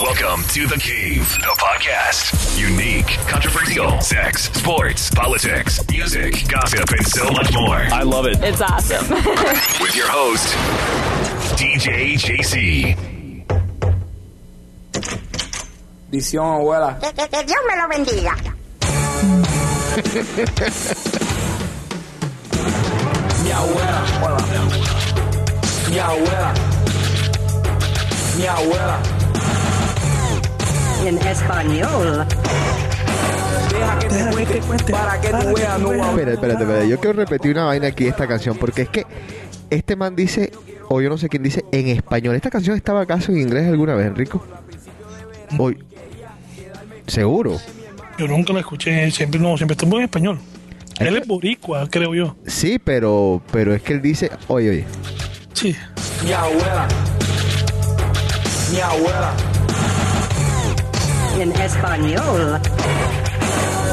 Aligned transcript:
Welcome 0.00 0.44
to 0.52 0.66
The 0.66 0.76
Cave, 0.78 1.26
the 1.40 1.56
podcast. 1.58 2.58
Unique, 2.60 3.06
controversial, 3.28 3.98
sex, 4.00 4.50
sports, 4.52 5.10
politics, 5.10 5.80
music, 5.90 6.34
gossip, 6.48 6.90
and 6.90 7.06
so 7.06 7.30
much 7.30 7.52
more. 7.54 7.76
I 7.76 8.02
love 8.02 8.26
it. 8.26 8.36
It's 8.42 8.60
awesome. 8.60 9.08
With 9.80 9.96
your 9.96 10.08
host, 10.08 10.52
DJ 11.56 12.14
JC. 12.18 12.96
Visión, 16.10 16.60
abuela. 16.60 16.98
Que, 17.00 17.12
que- 17.12 17.28
que 17.28 17.44
Dios 17.44 17.60
me 17.66 17.76
lo 17.76 17.88
bendiga. 17.88 18.34
Mi 23.44 23.50
abuela. 23.50 24.00
Mi 25.88 25.98
abuela. 25.98 26.54
Mi 28.36 28.46
abuela. 28.46 29.15
En 31.04 31.18
español. 31.18 32.26
Deja 33.70 33.98
que 33.98 34.46
te 34.46 34.60
cuente, 34.60 34.92
para 34.92 35.20
que 35.20 35.28
tú 35.28 35.54
veas, 35.54 35.78
no 35.78 35.92
Espera, 35.92 36.32
espérate, 36.32 36.62
espérate. 36.62 36.88
Yo 36.88 36.98
quiero 36.98 37.12
repetir 37.16 37.52
una 37.52 37.64
vaina 37.64 37.88
aquí 37.88 38.04
de 38.04 38.10
esta 38.10 38.26
canción, 38.26 38.56
porque 38.56 38.82
es 38.82 38.88
que 38.88 39.06
este 39.70 39.96
man 39.96 40.16
dice, 40.16 40.52
o 40.88 41.00
yo 41.00 41.08
no 41.08 41.18
sé 41.18 41.28
quién 41.28 41.42
dice, 41.42 41.64
en 41.72 41.88
español. 41.88 42.34
¿Esta 42.34 42.50
canción 42.50 42.76
estaba 42.76 43.02
acaso 43.02 43.32
en 43.32 43.38
inglés 43.38 43.66
alguna 43.68 43.94
vez, 43.94 44.06
Enrico? 44.06 44.44
Hoy. 45.58 45.78
¿Seguro? 47.06 47.58
Yo 48.18 48.26
nunca 48.26 48.52
la 48.52 48.60
escuché, 48.60 49.10
siempre 49.10 49.38
no, 49.38 49.56
siempre 49.56 49.74
estuvo 49.74 49.98
en 49.98 50.04
español. 50.04 50.38
Él 50.98 51.16
es 51.16 51.26
boricua, 51.26 51.88
creo 51.90 52.14
yo. 52.14 52.36
Sí, 52.46 52.78
pero, 52.82 53.42
pero 53.52 53.74
es 53.74 53.82
que 53.82 53.92
él 53.92 54.02
dice, 54.02 54.30
oye, 54.48 54.70
oye. 54.70 54.84
Sí. 55.52 55.76
Mi 56.24 56.32
abuela. 56.32 56.88
Mi 58.72 58.80
abuela. 58.80 59.55
En 61.38 61.52
español. 61.52 62.58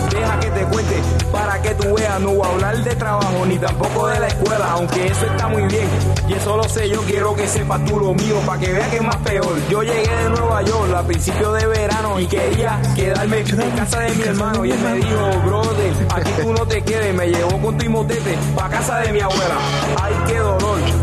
Deja 0.10 0.40
que 0.40 0.50
te 0.52 0.64
cuente 0.66 0.96
para 1.30 1.62
que 1.62 1.76
tú 1.76 1.94
veas. 1.94 2.22
No 2.22 2.32
voy 2.32 2.48
a 2.48 2.52
hablar 2.52 2.78
de 2.84 2.96
trabajo 2.96 3.46
ni 3.46 3.58
tampoco 3.58 4.08
de 4.08 4.20
la 4.22 4.28
escuela, 4.28 4.72
aunque 4.72 5.08
eso 5.08 5.26
está 5.26 5.50
muy 5.50 5.64
bien. 5.64 5.88
Y 6.30 6.34
eso 6.34 6.56
lo 6.56 6.64
sé, 6.64 6.90
yo 6.90 7.02
quiero 7.02 7.36
que 7.36 7.46
sepas 7.46 7.84
tú 7.84 8.00
lo 8.00 8.14
mío 8.14 8.40
para 8.46 8.60
que 8.62 8.72
veas 8.72 8.88
que 8.88 8.96
es 8.96 9.04
más 9.04 9.18
peor. 9.18 9.56
Yo 9.70 9.84
llegué 9.84 10.16
de 10.16 10.30
Nueva 10.30 10.62
York 10.62 10.94
a 10.96 11.04
principios 11.04 11.60
de 11.60 11.68
verano 11.68 12.20
y 12.20 12.28
quería 12.28 12.82
quedarme 12.96 13.40
en 13.40 13.72
casa 13.72 14.00
de 14.00 14.16
mi 14.16 14.24
hermano. 14.24 14.64
Y 14.64 14.72
él 14.72 14.80
me 14.80 14.94
dijo, 14.94 15.42
brother, 15.46 15.94
aquí 16.16 16.32
tú 16.42 16.54
no 16.54 16.66
te 16.66 16.82
quedes. 16.82 17.14
Me 17.14 17.28
llevó 17.28 17.62
con 17.62 17.78
tu 17.78 17.90
motete 17.90 18.38
para 18.56 18.70
casa 18.70 19.00
de 19.00 19.12
mi 19.12 19.20
abuela. 19.20 19.58
Ay, 20.02 20.14
qué 20.28 20.38
dolor. 20.38 21.03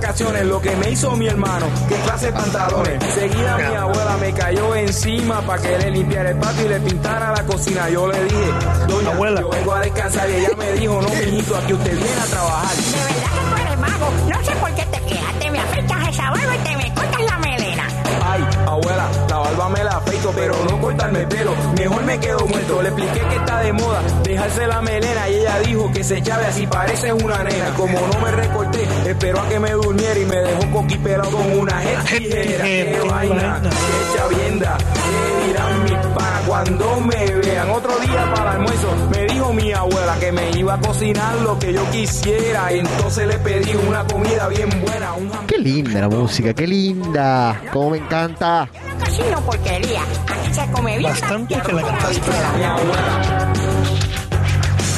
Vacaciones, 0.00 0.46
lo 0.46 0.62
que 0.62 0.74
me 0.76 0.90
hizo 0.92 1.14
mi 1.14 1.26
hermano. 1.26 1.66
Qué 1.86 1.94
clase 1.96 2.26
de 2.26 2.32
pantalones. 2.32 3.04
Seguida 3.12 3.58
mi 3.58 3.76
abuela 3.76 4.16
me 4.16 4.32
cayó 4.32 4.74
encima 4.74 5.42
para 5.42 5.60
que 5.60 5.76
le 5.76 5.90
limpiara 5.90 6.30
el 6.30 6.38
patio 6.38 6.64
y 6.64 6.68
le 6.70 6.80
pintara 6.80 7.32
la 7.32 7.44
cocina. 7.44 7.86
Yo 7.90 8.08
le 8.08 8.24
dije, 8.24 8.50
doña, 8.88 9.10
Abuela. 9.10 9.42
yo 9.42 9.50
vengo 9.50 9.74
a 9.74 9.80
descansar 9.80 10.30
y 10.30 10.36
ella 10.36 10.56
me 10.56 10.72
dijo, 10.72 11.02
no, 11.02 11.08
mijito, 11.10 11.54
aquí 11.54 11.74
usted 11.74 11.94
viene 11.94 12.18
a 12.18 12.24
trabajar. 12.24 12.76
De 12.76 12.98
verdad 12.98 13.30
que 13.34 13.50
tú 13.50 13.62
eres 13.62 13.78
mago. 13.78 14.10
No 14.26 14.44
sé 14.44 14.52
por 14.52 14.70
qué 14.74 14.86
te 14.86 15.00
quejas. 15.04 15.38
Te 15.38 15.50
me 15.50 15.58
afeitas 15.60 16.08
esa 16.08 16.30
barba 16.30 16.56
y 16.56 16.58
te 16.60 16.76
me 16.78 16.94
cortas 16.94 17.20
la 17.20 17.38
melena. 17.38 17.88
Ay, 18.24 18.44
abuela, 18.66 19.08
la 19.28 19.36
barba 19.36 19.68
me 19.68 19.84
la 19.84 19.99
pero 20.28 20.54
no 20.68 20.80
cortarme 20.80 21.20
el 21.20 21.28
pelo. 21.28 21.54
Mejor 21.78 22.04
me 22.04 22.18
quedo 22.18 22.46
muerto. 22.46 22.82
Le 22.82 22.88
expliqué 22.88 23.20
que 23.20 23.36
está 23.36 23.60
de 23.60 23.72
moda 23.72 24.02
dejarse 24.22 24.66
la 24.66 24.82
melena 24.82 25.28
y 25.28 25.34
ella 25.34 25.58
dijo 25.60 25.90
que 25.92 26.04
se 26.04 26.18
echaba 26.18 26.46
así 26.46 26.66
parece 26.66 27.12
una 27.12 27.42
nena. 27.42 27.74
Como 27.76 27.98
no 27.98 28.20
me 28.20 28.30
recorté, 28.30 28.86
esperó 29.06 29.40
a 29.40 29.48
que 29.48 29.58
me 29.58 29.70
durmiera 29.72 30.18
y 30.18 30.26
me 30.26 30.36
dejó 30.36 30.70
coquipelado 30.72 31.30
con 31.30 31.58
una. 31.58 31.80
Qué 32.06 32.18
Qué 32.20 33.00
vaina, 33.08 33.60
qué 33.62 34.18
chavienda. 34.18 34.78
¿Qué 34.78 35.46
dirán 35.46 35.84
mis 35.84 36.06
cuando 36.50 37.00
me 37.02 37.26
vean? 37.36 37.70
Otro 37.70 37.96
día 38.00 38.34
para 38.34 38.50
el 38.50 38.56
almuerzo 38.56 38.88
me 39.12 39.24
dijo 39.26 39.52
mi 39.52 39.72
abuela 39.72 40.18
que 40.18 40.32
me 40.32 40.50
iba 40.58 40.74
a 40.74 40.80
cocinar 40.80 41.36
lo 41.42 41.56
que 41.60 41.72
yo 41.72 41.88
quisiera. 41.92 42.72
Y 42.74 42.80
entonces 42.80 43.28
le 43.28 43.38
pedí 43.38 43.72
una 43.86 44.04
comida 44.04 44.48
bien 44.48 44.68
buena, 44.84 45.12
un 45.12 45.30
Qué 45.46 45.58
linda 45.58 46.00
la 46.00 46.08
música, 46.08 46.52
qué 46.52 46.66
linda. 46.66 47.62
Cómo 47.72 47.90
me 47.90 47.98
encanta. 47.98 48.68
Cocino 48.98 49.40
porquería. 49.42 50.02
Aquí 50.26 50.52
se 50.52 50.72
come 50.72 50.98
bien. 50.98 51.12
Bastante 51.12 51.54
que 51.54 51.72
la 51.72 51.82
cantaste. 51.82 52.30
Mi 52.56 52.64
abuela. 52.64 53.52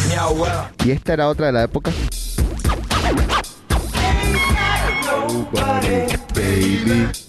Mi 0.09 0.15
abuela. 0.15 0.71
Y 0.87 0.91
esta 0.93 1.13
era 1.13 1.29
otra 1.29 1.47
de 1.47 1.53
la 1.53 1.63
época. 1.65 1.93
baby. 6.35 7.22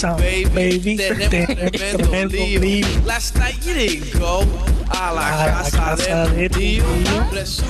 This 0.00 0.04
out, 0.04 0.18
This 0.18 0.46
out, 0.46 0.54
baby. 0.54 0.96
baby. 0.96 0.96
Tenemos 0.96 1.28
Tenemos 1.30 1.70
tremendo 1.72 2.04
tremendo 2.10 2.36
lío. 2.36 2.60
lío. 2.60 2.86
Last 3.06 3.36
night 3.36 3.56
you 3.66 3.74
didn't 3.74 4.18
go 4.18 4.42
a 4.90 5.12
la 5.12 5.28
A 5.28 5.46
la 5.46 5.46
casa 5.62 5.76
casa 5.78 6.26
de 6.28 6.36
de 6.36 6.48
tu 6.48 6.54
tu 6.54 6.60
tío. 6.60 6.84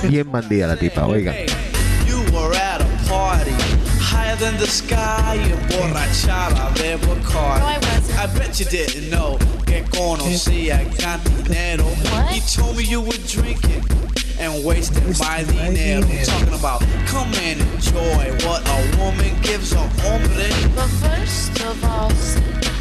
tío. 0.01 0.09
Bien 0.09 0.31
bandida 0.31 0.67
la 0.67 0.75
tipa, 0.77 1.05
oiga. 1.05 1.33
You 2.07 2.21
were 2.33 2.53
at 2.55 2.81
a 2.81 2.85
party 3.09 3.51
higher 3.99 4.35
than 4.37 4.57
the 4.57 4.67
sky, 4.67 5.37
emborrachada 5.37 6.73
de 6.75 6.97
Bacardi. 6.97 7.59
No, 7.59 7.67
I 7.67 7.77
wasn't. 7.77 8.19
I 8.19 8.27
bet 8.37 8.59
you 8.59 8.65
didn't 8.65 9.09
know 9.09 9.37
que 9.65 9.83
conocía 9.91 10.83
Cantinero. 10.97 11.85
What? 12.11 12.27
He 12.31 12.39
told 12.41 12.75
me 12.77 12.83
you 12.83 13.01
were 13.01 13.17
drinking 13.27 13.83
and 14.41 14.65
wasting 14.65 15.13
my 15.19 15.43
dinero. 15.43 16.01
Talking 16.25 16.53
about 16.53 16.81
come 17.05 17.31
and 17.35 17.59
enjoy 17.73 18.31
what 18.47 18.61
a 18.67 18.97
woman 18.97 19.39
gives 19.41 19.71
a 19.73 19.77
hombre. 20.01 20.49
But 20.75 20.89
first 20.99 21.59
of 21.61 21.83
all, 21.85 22.11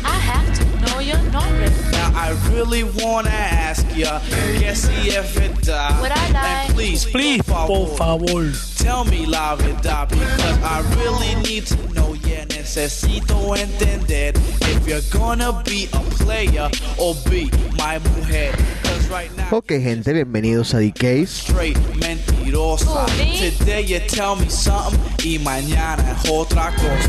I 0.04 0.16
have 0.18 0.48
to 0.58 0.64
know 0.86 1.00
your 1.00 1.20
nombre. 1.30 1.68
Now 1.92 2.12
I 2.14 2.30
really 2.50 2.84
wanna 2.84 3.30
ask 3.30 3.86
ya, 3.94 4.20
que 4.58 4.74
si 4.74 5.10
es 5.10 5.34
verdad. 5.34 6.00
Would 6.00 6.12
I 6.12 6.30
lie? 6.32 6.64
And 6.66 6.74
please, 6.74 7.04
Please, 7.04 7.42
por 7.42 7.66
por 7.66 7.96
favor, 7.96 8.26
favor. 8.26 8.52
tell 8.78 9.04
me 9.04 9.26
la 9.26 9.56
verdad 9.56 10.08
because 10.08 10.58
I 10.62 10.80
really 10.96 11.34
need 11.42 11.66
to 11.66 11.76
know. 11.92 12.14
Necesito 12.60 13.56
entender 13.56 14.34
if 14.36 14.86
you're 14.86 15.00
gonna 15.10 15.62
be 15.64 15.88
a 15.94 16.00
player 16.22 16.68
or 16.98 17.14
be 17.30 17.50
my 17.78 17.98
mujer. 17.98 18.52
Cause 18.82 19.08
right 19.08 19.34
now. 19.34 19.48
Ok, 19.50 19.80
gente, 19.80 20.12
bienvenidos 20.12 20.74
a. 20.74 20.80
Straight 21.26 21.78
mentirosa. 21.96 23.06
Me? 23.16 23.50
Today 23.56 23.82
you 23.86 23.98
tell 24.06 24.36
me 24.36 24.50
something 24.50 25.00
y 25.24 25.38
mañana 25.38 26.12
es 26.12 26.30
otra 26.30 26.70
cosa. 26.76 27.08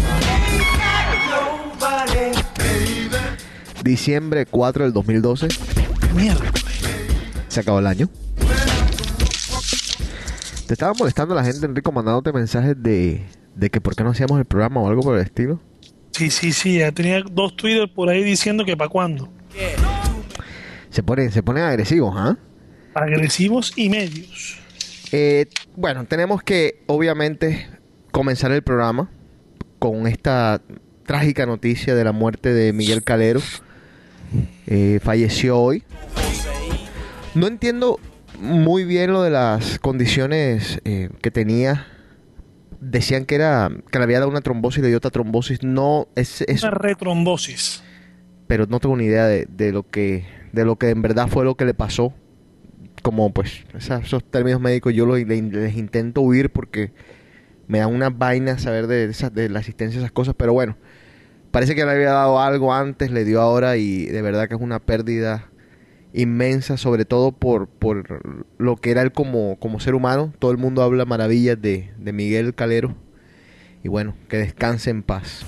Diciembre 3.84 4.46
4 4.46 4.86
del 4.86 4.94
2012. 4.94 5.50
Mierda. 6.16 6.50
Se 7.50 7.60
acabó 7.60 7.80
el 7.80 7.88
año. 7.88 8.08
Te 10.66 10.74
estaba 10.76 10.94
molestando 10.94 11.36
la 11.36 11.44
gente, 11.44 11.66
Enrico, 11.66 11.92
mandándote 11.92 12.32
mensajes 12.32 12.82
de, 12.82 13.28
de 13.56 13.70
que 13.70 13.82
por 13.82 13.96
qué 13.96 14.04
no 14.04 14.12
hacíamos 14.12 14.40
el 14.40 14.46
programa 14.46 14.82
o 14.82 14.88
algo 14.88 15.02
por 15.02 15.18
el 15.18 15.24
estilo. 15.24 15.60
Sí, 16.12 16.30
sí, 16.30 16.52
sí. 16.54 16.80
Ya 16.80 16.92
tenía 16.92 17.22
dos 17.30 17.56
Twitter 17.56 17.92
por 17.94 18.10
ahí 18.10 18.24
diciendo 18.24 18.66
que 18.66 18.76
para 18.78 18.90
cuándo. 18.90 19.30
Se 20.90 21.04
ponen, 21.04 21.32
se 21.32 21.42
ponen 21.42 21.64
agresivos, 21.64 22.14
¿ah? 22.18 22.38
Agresivos 22.94 23.74
y 23.76 23.90
medios. 23.90 24.60
Eh, 25.12 25.48
bueno, 25.76 26.06
tenemos 26.06 26.44
que, 26.44 26.84
obviamente, 26.88 27.68
comenzar 28.12 28.52
el 28.52 28.62
programa 28.62 29.10
con 29.80 30.08
esta 30.08 30.62
trágica 31.06 31.46
noticia 31.46 31.96
de 31.96 32.04
la 32.04 32.12
muerte 32.12 32.54
de 32.54 32.74
Miguel 32.74 33.04
Calero. 33.04 33.42
Eh, 34.68 35.00
falleció 35.04 35.60
hoy. 35.60 35.84
No 37.34 37.48
entiendo 37.48 38.00
muy 38.40 38.86
bien 38.86 39.12
lo 39.12 39.22
de 39.22 39.30
las 39.30 39.80
condiciones 39.80 40.80
eh, 40.86 41.10
que 41.22 41.32
tenía. 41.32 41.88
Decían 42.82 43.26
que 43.26 43.36
era 43.36 43.70
que 43.92 44.00
le 44.00 44.04
había 44.04 44.20
dado 44.20 44.30
una 44.30 44.42
trombosis 44.42 44.80
y 44.80 44.82
le 44.82 44.88
dio 44.90 44.98
otra 44.98 45.12
trombosis. 45.12 45.64
No, 45.64 46.08
es, 46.16 46.42
es 46.42 46.64
Una 46.64 46.72
retrombosis. 46.72 47.84
pero 48.48 48.66
no 48.66 48.80
tengo 48.80 48.98
ni 48.98 49.06
idea 49.06 49.26
de, 49.28 49.48
de 49.50 49.72
lo 49.72 49.84
que 49.90 50.26
de 50.52 50.66
lo 50.66 50.76
que 50.78 50.90
en 50.90 51.02
verdad 51.02 51.28
fue 51.28 51.46
lo 51.46 51.56
que 51.56 51.64
le 51.66 51.74
pasó 51.74 52.14
como 53.04 53.32
pues 53.34 53.64
esos 53.78 54.24
términos 54.24 54.60
médicos 54.60 54.94
yo 54.94 55.06
los, 55.06 55.20
les 55.20 55.76
intento 55.78 56.22
huir 56.22 56.52
porque 56.52 56.92
me 57.68 57.80
da 57.80 57.88
una 57.88 58.10
vaina 58.10 58.58
saber 58.60 58.88
de, 58.88 59.06
esas, 59.06 59.34
de 59.34 59.48
la 59.50 59.60
asistencia 59.60 60.00
de 60.00 60.06
esas 60.06 60.12
cosas 60.12 60.36
pero 60.38 60.52
bueno 60.54 60.76
parece 61.52 61.76
que 61.76 61.86
le 61.86 61.92
había 61.92 62.12
dado 62.12 62.40
algo 62.42 62.74
antes 62.74 63.12
le 63.12 63.24
dio 63.26 63.40
ahora 63.42 63.78
y 63.78 64.06
de 64.08 64.22
verdad 64.22 64.50
que 64.50 64.56
es 64.56 64.62
una 64.62 64.80
pérdida 64.80 65.51
inmensa 66.14 66.78
sobre 66.78 67.06
todo 67.06 67.32
por, 67.32 67.68
por 67.68 68.22
lo 68.58 68.76
que 68.78 68.92
era 68.92 69.02
él 69.02 69.12
como, 69.12 69.58
como 69.60 69.80
ser 69.80 69.96
humano. 69.96 70.34
Todo 70.40 70.52
el 70.52 70.58
mundo 70.58 70.82
habla 70.84 71.06
maravillas 71.06 71.62
de, 71.62 71.92
de 71.98 72.14
Miguel 72.14 72.54
Calero. 72.54 72.96
Y 73.84 73.90
bueno, 73.90 74.16
que 74.30 74.38
descanse 74.38 74.90
en 74.90 75.04
paz. 75.04 75.46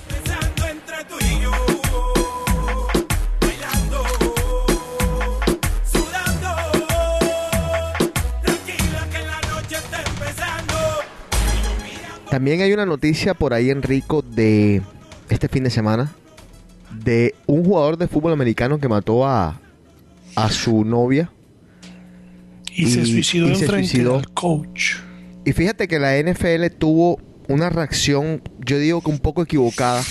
También 12.30 12.62
hay 12.62 12.72
una 12.72 12.84
noticia 12.84 13.34
por 13.34 13.54
ahí, 13.54 13.70
Enrico, 13.70 14.20
de 14.22 14.82
este 15.28 15.46
fin 15.46 15.62
de 15.62 15.70
semana, 15.70 16.12
de 16.90 17.32
un 17.46 17.64
jugador 17.64 17.96
de 17.96 18.08
fútbol 18.08 18.32
americano 18.32 18.80
que 18.80 18.88
mató 18.88 19.24
a, 19.24 19.60
a 20.34 20.50
su 20.50 20.84
novia. 20.84 21.30
Y, 22.72 22.86
se 22.86 23.04
suicidó 23.04 23.48
y 23.48 23.54
se 23.54 23.64
enfrente 23.64 23.88
suicidó. 23.88 24.16
del 24.16 24.28
coach. 24.30 24.96
Y 25.44 25.52
fíjate 25.52 25.86
que 25.88 25.98
la 25.98 26.18
NFL 26.18 26.66
tuvo 26.78 27.18
una 27.48 27.70
reacción, 27.70 28.42
yo 28.64 28.78
digo 28.78 29.02
que 29.02 29.10
un 29.10 29.18
poco 29.18 29.42
equivocada, 29.42 30.02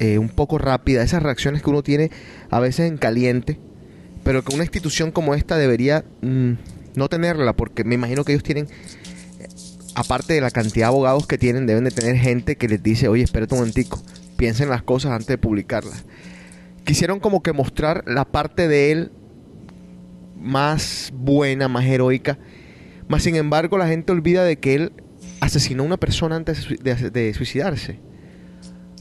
eh, 0.00 0.18
un 0.18 0.28
poco 0.28 0.58
rápida, 0.58 1.02
esas 1.02 1.22
reacciones 1.22 1.62
que 1.62 1.70
uno 1.70 1.82
tiene 1.82 2.10
a 2.50 2.60
veces 2.60 2.90
en 2.90 2.98
caliente, 2.98 3.58
pero 4.22 4.44
que 4.44 4.54
una 4.54 4.64
institución 4.64 5.10
como 5.10 5.34
esta 5.34 5.56
debería 5.56 6.04
mm, 6.20 6.52
no 6.94 7.08
tenerla, 7.08 7.54
porque 7.54 7.84
me 7.84 7.94
imagino 7.94 8.24
que 8.24 8.32
ellos 8.32 8.42
tienen, 8.42 8.66
eh, 9.40 9.48
aparte 9.94 10.34
de 10.34 10.40
la 10.40 10.50
cantidad 10.50 10.86
de 10.86 10.94
abogados 10.94 11.26
que 11.26 11.38
tienen, 11.38 11.66
deben 11.66 11.84
de 11.84 11.90
tener 11.90 12.16
gente 12.16 12.56
que 12.56 12.68
les 12.68 12.82
dice, 12.82 13.08
oye, 13.08 13.22
espérate 13.22 13.54
un 13.54 13.60
momentico, 13.60 14.02
piensen 14.36 14.68
las 14.68 14.82
cosas 14.82 15.12
antes 15.12 15.28
de 15.28 15.38
publicarlas. 15.38 16.04
Quisieron 16.84 17.18
como 17.18 17.42
que 17.42 17.52
mostrar 17.52 18.04
la 18.06 18.26
parte 18.26 18.68
de 18.68 18.92
él 18.92 19.12
más 20.44 21.12
buena, 21.16 21.68
más 21.68 21.84
heroica, 21.86 22.38
más 23.08 23.22
sin 23.22 23.36
embargo, 23.36 23.78
la 23.78 23.88
gente 23.88 24.12
olvida 24.12 24.44
de 24.44 24.58
que 24.58 24.74
él 24.74 24.92
asesinó 25.40 25.82
a 25.82 25.86
una 25.86 25.96
persona 25.96 26.36
antes 26.36 26.58
de, 26.58 26.62
sui- 26.62 26.78
de- 26.82 27.10
de 27.10 27.34
suicidarse. 27.34 28.00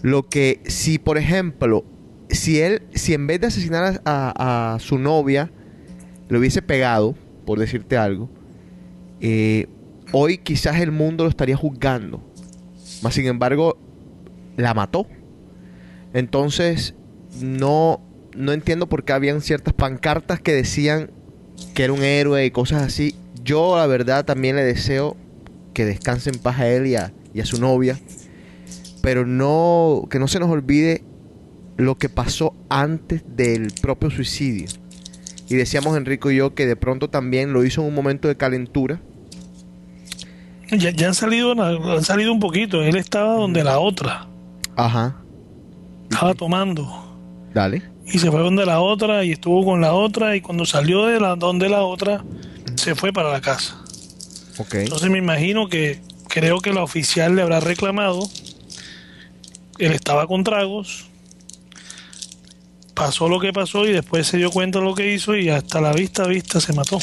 Lo 0.01 0.23
que, 0.23 0.61
si 0.65 0.97
por 0.99 1.17
ejemplo, 1.17 1.85
si 2.29 2.59
él, 2.59 2.81
si 2.93 3.13
en 3.13 3.27
vez 3.27 3.39
de 3.41 3.47
asesinar 3.47 4.01
a, 4.05 4.77
su 4.79 4.97
novia, 4.97 5.51
le 6.29 6.37
hubiese 6.37 6.61
pegado, 6.61 7.15
por 7.45 7.59
decirte 7.59 7.95
algo, 7.97 8.29
eh, 9.21 9.67
hoy 10.11 10.37
quizás 10.39 10.79
el 10.81 10.91
mundo 10.91 11.23
lo 11.23 11.29
estaría 11.29 11.55
juzgando. 11.55 12.21
Más 13.01 13.13
sin 13.13 13.25
embargo, 13.27 13.77
la 14.57 14.73
mató. 14.73 15.07
Entonces, 16.13 16.95
no, 17.41 18.01
no 18.35 18.51
entiendo 18.51 18.87
por 18.89 19.03
qué 19.03 19.13
habían 19.13 19.41
ciertas 19.41 19.73
pancartas 19.73 20.39
que 20.41 20.53
decían 20.53 21.11
que 21.73 21.83
era 21.83 21.93
un 21.93 22.03
héroe 22.03 22.45
y 22.45 22.51
cosas 22.51 22.83
así. 22.83 23.15
Yo, 23.43 23.77
la 23.77 23.87
verdad, 23.87 24.25
también 24.25 24.55
le 24.55 24.63
deseo 24.63 25.17
que 25.73 25.85
descanse 25.85 26.29
en 26.29 26.39
paz 26.39 26.59
a 26.59 26.67
él 26.67 26.87
y 26.87 26.95
a, 26.95 27.11
y 27.33 27.41
a 27.41 27.45
su 27.45 27.59
novia. 27.59 27.99
Pero 29.01 29.25
no, 29.25 30.07
que 30.09 30.19
no 30.19 30.27
se 30.27 30.39
nos 30.39 30.49
olvide 30.49 31.03
lo 31.77 31.97
que 31.97 32.07
pasó 32.09 32.53
antes 32.69 33.23
del 33.35 33.73
propio 33.81 34.09
suicidio. 34.09 34.67
Y 35.49 35.55
decíamos 35.55 35.97
Enrico 35.97 36.31
y 36.31 36.37
yo 36.37 36.53
que 36.55 36.65
de 36.65 36.75
pronto 36.75 37.09
también 37.09 37.51
lo 37.51 37.65
hizo 37.65 37.81
en 37.81 37.87
un 37.87 37.95
momento 37.95 38.27
de 38.27 38.37
calentura. 38.37 39.01
Ya, 40.71 40.89
ya 40.91 41.07
han 41.07 41.13
salido 41.13 41.51
han 41.61 42.03
salido 42.03 42.31
un 42.31 42.39
poquito. 42.39 42.81
Él 42.81 42.95
estaba 42.95 43.33
donde 43.35 43.63
la 43.63 43.79
otra. 43.79 44.27
Ajá, 44.75 45.17
Estaba 46.09 46.33
tomando. 46.33 46.87
dale. 47.53 47.81
Y 48.05 48.19
se 48.19 48.29
fue 48.29 48.41
donde 48.41 48.65
la 48.65 48.79
otra 48.81 49.23
y 49.23 49.31
estuvo 49.31 49.63
con 49.65 49.81
la 49.81 49.93
otra. 49.93 50.35
Y 50.35 50.41
cuando 50.41 50.65
salió 50.65 51.05
de 51.05 51.19
la 51.19 51.35
donde 51.35 51.69
la 51.69 51.83
otra, 51.83 52.23
se 52.75 52.95
fue 52.95 53.13
para 53.13 53.31
la 53.31 53.41
casa. 53.41 53.79
Ok. 54.57 54.75
Entonces 54.75 55.09
me 55.09 55.17
imagino 55.17 55.67
que 55.69 56.01
creo 56.27 56.59
que 56.59 56.73
la 56.73 56.83
oficial 56.83 57.35
le 57.35 57.41
habrá 57.41 57.59
reclamado. 57.59 58.27
Él 59.79 59.93
estaba 59.93 60.27
con 60.27 60.43
tragos. 60.43 61.05
Pasó 62.93 63.27
lo 63.27 63.39
que 63.39 63.51
pasó 63.51 63.85
y 63.87 63.91
después 63.91 64.27
se 64.27 64.37
dio 64.37 64.51
cuenta 64.51 64.79
de 64.79 64.85
lo 64.85 64.93
que 64.93 65.13
hizo 65.13 65.35
y 65.35 65.49
hasta 65.49 65.81
la 65.81 65.93
vista 65.93 66.27
vista 66.27 66.59
se 66.61 66.73
mató. 66.73 66.99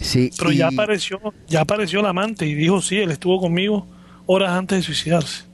Sí, 0.00 0.30
Pero 0.36 0.50
y- 0.52 0.56
ya 0.56 0.68
apareció, 0.68 1.20
ya 1.46 1.60
apareció 1.60 2.00
el 2.00 2.06
amante 2.06 2.46
y 2.46 2.54
dijo 2.54 2.82
sí, 2.82 2.96
él 2.98 3.12
estuvo 3.12 3.40
conmigo 3.40 3.86
horas 4.26 4.50
antes 4.50 4.78
de 4.78 4.82
suicidarse. 4.82 5.44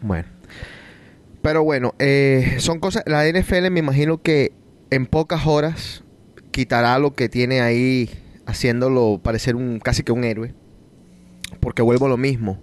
Bueno. 0.00 0.26
Pero 1.42 1.64
bueno, 1.64 1.94
eh, 1.98 2.56
son 2.58 2.80
cosas. 2.80 3.02
La 3.06 3.26
NFL 3.26 3.70
me 3.70 3.80
imagino 3.80 4.22
que 4.22 4.52
en 4.90 5.06
pocas 5.06 5.46
horas 5.46 6.04
quitará 6.50 6.98
lo 6.98 7.14
que 7.14 7.28
tiene 7.28 7.60
ahí, 7.60 8.10
haciéndolo 8.46 9.20
parecer 9.22 9.56
un 9.56 9.78
casi 9.78 10.02
que 10.02 10.12
un 10.12 10.24
héroe. 10.24 10.54
Porque 11.60 11.82
vuelvo 11.82 12.06
a 12.06 12.10
lo 12.10 12.16
mismo. 12.16 12.62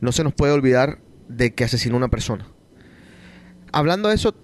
No 0.00 0.12
se 0.12 0.24
nos 0.24 0.34
puede 0.34 0.52
olvidar 0.52 0.98
de 1.28 1.54
que 1.54 1.64
asesinó 1.64 1.94
a 1.94 1.98
una 1.98 2.08
persona. 2.08 2.48
Hablando 3.72 4.08
de 4.08 4.16
eso, 4.16 4.34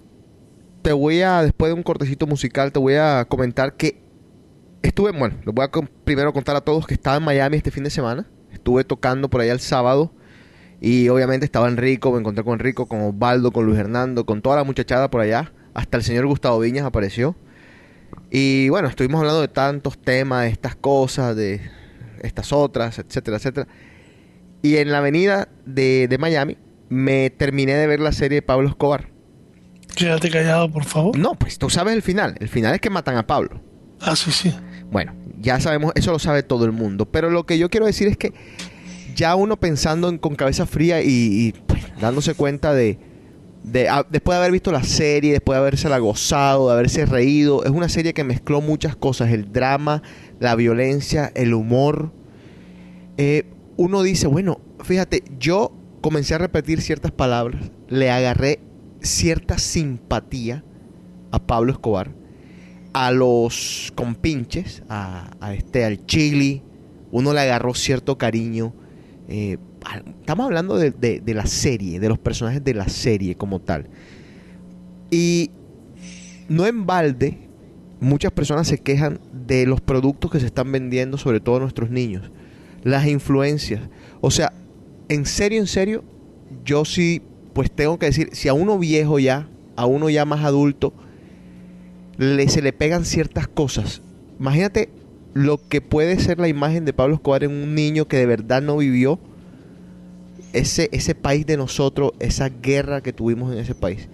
te 0.82 0.92
voy 0.92 1.22
a, 1.22 1.42
después 1.42 1.70
de 1.70 1.74
un 1.74 1.82
cortecito 1.82 2.26
musical, 2.26 2.72
te 2.72 2.78
voy 2.78 2.94
a 2.94 3.26
comentar 3.28 3.76
que 3.76 4.00
estuve, 4.82 5.10
bueno, 5.12 5.36
les 5.44 5.54
voy 5.54 5.64
a 5.64 5.70
primero 6.04 6.32
contar 6.32 6.56
a 6.56 6.60
todos 6.60 6.86
que 6.86 6.94
estaba 6.94 7.16
en 7.16 7.24
Miami 7.24 7.56
este 7.56 7.70
fin 7.70 7.84
de 7.84 7.90
semana. 7.90 8.26
Estuve 8.52 8.84
tocando 8.84 9.28
por 9.28 9.40
allá 9.40 9.52
el 9.52 9.60
sábado. 9.60 10.12
Y 10.80 11.08
obviamente 11.08 11.44
estaba 11.44 11.68
Enrico, 11.68 12.12
me 12.12 12.18
encontré 12.18 12.44
con 12.44 12.54
Enrico, 12.54 12.86
con 12.86 13.00
Osvaldo, 13.00 13.50
con 13.50 13.66
Luis 13.66 13.78
Hernando, 13.78 14.24
con 14.24 14.42
toda 14.42 14.56
la 14.56 14.64
muchachada 14.64 15.10
por 15.10 15.20
allá. 15.20 15.52
Hasta 15.74 15.96
el 15.96 16.02
señor 16.02 16.26
Gustavo 16.26 16.60
Viñas 16.60 16.84
apareció. 16.84 17.36
Y 18.30 18.68
bueno, 18.68 18.88
estuvimos 18.88 19.18
hablando 19.20 19.40
de 19.40 19.48
tantos 19.48 19.98
temas, 19.98 20.44
de 20.44 20.50
estas 20.50 20.76
cosas, 20.76 21.34
de 21.36 21.60
estas 22.22 22.52
otras, 22.52 22.98
etcétera, 22.98 23.38
etcétera. 23.38 23.68
Y 24.62 24.76
en 24.76 24.90
la 24.90 24.98
avenida 24.98 25.48
de, 25.66 26.08
de 26.08 26.18
Miami 26.18 26.56
me 26.88 27.30
terminé 27.30 27.74
de 27.74 27.86
ver 27.86 28.00
la 28.00 28.12
serie 28.12 28.36
de 28.36 28.42
Pablo 28.42 28.68
Escobar. 28.68 29.08
Quédate 29.94 30.30
callado, 30.30 30.70
por 30.70 30.84
favor. 30.84 31.18
No, 31.18 31.34
pues 31.34 31.58
tú 31.58 31.70
sabes 31.70 31.94
el 31.94 32.02
final. 32.02 32.36
El 32.40 32.48
final 32.48 32.74
es 32.74 32.80
que 32.80 32.90
matan 32.90 33.16
a 33.16 33.26
Pablo. 33.26 33.60
Ah, 34.00 34.14
sí, 34.14 34.30
sí. 34.30 34.54
Bueno, 34.90 35.14
ya 35.40 35.60
sabemos, 35.60 35.92
eso 35.96 36.12
lo 36.12 36.18
sabe 36.18 36.42
todo 36.42 36.64
el 36.64 36.72
mundo. 36.72 37.06
Pero 37.06 37.30
lo 37.30 37.46
que 37.46 37.58
yo 37.58 37.68
quiero 37.68 37.86
decir 37.86 38.08
es 38.08 38.16
que 38.16 38.32
ya 39.14 39.34
uno 39.34 39.58
pensando 39.58 40.08
en- 40.08 40.18
con 40.18 40.34
cabeza 40.34 40.66
fría 40.66 41.02
y, 41.02 41.54
pues, 41.66 41.82
dándose 42.00 42.34
cuenta 42.34 42.72
de, 42.74 42.98
de 43.64 43.88
a- 43.88 44.06
después 44.08 44.34
de 44.34 44.38
haber 44.40 44.52
visto 44.52 44.72
la 44.72 44.82
serie, 44.82 45.32
después 45.32 45.56
de 45.56 45.60
habérsela 45.60 45.98
gozado, 45.98 46.68
de 46.68 46.74
haberse 46.74 47.06
reído, 47.06 47.64
es 47.64 47.70
una 47.70 47.88
serie 47.88 48.14
que 48.14 48.24
mezcló 48.24 48.60
muchas 48.60 48.96
cosas, 48.96 49.30
el 49.32 49.52
drama, 49.52 50.02
la 50.40 50.54
violencia, 50.54 51.30
el 51.34 51.54
humor. 51.54 52.12
Eh, 53.16 53.44
uno 53.76 54.02
dice, 54.02 54.26
bueno, 54.26 54.60
fíjate, 54.82 55.22
yo 55.38 55.72
comencé 56.00 56.34
a 56.34 56.38
repetir 56.38 56.80
ciertas 56.80 57.10
palabras, 57.12 57.70
le 57.88 58.10
agarré 58.10 58.60
cierta 59.00 59.58
simpatía 59.58 60.64
a 61.30 61.38
Pablo 61.40 61.72
Escobar, 61.72 62.12
a 62.92 63.10
los 63.10 63.92
compinches, 63.94 64.82
a, 64.88 65.30
a 65.40 65.54
este, 65.54 65.84
al 65.84 66.06
chili, 66.06 66.62
uno 67.10 67.32
le 67.32 67.40
agarró 67.40 67.74
cierto 67.74 68.18
cariño. 68.18 68.74
Eh, 69.28 69.58
estamos 70.20 70.46
hablando 70.46 70.76
de, 70.76 70.90
de- 70.90 71.20
de 71.20 71.34
la 71.34 71.46
serie, 71.46 72.00
de 72.00 72.08
los 72.08 72.18
personajes 72.18 72.62
de 72.64 72.74
la 72.74 72.88
serie 72.88 73.34
como 73.36 73.60
tal. 73.60 73.86
Y 75.10 75.50
no 76.48 76.66
en 76.66 76.86
balde, 76.86 77.38
muchas 78.00 78.32
personas 78.32 78.66
se 78.68 78.78
quejan 78.78 79.20
de 79.46 79.66
los 79.66 79.80
productos 79.80 80.30
que 80.30 80.40
se 80.40 80.46
están 80.46 80.70
vendiendo, 80.72 81.18
sobre 81.18 81.40
todo 81.40 81.56
a 81.56 81.60
nuestros 81.60 81.90
niños. 81.90 82.30
Las 82.84 83.06
influencias. 83.06 83.80
O 84.20 84.30
sea, 84.30 84.52
en 85.08 85.26
serio, 85.26 85.60
en 85.60 85.66
serio, 85.66 86.04
yo 86.64 86.84
sí, 86.84 87.22
pues 87.52 87.70
tengo 87.70 87.98
que 87.98 88.06
decir, 88.06 88.30
si 88.32 88.48
a 88.48 88.54
uno 88.54 88.78
viejo 88.78 89.18
ya, 89.18 89.48
a 89.76 89.86
uno 89.86 90.10
ya 90.10 90.24
más 90.24 90.44
adulto, 90.44 90.92
le, 92.16 92.48
se 92.48 92.62
le 92.62 92.72
pegan 92.72 93.04
ciertas 93.04 93.48
cosas. 93.48 94.02
Imagínate 94.38 94.90
lo 95.34 95.58
que 95.68 95.80
puede 95.80 96.18
ser 96.18 96.38
la 96.38 96.48
imagen 96.48 96.84
de 96.84 96.92
Pablo 96.92 97.14
Escobar 97.14 97.44
en 97.44 97.50
un 97.50 97.74
niño 97.74 98.08
que 98.08 98.16
de 98.16 98.26
verdad 98.26 98.62
no 98.62 98.76
vivió 98.76 99.18
ese, 100.52 100.88
ese 100.92 101.14
país 101.14 101.46
de 101.46 101.56
nosotros, 101.56 102.12
esa 102.18 102.48
guerra 102.48 103.02
que 103.02 103.12
tuvimos 103.12 103.52
en 103.52 103.58
ese 103.58 103.74
país. 103.74 104.08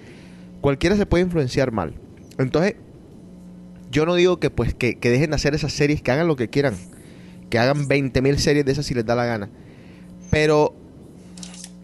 Cualquiera 0.61 0.97
se 0.97 1.07
puede 1.07 1.25
influenciar 1.25 1.73
mal. 1.73 1.95
Entonces, 2.39 2.75
yo 3.91 4.07
no 4.07 4.15
digo 4.15 4.41
que 4.41 4.51
pues 4.51 4.75
que, 4.75 4.99
que 4.99 5.11
dejen 5.11 5.31
de 5.31 5.37
hacer 5.37 5.55
esas 5.55 5.73
series, 5.73 6.03
que 6.03 6.11
hagan 6.11 6.27
lo 6.27 6.37
que 6.37 6.49
quieran, 6.49 6.75
que 7.51 7.59
hagan 7.59 7.89
20.000 7.89 8.37
series 8.37 8.65
de 8.65 8.73
esas 8.73 8.87
si 8.87 8.95
les 8.95 9.07
da 9.07 9.15
la 9.15 9.25
gana. 9.25 9.51
Pero 10.31 10.75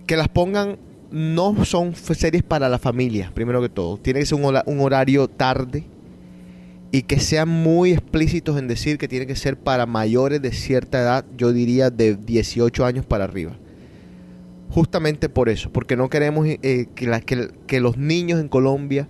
que 0.06 0.16
las 0.16 0.28
pongan 0.28 0.78
no 1.12 1.64
son 1.64 1.94
series 1.94 2.42
para 2.42 2.68
la 2.68 2.78
familia, 2.78 3.30
primero 3.34 3.62
que 3.62 3.68
todo. 3.68 3.96
Tiene 3.96 4.20
que 4.20 4.26
ser 4.26 4.38
un 4.38 4.80
horario 4.80 5.28
tarde 5.28 5.84
y 6.92 7.02
que 7.02 7.20
sean 7.20 7.48
muy 7.48 7.92
explícitos 7.92 8.58
en 8.58 8.66
decir 8.66 8.98
que 8.98 9.06
tiene 9.06 9.26
que 9.26 9.36
ser 9.36 9.56
para 9.56 9.86
mayores 9.86 10.42
de 10.42 10.52
cierta 10.52 11.00
edad, 11.00 11.24
yo 11.36 11.52
diría 11.52 11.90
de 11.90 12.16
18 12.16 12.84
años 12.84 13.06
para 13.06 13.24
arriba. 13.24 13.56
Justamente 14.70 15.28
por 15.28 15.48
eso, 15.48 15.70
porque 15.70 15.96
no 15.96 16.08
queremos 16.08 16.46
eh, 16.48 16.86
que, 16.94 17.80
los 17.80 17.96
niños 17.96 18.40
en 18.40 18.48
Colombia 18.48 19.08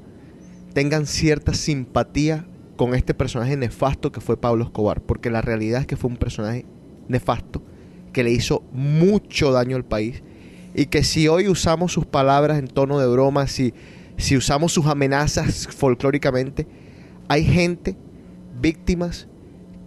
tengan 0.74 1.06
cierta 1.06 1.54
simpatía 1.54 2.46
con 2.76 2.94
este 2.94 3.14
personaje 3.14 3.56
nefasto 3.56 4.12
que 4.12 4.20
fue 4.20 4.38
Pablo 4.38 4.64
Escobar, 4.64 5.02
porque 5.02 5.30
la 5.30 5.42
realidad 5.42 5.80
es 5.80 5.86
que 5.86 5.96
fue 5.96 6.10
un 6.10 6.16
personaje 6.16 6.66
nefasto 7.08 7.62
que 8.12 8.24
le 8.24 8.30
hizo 8.30 8.62
mucho 8.72 9.52
daño 9.52 9.76
al 9.76 9.84
país 9.84 10.22
y 10.74 10.86
que 10.86 11.02
si 11.02 11.28
hoy 11.28 11.48
usamos 11.48 11.92
sus 11.92 12.06
palabras 12.06 12.58
en 12.58 12.68
tono 12.68 12.98
de 12.98 13.06
broma, 13.06 13.46
si 13.46 13.72
usamos 14.36 14.72
sus 14.72 14.86
amenazas 14.86 15.68
folclóricamente, 15.68 16.66
hay 17.30 17.44
gente, 17.44 17.96
víctimas, 18.60 19.28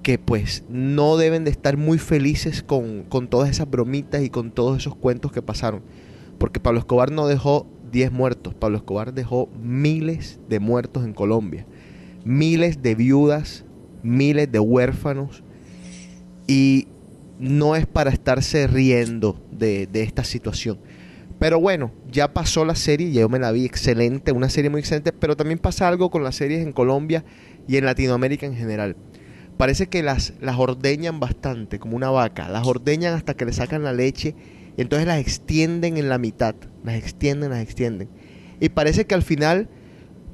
que 0.01 0.17
pues 0.17 0.63
no 0.69 1.17
deben 1.17 1.43
de 1.43 1.51
estar 1.51 1.75
muy 1.75 1.97
felices 1.97 2.63
con, 2.63 3.03
con 3.03 3.27
todas 3.27 3.49
esas 3.49 3.69
bromitas 3.69 4.23
y 4.23 4.29
con 4.29 4.49
todos 4.49 4.77
esos 4.77 4.95
cuentos 4.95 5.33
que 5.33 5.41
pasaron. 5.41 5.81
Porque 6.37 6.61
Pablo 6.61 6.79
Escobar 6.79 7.11
no 7.11 7.27
dejó 7.27 7.67
10 7.91 8.13
muertos, 8.13 8.53
Pablo 8.53 8.77
Escobar 8.77 9.13
dejó 9.13 9.49
miles 9.61 10.39
de 10.47 10.61
muertos 10.61 11.03
en 11.03 11.11
Colombia, 11.11 11.65
miles 12.23 12.81
de 12.81 12.95
viudas, 12.95 13.65
miles 14.03 14.49
de 14.49 14.59
huérfanos 14.61 15.43
y 16.47 16.87
no 17.39 17.75
es 17.75 17.85
para 17.85 18.11
estarse 18.11 18.67
riendo 18.67 19.37
de, 19.51 19.85
de 19.87 20.03
esta 20.03 20.23
situación. 20.23 20.79
Pero 21.43 21.59
bueno, 21.59 21.91
ya 22.09 22.33
pasó 22.33 22.63
la 22.63 22.73
serie, 22.73 23.11
yo 23.11 23.27
me 23.27 23.37
la 23.37 23.51
vi 23.51 23.65
excelente, 23.65 24.31
una 24.31 24.47
serie 24.47 24.69
muy 24.69 24.79
excelente, 24.79 25.11
pero 25.11 25.35
también 25.35 25.59
pasa 25.59 25.89
algo 25.89 26.09
con 26.09 26.23
las 26.23 26.37
series 26.37 26.61
en 26.61 26.71
Colombia 26.71 27.25
y 27.67 27.75
en 27.75 27.83
Latinoamérica 27.83 28.45
en 28.45 28.55
general. 28.55 28.95
Parece 29.57 29.87
que 29.87 30.03
las, 30.03 30.35
las 30.39 30.57
ordeñan 30.57 31.19
bastante, 31.19 31.79
como 31.79 31.97
una 31.97 32.09
vaca, 32.09 32.47
las 32.47 32.65
ordeñan 32.65 33.13
hasta 33.13 33.33
que 33.33 33.43
le 33.43 33.51
sacan 33.51 33.83
la 33.83 33.91
leche 33.91 34.35
y 34.77 34.81
entonces 34.81 35.05
las 35.05 35.19
extienden 35.19 35.97
en 35.97 36.07
la 36.07 36.17
mitad, 36.17 36.55
las 36.81 36.95
extienden, 36.95 37.49
las 37.49 37.61
extienden. 37.61 38.07
Y 38.61 38.69
parece 38.69 39.03
que 39.03 39.13
al 39.13 39.23
final 39.23 39.67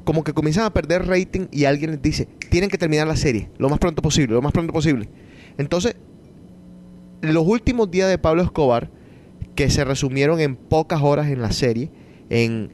como 0.04 0.24
que 0.24 0.34
comienzan 0.34 0.66
a 0.66 0.74
perder 0.76 1.08
rating 1.08 1.48
y 1.52 1.66
alguien 1.66 1.90
les 1.90 2.04
dice, 2.04 2.28
tienen 2.52 2.70
que 2.70 2.78
terminar 2.78 3.08
la 3.08 3.16
serie, 3.16 3.50
lo 3.58 3.68
más 3.68 3.80
pronto 3.80 4.04
posible, 4.04 4.36
lo 4.36 4.44
más 4.44 4.52
pronto 4.52 4.74
posible. 4.74 5.10
Entonces, 5.58 5.96
los 7.22 7.48
últimos 7.48 7.90
días 7.90 8.10
de 8.10 8.20
Pablo 8.20 8.44
Escobar, 8.44 8.92
que 9.56 9.70
se 9.70 9.84
resumieron 9.84 10.40
en 10.40 10.56
pocas 10.56 11.02
horas 11.02 11.28
en 11.28 11.42
la 11.42 11.52
serie, 11.52 11.92
en 12.30 12.72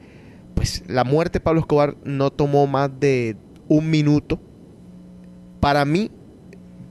pues 0.54 0.84
la 0.86 1.04
muerte 1.04 1.38
de 1.38 1.42
Pablo 1.42 1.60
Escobar 1.60 1.96
no 2.04 2.30
tomó 2.30 2.66
más 2.66 2.90
de 2.98 3.36
un 3.68 3.90
minuto. 3.90 4.40
Para 5.60 5.84
mí 5.84 6.10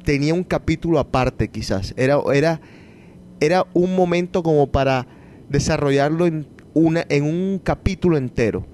tenía 0.04 0.34
un 0.34 0.44
capítulo 0.44 1.00
aparte 1.00 1.50
quizás. 1.50 1.94
Era, 1.98 2.20
era, 2.34 2.62
era 3.40 3.66
un 3.74 3.96
momento 3.96 4.44
como 4.44 4.72
para 4.72 5.08
desarrollarlo 5.50 6.28
en, 6.28 6.48
una, 6.74 7.06
en 7.10 7.24
un 7.24 7.60
capítulo 7.60 8.18
entero. 8.18 8.66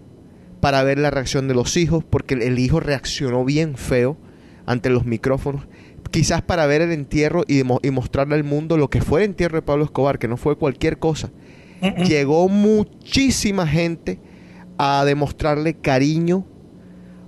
Para 0.60 0.84
ver 0.84 1.00
la 1.00 1.10
reacción 1.10 1.48
de 1.48 1.56
los 1.56 1.76
hijos, 1.78 2.04
porque 2.04 2.36
el 2.36 2.60
hijo 2.60 2.80
reaccionó 2.80 3.44
bien 3.46 3.78
feo 3.78 4.18
ante 4.66 4.90
los 4.90 5.06
micrófonos 5.06 5.68
quizás 6.12 6.42
para 6.42 6.66
ver 6.66 6.82
el 6.82 6.92
entierro 6.92 7.44
y, 7.48 7.64
mostrarle 7.64 8.36
al 8.36 8.44
mundo 8.44 8.78
lo 8.78 8.90
que 8.90 9.02
fue 9.02 9.22
el 9.22 9.30
entierro 9.30 9.56
de 9.56 9.62
Pablo 9.62 9.86
Escobar, 9.86 10.20
que 10.20 10.28
no 10.28 10.38
fue 10.38 10.58
cualquier 10.58 11.00
cosa. 11.00 11.32
Llegó 12.06 12.48
muchísima 12.48 13.66
gente 13.66 14.20
a 14.78 15.04
demostrarle 15.06 15.74
cariño, 15.74 16.46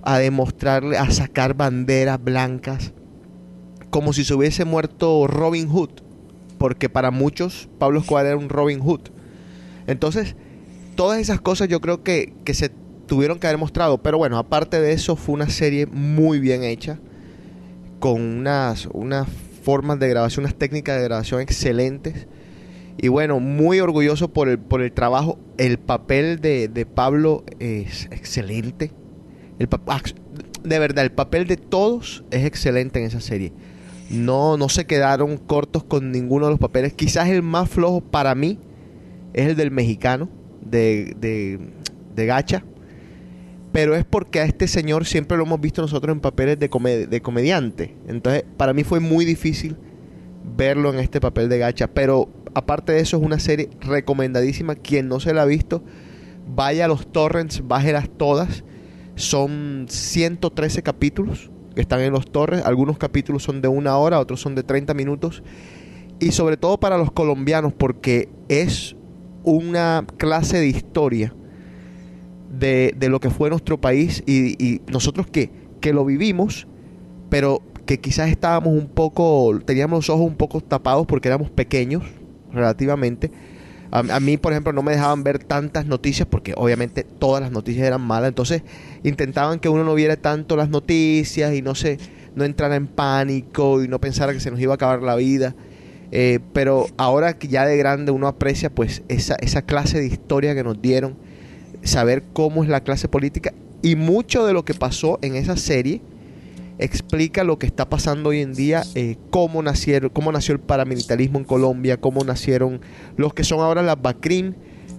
a 0.02 0.18
demostrarle, 0.18 0.96
a 0.96 1.10
sacar 1.10 1.54
banderas 1.54 2.22
blancas, 2.22 2.92
como 3.90 4.12
si 4.12 4.22
se 4.24 4.34
hubiese 4.34 4.64
muerto 4.64 5.26
Robin 5.26 5.68
Hood, 5.68 5.90
porque 6.58 6.88
para 6.88 7.10
muchos 7.10 7.68
Pablo 7.78 8.00
Escobar 8.00 8.26
era 8.26 8.36
un 8.36 8.48
Robin 8.48 8.80
Hood. 8.80 9.00
Entonces, 9.86 10.36
todas 10.94 11.18
esas 11.18 11.40
cosas 11.40 11.68
yo 11.68 11.80
creo 11.80 12.04
que, 12.04 12.34
que 12.44 12.54
se 12.54 12.70
tuvieron 13.06 13.38
que 13.38 13.48
haber 13.48 13.58
mostrado, 13.58 14.02
pero 14.02 14.18
bueno, 14.18 14.38
aparte 14.38 14.80
de 14.80 14.92
eso 14.92 15.16
fue 15.16 15.34
una 15.34 15.48
serie 15.48 15.86
muy 15.86 16.38
bien 16.38 16.62
hecha 16.62 17.00
con 18.04 18.20
unas, 18.20 18.86
unas 18.92 19.26
formas 19.62 19.98
de 19.98 20.10
grabación, 20.10 20.44
unas 20.44 20.56
técnicas 20.56 20.98
de 20.98 21.04
grabación 21.04 21.40
excelentes. 21.40 22.26
Y 22.98 23.08
bueno, 23.08 23.40
muy 23.40 23.80
orgulloso 23.80 24.30
por 24.30 24.50
el, 24.50 24.58
por 24.58 24.82
el 24.82 24.92
trabajo. 24.92 25.38
El 25.56 25.78
papel 25.78 26.38
de, 26.38 26.68
de 26.68 26.84
Pablo 26.84 27.44
es 27.60 28.04
excelente. 28.10 28.92
El 29.58 29.70
de 30.64 30.78
verdad, 30.78 31.02
el 31.02 31.12
papel 31.12 31.46
de 31.46 31.56
todos 31.56 32.24
es 32.30 32.44
excelente 32.44 33.00
en 33.00 33.06
esa 33.06 33.22
serie. 33.22 33.54
No, 34.10 34.58
no 34.58 34.68
se 34.68 34.84
quedaron 34.84 35.38
cortos 35.38 35.82
con 35.82 36.12
ninguno 36.12 36.44
de 36.44 36.50
los 36.50 36.60
papeles. 36.60 36.92
Quizás 36.92 37.30
el 37.30 37.40
más 37.40 37.70
flojo 37.70 38.02
para 38.02 38.34
mí 38.34 38.58
es 39.32 39.48
el 39.48 39.56
del 39.56 39.70
mexicano, 39.70 40.28
de, 40.60 41.16
de, 41.18 41.58
de 42.14 42.26
Gacha. 42.26 42.66
Pero 43.74 43.96
es 43.96 44.04
porque 44.04 44.38
a 44.38 44.44
este 44.44 44.68
señor 44.68 45.04
siempre 45.04 45.36
lo 45.36 45.42
hemos 45.42 45.60
visto 45.60 45.82
nosotros 45.82 46.14
en 46.14 46.20
papeles 46.20 46.60
de, 46.60 46.68
come- 46.70 47.08
de 47.08 47.20
comediante. 47.20 47.96
Entonces, 48.06 48.44
para 48.56 48.72
mí 48.72 48.84
fue 48.84 49.00
muy 49.00 49.24
difícil 49.24 49.76
verlo 50.56 50.92
en 50.94 51.00
este 51.00 51.20
papel 51.20 51.48
de 51.48 51.58
gacha. 51.58 51.88
Pero 51.88 52.28
aparte 52.54 52.92
de 52.92 53.00
eso, 53.00 53.16
es 53.16 53.22
una 53.24 53.40
serie 53.40 53.70
recomendadísima. 53.80 54.76
Quien 54.76 55.08
no 55.08 55.18
se 55.18 55.34
la 55.34 55.42
ha 55.42 55.46
visto, 55.46 55.82
vaya 56.46 56.84
a 56.84 56.88
los 56.88 57.08
torrents, 57.10 57.66
bájelas 57.66 58.08
todas. 58.16 58.62
Son 59.16 59.86
113 59.88 60.84
capítulos 60.84 61.50
que 61.74 61.80
están 61.80 61.98
en 62.00 62.12
los 62.12 62.30
torrents. 62.30 62.64
Algunos 62.66 62.96
capítulos 62.96 63.42
son 63.42 63.60
de 63.60 63.66
una 63.66 63.96
hora, 63.96 64.20
otros 64.20 64.40
son 64.40 64.54
de 64.54 64.62
30 64.62 64.94
minutos. 64.94 65.42
Y 66.20 66.30
sobre 66.30 66.56
todo 66.56 66.78
para 66.78 66.96
los 66.96 67.10
colombianos, 67.10 67.72
porque 67.72 68.28
es 68.48 68.94
una 69.42 70.06
clase 70.16 70.58
de 70.58 70.68
historia 70.68 71.34
de, 72.58 72.94
de 72.96 73.08
lo 73.08 73.20
que 73.20 73.30
fue 73.30 73.50
nuestro 73.50 73.80
país 73.80 74.22
y, 74.26 74.62
y 74.64 74.80
nosotros 74.90 75.26
que, 75.26 75.50
que 75.80 75.92
lo 75.92 76.04
vivimos, 76.04 76.66
pero 77.30 77.62
que 77.86 78.00
quizás 78.00 78.30
estábamos 78.30 78.72
un 78.72 78.88
poco, 78.88 79.58
teníamos 79.64 79.98
los 79.98 80.10
ojos 80.10 80.26
un 80.26 80.36
poco 80.36 80.60
tapados 80.60 81.06
porque 81.06 81.28
éramos 81.28 81.50
pequeños 81.50 82.02
relativamente. 82.52 83.30
A, 83.90 84.18
mí, 84.18 84.36
por 84.38 84.52
ejemplo, 84.52 84.72
no 84.72 84.82
me 84.82 84.90
dejaban 84.90 85.22
ver 85.22 85.38
tantas 85.44 85.86
noticias 85.86 86.26
porque 86.28 86.52
obviamente 86.56 87.04
todas 87.04 87.40
las 87.40 87.52
noticias 87.52 87.86
eran 87.86 88.00
malas. 88.00 88.28
Entonces 88.28 88.62
intentaban 89.04 89.60
que 89.60 89.68
uno 89.68 89.84
no 89.84 89.94
viera 89.94 90.16
tanto 90.16 90.56
las 90.56 90.68
noticias 90.68 91.54
y 91.54 91.62
no 91.62 91.76
se 91.76 91.98
no 92.34 92.44
entrara 92.44 92.74
en 92.74 92.88
pánico 92.88 93.84
y 93.84 93.86
no 93.86 94.00
pensara 94.00 94.32
que 94.32 94.40
se 94.40 94.50
nos 94.50 94.58
iba 94.58 94.72
a 94.72 94.74
acabar 94.74 95.00
la 95.02 95.14
vida. 95.14 95.54
Eh, 96.10 96.40
pero 96.52 96.86
ahora 96.96 97.38
que 97.38 97.46
ya 97.46 97.66
de 97.66 97.76
grande 97.76 98.10
uno 98.10 98.26
aprecia 98.26 98.68
pues 98.68 99.04
esa, 99.06 99.36
esa 99.36 99.62
clase 99.62 100.00
de 100.00 100.06
historia 100.06 100.56
que 100.56 100.64
nos 100.64 100.82
dieron, 100.82 101.16
saber 101.82 102.22
cómo 102.32 102.62
es 102.62 102.68
la 102.68 102.82
clase 102.82 103.08
política 103.08 103.52
y 103.82 103.96
mucho 103.96 104.46
de 104.46 104.52
lo 104.52 104.64
que 104.64 104.74
pasó 104.74 105.18
en 105.22 105.36
esa 105.36 105.56
serie 105.56 106.00
explica 106.78 107.44
lo 107.44 107.58
que 107.58 107.66
está 107.66 107.88
pasando 107.88 108.30
hoy 108.30 108.40
en 108.40 108.54
día, 108.54 108.82
eh, 108.94 109.16
cómo 109.30 109.62
nacieron, 109.62 110.10
cómo 110.10 110.32
nació 110.32 110.54
el 110.54 110.60
paramilitarismo 110.60 111.38
en 111.38 111.44
Colombia, 111.44 112.00
cómo 112.00 112.24
nacieron 112.24 112.80
los 113.16 113.34
que 113.34 113.44
son 113.44 113.60
ahora 113.60 113.82
las 113.82 114.00
BACRIM, 114.00 114.54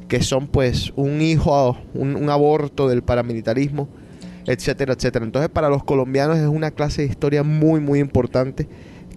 que 0.07 0.21
son 0.21 0.47
pues 0.47 0.93
un 0.95 1.21
hijo, 1.21 1.77
un, 1.93 2.15
un 2.15 2.29
aborto 2.29 2.87
del 2.87 3.01
paramilitarismo, 3.03 3.89
etcétera, 4.45 4.93
etcétera. 4.93 5.25
Entonces 5.25 5.49
para 5.49 5.69
los 5.69 5.83
colombianos 5.83 6.37
es 6.37 6.47
una 6.47 6.71
clase 6.71 7.01
de 7.01 7.09
historia 7.09 7.43
muy, 7.43 7.79
muy 7.79 7.99
importante 7.99 8.67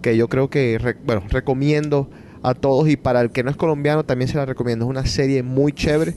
que 0.00 0.16
yo 0.16 0.28
creo 0.28 0.48
que, 0.48 0.96
bueno, 1.04 1.22
recomiendo 1.28 2.08
a 2.42 2.54
todos 2.54 2.88
y 2.88 2.96
para 2.96 3.20
el 3.20 3.30
que 3.30 3.42
no 3.42 3.50
es 3.50 3.56
colombiano 3.56 4.04
también 4.04 4.28
se 4.28 4.36
la 4.36 4.46
recomiendo. 4.46 4.84
Es 4.86 4.90
una 4.90 5.06
serie 5.06 5.42
muy 5.42 5.72
chévere 5.72 6.16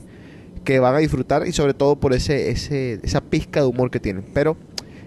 que 0.64 0.78
van 0.78 0.94
a 0.94 0.98
disfrutar 0.98 1.46
y 1.46 1.52
sobre 1.52 1.74
todo 1.74 1.96
por 1.96 2.12
ese, 2.12 2.50
ese, 2.50 3.00
esa 3.02 3.20
pizca 3.20 3.60
de 3.60 3.66
humor 3.66 3.90
que 3.90 4.00
tienen. 4.00 4.24
Pero 4.32 4.56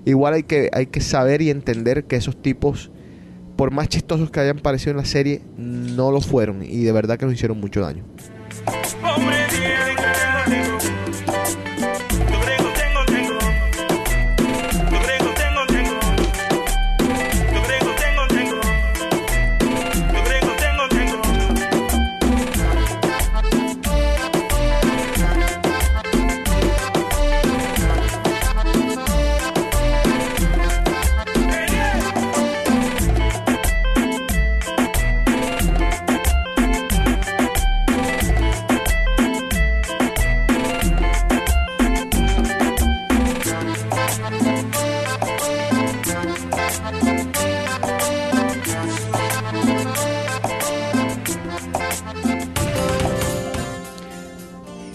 igual 0.05 0.33
hay 0.33 0.43
que, 0.43 0.69
hay 0.73 0.87
que 0.87 1.01
saber 1.01 1.41
y 1.41 1.49
entender 1.49 2.05
que 2.05 2.15
esos 2.15 2.41
tipos, 2.41 2.91
por 3.55 3.71
más 3.71 3.89
chistosos 3.89 4.31
que 4.31 4.39
hayan 4.39 4.59
parecido 4.59 4.91
en 4.91 4.97
la 4.97 5.05
serie, 5.05 5.41
no 5.57 6.11
lo 6.11 6.21
fueron 6.21 6.63
y 6.63 6.83
de 6.83 6.91
verdad 6.91 7.17
que 7.17 7.25
nos 7.25 7.33
hicieron 7.33 7.59
mucho 7.59 7.81
daño. 7.81 8.03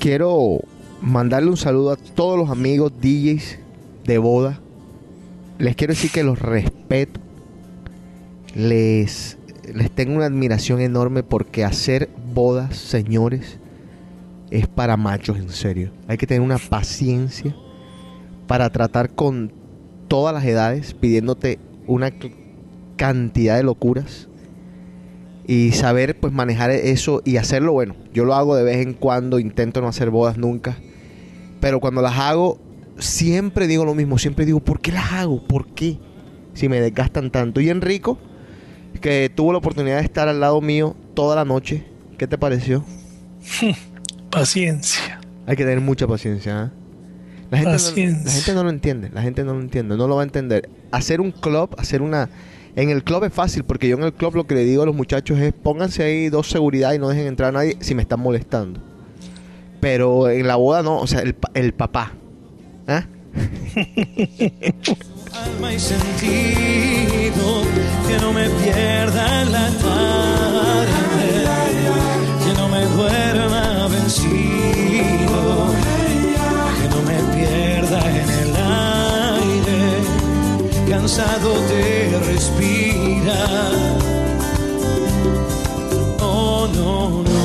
Quiero 0.01 0.61
mandarle 1.03 1.51
un 1.51 1.59
saludo 1.59 1.91
a 1.91 1.97
todos 1.97 2.39
los 2.39 2.49
amigos 2.49 2.91
DJs 3.03 3.59
de 4.07 4.17
boda. 4.17 4.59
Les 5.59 5.77
quiero 5.77 5.93
decir 5.93 6.11
que 6.11 6.25
los 6.25 6.39
respeto. 6.39 7.21
Les, 8.55 9.37
les 9.75 9.91
tengo 9.91 10.17
una 10.17 10.25
admiración 10.25 10.81
enorme 10.81 11.23
porque 11.23 11.67
hacer 11.67 12.09
bodas, 12.33 12.79
señores, 12.79 13.59
es 14.51 14.67
para 14.67 14.97
machos, 14.97 15.37
en 15.37 15.51
serio. 15.51 15.91
Hay 16.09 16.17
que 16.17 16.27
tener 16.27 16.41
una 16.41 16.57
paciencia 16.57 17.55
para 18.47 18.71
tratar 18.71 19.11
con 19.11 19.53
todas 20.09 20.33
las 20.33 20.47
edades, 20.47 20.95
pidiéndote 20.95 21.59
una 21.87 22.11
cantidad 22.97 23.59
de 23.59 23.65
locuras 23.65 24.30
y 25.47 25.73
saber 25.73 26.19
pues 26.19 26.33
manejar 26.33 26.71
eso 26.71 27.23
y 27.25 27.37
hacerlo 27.37 27.73
bueno. 27.73 27.95
Yo 28.13 28.25
lo 28.25 28.35
hago 28.35 28.57
de 28.57 28.63
vez 28.63 28.79
en 28.79 28.95
cuando, 28.95 29.39
intento 29.39 29.81
no 29.81 29.89
hacer 29.89 30.11
bodas 30.11 30.39
nunca, 30.39 30.77
pero 31.61 31.81
cuando 31.81 32.03
las 32.03 32.19
hago 32.19 32.59
siempre 32.99 33.67
digo 33.67 33.85
lo 33.85 33.95
mismo, 33.95 34.19
siempre 34.19 34.45
digo, 34.45 34.61
¿por 34.61 34.81
qué 34.81 34.93
las 34.93 35.13
hago? 35.13 35.43
¿Por 35.43 35.69
qué? 35.69 35.99
Si 36.55 36.69
me 36.69 36.81
desgastan 36.81 37.31
tanto. 37.31 37.61
Y 37.61 37.71
Enrico, 37.71 38.19
que 39.01 39.31
tuvo 39.35 39.53
la 39.53 39.59
oportunidad 39.59 39.99
de 39.99 40.05
estar 40.05 40.29
al 40.29 40.41
lado 40.41 40.61
mío 40.61 40.97
toda 41.15 41.37
la 41.37 41.45
noche, 41.45 41.85
¿qué 42.19 42.27
te 42.27 42.39
pareció? 42.39 42.85
Paciencia. 44.31 45.21
Hay 45.47 45.57
que 45.57 45.65
tener 45.65 45.81
mucha 45.81 46.07
paciencia. 46.07 46.63
¿ah? 46.63 46.73
La, 47.51 47.59
gente 47.59 47.73
no, 47.73 47.79
Paciencia. 47.79 48.25
la 48.25 48.31
gente 48.31 48.55
no 48.55 48.65
lo 48.65 48.71
entiende, 48.71 49.11
la 49.13 49.23
gente 49.23 49.45
no 49.45 49.55
lo 49.55 49.61
entiende, 49.61 49.97
no 49.97 50.07
lo 50.07 50.17
va 50.17 50.23
a 50.23 50.25
entender. 50.25 50.69
Hacer 50.93 51.21
un 51.21 51.33
club, 51.33 51.75
hacer 51.79 52.03
una... 52.03 52.29
En 52.77 52.91
el 52.91 53.03
club 53.03 53.25
es 53.25 53.33
fácil, 53.33 53.65
porque 53.65 53.89
yo 53.89 53.97
en 53.97 54.05
el 54.05 54.13
club 54.13 54.37
lo 54.37 54.47
que 54.47 54.55
le 54.55 54.65
digo 54.65 54.83
a 54.83 54.87
los 54.87 54.95
muchachos 54.95 55.39
es 55.39 55.53
pónganse 55.53 56.03
ahí 56.03 56.29
dos 56.29 56.49
seguridad 56.49 56.93
y 56.93 56.99
no 56.99 57.09
dejen 57.09 57.27
entrar 57.27 57.51
a 57.51 57.53
nadie 57.53 57.77
si 57.81 57.95
me 57.95 58.03
están 58.03 58.21
molestando. 58.21 58.81
Pero 59.81 60.29
en 60.29 60.47
la 60.47 60.57
boda 60.57 60.83
no, 60.83 60.99
o 60.99 61.07
sea, 61.07 61.21
el, 61.21 61.37
el 61.55 61.73
papá. 61.75 62.13
¿ah? 62.87 63.07
alma 65.33 65.73
y 65.73 65.79
sentido, 65.79 67.63
que 68.09 68.19
no 68.21 68.33
me 68.33 68.49
pierda 68.51 69.45
la 69.45 69.71
tarde, 69.71 70.89
que 72.45 72.53
no 72.61 72.69
me 72.69 72.85
duerma 72.87 73.89
vencido, 73.89 74.50
cansado 80.91 81.55
de 81.69 82.19
respirar. 82.27 83.73
Oh, 86.21 86.69
no, 86.75 87.23
no. 87.23 87.41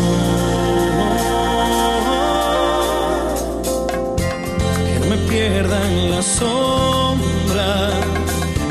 que 4.83 5.09
me 5.09 5.17
pierda 5.29 5.77
en 5.91 6.11
la 6.11 6.21
sombra, 6.23 7.91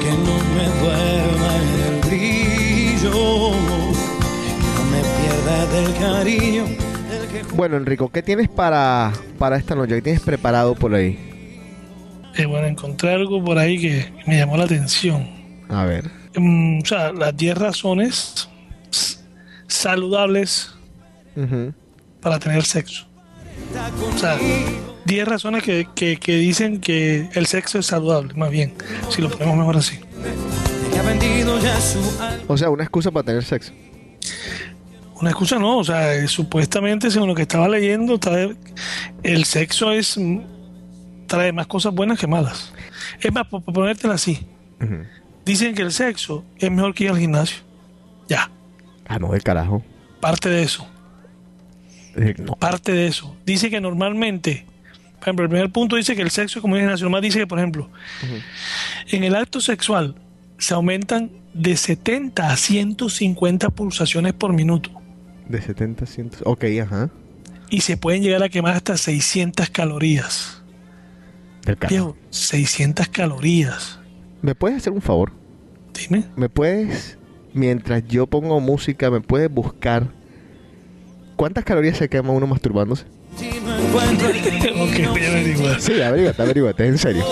que 0.01 0.11
no 0.27 0.35
me 0.57 0.67
duerma 0.81 1.51
el 1.87 2.01
brillo, 2.09 3.53
que 4.43 4.53
no 4.75 4.83
me 4.91 5.01
pierda 5.21 5.57
del 5.67 5.95
cariño. 5.95 6.65
Bueno, 7.55 7.77
Enrico, 7.77 8.11
¿qué 8.11 8.23
tienes 8.25 8.49
para, 8.49 9.13
para 9.39 9.57
esta 9.57 9.77
noche? 9.77 9.95
¿Qué 9.95 10.03
tienes 10.03 10.23
preparado 10.23 10.75
por 10.75 10.93
ahí? 10.97 11.34
Eh, 12.37 12.47
bueno, 12.47 12.67
encontré 12.67 13.13
algo 13.15 13.43
por 13.45 13.59
ahí 13.59 13.81
que 13.81 14.13
me 14.27 14.37
llamó 14.37 14.57
la 14.57 14.65
atención. 14.65 15.29
A 15.69 15.85
ver. 15.85 16.11
Mm, 16.37 16.81
o 16.83 16.87
sea, 16.87 17.13
las 17.13 17.37
10 17.37 17.57
razones 17.59 18.49
saludables 19.69 20.71
para 22.21 22.39
tener 22.39 22.65
sexo. 22.65 23.07
O 24.15 24.19
sea, 24.19 24.37
10 25.05 25.29
razones 25.29 25.63
que, 25.63 25.87
que- 25.95 26.17
que 26.17 26.37
dicen 26.37 26.81
que 26.81 27.29
el 27.35 27.47
sexo 27.47 27.79
es 27.79 27.87
saludable, 27.87 28.35
más 28.35 28.51
bien, 28.51 28.75
si 29.11 29.21
lo 29.23 29.31
ponemos 29.31 29.57
mejor 29.57 29.77
así. 29.77 29.99
O 32.49 32.57
sea, 32.57 32.71
una 32.71 32.83
excusa 32.85 33.11
para 33.11 33.25
tener 33.27 33.45
sexo. 33.45 33.73
Una 35.21 35.31
excusa 35.31 35.59
no, 35.59 35.79
o 35.79 35.85
sea, 35.85 36.27
supuestamente 36.29 37.11
según 37.11 37.29
lo 37.29 37.35
que 37.35 37.43
estaba 37.43 37.69
leyendo, 37.69 38.19
el 39.23 39.45
sexo 39.45 39.93
es 39.93 40.17
trae 41.27 41.53
más 41.53 41.67
cosas 41.67 41.95
buenas 41.95 42.19
que 42.19 42.27
malas. 42.27 42.73
Es 43.21 43.33
más, 43.33 43.47
por, 43.47 43.63
ponértela 43.63 44.15
así, 44.15 44.47
dicen 45.45 45.75
que 45.75 45.83
el 45.83 45.93
sexo 45.93 46.45
es 46.59 46.71
mejor 46.71 46.95
que 46.95 47.05
ir 47.05 47.11
al 47.11 47.19
gimnasio. 47.19 47.59
Ya, 48.29 48.51
Ah, 49.07 49.19
no, 49.19 49.33
del 49.33 49.43
carajo. 49.43 49.83
parte 50.21 50.49
de 50.49 50.63
eso. 50.63 50.87
Eh, 52.17 52.35
no. 52.39 52.55
parte 52.55 52.93
de 52.93 53.07
eso. 53.07 53.37
Dice 53.45 53.69
que 53.71 53.81
normalmente, 53.81 54.65
por 55.19 55.23
ejemplo, 55.23 55.45
el 55.45 55.51
primer 55.51 55.71
punto 55.71 55.97
dice 55.97 56.15
que 56.17 56.23
el 56.23 56.31
sexo 56.31 56.59
es 56.59 56.63
como 56.63 56.75
una 56.77 56.85
nacional, 56.87 57.21
dice 57.21 57.39
que, 57.41 57.47
por 57.47 57.59
ejemplo, 57.59 57.91
en 59.11 59.25
el 59.25 59.35
acto 59.35 59.61
sexual 59.61 60.15
se 60.59 60.73
aumentan 60.75 61.31
de 61.53 61.77
70 61.77 62.51
a 62.51 62.57
150 62.57 63.71
pulsaciones 63.71 64.33
por 64.33 64.53
minuto 64.53 64.91
De 65.49 65.61
70 65.61 66.05
a 66.05 66.07
100. 66.07 66.31
Ok, 66.45 66.65
ajá. 66.83 67.11
y 67.71 67.81
se 67.83 67.97
pueden 67.97 68.23
llegar 68.23 68.43
a 68.43 68.49
quemar 68.49 68.75
hasta 68.75 68.97
600 68.97 69.69
calorías. 69.71 70.63
Del 71.65 71.77
carajo. 71.77 71.95
Viejo, 71.95 72.17
600 72.31 73.09
calorías. 73.09 73.99
¿Me 74.43 74.55
puedes 74.55 74.79
hacer 74.79 74.93
un 74.93 75.01
favor? 75.01 75.33
Dime. 75.99 76.25
¿Me 76.37 76.49
puedes, 76.49 77.19
mientras 77.53 78.07
yo 78.07 78.27
pongo 78.27 78.61
música, 78.61 79.11
me 79.11 79.21
puedes 79.21 79.51
buscar 79.51 80.09
cuántas 81.37 81.65
calorías 81.65 81.97
se 81.97 82.09
quema 82.09 82.31
uno 82.33 82.47
masturbándose? 82.47 83.05
Ok, 83.35 85.11
voy 85.11 85.25
a 85.25 85.31
averiguar. 85.31 85.81
Sí, 85.81 86.01
averígate, 86.01 86.43
averígate, 86.43 86.87
en 86.87 86.99
serio. 86.99 87.25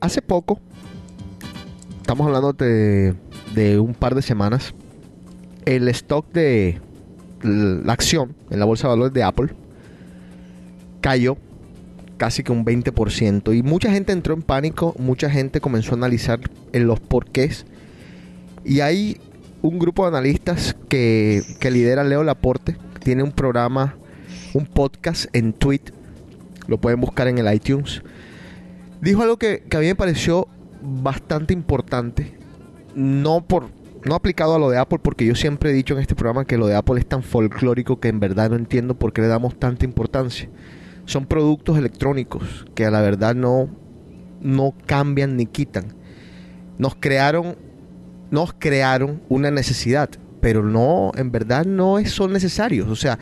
Hace 0.00 0.22
poco, 0.22 0.60
estamos 2.00 2.26
hablando 2.26 2.52
de, 2.52 3.14
de 3.54 3.78
un 3.78 3.94
par 3.94 4.14
de 4.14 4.22
semanas, 4.22 4.74
el 5.64 5.88
stock 5.88 6.30
de 6.32 6.80
la 7.42 7.92
acción 7.92 8.34
en 8.50 8.58
la 8.58 8.64
bolsa 8.64 8.88
de 8.88 8.94
valores 8.94 9.12
de 9.12 9.22
Apple 9.22 9.54
cayó 11.00 11.36
casi 12.16 12.42
que 12.42 12.52
un 12.52 12.64
20% 12.64 13.56
y 13.56 13.62
mucha 13.62 13.90
gente 13.90 14.12
entró 14.12 14.34
en 14.34 14.42
pánico, 14.42 14.94
mucha 14.98 15.28
gente 15.28 15.60
comenzó 15.60 15.92
a 15.92 15.94
analizar 15.94 16.40
en 16.72 16.86
los 16.86 17.00
porqués 17.00 17.66
y 18.64 18.80
hay 18.80 19.20
un 19.62 19.78
grupo 19.78 20.04
de 20.04 20.08
analistas 20.08 20.76
que, 20.88 21.42
que 21.60 21.70
lidera 21.70 22.04
Leo 22.04 22.22
Laporte, 22.22 22.76
tiene 23.02 23.22
un 23.22 23.32
programa, 23.32 23.96
un 24.54 24.66
podcast 24.66 25.26
en 25.34 25.52
Tweet, 25.52 25.82
lo 26.66 26.78
pueden 26.78 27.00
buscar 27.00 27.28
en 27.28 27.38
el 27.38 27.52
iTunes 27.52 28.02
dijo 29.04 29.22
algo 29.22 29.36
que, 29.36 29.62
que 29.68 29.76
a 29.76 29.80
mí 29.80 29.86
me 29.86 29.94
pareció 29.94 30.48
bastante 30.82 31.52
importante. 31.52 32.38
No 32.94 33.46
por 33.46 33.70
no 34.04 34.14
aplicado 34.14 34.54
a 34.54 34.58
lo 34.58 34.68
de 34.70 34.78
Apple, 34.78 34.98
porque 35.02 35.24
yo 35.24 35.34
siempre 35.34 35.70
he 35.70 35.72
dicho 35.72 35.94
en 35.94 36.00
este 36.00 36.14
programa 36.14 36.44
que 36.44 36.58
lo 36.58 36.66
de 36.66 36.76
Apple 36.76 37.00
es 37.00 37.06
tan 37.06 37.22
folclórico 37.22 38.00
que 38.00 38.08
en 38.08 38.20
verdad 38.20 38.50
no 38.50 38.56
entiendo 38.56 38.98
por 38.98 39.12
qué 39.12 39.22
le 39.22 39.28
damos 39.28 39.58
tanta 39.58 39.86
importancia. 39.86 40.48
Son 41.06 41.26
productos 41.26 41.78
electrónicos 41.78 42.66
que 42.74 42.84
a 42.84 42.90
la 42.90 43.00
verdad 43.00 43.34
no, 43.34 43.68
no 44.40 44.74
cambian 44.86 45.36
ni 45.36 45.46
quitan. 45.46 45.94
Nos 46.78 46.94
crearon, 46.96 47.56
nos 48.30 48.52
crearon 48.52 49.22
una 49.28 49.50
necesidad, 49.50 50.10
pero 50.40 50.62
no, 50.62 51.12
en 51.16 51.32
verdad 51.32 51.64
no 51.64 52.04
son 52.04 52.32
necesarios. 52.32 52.88
O 52.88 52.96
sea, 52.96 53.18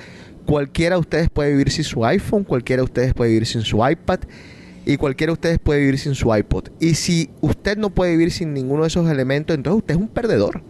cualquiera 0.46 0.96
de 0.96 1.00
ustedes 1.00 1.30
puede 1.30 1.52
vivir 1.52 1.70
sin 1.70 1.84
su 1.84 2.04
iPhone, 2.04 2.42
cualquiera 2.42 2.80
de 2.80 2.84
ustedes 2.84 3.14
puede 3.14 3.30
vivir 3.30 3.46
sin 3.46 3.62
su 3.62 3.86
iPad 3.88 4.20
y 4.84 4.96
cualquiera 4.96 5.30
de 5.30 5.34
ustedes 5.34 5.58
puede 5.58 5.80
vivir 5.80 5.98
sin 5.98 6.14
su 6.14 6.34
iPod. 6.34 6.68
Y 6.80 6.94
si 6.94 7.30
usted 7.40 7.76
no 7.76 7.90
puede 7.90 8.12
vivir 8.12 8.32
sin 8.32 8.52
ninguno 8.52 8.82
de 8.82 8.88
esos 8.88 9.08
elementos, 9.10 9.56
entonces 9.56 9.78
usted 9.78 9.94
es 9.94 10.00
un 10.00 10.08
perdedor. 10.08 10.62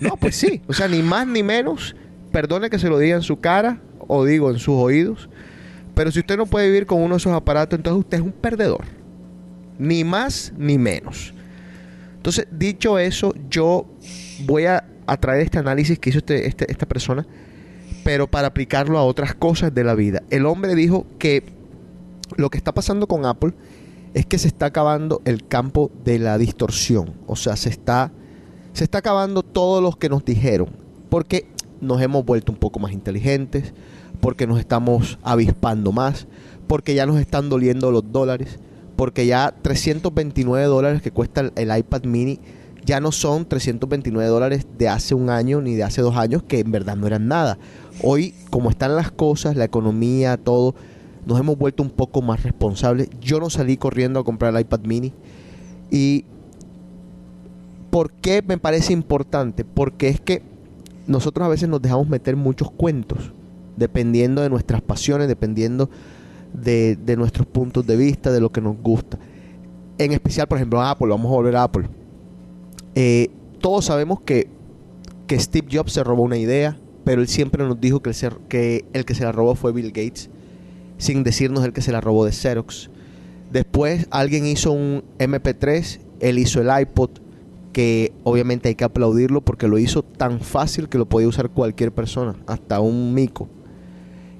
No, 0.00 0.16
pues 0.16 0.36
sí. 0.36 0.60
O 0.66 0.72
sea, 0.72 0.88
ni 0.88 1.02
más 1.02 1.26
ni 1.26 1.42
menos. 1.42 1.94
Perdone 2.32 2.68
que 2.70 2.78
se 2.78 2.88
lo 2.88 2.98
diga 2.98 3.16
en 3.16 3.22
su 3.22 3.40
cara 3.40 3.80
o 4.06 4.24
digo 4.24 4.50
en 4.50 4.58
sus 4.58 4.74
oídos. 4.74 5.28
Pero 5.94 6.10
si 6.10 6.18
usted 6.18 6.36
no 6.36 6.46
puede 6.46 6.66
vivir 6.66 6.86
con 6.86 7.00
uno 7.00 7.14
de 7.14 7.18
esos 7.18 7.32
aparatos, 7.32 7.78
entonces 7.78 8.00
usted 8.00 8.18
es 8.18 8.24
un 8.24 8.32
perdedor. 8.32 8.84
Ni 9.78 10.04
más 10.04 10.52
ni 10.56 10.78
menos. 10.78 11.32
Entonces, 12.16 12.46
dicho 12.50 12.98
eso, 12.98 13.34
yo 13.48 13.86
voy 14.46 14.64
a, 14.64 14.84
a 15.06 15.16
traer 15.16 15.42
este 15.42 15.58
análisis 15.58 15.98
que 15.98 16.10
hizo 16.10 16.18
este- 16.18 16.46
este- 16.48 16.70
esta 16.70 16.86
persona, 16.86 17.26
pero 18.02 18.26
para 18.28 18.48
aplicarlo 18.48 18.98
a 18.98 19.04
otras 19.04 19.34
cosas 19.34 19.74
de 19.74 19.84
la 19.84 19.94
vida. 19.94 20.22
El 20.30 20.46
hombre 20.46 20.74
dijo 20.74 21.06
que 21.18 21.44
lo 22.36 22.50
que 22.50 22.58
está 22.58 22.72
pasando 22.72 23.06
con 23.06 23.26
Apple 23.26 23.52
es 24.14 24.26
que 24.26 24.38
se 24.38 24.48
está 24.48 24.66
acabando 24.66 25.20
el 25.24 25.46
campo 25.46 25.90
de 26.04 26.18
la 26.18 26.38
distorsión. 26.38 27.14
O 27.26 27.36
sea, 27.36 27.56
se 27.56 27.68
está, 27.68 28.12
se 28.72 28.84
está 28.84 28.98
acabando 28.98 29.42
todo 29.42 29.80
lo 29.80 29.92
que 29.92 30.08
nos 30.08 30.24
dijeron. 30.24 30.68
Porque 31.10 31.46
nos 31.80 32.00
hemos 32.00 32.24
vuelto 32.24 32.52
un 32.52 32.58
poco 32.58 32.78
más 32.78 32.92
inteligentes, 32.92 33.74
porque 34.20 34.46
nos 34.46 34.58
estamos 34.58 35.18
avispando 35.22 35.92
más, 35.92 36.26
porque 36.66 36.94
ya 36.94 37.06
nos 37.06 37.20
están 37.20 37.48
doliendo 37.50 37.90
los 37.90 38.10
dólares, 38.10 38.58
porque 38.96 39.26
ya 39.26 39.54
329 39.62 40.66
dólares 40.66 41.02
que 41.02 41.10
cuesta 41.10 41.40
el, 41.40 41.52
el 41.56 41.76
iPad 41.76 42.04
mini 42.04 42.40
ya 42.84 43.00
no 43.00 43.12
son 43.12 43.46
329 43.46 44.28
dólares 44.28 44.66
de 44.78 44.88
hace 44.88 45.14
un 45.14 45.30
año 45.30 45.60
ni 45.60 45.74
de 45.74 45.84
hace 45.84 46.02
dos 46.02 46.16
años, 46.16 46.42
que 46.42 46.60
en 46.60 46.70
verdad 46.70 46.96
no 46.96 47.06
eran 47.06 47.28
nada. 47.28 47.58
Hoy, 48.02 48.34
como 48.50 48.70
están 48.70 48.94
las 48.94 49.10
cosas, 49.10 49.56
la 49.56 49.64
economía, 49.64 50.36
todo, 50.36 50.74
nos 51.26 51.38
hemos 51.38 51.56
vuelto 51.56 51.82
un 51.82 51.90
poco 51.90 52.22
más 52.22 52.42
responsables. 52.42 53.08
Yo 53.20 53.40
no 53.40 53.50
salí 53.50 53.76
corriendo 53.76 54.20
a 54.20 54.24
comprar 54.24 54.54
el 54.54 54.60
iPad 54.60 54.80
mini. 54.80 55.12
Y 55.90 56.24
¿por 57.90 58.12
qué 58.12 58.42
me 58.46 58.58
parece 58.58 58.92
importante? 58.92 59.64
Porque 59.64 60.08
es 60.08 60.20
que 60.20 60.42
nosotros 61.06 61.46
a 61.46 61.48
veces 61.48 61.68
nos 61.68 61.80
dejamos 61.82 62.08
meter 62.08 62.36
muchos 62.36 62.70
cuentos, 62.70 63.32
dependiendo 63.76 64.42
de 64.42 64.50
nuestras 64.50 64.82
pasiones, 64.82 65.28
dependiendo 65.28 65.90
de, 66.52 66.96
nuestros 67.16 67.46
puntos 67.46 67.86
de 67.86 67.96
vista, 67.96 68.30
de 68.32 68.40
lo 68.40 68.50
que 68.50 68.60
nos 68.60 68.76
gusta. 68.80 69.18
En 69.98 70.12
especial, 70.12 70.46
por 70.48 70.58
ejemplo, 70.58 70.82
Apple, 70.82 71.08
vamos 71.08 71.26
a 71.26 71.34
volver 71.34 71.56
a 71.56 71.64
Apple. 71.64 71.88
Eh, 72.94 73.30
todos 73.60 73.86
sabemos 73.86 74.20
que, 74.20 74.48
que 75.26 75.38
Steve 75.38 75.68
Jobs 75.70 75.92
se 75.92 76.04
robó 76.04 76.22
una 76.22 76.36
idea, 76.36 76.76
pero 77.04 77.20
él 77.20 77.28
siempre 77.28 77.64
nos 77.64 77.80
dijo 77.80 78.00
que 78.00 78.84
el 78.92 79.04
que 79.04 79.14
se 79.14 79.24
la 79.24 79.32
robó 79.32 79.54
fue 79.54 79.72
Bill 79.72 79.88
Gates, 79.88 80.30
sin 80.98 81.24
decirnos 81.24 81.64
el 81.64 81.72
que 81.72 81.82
se 81.82 81.92
la 81.92 82.00
robó 82.00 82.24
de 82.24 82.32
Xerox. 82.32 82.90
Después 83.52 84.06
alguien 84.10 84.46
hizo 84.46 84.72
un 84.72 85.04
MP3, 85.18 86.00
él 86.20 86.38
hizo 86.38 86.60
el 86.60 86.68
iPod, 86.80 87.10
que 87.72 88.12
obviamente 88.22 88.68
hay 88.68 88.74
que 88.76 88.84
aplaudirlo 88.84 89.40
porque 89.40 89.66
lo 89.68 89.78
hizo 89.78 90.02
tan 90.02 90.40
fácil 90.40 90.88
que 90.88 90.98
lo 90.98 91.08
podía 91.08 91.28
usar 91.28 91.50
cualquier 91.50 91.92
persona, 91.92 92.36
hasta 92.46 92.80
un 92.80 93.14
mico. 93.14 93.48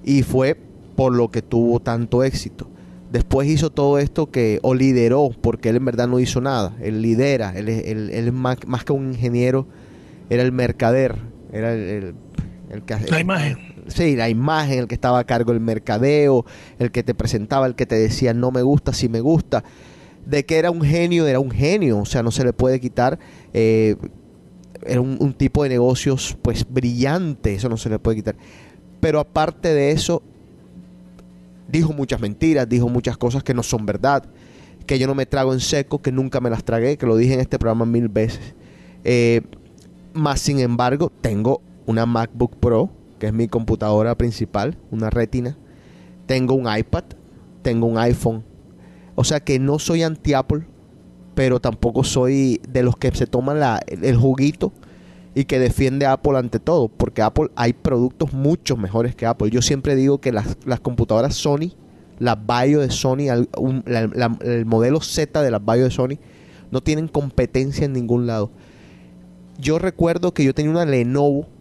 Y 0.05 0.23
fue 0.23 0.57
por 0.97 1.15
lo 1.15 1.31
que 1.31 1.43
tuvo 1.43 1.81
tanto 1.81 2.23
éxito. 2.23 2.69
Después 3.11 3.49
hizo 3.49 3.71
todo 3.71 3.99
esto 3.99 4.31
que, 4.31 4.59
o 4.63 4.75
lideró, 4.75 5.31
porque 5.41 5.69
él 5.69 5.77
en 5.77 5.85
verdad 5.85 6.09
no 6.09 6.19
hizo 6.21 6.41
nada. 6.41 6.77
Él 6.81 7.01
lidera, 7.03 7.53
él, 7.57 7.69
es- 7.69 8.33
más, 8.33 8.57
que 8.85 8.93
un 8.93 9.13
ingeniero, 9.13 9.67
era 10.31 10.43
el 10.43 10.53
mercader, 10.53 11.17
era 11.53 11.73
el, 11.75 11.81
el- 11.81 12.15
el 12.71 12.83
que 12.83 12.97
La 13.11 13.21
imagen. 13.21 13.59
Sí, 13.89 14.17
la 14.17 14.29
imagen, 14.29 14.81
el 14.81 14.89
que 14.89 14.95
estaba 14.95 15.19
a 15.19 15.25
cargo 15.25 15.53
del 15.53 15.61
mercadeo, 15.61 16.45
el 16.79 16.91
que 16.91 17.03
te 17.03 17.15
presentaba, 17.15 17.67
el 17.67 17.75
que 17.75 17.87
te 17.87 17.97
decía 17.97 18.33
no 18.33 18.51
me 18.51 18.63
gusta, 18.63 18.93
sí 18.93 19.09
me 19.09 19.21
gusta. 19.21 19.65
De 20.25 20.47
que 20.47 20.59
era 20.59 20.71
un 20.71 20.83
genio, 20.83 21.27
era 21.27 21.39
un 21.39 21.51
genio, 21.51 21.99
o 21.99 22.07
sea, 22.07 22.23
no 22.23 22.31
se 22.31 22.45
le 22.45 22.53
puede 22.53 22.81
quitar. 22.81 23.19
eh, 23.53 23.97
era 24.87 25.01
un, 25.01 25.33
tipo 25.33 25.63
de 25.63 25.71
negocios 25.71 26.37
pues 26.43 26.67
brillante, 26.69 27.55
eso 27.55 27.69
no 27.69 27.77
se 27.77 27.89
le 27.89 27.99
puede 27.99 28.17
quitar. 28.17 28.37
Pero 29.01 29.19
aparte 29.21 29.73
de 29.73 29.91
eso, 29.91 30.23
dijo 31.69 31.93
muchas 31.93 32.21
mentiras, 32.21 32.69
dijo 32.69 32.89
muchas 32.89 33.17
cosas 33.17 33.43
que 33.43 33.55
no 33.55 33.63
son 33.63 33.87
verdad, 33.87 34.25
que 34.87 34.99
yo 34.99 35.07
no 35.07 35.15
me 35.15 35.27
trago 35.27 35.53
en 35.53 35.61
seco, 35.61 36.03
que 36.03 36.13
nunca 36.13 36.41
me 36.41 36.51
las 36.51 36.65
tragué, 36.65 36.97
que 36.97 37.07
lo 37.07 37.17
dije 37.17 37.35
en 37.35 37.41
este 37.41 37.59
programa 37.59 37.87
mil 37.87 38.09
veces. 38.09 38.55
Eh, 39.05 39.43
más 40.13 40.41
sin 40.41 40.59
embargo, 40.61 41.11
tengo 41.21 41.61
una 41.87 42.07
MacBook 42.07 42.57
Pro, 42.57 42.91
que 43.25 43.29
es 43.29 43.33
mi 43.33 43.49
computadora 43.49 44.19
principal, 44.19 44.77
una 44.91 45.09
retina. 45.09 45.57
Tengo 46.27 46.53
un 46.53 46.69
iPad, 46.71 47.05
tengo 47.63 47.87
un 47.87 47.97
iPhone. 47.97 48.45
O 49.15 49.25
sea 49.25 49.41
que 49.41 49.59
no 49.59 49.79
soy 49.79 50.03
anti-Apple, 50.03 50.67
pero 51.35 51.59
tampoco 51.59 52.05
soy 52.05 52.61
de 52.69 52.83
los 52.83 52.99
que 52.99 53.11
se 53.13 53.27
toman 53.27 53.61
la- 53.61 53.81
el, 53.87 54.19
juguito 54.19 54.75
y 55.35 55.47
que 55.47 55.59
defiende 55.59 56.05
Apple 56.05 56.37
ante 56.37 56.59
todo, 56.61 56.89
porque 56.89 57.23
Apple 57.23 57.49
hay 57.57 57.73
productos 57.73 58.35
mucho 58.35 58.77
mejores 58.77 59.15
que 59.15 59.25
Apple. 59.25 59.49
Yo 59.49 59.63
siempre 59.63 59.97
digo 59.97 60.21
que 60.21 60.31
las, 60.31 60.59
las 60.67 60.81
computadoras 60.81 61.35
Sony, 61.35 61.73
las 62.19 62.37
Bio 62.47 62.81
de 62.81 62.91
Sony, 62.91 63.31
el 63.31 64.67
modelo 64.67 65.01
Z 65.01 65.43
de 65.43 65.51
las 65.51 65.65
Bio 65.65 65.85
de 65.85 65.91
Sony, 65.91 66.19
no 66.71 66.83
tienen 66.83 67.09
competencia 67.09 67.87
en 67.87 67.95
ningún 67.95 68.27
lado. 68.27 68.51
Yo 69.59 69.79
recuerdo 69.79 70.35
que 70.35 70.45
yo 70.45 70.53
tenía 70.53 70.73
una 70.73 70.85
Lenovo 70.85 71.54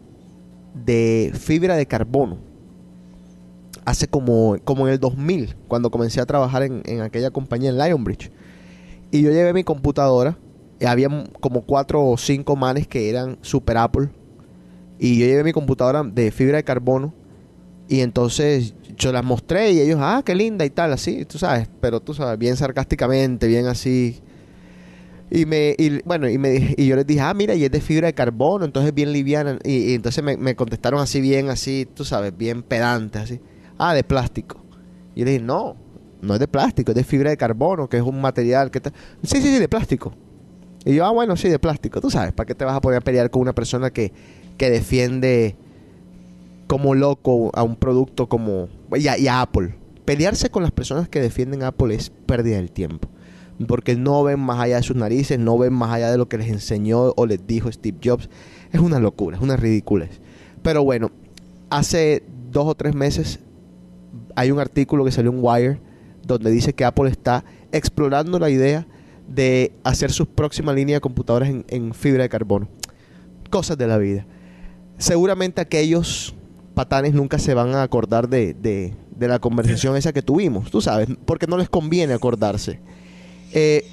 de 0.73 1.31
fibra 1.33 1.75
de 1.75 1.85
carbono 1.85 2.37
hace 3.85 4.07
como, 4.07 4.57
como 4.63 4.87
en 4.87 4.93
el 4.93 4.99
2000, 4.99 5.55
cuando 5.67 5.91
comencé 5.91 6.21
a 6.21 6.25
trabajar 6.25 6.63
en, 6.63 6.81
en 6.85 7.01
aquella 7.01 7.31
compañía 7.31 7.69
en 7.69 7.77
Lionbridge. 7.77 8.31
Y 9.11 9.21
yo 9.21 9.31
llevé 9.31 9.53
mi 9.53 9.63
computadora, 9.63 10.37
y 10.83 10.85
había 10.85 11.07
como 11.39 11.61
cuatro 11.61 12.05
o 12.05 12.17
cinco 12.17 12.55
manes 12.57 12.87
que 12.87 13.09
eran 13.09 13.37
Super 13.41 13.77
Apple. 13.77 14.09
Y 14.99 15.17
yo 15.17 15.25
llevé 15.25 15.43
mi 15.45 15.53
computadora 15.53 16.03
de 16.03 16.29
fibra 16.31 16.57
de 16.57 16.63
carbono. 16.63 17.13
Y 17.87 18.01
entonces 18.01 18.73
yo 18.97 19.13
las 19.13 19.23
mostré 19.23 19.71
y 19.71 19.79
ellos, 19.79 19.99
ah, 20.01 20.23
qué 20.25 20.35
linda 20.35 20.65
y 20.65 20.69
tal, 20.69 20.91
así, 20.91 21.23
tú 21.25 21.37
sabes. 21.37 21.69
Pero 21.79 22.01
tú 22.01 22.13
sabes, 22.13 22.37
bien 22.37 22.57
sarcásticamente, 22.57 23.47
bien 23.47 23.67
así. 23.67 24.21
Y 25.35 25.47
me, 25.47 25.75
y, 25.79 25.99
bueno, 26.03 26.29
y 26.29 26.37
me 26.37 26.75
y 26.77 26.85
yo 26.85 26.95
les 26.95 27.07
dije, 27.07 27.21
ah, 27.21 27.33
mira, 27.33 27.55
y 27.55 27.65
es 27.65 27.71
de 27.71 27.81
fibra 27.81 28.05
de 28.05 28.13
carbono, 28.13 28.65
entonces 28.65 28.89
es 28.89 28.95
bien 28.95 29.11
liviana. 29.11 29.57
Y, 29.63 29.95
entonces 29.95 30.23
me, 30.23 30.37
me 30.37 30.55
contestaron 30.55 30.99
así 30.99 31.21
bien, 31.21 31.49
así, 31.49 31.87
tú 31.91 32.05
sabes, 32.05 32.37
bien 32.37 32.61
pedantes, 32.61 33.23
así. 33.23 33.41
Ah, 33.79 33.95
de 33.95 34.03
plástico. 34.03 34.63
Y 35.15 35.21
yo 35.21 35.25
le 35.25 35.31
dije, 35.31 35.43
no, 35.43 35.75
no 36.21 36.35
es 36.35 36.39
de 36.39 36.47
plástico, 36.47 36.91
es 36.91 36.95
de 36.95 37.03
fibra 37.03 37.31
de 37.31 37.37
carbono, 37.37 37.89
que 37.89 37.97
es 37.97 38.03
un 38.03 38.21
material 38.21 38.69
que 38.69 38.77
está... 38.77 38.91
Sí, 39.23 39.41
sí, 39.41 39.41
sí, 39.41 39.57
de 39.57 39.67
plástico. 39.67 40.13
Y 40.85 40.93
yo, 40.93 41.05
ah, 41.05 41.09
bueno, 41.09 41.35
sí, 41.35 41.49
de 41.49 41.57
plástico. 41.57 41.99
Tú 41.99 42.11
sabes, 42.11 42.31
¿para 42.31 42.45
qué 42.45 42.53
te 42.53 42.63
vas 42.63 42.75
a 42.75 42.81
poner 42.81 42.97
a 42.97 43.01
pelear 43.01 43.31
con 43.31 43.41
una 43.41 43.53
persona 43.53 43.89
que, 43.89 44.13
que 44.57 44.69
defiende 44.69 45.55
como 46.67 46.93
loco 46.93 47.49
a 47.55 47.63
un 47.63 47.75
producto 47.75 48.29
como... 48.29 48.69
Y 48.95 49.07
a, 49.07 49.41
Apple. 49.41 49.75
Pelearse 50.05 50.51
con 50.51 50.61
las 50.61 50.71
personas 50.71 51.09
que 51.09 51.19
defienden 51.19 51.63
Apple 51.63 51.95
es 51.95 52.11
pérdida 52.11 52.57
del 52.57 52.71
tiempo. 52.71 53.09
Porque 53.67 53.95
no 53.95 54.23
ven 54.23 54.39
más 54.39 54.59
allá 54.59 54.77
de 54.77 54.83
sus 54.83 54.95
narices, 54.95 55.37
no 55.39 55.57
ven 55.57 55.73
más 55.73 55.91
allá 55.91 56.11
de 56.11 56.17
lo 56.17 56.27
que 56.27 56.37
les 56.37 56.47
enseñó 56.49 57.13
o 57.15 57.25
les 57.25 57.45
dijo 57.45 57.71
Steve 57.71 57.97
Jobs. 58.03 58.29
Es 58.71 58.79
una 58.81 58.99
locura, 58.99 59.37
es 59.37 59.43
una 59.43 59.55
ridiculez. 59.55 60.21
Pero 60.61 60.83
bueno, 60.83 61.11
hace 61.69 62.23
dos 62.51 62.65
o 62.67 62.75
tres 62.75 62.95
meses 62.95 63.39
hay 64.35 64.51
un 64.51 64.59
artículo 64.59 65.05
que 65.05 65.11
salió 65.11 65.31
en 65.31 65.39
Wire 65.41 65.79
donde 66.25 66.51
dice 66.51 66.73
que 66.73 66.85
Apple 66.85 67.09
está 67.09 67.43
explorando 67.71 68.39
la 68.39 68.49
idea 68.49 68.87
de 69.27 69.71
hacer 69.83 70.11
sus 70.11 70.27
próximas 70.27 70.75
líneas 70.75 70.97
de 70.97 71.01
computadoras 71.01 71.49
en, 71.49 71.65
en 71.67 71.93
fibra 71.93 72.23
de 72.23 72.29
carbono. 72.29 72.67
Cosas 73.49 73.77
de 73.77 73.87
la 73.87 73.97
vida. 73.97 74.25
Seguramente 74.97 75.61
aquellos 75.61 76.33
patanes 76.73 77.13
nunca 77.13 77.37
se 77.39 77.53
van 77.53 77.75
a 77.75 77.83
acordar 77.83 78.29
de, 78.29 78.53
de- 78.53 78.93
de 79.15 79.27
la 79.27 79.37
conversación 79.39 79.95
esa 79.97 80.11
que 80.11 80.21
tuvimos, 80.23 80.71
tú 80.71 80.81
sabes, 80.81 81.07
porque 81.25 81.45
no 81.45 81.57
les 81.57 81.69
conviene 81.69 82.13
acordarse. 82.13 82.79
Eh, 83.53 83.85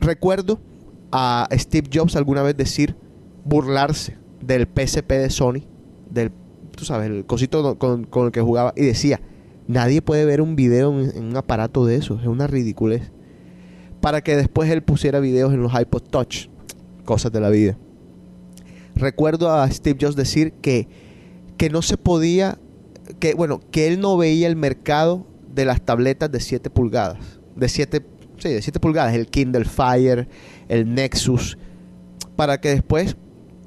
recuerdo 0.00 0.60
a 1.10 1.48
Steve 1.52 1.90
Jobs 1.92 2.14
alguna 2.14 2.42
vez 2.42 2.56
decir, 2.56 2.94
burlarse 3.44 4.16
del 4.40 4.68
PSP 4.68 5.10
de 5.10 5.30
Sony, 5.30 5.62
del, 6.08 6.30
tú 6.76 6.84
sabes, 6.84 7.10
el 7.10 7.26
cosito 7.26 7.78
con, 7.78 8.04
con 8.04 8.26
el 8.26 8.32
que 8.32 8.40
jugaba, 8.40 8.72
y 8.76 8.84
decía, 8.84 9.20
nadie 9.66 10.02
puede 10.02 10.24
ver 10.24 10.40
un 10.40 10.54
video 10.54 10.98
en, 11.00 11.24
un 11.24 11.36
aparato 11.36 11.84
de 11.84 11.96
eso, 11.96 12.18
es 12.20 12.26
una 12.26 12.46
ridiculez. 12.46 13.10
Para 14.00 14.22
que 14.22 14.36
después 14.36 14.70
él 14.70 14.82
pusiera 14.82 15.18
videos 15.18 15.52
en 15.52 15.62
los 15.62 15.78
iPod 15.78 16.02
Touch, 16.02 16.48
cosas 17.04 17.32
de 17.32 17.40
la 17.40 17.50
vida. 17.50 17.76
Recuerdo 18.94 19.50
a 19.50 19.68
Steve 19.70 19.98
Jobs 20.00 20.14
decir 20.14 20.52
que, 20.62 20.88
que 21.56 21.70
no 21.70 21.82
se 21.82 21.96
podía, 21.96 22.58
que 23.18 23.34
bueno, 23.34 23.60
que 23.72 23.88
él 23.88 24.00
no 24.00 24.16
veía 24.16 24.46
el 24.46 24.54
mercado 24.54 25.26
de 25.52 25.64
las 25.64 25.84
tabletas 25.84 26.30
de 26.30 26.38
7 26.38 26.70
pulgadas, 26.70 27.40
de 27.56 27.68
7, 27.68 28.04
de 28.46 28.62
7 28.62 28.78
pulgadas, 28.80 29.14
el 29.14 29.26
Kindle 29.26 29.64
Fire, 29.64 30.28
el 30.68 30.94
Nexus, 30.94 31.58
para 32.36 32.60
que 32.60 32.68
después, 32.70 33.16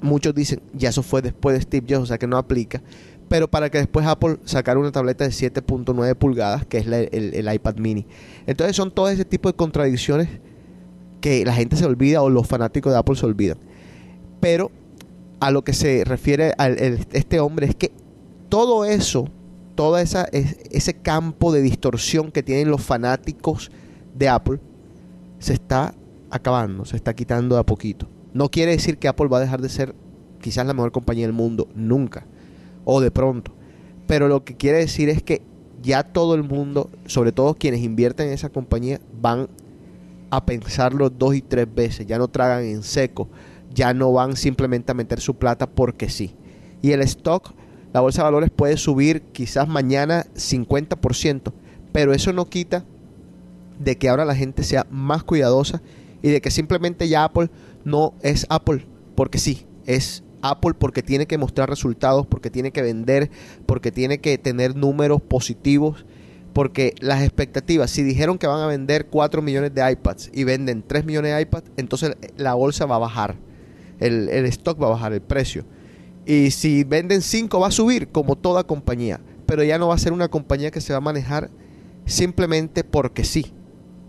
muchos 0.00 0.34
dicen, 0.34 0.62
ya 0.72 0.88
eso 0.88 1.02
fue 1.02 1.20
después 1.20 1.54
de 1.56 1.62
Steve 1.62 1.86
Jobs, 1.88 2.04
o 2.04 2.06
sea 2.06 2.18
que 2.18 2.26
no 2.26 2.36
aplica, 2.38 2.82
pero 3.28 3.50
para 3.50 3.70
que 3.70 3.78
después 3.78 4.06
Apple 4.06 4.38
sacara 4.44 4.78
una 4.78 4.92
tableta 4.92 5.24
de 5.24 5.30
7.9 5.30 6.14
pulgadas, 6.16 6.66
que 6.66 6.78
es 6.78 6.86
el, 6.86 7.48
iPad 7.52 7.76
mini. 7.76 8.06
Entonces 8.46 8.76
son 8.76 8.90
todo 8.90 9.08
ese 9.08 9.24
tipo 9.24 9.48
de 9.48 9.54
contradicciones 9.54 10.28
que 11.20 11.44
la 11.44 11.54
gente 11.54 11.76
se 11.76 11.86
olvida 11.86 12.22
o 12.22 12.28
los 12.30 12.46
fanáticos 12.46 12.92
de 12.92 12.98
Apple 12.98 13.16
se 13.16 13.24
olvidan. 13.26 13.58
Pero 14.40 14.70
a 15.40 15.50
lo 15.50 15.64
que 15.64 15.72
se 15.72 16.04
refiere 16.04 16.52
a 16.58 16.68
este 16.68 17.40
hombre 17.40 17.66
es 17.66 17.74
que 17.74 17.92
todo 18.48 18.84
eso, 18.84 19.28
todo 19.76 19.98
esa, 19.98 20.24
es- 20.24 20.56
ese 20.70 20.94
campo 20.94 21.52
de 21.52 21.62
distorsión 21.62 22.32
que 22.32 22.42
tienen 22.42 22.70
los 22.70 22.82
fanáticos 22.82 23.70
de 24.22 24.28
Apple, 24.28 24.60
se 25.40 25.52
está 25.52 25.94
acabando, 26.30 26.84
se 26.84 26.94
está 26.94 27.12
quitando 27.12 27.56
de 27.56 27.60
a 27.60 27.66
poquito. 27.66 28.06
No 28.32 28.50
quiere 28.50 28.70
decir 28.70 28.98
que 28.98 29.08
Apple 29.08 29.26
va 29.26 29.38
a 29.38 29.40
dejar 29.40 29.60
de 29.60 29.68
ser 29.68 29.96
quizás 30.40 30.64
la 30.64 30.74
mejor 30.74 30.92
compañía 30.92 31.26
del 31.26 31.34
mundo, 31.34 31.66
nunca, 31.74 32.24
o 32.84 33.00
de 33.00 33.10
pronto. 33.10 33.52
Pero 34.06 34.28
lo 34.28 34.44
que 34.44 34.56
quiere 34.56 34.78
decir 34.78 35.08
es 35.08 35.24
que 35.24 35.42
ya 35.82 36.04
todo 36.04 36.36
el 36.36 36.44
mundo, 36.44 36.88
sobre 37.06 37.32
todo 37.32 37.54
quienes 37.54 37.80
invierten 37.80 38.28
en 38.28 38.34
esa 38.34 38.48
compañía, 38.48 39.00
van 39.20 39.48
a 40.30 40.46
pensarlo 40.46 41.10
dos 41.10 41.34
y 41.34 41.42
tres 41.42 41.66
veces, 41.74 42.06
ya 42.06 42.16
no 42.16 42.28
tragan 42.28 42.62
en 42.62 42.84
seco, 42.84 43.28
ya 43.74 43.92
no 43.92 44.12
van 44.12 44.36
simplemente 44.36 44.92
a 44.92 44.94
meter 44.94 45.20
su 45.20 45.34
plata 45.34 45.68
porque 45.68 46.08
sí. 46.08 46.36
Y 46.80 46.92
el 46.92 47.02
stock 47.02 47.54
La 47.92 48.00
bolsa 48.00 48.22
de 48.22 48.24
valores 48.24 48.50
puede 48.50 48.76
subir 48.76 49.22
quizás 49.32 49.68
mañana 49.68 50.24
50%, 50.34 51.52
pero 51.92 52.14
eso 52.14 52.32
no 52.32 52.46
quita 52.46 52.84
de 53.82 53.96
que 53.96 54.08
ahora 54.08 54.24
la 54.24 54.34
gente 54.34 54.62
sea 54.62 54.86
más 54.90 55.22
cuidadosa 55.24 55.82
y 56.22 56.30
de 56.30 56.40
que 56.40 56.50
simplemente 56.50 57.08
ya 57.08 57.24
Apple 57.24 57.50
no 57.84 58.14
es 58.22 58.46
Apple 58.48 58.86
porque 59.14 59.38
sí, 59.38 59.66
es 59.86 60.22
Apple 60.42 60.74
porque 60.78 61.02
tiene 61.02 61.26
que 61.26 61.38
mostrar 61.38 61.68
resultados, 61.68 62.26
porque 62.26 62.50
tiene 62.50 62.72
que 62.72 62.82
vender, 62.82 63.30
porque 63.66 63.92
tiene 63.92 64.18
que 64.18 64.36
tener 64.38 64.76
números 64.76 65.22
positivos, 65.22 66.04
porque 66.52 66.94
las 67.00 67.22
expectativas, 67.22 67.90
si 67.90 68.02
dijeron 68.02 68.38
que 68.38 68.46
van 68.46 68.60
a 68.60 68.66
vender 68.66 69.06
4 69.06 69.40
millones 69.42 69.74
de 69.74 69.90
iPads 69.90 70.30
y 70.32 70.44
venden 70.44 70.82
3 70.86 71.04
millones 71.04 71.34
de 71.34 71.42
iPads, 71.42 71.70
entonces 71.76 72.16
la 72.36 72.54
bolsa 72.54 72.86
va 72.86 72.96
a 72.96 73.00
bajar, 73.00 73.36
el, 74.00 74.28
el 74.28 74.46
stock 74.46 74.80
va 74.82 74.88
a 74.88 74.90
bajar, 74.90 75.12
el 75.12 75.22
precio. 75.22 75.64
Y 76.26 76.50
si 76.50 76.84
venden 76.84 77.22
5 77.22 77.58
va 77.58 77.68
a 77.68 77.72
subir, 77.72 78.08
como 78.08 78.36
toda 78.36 78.64
compañía, 78.64 79.20
pero 79.46 79.64
ya 79.64 79.78
no 79.78 79.88
va 79.88 79.94
a 79.94 79.98
ser 79.98 80.12
una 80.12 80.28
compañía 80.28 80.70
que 80.70 80.80
se 80.80 80.92
va 80.92 80.98
a 80.98 81.00
manejar 81.00 81.50
simplemente 82.06 82.84
porque 82.84 83.24
sí, 83.24 83.52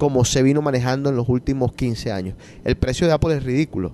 como 0.04 0.26
se 0.26 0.44
vino 0.44 0.62
manejando 0.62 1.10
en 1.10 1.16
los 1.16 1.30
últimos 1.30 1.72
15 1.72 2.12
años. 2.12 2.36
El 2.66 2.76
precio 2.76 3.08
de 3.08 3.14
Apple 3.14 3.38
es 3.38 3.44
ridículo. 3.46 3.94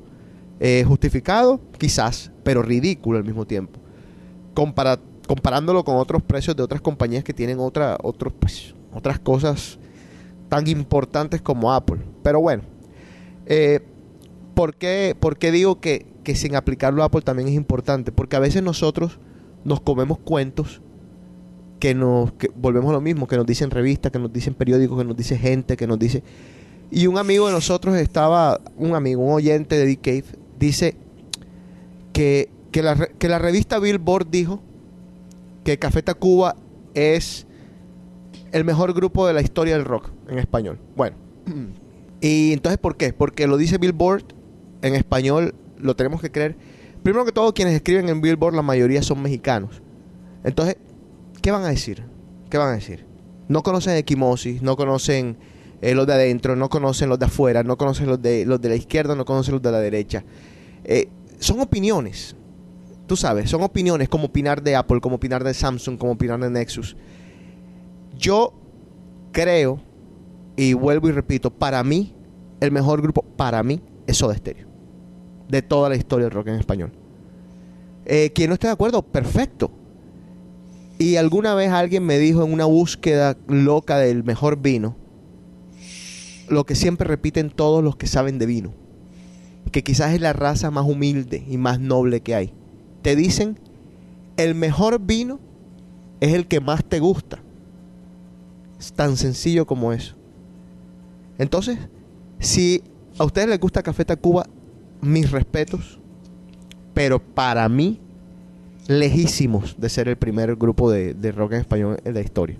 Eh, 0.59 0.83
justificado, 0.83 1.61
quizás, 1.77 2.31
pero 2.43 2.63
ridículo 2.63 3.19
al 3.19 3.23
mismo 3.23 3.45
tiempo. 3.45 3.79
Comparándolo 4.55 5.83
con 5.83 5.97
otros 5.97 6.23
precios 6.23 6.55
de 6.55 6.63
otras 6.63 6.81
compañías 6.81 7.23
que 7.23 7.31
tienen 7.31 7.59
pues, 8.39 8.73
otras 8.91 9.19
cosas 9.19 9.77
tan 10.49 10.67
importantes 10.67 11.43
como 11.43 11.71
Apple. 11.71 11.99
Pero 12.23 12.41
bueno, 12.41 12.63
eh, 13.45 13.81
¿por, 14.55 14.73
qué, 14.73 15.15
por 15.19 15.37
qué 15.37 15.51
digo 15.51 15.79
que, 15.79 16.07
que 16.23 16.33
sin 16.33 16.55
aplicarlo 16.55 17.03
a 17.03 17.05
Apple 17.05 17.21
también 17.21 17.49
es 17.49 17.53
importante? 17.53 18.11
Porque 18.11 18.35
a 18.35 18.39
veces 18.39 18.63
nosotros 18.63 19.19
nos 19.63 19.79
comemos 19.79 20.17
cuentos 20.17 20.81
que 21.79 21.95
nos 21.95 22.33
que 22.33 22.51
volvemos 22.55 22.89
a 22.89 22.93
lo 22.93 23.01
mismo, 23.01 23.27
que 23.27 23.37
nos 23.37 23.45
dicen 23.45 23.71
revistas, 23.71 24.11
que 24.11 24.19
nos 24.19 24.31
dicen 24.31 24.53
periódicos, 24.53 24.97
que 24.97 25.05
nos 25.05 25.15
dice 25.17 25.37
gente, 25.37 25.77
que 25.77 25.87
nos 25.87 25.97
dice... 25.97 26.23
Y 26.91 27.05
un 27.05 27.17
amigo 27.17 27.47
de 27.47 27.53
nosotros 27.53 27.95
estaba, 27.97 28.59
un 28.75 28.95
amigo, 28.95 29.23
un 29.23 29.33
oyente 29.33 29.77
de 29.77 29.95
The 29.95 30.01
Cave, 30.01 30.39
dice 30.57 30.95
que, 32.13 32.49
que, 32.71 32.81
la, 32.81 32.95
que 32.95 33.29
la 33.29 33.37
revista 33.37 33.77
Billboard 33.79 34.27
dijo 34.29 34.61
que 35.63 35.77
Café 35.77 36.01
Tacuba 36.01 36.55
es 36.95 37.45
el 38.51 38.65
mejor 38.65 38.93
grupo 38.93 39.27
de 39.27 39.33
la 39.33 39.41
historia 39.41 39.75
del 39.75 39.85
rock 39.85 40.09
en 40.27 40.39
español. 40.39 40.79
Bueno, 40.95 41.15
y 42.21 42.53
entonces 42.53 42.79
¿por 42.79 42.97
qué? 42.97 43.13
Porque 43.13 43.45
lo 43.45 43.57
dice 43.57 43.77
Billboard 43.77 44.23
en 44.81 44.95
español, 44.95 45.53
lo 45.77 45.95
tenemos 45.95 46.21
que 46.21 46.31
creer. 46.31 46.55
Primero 47.03 47.23
que 47.23 47.31
todo, 47.31 47.53
quienes 47.53 47.75
escriben 47.75 48.09
en 48.09 48.19
Billboard, 48.19 48.55
la 48.55 48.61
mayoría 48.61 49.03
son 49.03 49.21
mexicanos. 49.21 49.81
Entonces, 50.43 50.77
¿qué 51.49 51.53
van 51.53 51.63
a 51.63 51.69
decir? 51.69 52.03
¿Qué 52.47 52.59
van 52.59 52.69
a 52.69 52.73
decir? 52.73 53.07
No 53.47 53.63
conocen 53.63 53.95
equimosis, 53.95 54.61
no 54.61 54.77
conocen 54.77 55.35
eh, 55.81 55.95
los 55.95 56.05
de 56.05 56.13
adentro, 56.13 56.55
no 56.55 56.69
conocen 56.69 57.09
los 57.09 57.17
de 57.17 57.25
afuera, 57.25 57.63
no 57.63 57.75
conocen 57.75 58.05
los 58.05 58.21
de, 58.21 58.45
los 58.45 58.61
de 58.61 58.69
la 58.69 58.75
izquierda, 58.75 59.15
no 59.15 59.25
conocen 59.25 59.53
los 59.53 59.61
de 59.63 59.71
la 59.71 59.79
derecha. 59.79 60.23
Eh, 60.83 61.09
son 61.39 61.59
opiniones, 61.59 62.35
tú 63.07 63.15
sabes, 63.15 63.49
son 63.49 63.63
opiniones 63.63 64.09
como 64.09 64.25
opinar 64.25 64.61
de 64.61 64.75
Apple, 64.75 65.01
como 65.01 65.15
opinar 65.15 65.43
de 65.43 65.55
Samsung, 65.55 65.97
como 65.97 66.11
opinar 66.11 66.39
de 66.39 66.51
Nexus. 66.51 66.95
Yo 68.15 68.53
creo, 69.31 69.81
y 70.55 70.73
vuelvo 70.73 71.09
y 71.09 71.13
repito, 71.13 71.49
para 71.49 71.83
mí, 71.83 72.13
el 72.59 72.71
mejor 72.71 73.01
grupo, 73.01 73.23
para 73.23 73.63
mí, 73.63 73.81
es 74.05 74.17
Soda 74.17 74.35
Stereo. 74.35 74.67
De 75.47 75.63
toda 75.63 75.89
la 75.89 75.95
historia 75.95 76.25
del 76.25 76.31
rock 76.31 76.49
en 76.49 76.59
español. 76.59 76.91
Eh, 78.05 78.31
quien 78.35 78.49
no 78.49 78.53
esté 78.53 78.67
de 78.67 78.73
acuerdo, 78.73 79.01
perfecto. 79.01 79.71
Y 80.99 81.15
alguna 81.15 81.55
vez 81.55 81.71
alguien 81.71 82.05
me 82.05 82.19
dijo 82.19 82.43
en 82.43 82.51
una 82.51 82.65
búsqueda 82.65 83.37
loca 83.47 83.97
del 83.97 84.25
mejor 84.25 84.61
vino, 84.61 84.97
lo 86.49 86.65
que 86.65 86.75
siempre 86.75 87.07
repiten 87.07 87.51
todos 87.51 87.81
los 87.81 87.95
que 87.95 88.05
saben 88.05 88.37
de 88.37 88.45
vino, 88.45 88.73
que 89.71 89.81
quizás 89.81 90.13
es 90.13 90.19
la 90.19 90.33
raza 90.33 90.71
más 90.71 90.85
humilde 90.85 91.45
y 91.47 91.57
más 91.57 91.79
noble 91.79 92.19
que 92.19 92.35
hay. 92.35 92.53
Te 93.01 93.15
dicen, 93.15 93.57
el 94.35 94.55
mejor 94.55 94.99
vino 94.99 95.39
es 96.19 96.33
el 96.33 96.47
que 96.47 96.59
más 96.59 96.83
te 96.83 96.99
gusta. 96.99 97.41
Es 98.77 98.91
tan 98.91 99.15
sencillo 99.15 99.65
como 99.65 99.93
eso. 99.93 100.15
Entonces, 101.37 101.79
si 102.39 102.83
a 103.17 103.23
ustedes 103.23 103.47
les 103.47 103.59
gusta 103.59 103.83
Café 103.83 104.03
Tacuba, 104.03 104.47
mis 104.99 105.31
respetos, 105.31 105.97
pero 106.93 107.19
para 107.19 107.69
mí, 107.69 108.01
lejísimos 108.89 109.75
de 109.79 109.87
ser 109.87 110.07
el 110.07 110.17
primer 110.17 110.55
grupo 110.55 110.89
de, 110.91 111.13
de 111.13 111.31
rock 111.31 111.53
en 111.53 111.59
español 111.61 111.97
en 112.03 112.13
la 112.15 112.21
historia. 112.21 112.57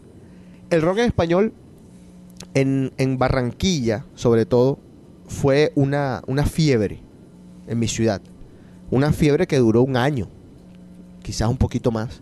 El 0.70 0.84
rock 0.84 1.00
en 1.00 1.06
español 1.06 1.54
en, 2.54 2.94
en 2.98 3.18
Barranquilla, 3.18 4.06
sobre 4.14 4.46
todo, 4.46 4.78
fue 5.26 5.72
una, 5.76 6.22
una 6.28 6.46
fiebre 6.46 7.02
en 7.68 7.80
mi 7.80 7.88
ciudad. 7.88 8.22
Una 8.92 9.12
fiebre 9.12 9.48
que 9.48 9.58
duró 9.58 9.82
un 9.82 9.98
año, 9.98 10.28
quizás 11.24 11.50
un 11.50 11.58
poquito 11.58 11.92
más. 11.92 12.22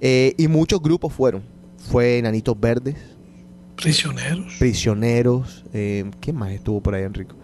Eh, 0.00 0.34
y 0.38 0.46
muchos 0.46 0.80
grupos 0.80 1.12
fueron. 1.12 1.42
Fue 1.76 2.18
Enanitos 2.18 2.58
Verdes, 2.58 2.96
Prisioneros. 3.76 4.54
Prisioneros. 4.58 5.64
eh, 5.72 6.08
¿Quién 6.20 6.36
más 6.36 6.50
estuvo 6.52 6.80
por 6.80 6.94
ahí, 6.94 7.04
Enrico? 7.04 7.34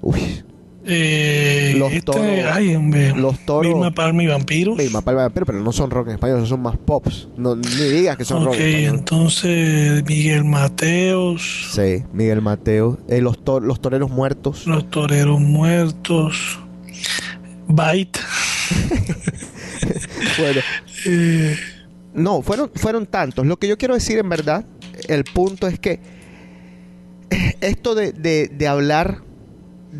Uy, 0.00 0.42
Eh, 0.90 1.74
Los 1.76 1.92
este, 1.92 2.02
toros- 2.12 2.24
ay, 2.52 2.74
hombre. 2.74 3.12
los 3.14 3.38
toros- 3.40 3.72
Vilma 3.72 3.90
Palma 3.94 4.22
y 4.22 4.26
Vampiros. 4.26 4.76
Vilma 4.78 5.02
Palma, 5.02 5.28
pero, 5.28 5.44
pero 5.44 5.60
no 5.60 5.70
son 5.70 5.90
rock 5.90 6.08
en 6.08 6.14
español, 6.14 6.46
son 6.46 6.62
más 6.62 6.76
pops. 6.78 7.28
No, 7.36 7.54
ni 7.56 7.64
digas 7.90 8.16
que 8.16 8.24
son 8.24 8.38
ok, 8.38 8.44
rock 8.46 8.54
en 8.56 8.66
español. 8.68 8.94
entonces 8.98 10.04
Miguel 10.06 10.44
Mateos, 10.44 11.68
Sí, 11.72 12.04
Miguel 12.12 12.40
Mateo. 12.40 12.98
eh, 13.08 13.20
los, 13.20 13.44
to- 13.44 13.60
los 13.60 13.80
toreros 13.80 14.10
muertos. 14.10 14.66
Los 14.66 14.88
Toreros 14.90 15.40
Muertos, 15.40 16.58
Bite. 17.68 18.20
Bueno, 20.38 20.60
eh, 21.06 21.56
no, 22.14 22.42
fueron, 22.42 22.70
fueron 22.74 23.06
tantos. 23.06 23.44
Lo 23.46 23.56
que 23.58 23.66
yo 23.68 23.76
quiero 23.76 23.94
decir 23.94 24.18
en 24.18 24.28
verdad, 24.28 24.64
el 25.08 25.24
punto 25.24 25.66
es 25.66 25.78
que 25.78 26.00
esto 27.60 27.94
de, 27.94 28.12
de- 28.12 28.48
de 28.48 28.68
hablar 28.68 29.22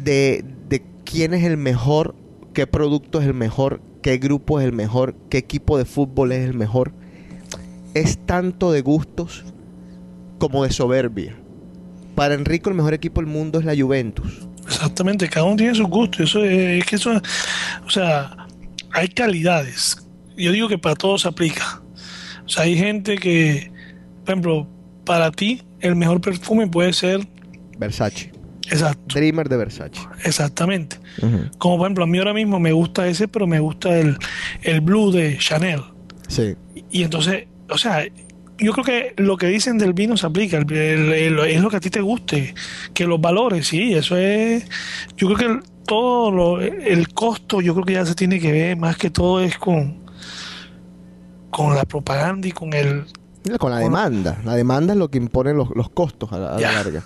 de, 0.04 0.44
de 0.68 0.82
quién 1.04 1.34
es 1.34 1.44
el 1.44 1.56
mejor, 1.56 2.14
qué 2.54 2.66
producto 2.66 3.20
es 3.20 3.26
el 3.26 3.34
mejor, 3.34 3.80
qué 4.02 4.18
grupo 4.18 4.60
es 4.60 4.66
el 4.66 4.72
mejor, 4.72 5.14
qué 5.30 5.38
equipo 5.38 5.78
de 5.78 5.84
fútbol 5.84 6.32
es 6.32 6.48
el 6.48 6.54
mejor, 6.54 6.92
es 7.94 8.18
tanto 8.26 8.72
de 8.72 8.80
gustos 8.82 9.44
como 10.38 10.64
de 10.64 10.70
soberbia. 10.70 11.36
Para 12.14 12.34
Enrico 12.34 12.70
el 12.70 12.76
mejor 12.76 12.94
equipo 12.94 13.20
del 13.20 13.30
mundo 13.30 13.58
es 13.58 13.64
la 13.64 13.76
Juventus. 13.76 14.48
exactamente, 14.66 15.28
cada 15.28 15.46
uno 15.46 15.56
tiene 15.56 15.74
su 15.74 15.86
gusto. 15.86 16.22
Eso 16.22 16.44
es, 16.44 16.80
es 16.80 16.84
que 16.84 16.96
eso, 16.96 17.12
o 17.86 17.90
sea, 17.90 18.46
hay 18.92 19.08
calidades. 19.08 20.04
Yo 20.36 20.52
digo 20.52 20.68
que 20.68 20.78
para 20.78 20.94
todos 20.94 21.22
se 21.22 21.28
aplica. 21.28 21.82
O 22.44 22.48
sea, 22.48 22.64
hay 22.64 22.76
gente 22.76 23.16
que, 23.16 23.70
por 24.24 24.30
ejemplo, 24.30 24.68
para 25.04 25.30
ti 25.30 25.62
el 25.80 25.96
mejor 25.96 26.20
perfume 26.20 26.66
puede 26.66 26.92
ser, 26.92 27.26
Versace. 27.78 28.32
Exacto, 28.70 29.02
Dreamer 29.14 29.48
de 29.48 29.56
Versace. 29.56 30.00
exactamente. 30.24 30.98
Como 31.58 31.76
por 31.78 31.86
ejemplo, 31.86 32.04
a 32.04 32.06
mí 32.06 32.18
ahora 32.18 32.34
mismo 32.34 32.58
me 32.60 32.72
gusta 32.72 33.06
ese, 33.08 33.28
pero 33.28 33.46
me 33.46 33.60
gusta 33.60 33.98
el, 33.98 34.16
el 34.62 34.80
blue 34.80 35.10
de 35.12 35.36
Chanel. 35.38 35.82
Sí. 36.28 36.54
Y 36.90 37.02
entonces, 37.02 37.46
o 37.70 37.78
sea, 37.78 38.04
yo 38.58 38.72
creo 38.72 38.84
que 38.84 39.14
lo 39.22 39.36
que 39.36 39.46
dicen 39.46 39.78
del 39.78 39.92
vino 39.92 40.16
se 40.16 40.26
aplica, 40.26 40.56
el- 40.58 40.70
el- 40.72 41.12
el- 41.12 41.38
es 41.40 41.60
lo 41.62 41.70
que 41.70 41.76
a 41.76 41.80
ti 41.80 41.90
te 41.90 42.00
guste, 42.00 42.54
que 42.92 43.06
los 43.06 43.20
valores, 43.20 43.68
sí, 43.68 43.94
eso 43.94 44.16
es, 44.16 44.66
yo 45.16 45.26
creo 45.28 45.36
que 45.38 45.44
el- 45.46 45.62
todo 45.86 46.30
lo- 46.30 46.60
el 46.60 47.08
costo, 47.14 47.60
yo 47.62 47.72
creo 47.74 47.86
que 47.86 47.92
ya 47.94 48.04
se 48.04 48.14
tiene 48.14 48.38
que 48.40 48.52
ver, 48.52 48.76
más 48.76 48.96
que 48.98 49.08
todo 49.10 49.40
es 49.40 49.56
con, 49.58 50.02
con 51.50 51.74
la 51.74 51.84
propaganda 51.84 52.46
y 52.46 52.52
con 52.52 52.72
el, 52.74 53.04
Con 53.58 53.70
la 53.70 53.78
demanda. 53.78 54.38
La 54.44 54.54
demanda 54.54 54.92
es 54.92 54.98
lo 54.98 55.08
que 55.10 55.16
impone 55.16 55.54
los, 55.54 55.70
los 55.74 55.88
costos 55.88 56.30
a 56.32 56.38
la, 56.38 56.48
a 56.50 56.54
la 56.54 56.60
Ya. 56.60 56.72
larga. 56.72 57.02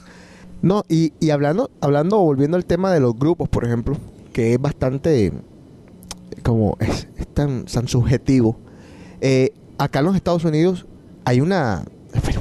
No, 0.63 0.85
y, 0.89 1.13
y 1.21 1.31
hablando, 1.31 1.71
hablando, 1.81 2.19
volviendo 2.19 2.57
al 2.57 2.65
tema 2.65 2.93
de 2.93 3.01
los 3.01 3.19
grupos, 3.19 3.49
por 3.49 3.65
ejemplo, 3.65 3.97
que 4.33 4.55
es 4.55 4.61
bastante 4.61 5.33
como 6.43 6.77
es, 6.81 7.09
es 7.17 7.27
tan, 7.29 7.65
tan 7.65 7.89
subjetivo. 7.89 8.57
Eh, 9.21 9.53
acá 9.79 9.99
en 9.99 10.07
los 10.07 10.17
Estados 10.17 10.45
Unidos 10.45 10.87
hay 11.25 11.41
una, 11.41 11.85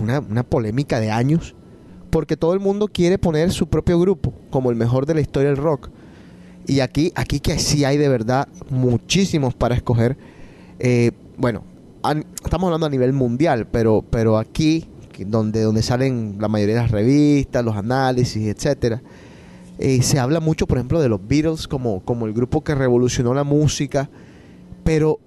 una, 0.01 0.19
una 0.19 0.43
polémica 0.43 0.99
de 0.99 1.11
años 1.11 1.55
porque 2.09 2.37
todo 2.37 2.53
el 2.53 2.59
mundo 2.59 2.87
quiere 2.87 3.17
poner 3.17 3.51
su 3.51 3.67
propio 3.67 3.99
grupo 3.99 4.33
como 4.49 4.69
el 4.69 4.75
mejor 4.75 5.05
de 5.05 5.15
la 5.15 5.21
historia 5.21 5.49
del 5.49 5.57
rock. 5.57 5.89
Y 6.67 6.81
aquí, 6.81 7.11
aquí 7.15 7.39
que 7.39 7.57
sí 7.57 7.85
hay 7.85 7.97
de 7.97 8.07
verdad 8.07 8.47
muchísimos 8.69 9.55
para 9.55 9.75
escoger. 9.75 10.17
Eh, 10.79 11.11
bueno, 11.37 11.63
estamos 12.43 12.67
hablando 12.67 12.85
a 12.85 12.89
nivel 12.89 13.13
mundial, 13.13 13.67
pero, 13.71 14.03
pero 14.07 14.37
aquí, 14.37 14.87
donde, 15.27 15.61
donde 15.61 15.81
salen 15.81 16.37
la 16.39 16.47
mayoría 16.47 16.75
de 16.75 16.81
las 16.81 16.91
revistas, 16.91 17.63
los 17.63 17.75
análisis, 17.75 18.47
etcétera, 18.47 19.01
eh, 19.79 20.01
se 20.01 20.19
habla 20.19 20.39
mucho, 20.39 20.67
por 20.67 20.77
ejemplo, 20.77 21.01
de 21.01 21.09
los 21.09 21.25
Beatles 21.27 21.67
como, 21.67 22.01
como 22.01 22.25
el 22.25 22.33
grupo 22.33 22.63
que 22.63 22.75
revolucionó 22.75 23.33
la 23.33 23.43
música, 23.43 24.09
pero 24.83 25.19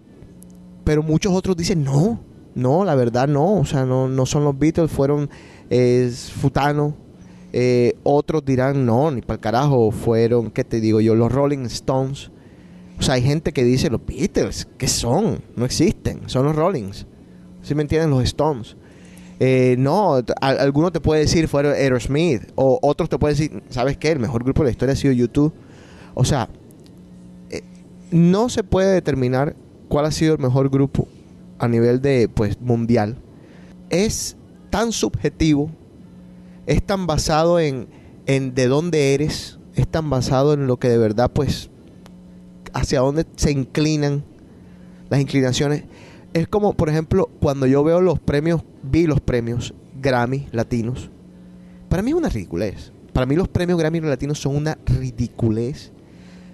pero 0.84 1.02
muchos 1.02 1.32
otros 1.32 1.56
dicen, 1.56 1.82
no, 1.82 2.20
no, 2.54 2.84
la 2.84 2.94
verdad 2.94 3.26
no, 3.26 3.54
o 3.54 3.64
sea, 3.64 3.84
no, 3.86 4.06
no 4.06 4.26
son 4.26 4.44
los 4.44 4.56
Beatles, 4.58 4.90
fueron 4.90 5.28
eh, 5.70 6.12
Futano. 6.12 6.94
Eh, 7.56 7.94
otros 8.02 8.44
dirán, 8.44 8.84
no, 8.84 9.10
ni 9.10 9.22
para 9.22 9.34
el 9.34 9.40
carajo, 9.40 9.90
fueron, 9.90 10.50
¿qué 10.50 10.64
te 10.64 10.80
digo 10.80 11.00
yo? 11.00 11.14
Los 11.14 11.32
Rolling 11.32 11.64
Stones. 11.66 12.30
O 12.98 13.02
sea, 13.02 13.14
hay 13.14 13.22
gente 13.22 13.52
que 13.52 13.64
dice, 13.64 13.90
los 13.90 14.04
Beatles, 14.04 14.68
¿qué 14.76 14.88
son? 14.88 15.40
No 15.56 15.64
existen, 15.64 16.22
son 16.26 16.44
los 16.46 16.56
Rollings. 16.56 17.06
¿Sí 17.62 17.74
me 17.74 17.82
entienden? 17.82 18.10
Los 18.10 18.24
Stones. 18.24 18.76
Eh, 19.40 19.74
no, 19.78 20.22
alguno 20.40 20.92
te 20.92 21.00
puede 21.00 21.22
decir 21.22 21.48
fueron 21.48 21.72
Aerosmith, 21.72 22.42
o 22.54 22.78
otros 22.82 23.08
te 23.08 23.18
pueden 23.18 23.36
decir, 23.36 23.62
¿sabes 23.68 23.96
qué? 23.96 24.12
El 24.12 24.20
mejor 24.20 24.44
grupo 24.44 24.62
de 24.62 24.68
la 24.68 24.70
historia 24.70 24.92
ha 24.92 24.96
sido 24.96 25.12
YouTube. 25.12 25.52
O 26.14 26.24
sea, 26.24 26.48
eh, 27.50 27.62
no 28.10 28.48
se 28.48 28.62
puede 28.62 28.92
determinar 28.92 29.56
cuál 29.88 30.06
ha 30.06 30.12
sido 30.12 30.34
el 30.34 30.40
mejor 30.40 30.70
grupo 30.70 31.08
a 31.58 31.68
nivel 31.68 32.00
de 32.00 32.28
pues 32.32 32.60
mundial. 32.60 33.16
Es 33.90 34.36
tan 34.70 34.92
subjetivo, 34.92 35.70
es 36.66 36.82
tan 36.84 37.06
basado 37.06 37.58
en, 37.58 37.88
en 38.26 38.54
de 38.54 38.68
dónde 38.68 39.14
eres, 39.14 39.58
es 39.74 39.88
tan 39.88 40.10
basado 40.10 40.54
en 40.54 40.66
lo 40.66 40.78
que 40.78 40.88
de 40.88 40.98
verdad 40.98 41.30
pues 41.32 41.70
hacia 42.72 43.00
dónde 43.00 43.24
se 43.36 43.50
inclinan 43.50 44.24
las 45.10 45.20
inclinaciones. 45.20 45.84
Es 46.34 46.48
como, 46.48 46.74
por 46.74 46.88
ejemplo, 46.88 47.30
cuando 47.40 47.64
yo 47.66 47.82
veo 47.84 48.00
los 48.00 48.18
premios, 48.18 48.62
vi 48.82 49.06
los 49.06 49.20
premios 49.20 49.72
Grammy 50.02 50.48
latinos. 50.52 51.10
Para 51.88 52.02
mí 52.02 52.10
es 52.10 52.16
una 52.16 52.28
ridiculez. 52.28 52.92
Para 53.12 53.24
mí 53.24 53.36
los 53.36 53.48
premios 53.48 53.78
Grammy 53.78 54.00
latinos 54.00 54.40
son 54.40 54.56
una 54.56 54.76
ridiculez. 54.84 55.92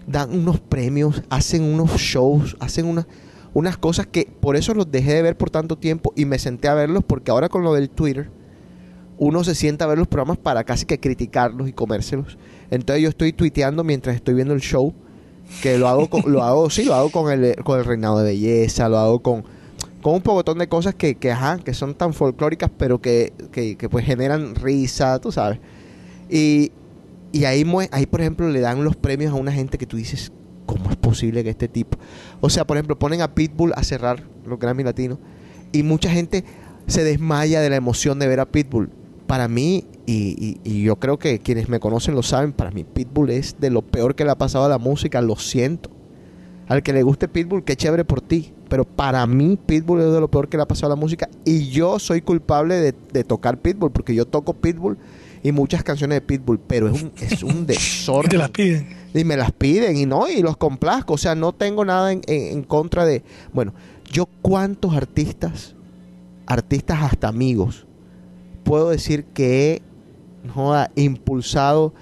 Dan 0.07 0.33
unos 0.39 0.61
premios, 0.61 1.23
hacen 1.31 1.63
unos 1.63 1.93
shows, 1.97 2.57
hacen 2.61 2.85
una- 2.87 3.07
unas 3.55 3.79
cosas 3.79 4.07
que 4.07 4.27
por 4.41 4.57
eso 4.57 4.75
los 4.75 4.91
dejé 4.91 5.15
de 5.15 5.23
ver 5.23 5.37
por 5.37 5.51
tanto 5.51 5.77
tiempo 5.79 6.13
y 6.15 6.25
me 6.27 6.39
senté 6.39 6.69
a 6.69 6.75
verlos 6.75 7.03
porque 7.05 7.31
ahora 7.31 7.49
con 7.49 7.63
lo 7.63 7.73
del 7.75 7.89
Twitter 7.91 8.31
uno 9.19 9.45
se 9.45 9.55
sienta 9.55 9.85
a 9.87 9.89
ver 9.89 9.99
los 9.99 10.09
programas 10.09 10.39
para 10.39 10.65
casi 10.65 10.85
que 10.87 11.01
criticarlos 11.01 11.69
y 11.69 11.73
comérselos. 11.73 12.39
Entonces 12.71 13.03
yo 13.03 13.09
estoy 13.09 13.33
tuiteando 13.33 13.83
mientras 13.83 14.15
estoy 14.17 14.35
viendo 14.35 14.55
el 14.55 14.61
show 14.61 14.93
que 15.63 15.79
lo 15.79 15.89
hago 15.89 16.09
lo 16.27 16.45
hago 16.45 16.71
sí 16.71 16.85
lo 16.85 16.95
hago 16.95 17.11
con 17.11 17.33
el 17.33 17.57
con 17.65 17.79
el 17.79 17.85
reinado 17.85 18.19
de 18.19 18.25
belleza 18.25 18.89
lo 18.89 18.99
hago 18.99 19.21
con 19.21 19.43
con 20.03 20.15
un 20.15 20.23
pocotón 20.23 20.59
de 20.59 20.69
cosas 20.69 20.95
que, 20.95 21.15
que 21.17 21.31
ajá 21.31 21.59
que 21.59 21.75
son 21.75 21.95
tan 21.95 22.13
folclóricas 22.15 22.71
pero 22.77 23.01
que, 23.01 23.33
que, 23.53 23.77
que, 23.77 23.89
pues 23.89 24.05
generan 24.05 24.55
risa 24.55 25.19
tú 25.21 25.31
sabes 25.33 25.59
y, 26.29 26.73
y 27.33 27.45
ahí 27.45 27.65
ahí 27.93 28.07
por 28.07 28.21
ejemplo 28.21 28.49
le 28.49 28.61
dan 28.61 28.85
los 28.85 28.97
premios 28.97 29.33
a 29.33 29.37
una 29.37 29.53
gente 29.53 29.79
que 29.79 29.87
tú 29.87 29.97
dices 29.97 30.33
cómo 30.67 30.91
es 30.91 30.97
posible 30.97 31.43
que 31.45 31.51
este 31.51 31.69
tipo 31.69 31.99
o 32.41 32.49
sea 32.51 32.67
por 32.67 32.77
ejemplo 32.77 32.99
ponen 32.99 33.21
a 33.23 33.35
Pitbull 33.35 33.73
a 33.77 33.83
cerrar 33.85 34.25
los 34.47 34.59
Grammy 34.59 34.85
Latinos 34.85 35.19
y 35.73 35.83
mucha 35.83 36.11
gente 36.11 36.45
se 36.87 37.05
desmaya 37.05 37.61
de 37.61 37.71
la 37.71 37.77
emoción 37.77 38.19
de 38.19 38.27
ver 38.29 38.41
a 38.41 38.47
Pitbull 38.47 38.91
para 39.29 39.47
mí, 39.47 39.85
y, 40.07 40.35
y- 40.45 40.61
y 40.65 40.83
yo 40.83 40.97
creo 40.97 41.17
que 41.17 41.39
quienes 41.39 41.69
me 41.69 41.79
conocen 41.79 42.17
lo 42.17 42.23
saben, 42.25 42.53
para 42.53 42.73
mí 42.73 42.83
Pitbull 42.83 43.31
es 43.31 43.61
de 43.61 43.71
lo 43.71 43.81
peor 43.83 44.17
que 44.17 44.25
le 44.25 44.33
ha 44.33 44.39
pasado 44.39 44.65
a 44.65 44.69
la 44.69 44.79
música, 44.79 45.21
lo 45.21 45.37
siento. 45.37 45.89
Al 46.67 46.83
que 46.83 46.93
le 46.93 47.05
guste 47.05 47.29
Pitbull, 47.29 47.63
qué 47.63 47.77
chévere 47.77 48.05
por 48.05 48.21
ti. 48.21 48.53
Pero 48.71 48.85
para 48.87 49.27
mí 49.27 49.59
Pitbull 49.67 50.01
es 50.01 50.13
de 50.13 50.21
lo 50.21 50.31
peor 50.31 50.49
que 50.49 50.57
le 50.57 50.63
ha 50.63 50.67
pasado 50.69 50.87
a 50.93 50.97
la 50.97 51.01
música. 51.01 51.29
Y 51.45 51.69
yo 51.69 51.99
soy 51.99 52.23
culpable 52.23 52.77
de, 52.77 52.95
de 53.13 53.25
tocar 53.25 53.59
Pitbull, 53.59 53.91
porque 53.91 54.15
yo 54.15 54.25
toco 54.27 54.55
Pitbull 54.55 54.97
y 55.43 55.53
muchas 55.53 55.83
canciones 55.83 56.17
de 56.17 56.21
Pitbull, 56.23 56.59
pero 56.67 56.89
es 56.89 57.03
un, 57.03 57.13
es 57.21 57.43
un 57.43 57.51
Y 57.63 57.65
desorden. 57.67 58.31
te 58.31 58.39
las 58.39 58.51
piden. 58.51 58.87
Y 59.13 59.25
me 59.25 59.37
las 59.37 59.51
piden 59.53 59.97
y 59.97 60.07
no, 60.07 60.29
y 60.29 60.41
los 60.41 60.57
complazco. 60.57 61.15
O 61.15 61.19
sea, 61.19 61.35
no 61.35 61.53
tengo 61.53 61.85
nada 61.85 62.13
en, 62.13 62.23
en- 62.27 62.53
en 62.59 62.63
contra 62.63 63.05
de. 63.05 63.23
Bueno, 63.53 63.75
yo 64.11 64.27
cuántos 64.41 64.95
artistas, 64.95 65.75
artistas 66.47 67.01
hasta 67.03 67.29
amigos, 67.29 67.87
puedo 68.65 68.91
decir 68.91 69.25
que 69.35 69.83
he 70.45 70.49
joda, 70.51 70.91
impulsado, 70.95 71.93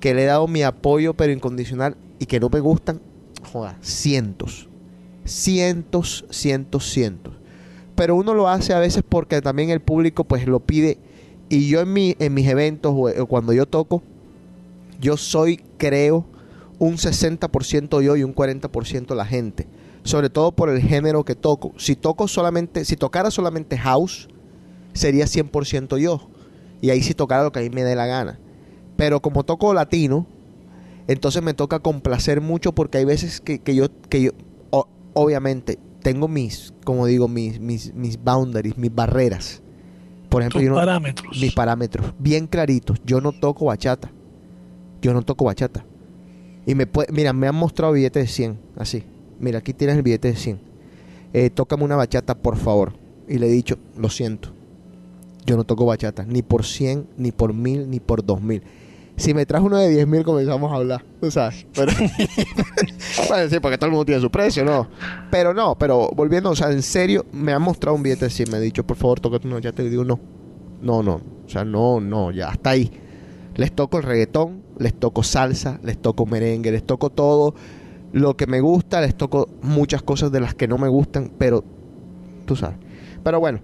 que 0.00 0.14
le 0.14 0.22
he 0.22 0.26
dado 0.26 0.48
mi 0.48 0.62
apoyo, 0.62 1.14
pero 1.14 1.32
incondicional, 1.32 1.96
y 2.18 2.26
que 2.26 2.40
no 2.40 2.48
me 2.50 2.60
gustan, 2.60 3.00
joda, 3.52 3.76
cientos. 3.82 4.68
Cientos, 5.24 6.24
cientos, 6.30 6.90
cientos. 6.90 7.34
Pero 7.94 8.16
uno 8.16 8.34
lo 8.34 8.48
hace 8.48 8.74
a 8.74 8.78
veces 8.78 9.02
porque 9.08 9.40
también 9.40 9.70
el 9.70 9.80
público 9.80 10.24
pues 10.24 10.46
lo 10.46 10.60
pide. 10.60 10.98
Y 11.48 11.68
yo 11.68 11.80
en, 11.80 11.92
mi, 11.92 12.16
en 12.18 12.34
mis 12.34 12.48
eventos 12.48 12.92
o 12.94 13.22
o 13.22 13.26
cuando 13.26 13.52
yo 13.52 13.66
toco, 13.66 14.02
yo 15.00 15.16
soy, 15.16 15.58
creo, 15.78 16.24
un 16.78 16.96
60% 16.96 18.02
yo 18.02 18.16
y 18.16 18.24
un 18.24 18.34
40% 18.34 19.14
la 19.14 19.26
gente. 19.26 19.66
Sobre 20.02 20.28
todo 20.28 20.52
por 20.52 20.68
el 20.68 20.80
género 20.80 21.24
que 21.24 21.34
toco. 21.34 21.72
Si 21.76 21.96
toco 21.96 22.28
solamente, 22.28 22.84
si 22.84 22.96
tocara 22.96 23.30
solamente 23.30 23.78
house, 23.78 24.28
sería 24.92 25.26
100% 25.26 25.98
yo. 25.98 26.28
Y 26.80 26.90
ahí 26.90 27.02
sí 27.02 27.14
tocara 27.14 27.44
lo 27.44 27.52
que 27.52 27.60
a 27.60 27.62
mí 27.62 27.70
me 27.70 27.84
dé 27.84 27.94
la 27.94 28.06
gana. 28.06 28.38
Pero 28.96 29.20
como 29.20 29.44
toco 29.44 29.72
latino, 29.72 30.26
entonces 31.06 31.42
me 31.42 31.54
toca 31.54 31.78
complacer 31.78 32.40
mucho 32.40 32.72
porque 32.74 32.98
hay 32.98 33.04
veces 33.04 33.40
que, 33.40 33.58
que 33.58 33.74
yo, 33.74 33.88
que 34.08 34.22
yo, 34.22 34.30
obviamente, 35.14 35.78
tengo 36.02 36.28
mis, 36.28 36.74
como 36.84 37.06
digo, 37.06 37.28
mis, 37.28 37.58
mis, 37.60 37.94
mis 37.94 38.22
boundaries, 38.22 38.76
mis 38.76 38.94
barreras. 38.94 39.62
Por 40.28 40.42
ejemplo, 40.42 40.60
Tus 40.60 40.64
yo 40.66 40.70
no- 40.70 40.76
parámetros. 40.76 41.40
mis 41.40 41.54
parámetros 41.54 42.12
bien 42.18 42.46
claritos. 42.46 43.00
Yo 43.04 43.20
no 43.20 43.32
toco 43.32 43.66
bachata. 43.66 44.10
Yo 45.00 45.12
no 45.14 45.22
toco 45.22 45.44
bachata. 45.44 45.84
Y 46.66 46.74
me 46.74 46.86
puede, 46.86 47.12
mira, 47.12 47.32
me 47.32 47.46
han 47.46 47.54
mostrado 47.54 47.92
billetes 47.92 48.22
de 48.24 48.28
100, 48.28 48.58
así. 48.76 49.04
Mira, 49.38 49.58
aquí 49.58 49.72
tienes 49.74 49.96
el 49.96 50.02
billete 50.02 50.28
de 50.28 50.36
100. 50.36 50.58
Eh, 51.32 51.50
tócame 51.50 51.84
una 51.84 51.96
bachata, 51.96 52.34
por 52.36 52.56
favor. 52.56 52.92
Y 53.28 53.38
le 53.38 53.46
he 53.46 53.50
dicho, 53.50 53.78
lo 53.96 54.08
siento. 54.08 54.50
Yo 55.46 55.56
no 55.56 55.64
toco 55.64 55.84
bachata, 55.84 56.24
ni 56.24 56.42
por 56.42 56.64
100, 56.64 57.06
ni 57.18 57.32
por 57.32 57.52
1000, 57.52 57.90
ni 57.90 58.00
por 58.00 58.24
2000. 58.24 58.62
Si 59.16 59.32
me 59.32 59.46
traes 59.46 59.64
uno 59.64 59.78
de 59.78 59.88
10 59.90 60.08
mil, 60.08 60.24
comenzamos 60.24 60.72
a 60.72 60.76
hablar, 60.76 61.04
tú 61.20 61.30
sabes. 61.30 61.66
Pero, 61.72 61.92
bueno, 63.28 63.48
sí, 63.48 63.60
porque 63.60 63.78
todo 63.78 63.86
el 63.86 63.92
mundo 63.92 64.04
tiene 64.04 64.20
su 64.20 64.30
precio, 64.30 64.64
¿no? 64.64 64.88
Pero 65.30 65.54
no, 65.54 65.78
pero 65.78 66.10
volviendo, 66.14 66.50
o 66.50 66.56
sea, 66.56 66.70
en 66.72 66.82
serio, 66.82 67.24
me 67.32 67.52
han 67.52 67.62
mostrado 67.62 67.96
un 67.96 68.02
billete 68.02 68.28
100, 68.28 68.50
me 68.50 68.56
ha 68.56 68.60
dicho, 68.60 68.84
por 68.84 68.96
favor, 68.96 69.20
tócate 69.20 69.46
una 69.46 69.56
bachata. 69.56 69.82
Y 69.82 69.88
digo, 69.88 70.04
no, 70.04 70.18
no, 70.82 71.02
no. 71.02 71.14
O 71.46 71.48
sea, 71.48 71.64
no, 71.64 72.00
no, 72.00 72.32
ya, 72.32 72.48
hasta 72.48 72.70
ahí. 72.70 72.90
Les 73.54 73.72
toco 73.72 73.98
el 73.98 74.02
reggaetón, 74.02 74.62
les 74.78 74.94
toco 74.94 75.22
salsa, 75.22 75.78
les 75.84 75.96
toco 76.00 76.26
merengue, 76.26 76.72
les 76.72 76.84
toco 76.84 77.10
todo 77.10 77.54
lo 78.12 78.36
que 78.36 78.46
me 78.46 78.60
gusta, 78.60 79.00
les 79.00 79.14
toco 79.14 79.48
muchas 79.62 80.02
cosas 80.02 80.32
de 80.32 80.40
las 80.40 80.54
que 80.54 80.66
no 80.66 80.78
me 80.78 80.88
gustan, 80.88 81.32
pero 81.38 81.64
tú 82.46 82.56
sabes. 82.56 82.76
Pero 83.22 83.40
bueno, 83.40 83.60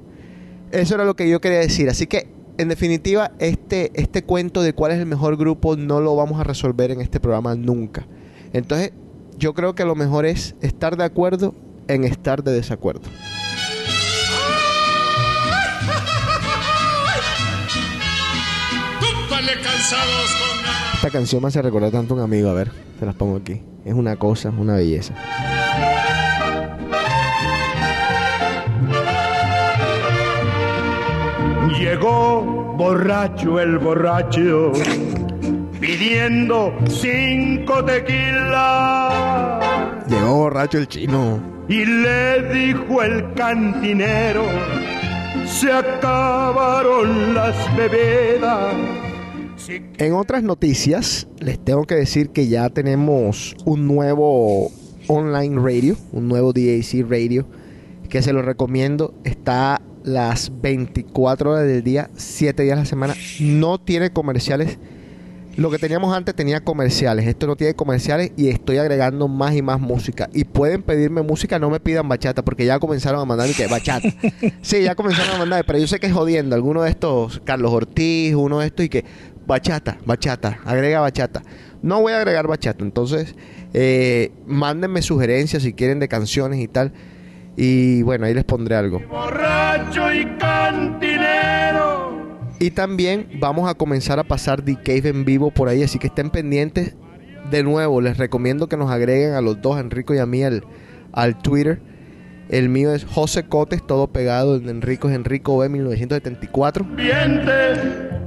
eso 0.70 0.94
era 0.94 1.04
lo 1.04 1.14
que 1.14 1.28
yo 1.28 1.40
quería 1.40 1.58
decir. 1.58 1.88
Así 1.88 2.06
que, 2.06 2.28
en 2.60 2.68
definitiva, 2.68 3.32
este, 3.38 3.90
este 3.94 4.22
cuento 4.22 4.60
de 4.60 4.74
cuál 4.74 4.92
es 4.92 4.98
el 4.98 5.06
mejor 5.06 5.38
grupo 5.38 5.76
no 5.76 6.00
lo 6.00 6.14
vamos 6.14 6.38
a 6.38 6.44
resolver 6.44 6.90
en 6.90 7.00
este 7.00 7.18
programa 7.18 7.54
nunca. 7.54 8.06
Entonces, 8.52 8.92
yo 9.38 9.54
creo 9.54 9.74
que 9.74 9.86
lo 9.86 9.94
mejor 9.94 10.26
es 10.26 10.54
estar 10.60 10.98
de 10.98 11.04
acuerdo 11.04 11.54
en 11.88 12.04
estar 12.04 12.44
de 12.44 12.52
desacuerdo. 12.52 13.00
Esta 20.96 21.10
canción 21.10 21.40
me 21.40 21.48
hace 21.48 21.62
recordar 21.62 21.90
tanto 21.90 22.12
a 22.12 22.18
un 22.18 22.22
amigo. 22.22 22.50
A 22.50 22.52
ver, 22.52 22.70
se 22.98 23.06
las 23.06 23.14
pongo 23.14 23.38
aquí. 23.38 23.62
Es 23.86 23.94
una 23.94 24.16
cosa, 24.16 24.50
una 24.50 24.74
belleza. 24.74 25.14
Llegó 31.78 32.74
borracho 32.76 33.60
el 33.60 33.78
borracho 33.78 34.72
pidiendo 35.80 36.74
cinco 36.88 37.84
tequilas 37.84 39.64
Llegó 40.08 40.34
borracho 40.34 40.78
el 40.78 40.88
chino. 40.88 41.40
y 41.68 41.84
le 41.84 42.42
dijo 42.52 43.02
el 43.02 43.32
cantinero 43.34 44.44
se 45.46 45.72
acabaron 45.72 47.34
las 47.34 47.54
bebidas. 47.76 48.74
En 49.98 50.14
otras 50.14 50.42
noticias, 50.42 51.28
les 51.38 51.58
tengo 51.62 51.84
que 51.84 51.96
decir 51.96 52.30
que 52.30 52.48
ya 52.48 52.70
tenemos 52.70 53.54
un 53.64 53.86
nuevo 53.86 54.70
online 55.08 55.60
radio, 55.60 55.96
un 56.12 56.28
nuevo 56.28 56.52
DAC 56.52 57.04
radio, 57.08 57.46
que 58.08 58.22
se 58.22 58.32
lo 58.32 58.42
recomiendo. 58.42 59.12
Está 59.24 59.82
las 60.04 60.50
24 60.60 61.52
horas 61.52 61.66
del 61.66 61.82
día, 61.82 62.10
7 62.16 62.62
días 62.62 62.76
a 62.76 62.80
la 62.80 62.86
semana. 62.86 63.14
No 63.40 63.78
tiene 63.78 64.10
comerciales. 64.10 64.78
Lo 65.56 65.70
que 65.70 65.78
teníamos 65.78 66.14
antes 66.16 66.34
tenía 66.34 66.60
comerciales. 66.60 67.26
Esto 67.26 67.46
no 67.46 67.56
tiene 67.56 67.74
comerciales 67.74 68.32
y 68.36 68.48
estoy 68.48 68.78
agregando 68.78 69.28
más 69.28 69.54
y 69.54 69.62
más 69.62 69.80
música. 69.80 70.30
Y 70.32 70.44
pueden 70.44 70.82
pedirme 70.82 71.22
música, 71.22 71.58
no 71.58 71.70
me 71.70 71.80
pidan 71.80 72.08
bachata, 72.08 72.42
porque 72.42 72.64
ya 72.64 72.78
comenzaron 72.78 73.20
a 73.20 73.24
mandar 73.24 73.50
que 73.50 73.66
bachata. 73.66 74.08
Sí, 74.62 74.82
ya 74.82 74.94
comenzaron 74.94 75.34
a 75.34 75.38
mandar, 75.38 75.64
pero 75.66 75.78
yo 75.78 75.86
sé 75.86 75.98
que 75.98 76.06
es 76.06 76.12
jodiendo. 76.12 76.54
Alguno 76.54 76.82
de 76.82 76.90
estos, 76.90 77.40
Carlos 77.44 77.72
Ortiz, 77.72 78.34
uno 78.34 78.60
de 78.60 78.66
estos, 78.66 78.86
y 78.86 78.88
que 78.88 79.04
bachata, 79.46 79.98
bachata, 80.06 80.60
agrega 80.64 81.00
bachata. 81.00 81.42
No 81.82 82.00
voy 82.00 82.12
a 82.12 82.18
agregar 82.18 82.46
bachata, 82.46 82.84
entonces 82.84 83.34
eh, 83.72 84.32
mándenme 84.46 85.02
sugerencias 85.02 85.62
si 85.62 85.72
quieren 85.72 85.98
de 85.98 86.08
canciones 86.08 86.60
y 86.60 86.68
tal. 86.68 86.92
Y 87.62 88.02
bueno, 88.04 88.24
ahí 88.24 88.32
les 88.32 88.44
pondré 88.44 88.74
algo. 88.74 89.02
Borracho 89.10 90.10
y 90.14 90.24
cantinero. 90.38 92.10
Y 92.58 92.70
también 92.70 93.28
vamos 93.38 93.68
a 93.68 93.74
comenzar 93.74 94.18
a 94.18 94.24
pasar 94.24 94.62
The 94.62 94.76
Cave 94.76 95.10
en 95.10 95.26
vivo 95.26 95.50
por 95.50 95.68
ahí, 95.68 95.82
así 95.82 95.98
que 95.98 96.06
estén 96.06 96.30
pendientes. 96.30 96.96
De 97.50 97.62
nuevo, 97.62 98.00
les 98.00 98.16
recomiendo 98.16 98.66
que 98.66 98.78
nos 98.78 98.90
agreguen 98.90 99.34
a 99.34 99.42
los 99.42 99.60
dos, 99.60 99.76
a 99.76 99.80
Enrico 99.80 100.14
y 100.14 100.18
a 100.18 100.24
mí, 100.24 100.42
al, 100.42 100.64
al 101.12 101.36
Twitter. 101.36 101.82
El 102.48 102.70
mío 102.70 102.94
es 102.94 103.04
José 103.04 103.44
Cotes, 103.44 103.86
todo 103.86 104.06
pegado. 104.06 104.54
El 104.56 104.64
de 104.64 104.70
Enrico 104.70 105.10
es 105.10 105.14
Enrico 105.14 105.58
B 105.58 105.68
1974. 105.68 106.86
Viente, 106.96 107.74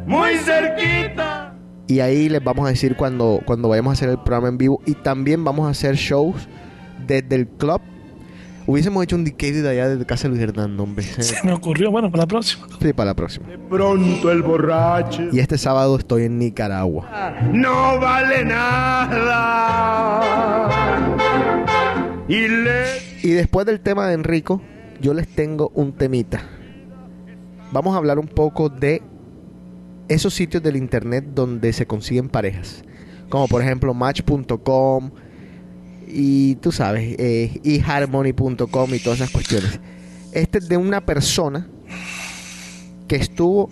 muy 0.05 0.35
cerquita. 0.37 1.55
Y 1.87 2.01
ahí 2.01 2.29
les 2.29 2.43
vamos 2.43 2.67
a 2.67 2.69
decir 2.69 2.95
cuando, 2.95 3.41
cuando 3.47 3.67
vayamos 3.67 3.89
a 3.89 3.93
hacer 3.93 4.09
el 4.09 4.19
programa 4.19 4.49
en 4.49 4.59
vivo. 4.59 4.79
Y 4.85 4.93
también 4.93 5.43
vamos 5.43 5.65
a 5.65 5.71
hacer 5.71 5.95
shows 5.95 6.47
desde 7.07 7.33
el 7.33 7.47
club. 7.47 7.81
Hubiésemos 8.65 9.03
hecho 9.03 9.17
un 9.17 9.25
decade 9.25 9.61
de 9.61 9.69
allá 9.69 9.89
desde 9.89 10.05
casa 10.05 10.23
de 10.23 10.29
Luis 10.29 10.41
Hernando, 10.41 10.83
hombre. 10.83 11.05
Se 11.19 11.45
me 11.45 11.51
ocurrió, 11.53 11.91
bueno, 11.91 12.09
para 12.09 12.23
la 12.23 12.27
próxima. 12.27 12.67
Sí, 12.81 12.93
para 12.93 13.11
la 13.11 13.15
próxima. 13.15 13.47
De 13.47 13.57
pronto 13.57 14.31
el 14.31 14.41
borracho 14.41 15.23
Y 15.31 15.39
este 15.39 15.57
sábado 15.57 15.97
estoy 15.97 16.23
en 16.23 16.39
Nicaragua. 16.39 17.33
no 17.51 17.99
vale 17.99 18.45
nada. 18.45 20.19
Y 22.27 22.47
le 22.47 22.83
Y 23.21 23.31
después 23.31 23.65
del 23.65 23.81
tema 23.81 24.07
de 24.07 24.13
Enrico, 24.13 24.61
yo 25.01 25.13
les 25.13 25.27
tengo 25.27 25.71
un 25.75 25.91
temita. 25.93 26.41
Vamos 27.71 27.95
a 27.95 27.97
hablar 27.97 28.19
un 28.19 28.27
poco 28.27 28.69
de 28.69 29.01
esos 30.07 30.33
sitios 30.33 30.63
del 30.63 30.75
internet 30.77 31.25
donde 31.33 31.73
se 31.73 31.85
consiguen 31.85 32.29
parejas. 32.29 32.83
Como 33.29 33.47
por 33.47 33.61
ejemplo 33.61 33.93
Match.com 33.93 35.11
y 36.07 36.55
tú 36.55 36.71
sabes, 36.71 37.15
eh, 37.19 37.59
eHarmony.com 37.63 38.93
y 38.93 38.99
todas 38.99 39.19
esas 39.19 39.31
cuestiones. 39.31 39.79
Este 40.31 40.57
es 40.57 40.67
de 40.67 40.77
una 40.77 41.05
persona 41.05 41.67
que 43.07 43.15
estuvo 43.15 43.69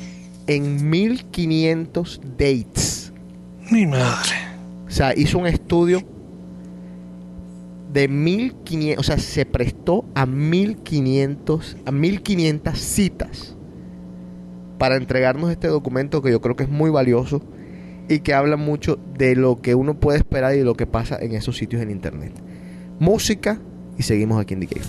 en 0.47 0.89
1500 0.89 2.21
dates. 2.38 3.13
Mi 3.71 3.86
madre. 3.86 4.36
O 4.88 4.91
sea, 4.91 5.13
hizo 5.15 5.39
un 5.39 5.47
estudio 5.47 6.03
de 7.91 8.07
1500, 8.07 8.99
o 8.99 9.03
sea, 9.03 9.17
se 9.17 9.45
prestó 9.45 10.05
a 10.15 10.25
1500, 10.25 11.77
a 11.86 11.91
1500 11.91 12.77
citas 12.77 13.55
para 14.77 14.95
entregarnos 14.95 15.51
este 15.51 15.67
documento 15.67 16.21
que 16.21 16.32
yo 16.32 16.41
creo 16.41 16.55
que 16.55 16.63
es 16.63 16.69
muy 16.69 16.89
valioso 16.89 17.41
y 18.12 18.20
que 18.20 18.34
habla 18.34 18.57
mucho 18.57 18.99
de 19.18 19.36
lo 19.36 19.62
que 19.62 19.74
uno 19.74 19.99
puede 19.99 20.18
esperar 20.18 20.53
y 20.53 20.57
de 20.57 20.66
lo 20.66 20.76
que 20.76 20.86
pasa 20.86 21.18
en 21.20 21.34
esos 21.34 21.55
sitios 21.55 21.82
en 21.82 21.91
internet. 21.91 22.34
Música 22.99 23.62
y 23.97 24.03
seguimos 24.03 24.41
aquí 24.41 24.53
en 24.53 24.68
The. 24.68 24.82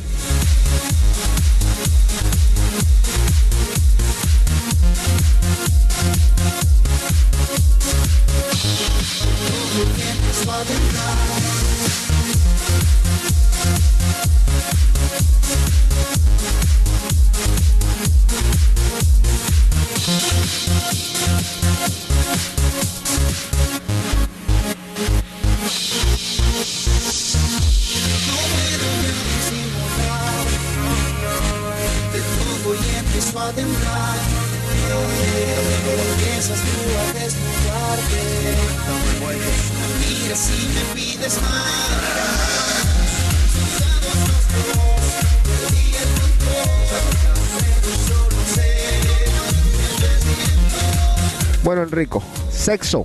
Bueno, 51.65 51.85
Enrico, 51.85 52.23
sexo 52.51 53.05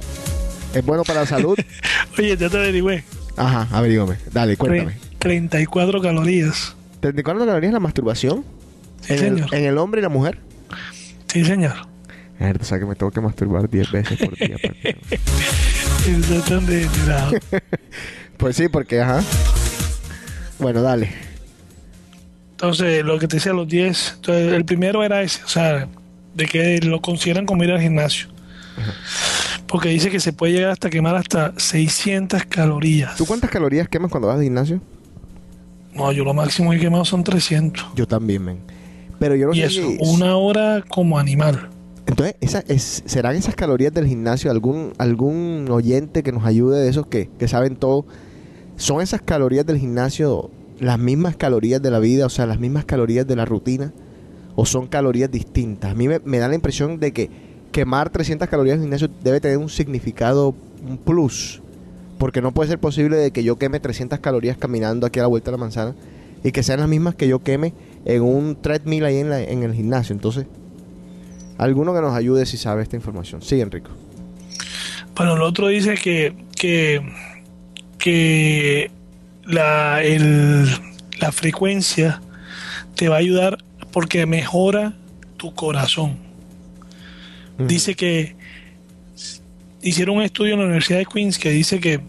es 0.73 0.85
bueno 0.85 1.03
para 1.03 1.21
la 1.21 1.25
salud. 1.27 1.57
Oye, 2.17 2.35
ya 2.35 2.49
te 2.49 2.57
averigüé. 2.57 3.03
Ajá, 3.35 3.67
averígame. 3.71 4.17
Dale, 4.31 4.57
cuéntame. 4.57 4.97
34 5.19 6.01
calorías. 6.01 6.75
¿34 7.01 7.23
calorías 7.45 7.73
la 7.73 7.79
masturbación? 7.79 8.43
Sí, 9.01 9.13
¿En 9.13 9.19
el, 9.19 9.35
señor. 9.35 9.55
en 9.55 9.63
el 9.65 9.77
hombre 9.77 10.01
y 10.01 10.03
la 10.03 10.09
mujer? 10.09 10.39
Sí, 11.37 11.45
señor. 11.45 11.75
Mierda, 12.39 12.63
o 12.63 12.65
sea 12.65 12.79
que 12.79 12.85
me 12.87 12.95
tengo 12.95 13.11
que 13.11 13.21
masturbar 13.21 13.69
10 13.69 13.91
veces 13.91 14.17
por 14.17 14.35
día. 14.35 14.57
degenerado. 16.65 17.33
pues 18.37 18.55
sí, 18.55 18.67
porque, 18.67 19.01
ajá. 19.01 19.21
Bueno, 20.57 20.81
dale. 20.81 21.11
Entonces, 22.53 23.05
lo 23.05 23.19
que 23.19 23.27
te 23.27 23.35
decía, 23.35 23.53
los 23.53 23.67
10. 23.67 24.13
Entonces, 24.15 24.53
el 24.53 24.65
primero 24.65 25.03
era 25.03 25.21
ese, 25.21 25.43
o 25.43 25.47
sea, 25.47 25.87
de 26.33 26.45
que 26.47 26.79
lo 26.79 27.03
consideran 27.03 27.45
como 27.45 27.63
ir 27.63 27.71
al 27.71 27.79
gimnasio. 27.79 28.29
Porque 29.67 29.89
dice 29.89 30.09
que 30.09 30.19
se 30.19 30.33
puede 30.33 30.53
llegar 30.53 30.71
hasta 30.71 30.89
quemar 30.89 31.17
hasta 31.17 31.53
600 31.55 32.45
calorías. 32.45 33.15
¿Tú 33.15 33.27
cuántas 33.27 33.51
calorías 33.51 33.87
quemas 33.87 34.09
cuando 34.09 34.29
vas 34.29 34.37
al 34.37 34.43
gimnasio? 34.43 34.81
No, 35.93 36.11
yo 36.11 36.23
lo 36.23 36.33
máximo 36.33 36.71
que 36.71 36.77
he 36.77 36.79
quemado 36.79 37.05
son 37.05 37.23
300. 37.23 37.89
Yo 37.95 38.07
también, 38.07 38.43
men. 38.43 38.76
Pero 39.19 39.35
yo 39.35 39.47
no 39.47 39.53
Y 39.53 39.57
sé 39.61 39.65
eso, 39.65 39.81
si- 39.89 39.97
una 40.15 40.37
hora 40.37 40.83
como 40.87 41.17
animal. 41.19 41.69
Entonces, 42.05 42.35
esa 42.39 42.63
es, 42.67 43.03
¿serán 43.05 43.35
esas 43.35 43.55
calorías 43.55 43.93
del 43.93 44.07
gimnasio? 44.07 44.49
¿Algún, 44.51 44.93
algún 44.97 45.67
oyente 45.69 46.23
que 46.23 46.31
nos 46.31 46.45
ayude 46.45 46.79
de 46.81 46.89
esos 46.89 47.07
que, 47.07 47.29
que 47.37 47.47
saben 47.47 47.75
todo? 47.75 48.05
¿Son 48.77 49.01
esas 49.01 49.21
calorías 49.21 49.65
del 49.65 49.77
gimnasio 49.77 50.49
las 50.79 50.99
mismas 50.99 51.35
calorías 51.35 51.81
de 51.81 51.91
la 51.91 51.99
vida? 51.99 52.25
O 52.25 52.29
sea, 52.29 52.45
las 52.45 52.59
mismas 52.59 52.85
calorías 52.85 53.27
de 53.27 53.35
la 53.35 53.43
rutina? 53.45 53.91
¿O 54.55 54.65
son 54.65 54.87
calorías 54.87 55.29
distintas? 55.31 55.91
A 55.91 55.95
mí 55.95 56.07
me, 56.07 56.19
me 56.23 56.37
da 56.39 56.47
la 56.47 56.55
impresión 56.55 56.99
de 56.99 57.11
que 57.11 57.29
quemar 57.71 58.09
300 58.09 58.47
calorías 58.47 58.75
en 58.75 58.81
el 58.81 58.85
gimnasio 58.85 59.09
debe 59.23 59.41
tener 59.41 59.57
un 59.57 59.69
significado, 59.69 60.55
un 60.87 60.97
plus. 60.97 61.61
Porque 62.17 62.41
no 62.41 62.51
puede 62.53 62.69
ser 62.69 62.79
posible 62.79 63.17
de 63.17 63.31
que 63.31 63.43
yo 63.43 63.57
queme 63.57 63.79
300 63.79 64.19
calorías 64.19 64.57
caminando 64.57 65.05
aquí 65.05 65.19
a 65.19 65.23
la 65.23 65.27
vuelta 65.27 65.51
de 65.51 65.57
la 65.57 65.61
manzana 65.61 65.93
y 66.43 66.51
que 66.51 66.63
sean 66.63 66.79
las 66.79 66.87
mismas 66.89 67.15
que 67.15 67.27
yo 67.27 67.39
queme 67.43 67.73
en 68.09 68.21
un 68.21 68.55
treadmill 68.61 69.03
ahí 69.05 69.17
en, 69.17 69.29
la- 69.29 69.41
en 69.43 69.63
el 69.63 69.73
gimnasio. 69.73 70.13
Entonces, 70.13 70.45
alguno 71.57 71.93
que 71.93 72.01
nos 72.01 72.15
ayude 72.15 72.45
si 72.45 72.55
sabe 72.57 72.81
esta 72.83 72.95
información. 72.95 73.41
Sí, 73.41 73.59
Enrico. 73.59 73.89
Bueno, 75.15 75.33
el 75.35 75.41
otro 75.41 75.67
dice 75.67 75.95
que, 75.95 76.33
que, 76.55 77.01
que 77.97 78.89
la, 79.43 80.01
el- 80.03 80.69
la 81.19 81.31
frecuencia 81.31 82.21
te 82.95 83.09
va 83.09 83.15
a 83.15 83.19
ayudar 83.19 83.57
porque 83.91 84.25
mejora 84.25 84.93
tu 85.37 85.53
corazón. 85.53 86.17
Dice 87.59 87.95
que 87.95 88.35
hicieron 89.81 90.17
un 90.17 90.23
estudio 90.23 90.53
en 90.53 90.59
la 90.59 90.65
Universidad 90.65 90.99
de 90.99 91.05
Queens 91.07 91.39
que 91.39 91.49
dice 91.49 91.79
que, 91.79 91.99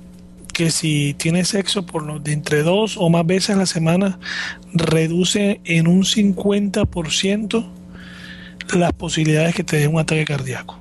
que 0.58 0.72
si 0.72 1.14
tienes 1.14 1.46
sexo 1.50 1.86
por 1.86 2.02
lo 2.02 2.18
de 2.18 2.32
entre 2.32 2.64
dos 2.64 2.96
o 2.98 3.08
más 3.10 3.24
veces 3.24 3.50
a 3.50 3.58
la 3.58 3.64
semana, 3.66 4.18
reduce 4.74 5.60
en 5.64 5.86
un 5.86 6.02
50% 6.02 7.64
las 8.74 8.92
posibilidades 8.92 9.54
que 9.54 9.62
te 9.62 9.76
dé 9.76 9.86
un 9.86 10.00
ataque 10.00 10.24
cardíaco. 10.24 10.76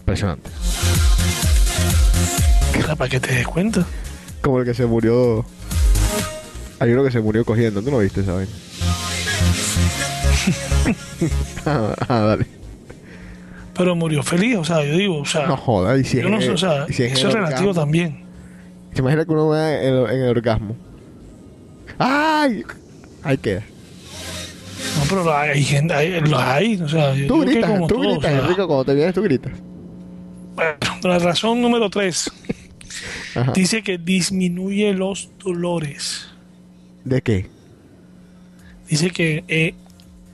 Impresionante. 0.00 0.50
Sea, 2.84 2.94
para 2.94 3.08
que 3.08 3.20
te 3.20 3.36
des 3.36 3.46
cuenta. 3.46 3.86
Como 4.42 4.58
el 4.58 4.66
que 4.66 4.74
se 4.74 4.84
murió. 4.84 5.46
Hay 6.78 6.92
uno 6.92 7.02
que 7.02 7.10
se 7.10 7.20
murió 7.20 7.42
cogiendo. 7.46 7.80
¿Tú 7.82 7.90
no 7.90 8.00
viste 8.00 8.20
esa 8.20 8.34
vaina? 8.34 8.52
ah, 11.64 11.94
ah, 12.06 12.18
dale. 12.18 12.46
Pero 13.72 13.96
murió 13.96 14.22
feliz, 14.22 14.56
o 14.58 14.64
sea, 14.64 14.84
yo 14.84 14.92
digo, 14.94 15.20
o 15.20 15.24
sea, 15.24 15.46
No 15.46 15.56
joda. 15.56 15.96
Y 15.96 16.04
si 16.04 16.18
yo 16.18 16.24
es 16.24 16.30
no 16.30 16.38
sé, 16.42 16.46
en- 16.48 16.52
o 16.52 16.58
sea, 16.58 16.84
y 16.86 16.92
si 16.92 17.04
en 17.04 17.12
eso 17.12 17.28
es 17.28 17.34
relativo 17.34 17.72
también. 17.72 18.28
¿Se 18.92 19.00
imagina 19.00 19.24
que 19.24 19.32
uno 19.32 19.48
vea 19.50 19.82
en, 19.82 19.94
el- 19.94 20.10
en 20.10 20.22
el 20.22 20.28
orgasmo? 20.30 20.76
¡Ay! 21.98 22.62
Ahí 23.22 23.36
queda. 23.38 23.62
No, 24.96 25.04
pero 25.08 25.36
hay 25.36 25.62
gente, 25.62 25.92
hay, 25.94 26.20
los 26.20 26.40
hay, 26.40 26.80
o 26.80 26.88
sea, 26.88 27.12
Tú 27.28 27.40
gritas, 27.40 27.86
tú 27.86 28.00
gritas, 28.00 28.18
o 28.18 28.20
sea, 28.22 28.38
Enrico. 28.40 28.66
Cuando 28.66 28.84
te 28.86 28.94
vienes, 28.94 29.14
tú 29.14 29.22
gritas. 29.22 29.52
bueno, 30.54 30.74
la 31.02 31.18
razón 31.18 31.60
número 31.60 31.90
tres 31.90 32.30
Ajá. 33.34 33.52
dice 33.52 33.82
que 33.82 33.98
disminuye 33.98 34.92
los 34.94 35.30
dolores. 35.44 36.28
¿De 37.04 37.20
qué? 37.22 37.46
Dice 38.88 39.10
que, 39.10 39.44
eh, 39.48 39.74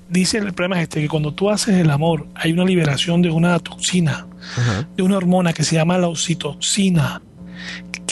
dice 0.08 0.38
el 0.38 0.52
problema 0.54 0.76
es 0.76 0.84
este, 0.84 1.02
que 1.02 1.08
cuando 1.08 1.34
tú 1.34 1.50
haces 1.50 1.74
el 1.76 1.90
amor 1.90 2.26
hay 2.34 2.52
una 2.52 2.64
liberación 2.64 3.20
de 3.22 3.30
una 3.30 3.58
toxina, 3.58 4.26
Ajá. 4.56 4.88
de 4.96 5.02
una 5.02 5.16
hormona 5.16 5.52
que 5.52 5.64
se 5.64 5.74
llama 5.74 5.98
la 5.98 6.08
oxitocina, 6.08 7.20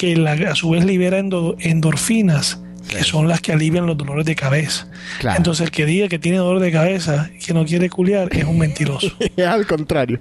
que 0.05 0.17
la- 0.17 0.33
a 0.51 0.55
su 0.55 0.71
vez 0.71 0.85
libera 0.85 1.19
endo- 1.19 1.57
endorfinas 1.61 2.59
que 2.89 3.03
son 3.03 3.27
las 3.29 3.41
que 3.41 3.53
alivian 3.53 3.87
los 3.87 3.97
dolores 3.97 4.27
de 4.27 4.37
cabeza. 4.37 4.87
Claro. 5.19 5.39
Entonces 5.39 5.65
el 5.65 5.71
que 5.71 5.87
diga 5.87 6.09
que 6.09 6.19
tiene 6.19 6.37
dolor 6.39 6.61
de 6.61 6.71
cabeza 6.71 7.31
y 7.35 7.39
que 7.45 7.55
no 7.55 7.65
quiere 7.65 7.89
culiar 7.89 8.29
es 8.37 8.45
un 8.45 8.59
mentiroso. 8.59 9.11
Es 9.37 9.47
al 9.47 9.67
contrario. 9.67 10.21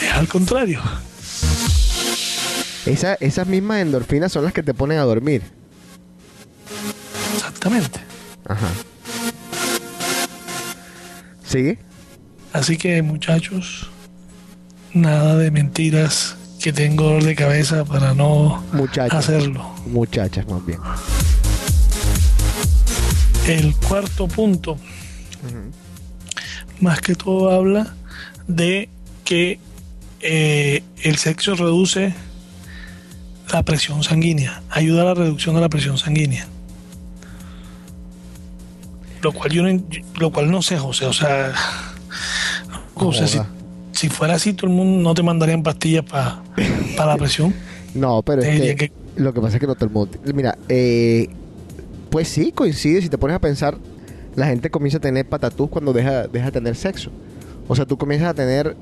es 0.00 0.12
al 0.12 0.28
contrario. 0.28 0.80
Esa- 2.86 3.14
esas 3.20 3.46
mismas 3.46 3.82
endorfinas 3.82 4.30
son 4.32 4.44
las 4.44 4.52
que 4.52 4.62
te 4.62 4.72
ponen 4.74 4.98
a 4.98 5.02
dormir. 5.02 5.42
Exactamente. 7.34 8.00
Ajá. 8.46 8.68
¿Sigue? 11.44 11.78
Así 12.52 12.76
que 12.76 13.02
muchachos, 13.02 13.90
nada 14.94 15.36
de 15.36 15.50
mentiras 15.50 16.36
que 16.60 16.72
tengo 16.74 17.04
dolor 17.04 17.24
de 17.24 17.34
cabeza 17.34 17.84
para 17.84 18.14
no 18.14 18.62
hacerlo. 19.10 19.74
Muchachas, 19.86 20.46
más 20.46 20.64
bien. 20.64 20.78
El 23.48 23.74
cuarto 23.74 24.28
punto, 24.28 24.76
más 26.80 27.00
que 27.00 27.14
todo 27.14 27.50
habla 27.50 27.94
de 28.46 28.88
que 29.24 29.58
eh, 30.20 30.82
el 31.02 31.16
sexo 31.16 31.54
reduce 31.54 32.14
la 33.50 33.62
presión 33.62 34.04
sanguínea, 34.04 34.62
ayuda 34.70 35.02
a 35.02 35.06
la 35.06 35.14
reducción 35.14 35.54
de 35.54 35.62
la 35.62 35.68
presión 35.70 35.96
sanguínea. 35.96 36.46
Lo 39.22 39.32
cual 39.32 39.50
yo 39.50 39.62
no, 39.62 39.82
lo 40.18 40.30
cual 40.30 40.50
no 40.50 40.62
sé, 40.62 40.78
José, 40.78 41.06
o 41.06 41.12
sea, 41.12 41.52
José, 42.94 43.26
si. 43.26 43.40
Si 44.00 44.08
fuera 44.08 44.34
así, 44.34 44.54
todo 44.54 44.70
el 44.70 44.76
mundo 44.76 45.02
no 45.02 45.14
te 45.14 45.22
mandarían 45.22 45.62
pastillas 45.62 46.04
para 46.04 46.42
la 46.96 47.16
presión. 47.18 47.52
No, 47.94 48.22
pero 48.22 48.40
Te 48.40 48.48
es 48.48 48.54
diría 48.54 48.76
que, 48.76 48.88
que- 48.88 49.20
lo 49.20 49.34
que 49.34 49.40
pasa 49.40 49.56
es 49.56 49.60
que 49.60 49.66
no 49.66 49.74
todo 49.74 49.86
el 49.86 49.90
mundo... 49.90 50.16
Mira, 50.32 50.56
eh, 50.68 51.28
pues 52.08 52.28
sí, 52.28 52.52
coincide. 52.52 53.02
Si 53.02 53.08
te 53.08 53.18
pones 53.18 53.34
a 53.34 53.40
pensar, 53.40 53.76
la 54.36 54.46
gente 54.46 54.70
comienza 54.70 54.98
a 54.98 55.00
tener 55.00 55.28
patatús 55.28 55.68
cuando 55.68 55.92
deja, 55.92 56.28
deja 56.28 56.46
de 56.46 56.52
tener 56.52 56.76
sexo. 56.76 57.10
O 57.66 57.74
sea, 57.74 57.86
tú 57.86 57.98
comienzas 57.98 58.28
a 58.30 58.34
tener 58.34 58.76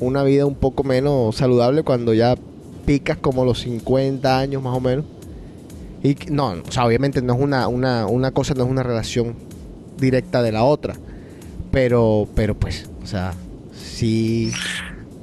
una 0.00 0.22
vida 0.22 0.46
un 0.46 0.54
poco 0.54 0.84
menos 0.84 1.36
saludable 1.36 1.82
cuando 1.82 2.14
ya 2.14 2.34
picas 2.86 3.18
como 3.18 3.44
los 3.44 3.60
50 3.60 4.38
años 4.38 4.62
más 4.62 4.74
o 4.74 4.80
menos. 4.80 5.04
Y 6.02 6.16
no, 6.30 6.54
o 6.66 6.72
sea, 6.72 6.86
obviamente 6.86 7.20
no 7.20 7.34
es 7.34 7.40
una, 7.40 7.68
una, 7.68 8.06
una 8.06 8.30
cosa, 8.30 8.54
no 8.54 8.64
es 8.64 8.70
una 8.70 8.82
relación 8.82 9.34
directa 10.00 10.42
de 10.42 10.52
la 10.52 10.64
otra. 10.64 10.96
Pero, 11.70 12.26
pero 12.34 12.54
pues, 12.58 12.88
o 13.02 13.06
sea, 13.06 13.34
sí, 13.96 14.52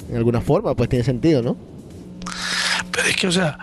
en 0.09 0.17
alguna 0.17 0.41
forma, 0.41 0.75
pues 0.75 0.89
tiene 0.89 1.05
sentido, 1.05 1.41
¿no? 1.41 1.57
Pero 2.91 3.07
es 3.07 3.15
que, 3.15 3.27
o 3.27 3.31
sea, 3.31 3.57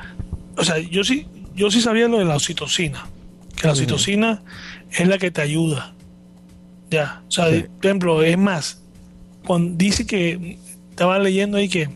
o 0.56 0.64
sea, 0.64 0.78
yo 0.78 1.04
sí, 1.04 1.26
yo 1.54 1.70
sí 1.70 1.80
sabía 1.80 2.08
lo 2.08 2.18
de 2.18 2.24
la 2.24 2.36
oxitocina. 2.36 3.06
Que 3.56 3.66
la 3.66 3.72
oxitocina 3.72 4.42
es 4.90 5.06
la 5.06 5.18
que 5.18 5.30
te 5.30 5.42
ayuda. 5.42 5.92
Ya. 6.90 7.22
O 7.28 7.30
sea, 7.30 7.50
Sí. 7.50 7.64
por 7.76 7.86
ejemplo, 7.86 8.22
es 8.22 8.38
más, 8.38 8.82
cuando 9.46 9.76
dice 9.76 10.06
que 10.06 10.58
estaba 10.90 11.18
leyendo 11.18 11.56
ahí 11.58 11.68
que 11.68 11.88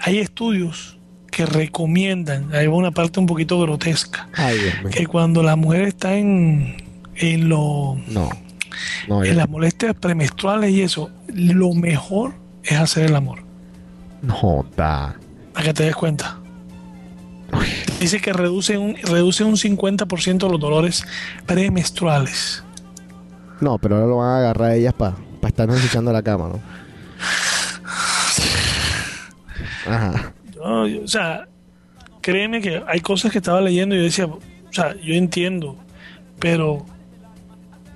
hay 0.00 0.18
estudios 0.18 0.96
que 1.30 1.46
recomiendan, 1.46 2.54
hay 2.54 2.66
una 2.68 2.90
parte 2.92 3.18
un 3.20 3.26
poquito 3.26 3.58
grotesca, 3.60 4.28
Ay, 4.34 4.56
que 4.92 5.06
cuando 5.06 5.42
la 5.42 5.56
mujer 5.56 5.82
está 5.82 6.16
en, 6.16 6.76
en 7.16 7.48
lo 7.48 7.98
No. 8.06 8.28
No, 9.08 9.22
en 9.24 9.36
las 9.36 9.48
molestias 9.48 9.94
premenstruales 9.94 10.70
y 10.70 10.82
eso, 10.82 11.10
lo 11.28 11.72
mejor 11.74 12.34
es 12.62 12.78
hacer 12.78 13.04
el 13.06 13.16
amor. 13.16 13.40
no 14.22 14.64
da. 14.76 15.14
Para 15.52 15.66
que 15.66 15.74
te 15.74 15.84
des 15.84 15.94
cuenta. 15.96 16.38
Dice 18.00 18.20
que 18.20 18.32
reduce 18.32 18.76
un, 18.76 18.96
reduce 18.96 19.44
un 19.44 19.54
50% 19.56 20.50
los 20.50 20.60
dolores 20.60 21.04
premenstruales. 21.46 22.64
No, 23.60 23.78
pero 23.78 23.94
ahora 23.96 24.06
lo 24.08 24.16
van 24.16 24.28
a 24.30 24.38
agarrar 24.38 24.72
ellas 24.72 24.92
para 24.94 25.14
estarnos 25.46 25.82
echando 25.84 26.12
la 26.12 26.22
cama, 26.22 26.48
¿no? 26.48 26.60
Ajá. 29.86 30.32
No, 30.56 30.86
yo- 30.86 31.02
o 31.04 31.08
sea, 31.08 31.46
créeme 32.20 32.60
que 32.60 32.82
hay 32.86 33.00
cosas 33.00 33.30
que 33.30 33.38
estaba 33.38 33.60
leyendo 33.60 33.94
y 33.94 33.98
yo 33.98 34.04
decía, 34.04 34.26
o 34.26 34.40
sea, 34.70 34.94
yo 35.02 35.14
entiendo, 35.14 35.76
pero 36.40 36.84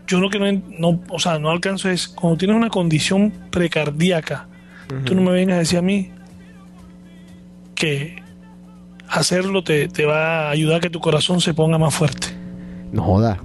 yo 0.08 0.18
lo 0.20 0.30
que 0.30 0.38
no, 0.38 0.62
no 0.78 1.00
o 1.10 1.18
sea, 1.18 1.38
no 1.38 1.50
alcanzo 1.50 1.88
es, 1.90 2.08
cuando 2.08 2.38
tienes 2.38 2.56
una 2.56 2.70
condición 2.70 3.32
precardíaca, 3.50 4.48
tú 5.04 5.14
no 5.14 5.20
me 5.20 5.32
vengas 5.32 5.56
a 5.56 5.58
decir 5.58 5.78
a 5.78 5.82
mí 5.82 6.10
que 7.74 8.22
hacerlo 9.08 9.62
te, 9.62 9.88
te 9.88 10.06
va 10.06 10.48
a 10.48 10.50
ayudar 10.50 10.78
a 10.78 10.80
que 10.80 10.90
tu 10.90 10.98
corazón 11.00 11.40
se 11.40 11.54
ponga 11.54 11.78
más 11.78 11.94
fuerte. 11.94 12.28
No 12.90 13.02
joda. 13.02 13.38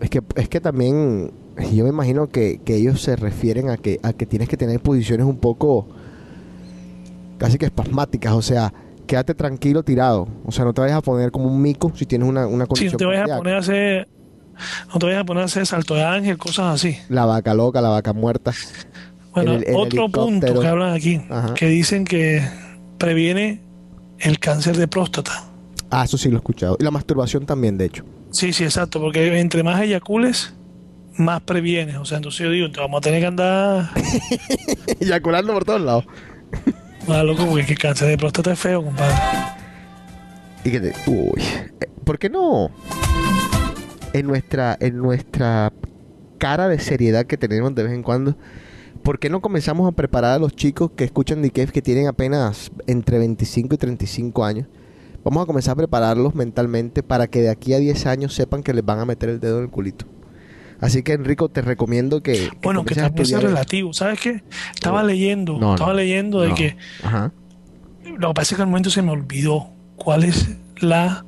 Es 0.00 0.08
que, 0.08 0.22
es 0.36 0.48
que 0.48 0.60
también 0.60 1.32
yo 1.72 1.84
me 1.84 1.90
imagino 1.90 2.28
que, 2.28 2.60
que 2.64 2.76
ellos 2.76 3.00
se 3.00 3.16
refieren 3.16 3.70
a 3.70 3.76
que, 3.76 3.98
a 4.02 4.12
que 4.12 4.26
tienes 4.26 4.48
que 4.48 4.56
tener 4.56 4.80
posiciones 4.80 5.26
un 5.26 5.38
poco 5.38 5.88
casi 7.38 7.58
que 7.58 7.66
espasmáticas. 7.66 8.32
O 8.34 8.42
sea, 8.42 8.72
quédate 9.06 9.34
tranquilo 9.34 9.82
tirado. 9.82 10.28
O 10.44 10.52
sea, 10.52 10.64
no 10.64 10.72
te 10.72 10.80
vayas 10.80 10.98
a 10.98 11.02
poner 11.02 11.30
como 11.30 11.46
un 11.46 11.60
mico 11.60 11.92
si 11.94 12.06
tienes 12.06 12.28
una, 12.28 12.46
una 12.46 12.64
Si 12.64 12.68
condición 12.68 12.92
no 12.92 12.98
te 12.98 13.04
vayas 13.04 13.30
a 13.30 13.36
poner 13.38 13.54
a 13.54 13.58
hacer, 13.58 14.08
no 14.92 14.98
te 14.98 15.06
vayas 15.06 15.22
a 15.22 15.24
poner 15.24 15.42
a 15.42 15.46
hacer 15.46 15.66
salto 15.66 15.94
de 15.94 16.04
ángel, 16.04 16.38
cosas 16.38 16.74
así. 16.74 16.96
La 17.08 17.24
vaca 17.26 17.54
loca, 17.54 17.80
la 17.80 17.88
vaca 17.90 18.12
muerta. 18.12 18.52
Bueno, 19.32 19.54
El- 19.54 19.64
el 19.68 19.74
otro 19.76 20.08
punto 20.08 20.60
que 20.60 20.66
hablan 20.66 20.92
aquí, 20.94 21.20
Ajá. 21.28 21.54
que 21.54 21.66
dicen 21.66 22.04
que 22.04 22.42
previene 22.98 23.60
el 24.18 24.38
cáncer 24.38 24.76
de 24.76 24.86
próstata. 24.88 25.44
Ah, 25.90 26.04
eso 26.04 26.16
sí 26.18 26.28
lo 26.28 26.36
he 26.36 26.38
escuchado. 26.38 26.76
Y 26.80 26.84
la 26.84 26.90
masturbación 26.90 27.44
también, 27.46 27.76
de 27.78 27.86
hecho. 27.86 28.04
Sí, 28.30 28.52
sí, 28.52 28.64
exacto, 28.64 29.00
porque 29.00 29.38
entre 29.40 29.62
más 29.62 29.80
eyacules, 29.80 30.54
más 31.16 31.40
previenes. 31.42 31.96
O 31.96 32.04
sea, 32.04 32.16
entonces 32.16 32.40
yo 32.44 32.50
digo, 32.50 32.70
te 32.70 32.80
vamos 32.80 32.98
a 32.98 33.00
tener 33.00 33.20
que 33.20 33.26
andar 33.26 33.90
Eyaculando 35.00 35.52
por 35.52 35.64
todos 35.64 35.80
lados. 35.80 36.04
más 37.06 37.24
loco, 37.24 37.44
porque 37.46 37.60
es 37.62 37.66
que 37.66 37.72
el 37.74 37.78
cáncer 37.78 38.08
de 38.08 38.16
próstata 38.18 38.52
es 38.52 38.58
feo, 38.58 38.82
compadre. 38.84 39.14
Y 40.64 40.70
que 40.70 40.80
te- 40.80 40.94
uy, 41.06 41.42
eh, 41.42 41.70
¿por 42.04 42.18
qué 42.18 42.28
no? 42.30 42.70
En 44.14 44.26
nuestra, 44.26 44.76
en 44.80 44.96
nuestra 44.96 45.72
cara 46.38 46.68
de 46.68 46.78
seriedad 46.78 47.26
que 47.26 47.36
tenemos 47.36 47.74
de 47.74 47.82
vez 47.82 47.92
en 47.92 48.02
cuando, 48.02 48.36
¿por 49.02 49.18
qué 49.18 49.28
no 49.28 49.40
comenzamos 49.42 49.86
a 49.88 49.92
preparar 49.92 50.32
a 50.32 50.38
los 50.38 50.54
chicos 50.54 50.92
que 50.96 51.04
escuchan 51.04 51.42
DKF 51.42 51.70
que 51.72 51.82
tienen 51.82 52.06
apenas 52.06 52.70
entre 52.86 53.18
25 53.18 53.74
y 53.74 53.78
35 53.78 54.44
años? 54.44 54.68
Vamos 55.24 55.42
a 55.42 55.46
comenzar 55.46 55.72
a 55.72 55.76
prepararlos 55.76 56.34
mentalmente 56.34 57.02
para 57.02 57.26
que 57.26 57.42
de 57.42 57.50
aquí 57.50 57.74
a 57.74 57.78
10 57.78 58.06
años 58.06 58.34
sepan 58.34 58.62
que 58.62 58.72
les 58.72 58.84
van 58.84 59.00
a 59.00 59.04
meter 59.04 59.28
el 59.30 59.40
dedo 59.40 59.58
en 59.58 59.64
el 59.64 59.70
culito. 59.70 60.06
Así 60.80 61.02
que 61.02 61.12
Enrico, 61.14 61.48
te 61.48 61.62
recomiendo 61.62 62.22
que... 62.22 62.32
que 62.34 62.50
Bueno, 62.62 62.84
que 62.84 62.94
también 62.94 63.24
estudiar- 63.26 63.42
relativo. 63.42 63.92
¿Sabes 63.94 64.20
qué? 64.20 64.42
Estaba 64.74 65.02
leyendo, 65.02 65.58
No, 65.58 65.74
estaba 65.74 65.92
no, 65.92 65.96
leyendo 65.98 66.40
de 66.40 66.52
que 66.54 66.76
Ajá. 67.02 67.32
lo 68.18 68.28
que 68.28 68.34
pasa 68.34 68.54
es 68.54 68.56
que 68.56 68.62
al 68.62 68.68
momento 68.68 68.90
se 68.90 69.00
me 69.02 69.12
olvidó 69.12 69.70
cuál 69.96 70.24
es 70.24 70.56
la 70.76 71.24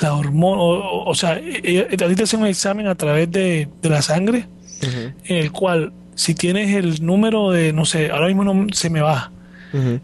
la 0.00 0.14
hormona, 0.14 0.60
o, 0.62 1.14
sea, 1.14 1.38
eh, 1.38 1.88
eh, 1.90 1.96
a 2.04 2.08
ti 2.08 2.14
te 2.14 2.22
hacen 2.22 2.40
un 2.40 2.46
examen 2.46 2.86
a 2.86 2.94
través 2.94 3.30
de, 3.30 3.68
de 3.82 3.88
la 3.88 4.02
sangre, 4.02 4.46
en 4.80 5.36
el 5.36 5.50
cual, 5.52 5.92
si 6.14 6.34
tienes 6.34 6.74
el 6.74 7.04
número 7.04 7.50
de, 7.50 7.72
no 7.72 7.84
sé, 7.84 8.10
ahora 8.10 8.26
mismo 8.26 8.44
no 8.44 8.66
se 8.72 8.90
me 8.90 9.02
ujú. 9.02 10.00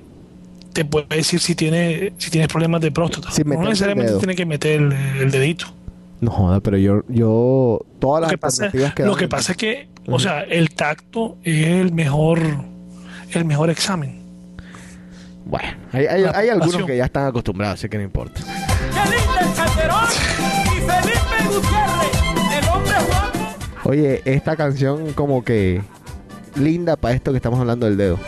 te 0.73 0.85
puede 0.85 1.07
decir 1.09 1.41
si 1.41 1.55
tienes, 1.55 2.13
si 2.19 2.31
tienes 2.31 2.49
problemas 2.49 2.81
de 2.81 2.91
próstata. 2.91 3.29
No 3.45 3.63
necesariamente 3.63 4.15
tienes 4.15 4.37
que 4.37 4.47
meter 4.47 4.81
el, 4.81 4.93
el 4.93 5.31
dedito. 5.31 5.67
No 6.21 6.31
joda, 6.31 6.61
pero 6.61 6.79
yo, 6.79 7.03
yo, 7.09 7.85
todas 7.99 8.21
Lo 8.21 8.27
las 8.27 8.31
que 8.31 8.39
pasa, 8.39 8.71
que 8.71 9.05
lo 9.05 9.17
que 9.17 9.29
pasa 9.29 9.53
es 9.53 9.59
que, 9.59 9.89
o 10.07 10.19
sea, 10.19 10.43
el 10.43 10.71
tacto 10.71 11.37
es 11.43 11.67
el 11.67 11.93
mejor, 11.93 12.41
el 13.33 13.45
mejor 13.45 13.71
examen. 13.71 14.23
Bueno, 15.45 15.69
hay, 15.93 16.07
hay, 16.07 16.25
hay 16.25 16.49
algunos 16.49 16.85
que 16.87 16.97
ya 16.97 17.05
están 17.05 17.27
acostumbrados, 17.27 17.79
así 17.79 17.89
que 17.89 17.99
no 17.99 18.05
importa. 18.05 18.41
¡Qué 19.85 19.85
linda 19.85 19.85
el 19.85 19.85
Calderón! 19.85 20.09
Y 20.67 20.81
Felipe 20.81 21.37
Gutiérrez, 21.47 22.15
el 22.59 22.69
hombre 22.69 22.97
guapo. 23.07 23.89
Oye, 23.89 24.23
esta 24.25 24.57
canción 24.57 25.13
como 25.13 25.45
que 25.45 25.83
linda 26.57 26.97
para 26.97 27.15
esto 27.15 27.33
que 27.33 27.37
estamos 27.39 27.61
hablando 27.61 27.87
del 27.87 27.97
dedo. 27.97 28.19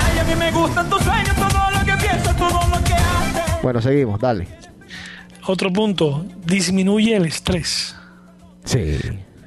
Ay, 0.00 0.18
a 0.18 0.24
mí 0.24 0.34
me 0.36 0.50
gustan 0.52 0.88
tus 0.90 1.02
sueños, 1.02 1.34
todo 1.36 1.70
lo 1.70 1.84
que 1.84 1.92
piensas, 2.02 2.36
todo 2.36 2.60
lo 2.68 2.84
que 2.84 2.94
haces. 2.94 3.62
Bueno, 3.62 3.80
seguimos, 3.80 4.20
dale. 4.20 4.48
Otro 5.46 5.72
punto, 5.72 6.24
disminuye 6.44 7.16
el 7.16 7.26
estrés. 7.26 7.96
Sí, 8.64 8.98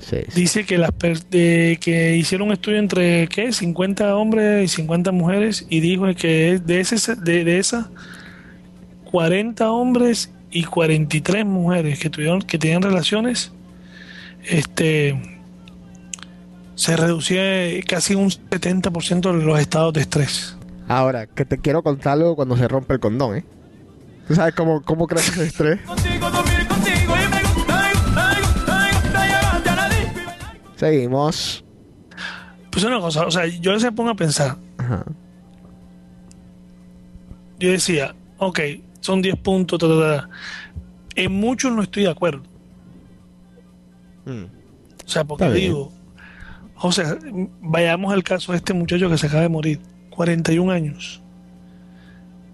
sí. 0.10 0.18
sí. 0.28 0.40
Dice 0.42 0.66
que 0.66 0.78
las 0.78 0.92
de- 1.30 1.78
que 1.82 2.16
hicieron 2.16 2.48
un 2.48 2.54
estudio 2.54 2.80
entre 2.80 3.28
¿qué? 3.28 3.52
50 3.52 4.16
hombres 4.16 4.66
y 4.66 4.68
50 4.76 5.12
mujeres 5.12 5.66
y 5.70 5.80
dijo 5.80 6.06
que 6.16 6.60
de 6.64 6.80
ese 6.80 7.16
de, 7.16 7.44
de 7.44 7.60
esas 7.60 7.88
40 9.12 9.70
hombres 9.72 10.32
y 10.52 10.64
43 10.64 11.46
mujeres 11.46 12.00
que 12.00 12.10
tuvieron 12.10 12.42
que 12.42 12.58
tenían 12.58 12.82
relaciones 12.82 13.52
este 14.44 15.20
se 16.76 16.98
reducía 16.98 17.42
casi 17.88 18.16
un 18.16 18.30
70% 18.30 19.38
de 19.38 19.46
los 19.46 19.60
estados 19.60 19.94
de 19.94 20.02
estrés. 20.02 20.58
Ahora, 20.88 21.28
que 21.28 21.46
te 21.46 21.60
quiero 21.60 21.84
contar 21.84 22.14
algo 22.14 22.36
cuando 22.36 22.58
se 22.58 22.68
rompe 22.68 22.96
el 22.96 23.00
condón, 23.00 23.38
¿eh? 23.38 23.46
¿Tú 24.28 24.34
sabes 24.36 24.56
cómo, 24.56 24.82
cómo 24.82 25.06
crece 25.08 25.40
el 25.40 25.48
estrés? 25.48 25.80
Seguimos. 30.84 31.64
Pues 32.70 32.84
una 32.84 33.00
cosa, 33.00 33.26
o 33.26 33.32
sea, 33.32 33.46
yo 33.46 33.78
me 33.80 33.92
pongo 33.94 34.10
a 34.10 34.16
pensar. 34.16 34.58
Ajá. 34.78 35.06
Yo 37.58 37.72
decía, 37.72 38.14
ok, 38.38 38.60
son 39.00 39.22
10 39.22 39.38
puntos, 39.38 39.80
ta, 39.80 39.88
ta, 39.88 40.18
ta. 40.18 40.30
En 41.16 41.32
muchos 41.32 41.72
no 41.72 41.84
estoy 41.84 42.04
de 42.04 42.10
acuerdo. 42.10 42.44
Mm. 44.26 44.44
O 45.06 45.10
sea, 45.10 45.24
porque 45.24 45.50
digo, 45.52 45.90
o 46.82 46.92
sea, 46.92 47.18
vayamos 47.62 48.12
al 48.12 48.24
caso 48.24 48.52
de 48.52 48.58
este 48.58 48.74
muchacho 48.74 49.10
que 49.10 49.18
se 49.18 49.28
acaba 49.28 49.44
de 49.44 49.50
morir, 49.50 49.80
41 50.10 50.70
años. 50.70 51.22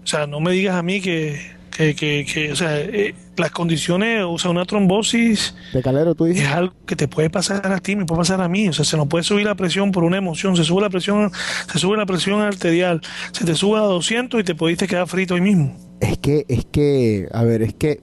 O 0.04 0.06
sea, 0.06 0.28
no 0.28 0.38
me 0.38 0.52
digas 0.52 0.76
a 0.76 0.84
mí 0.84 1.00
que, 1.00 1.50
que, 1.70 1.94
que, 1.94 2.26
que, 2.30 2.52
o 2.52 2.56
sea, 2.56 2.78
eh, 2.80 3.14
las 3.36 3.50
condiciones, 3.50 4.22
o 4.26 4.38
sea, 4.38 4.50
una 4.50 4.64
trombosis 4.64 5.54
De 5.72 5.82
calero, 5.82 6.14
tú 6.14 6.26
es 6.26 6.34
dices. 6.34 6.48
algo 6.50 6.74
que 6.86 6.96
te 6.96 7.08
puede 7.08 7.30
pasar 7.30 7.72
a 7.72 7.78
ti, 7.80 7.96
me 7.96 8.04
puede 8.04 8.20
pasar 8.20 8.40
a 8.40 8.48
mí. 8.48 8.68
O 8.68 8.72
sea, 8.72 8.84
se 8.84 8.96
nos 8.96 9.06
puede 9.08 9.24
subir 9.24 9.46
la 9.46 9.54
presión 9.54 9.92
por 9.92 10.04
una 10.04 10.18
emoción, 10.18 10.56
se 10.56 10.64
sube 10.64 10.82
la 10.82 10.90
presión, 10.90 11.30
se 11.72 11.78
sube 11.78 11.96
la 11.96 12.06
presión 12.06 12.40
arterial, 12.40 13.00
se 13.32 13.44
te 13.44 13.54
sube 13.54 13.78
a 13.78 13.82
200 13.82 14.40
y 14.40 14.44
te 14.44 14.54
pudiste 14.54 14.86
quedar 14.86 15.06
frito 15.08 15.34
hoy 15.34 15.40
mismo. 15.40 15.76
Es 16.00 16.18
que, 16.18 16.44
es 16.48 16.64
que, 16.64 17.28
a 17.32 17.44
ver, 17.44 17.62
es 17.62 17.74
que, 17.74 18.00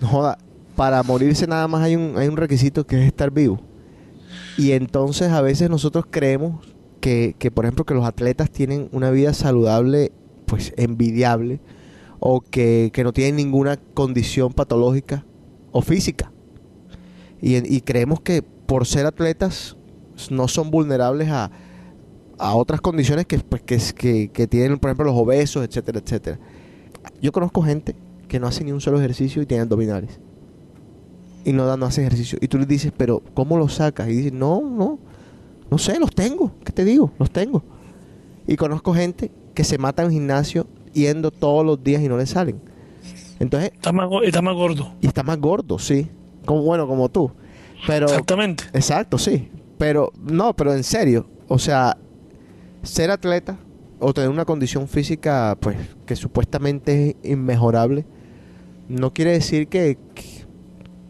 no 0.00 0.08
joda, 0.08 0.38
para 0.76 1.02
morirse 1.02 1.46
nada 1.46 1.68
más 1.68 1.82
hay 1.82 1.96
un, 1.96 2.16
hay 2.18 2.28
un 2.28 2.36
requisito 2.36 2.86
que 2.86 3.00
es 3.00 3.06
estar 3.06 3.30
vivo. 3.30 3.60
Y 4.56 4.72
entonces 4.72 5.30
a 5.32 5.40
veces 5.40 5.68
nosotros 5.70 6.04
creemos 6.10 6.64
que, 7.00 7.34
que, 7.38 7.50
por 7.50 7.64
ejemplo, 7.64 7.84
que 7.84 7.94
los 7.94 8.06
atletas 8.06 8.50
tienen 8.50 8.88
una 8.92 9.10
vida 9.10 9.34
saludable, 9.34 10.12
pues 10.46 10.72
envidiable, 10.76 11.60
o 12.26 12.40
que, 12.40 12.90
que 12.94 13.04
no 13.04 13.12
tienen 13.12 13.36
ninguna 13.36 13.76
condición 13.76 14.54
patológica 14.54 15.26
o 15.72 15.82
física. 15.82 16.32
Y, 17.42 17.56
y 17.56 17.82
creemos 17.82 18.22
que 18.22 18.40
por 18.40 18.86
ser 18.86 19.04
atletas 19.04 19.76
no 20.30 20.48
son 20.48 20.70
vulnerables 20.70 21.28
a, 21.28 21.50
a 22.38 22.54
otras 22.54 22.80
condiciones 22.80 23.26
que, 23.26 23.38
pues, 23.40 23.92
que, 23.92 24.30
que, 24.32 24.46
tienen, 24.46 24.78
por 24.78 24.88
ejemplo, 24.88 25.04
los 25.04 25.14
obesos, 25.14 25.66
etcétera, 25.66 26.00
etcétera. 26.02 26.38
Yo 27.20 27.30
conozco 27.30 27.60
gente 27.60 27.94
que 28.26 28.40
no 28.40 28.46
hace 28.46 28.64
ni 28.64 28.72
un 28.72 28.80
solo 28.80 28.98
ejercicio 28.98 29.42
y 29.42 29.46
tiene 29.46 29.64
abdominales. 29.64 30.18
Y 31.44 31.52
no 31.52 31.70
hace 31.70 32.00
ejercicio. 32.00 32.38
Y 32.40 32.48
tú 32.48 32.56
le 32.56 32.64
dices, 32.64 32.90
pero 32.96 33.22
¿cómo 33.34 33.58
los 33.58 33.74
sacas? 33.74 34.08
Y 34.08 34.12
dices, 34.14 34.32
no, 34.32 34.62
no, 34.62 34.98
no 35.70 35.76
sé, 35.76 36.00
los 36.00 36.14
tengo. 36.14 36.52
¿Qué 36.64 36.72
te 36.72 36.86
digo? 36.86 37.12
Los 37.18 37.30
tengo. 37.30 37.62
Y 38.46 38.56
conozco 38.56 38.94
gente 38.94 39.30
que 39.52 39.62
se 39.62 39.76
mata 39.76 40.00
en 40.00 40.06
el 40.08 40.14
gimnasio 40.14 40.66
yendo 40.94 41.30
todos 41.30 41.64
los 41.66 41.82
días 41.82 42.02
y 42.02 42.08
no 42.08 42.16
le 42.16 42.26
salen. 42.26 42.60
Entonces, 43.40 43.72
Está 43.74 43.92
más, 43.92 44.08
está 44.22 44.40
más 44.40 44.54
gordo. 44.54 44.94
y 45.00 45.06
está 45.06 45.22
más 45.22 45.38
gordo, 45.38 45.78
sí. 45.78 46.08
Como, 46.46 46.62
bueno, 46.62 46.86
como 46.86 47.08
tú. 47.08 47.30
Pero, 47.86 48.06
Exactamente. 48.06 48.64
Exacto, 48.72 49.18
sí. 49.18 49.50
Pero, 49.76 50.12
no, 50.22 50.54
pero 50.54 50.72
en 50.72 50.84
serio. 50.84 51.26
O 51.48 51.58
sea, 51.58 51.96
ser 52.82 53.10
atleta 53.10 53.58
o 53.98 54.14
tener 54.14 54.30
una 54.30 54.44
condición 54.44 54.88
física, 54.88 55.56
pues, 55.60 55.76
que 56.06 56.16
supuestamente 56.16 57.16
es 57.22 57.30
inmejorable, 57.32 58.06
no 58.88 59.12
quiere 59.12 59.32
decir 59.32 59.68
que, 59.68 59.98
que, 60.14 60.44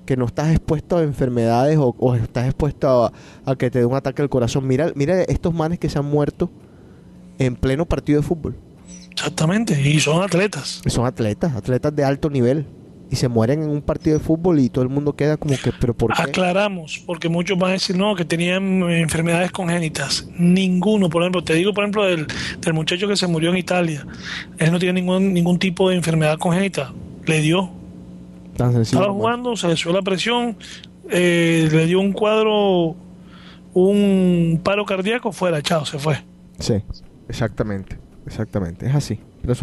que 0.06 0.16
no 0.16 0.26
estás 0.26 0.50
expuesto 0.50 0.96
a 0.96 1.02
enfermedades 1.02 1.76
o, 1.78 1.94
o 1.98 2.14
estás 2.14 2.46
expuesto 2.46 3.04
a, 3.06 3.12
a 3.44 3.56
que 3.56 3.70
te 3.70 3.80
dé 3.80 3.84
un 3.86 3.94
ataque 3.94 4.22
al 4.22 4.28
corazón. 4.28 4.66
Mira, 4.66 4.92
mira 4.94 5.22
estos 5.22 5.52
manes 5.54 5.78
que 5.78 5.88
se 5.88 5.98
han 5.98 6.04
muerto 6.06 6.50
en 7.38 7.56
pleno 7.56 7.84
partido 7.86 8.20
de 8.20 8.26
fútbol. 8.26 8.56
Exactamente. 9.14 9.80
Y 9.80 10.00
son 10.00 10.22
atletas. 10.22 10.82
Son 10.86 11.06
atletas, 11.06 11.54
atletas 11.54 11.94
de 11.94 12.04
alto 12.04 12.30
nivel. 12.30 12.66
Y 13.10 13.16
se 13.16 13.28
mueren 13.28 13.62
en 13.62 13.68
un 13.68 13.82
partido 13.82 14.18
de 14.18 14.24
fútbol 14.24 14.58
y 14.58 14.70
todo 14.70 14.82
el 14.82 14.88
mundo 14.90 15.14
queda 15.14 15.36
como 15.36 15.54
que, 15.56 15.70
pero 15.78 15.94
¿por 15.94 16.12
qué? 16.14 16.22
Aclaramos, 16.22 17.00
porque 17.06 17.28
muchos 17.28 17.56
van 17.56 17.70
a 17.70 17.72
decir 17.74 17.96
no, 17.96 18.16
que 18.16 18.24
tenían 18.24 18.82
eh, 18.82 19.02
enfermedades 19.02 19.52
congénitas. 19.52 20.26
Ninguno, 20.36 21.08
por 21.10 21.22
ejemplo, 21.22 21.44
te 21.44 21.54
digo, 21.54 21.72
por 21.72 21.84
ejemplo, 21.84 22.04
del, 22.04 22.26
del 22.60 22.72
muchacho 22.72 23.06
que 23.06 23.14
se 23.16 23.28
murió 23.28 23.50
en 23.50 23.58
Italia. 23.58 24.04
Él 24.58 24.72
no 24.72 24.78
tiene 24.80 25.00
ningún, 25.00 25.32
ningún 25.32 25.58
tipo 25.58 25.90
de 25.90 25.96
enfermedad 25.96 26.38
congénita. 26.38 26.92
Le 27.26 27.40
dio. 27.40 27.70
Tan 28.56 28.72
sencillo. 28.72 28.98
Estaba 28.98 29.12
jugando, 29.12 29.54
se 29.54 29.68
le 29.68 29.76
subió 29.76 29.96
la 29.96 30.02
presión, 30.02 30.56
eh, 31.10 31.68
le 31.70 31.86
dio 31.86 32.00
un 32.00 32.12
cuadro, 32.12 32.96
un 33.74 34.60
paro 34.64 34.84
cardíaco, 34.86 35.30
fuera, 35.30 35.60
chao, 35.62 35.84
se 35.84 35.98
fue. 35.98 36.18
Sí, 36.58 36.82
exactamente, 37.28 37.98
exactamente, 38.26 38.86
es 38.86 38.94
así, 38.94 39.20
pero 39.42 39.54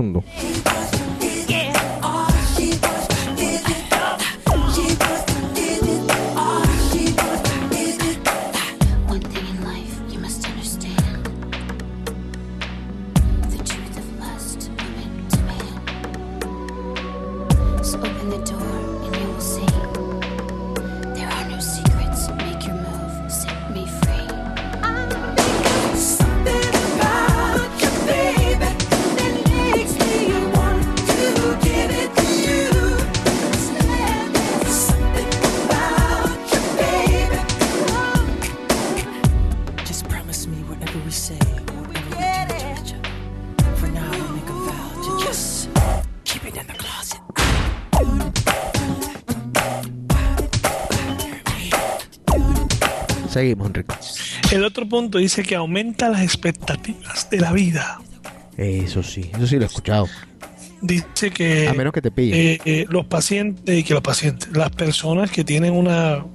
punto 54.91 55.17
dice 55.17 55.41
que 55.41 55.55
aumenta 55.55 56.07
las 56.09 56.21
expectativas 56.21 57.27
de 57.31 57.39
la 57.39 57.51
vida. 57.51 57.99
Eso 58.57 59.01
sí, 59.01 59.31
eso 59.33 59.47
sí 59.47 59.55
lo 59.55 59.63
he 59.63 59.65
escuchado. 59.65 60.07
Dice 60.81 61.31
que 61.31 61.67
A 61.67 61.73
menos 61.73 61.93
que 61.93 62.01
te 62.01 62.11
pillen. 62.11 62.37
eh, 62.39 62.59
eh, 62.65 62.85
los 62.89 63.05
pacientes, 63.05 63.83
que 63.83 63.93
los 63.93 64.03
pacientes, 64.03 64.49
las 64.55 64.69
personas 64.71 65.31
que 65.31 65.43
tienen 65.43 65.73
una, 65.73 66.25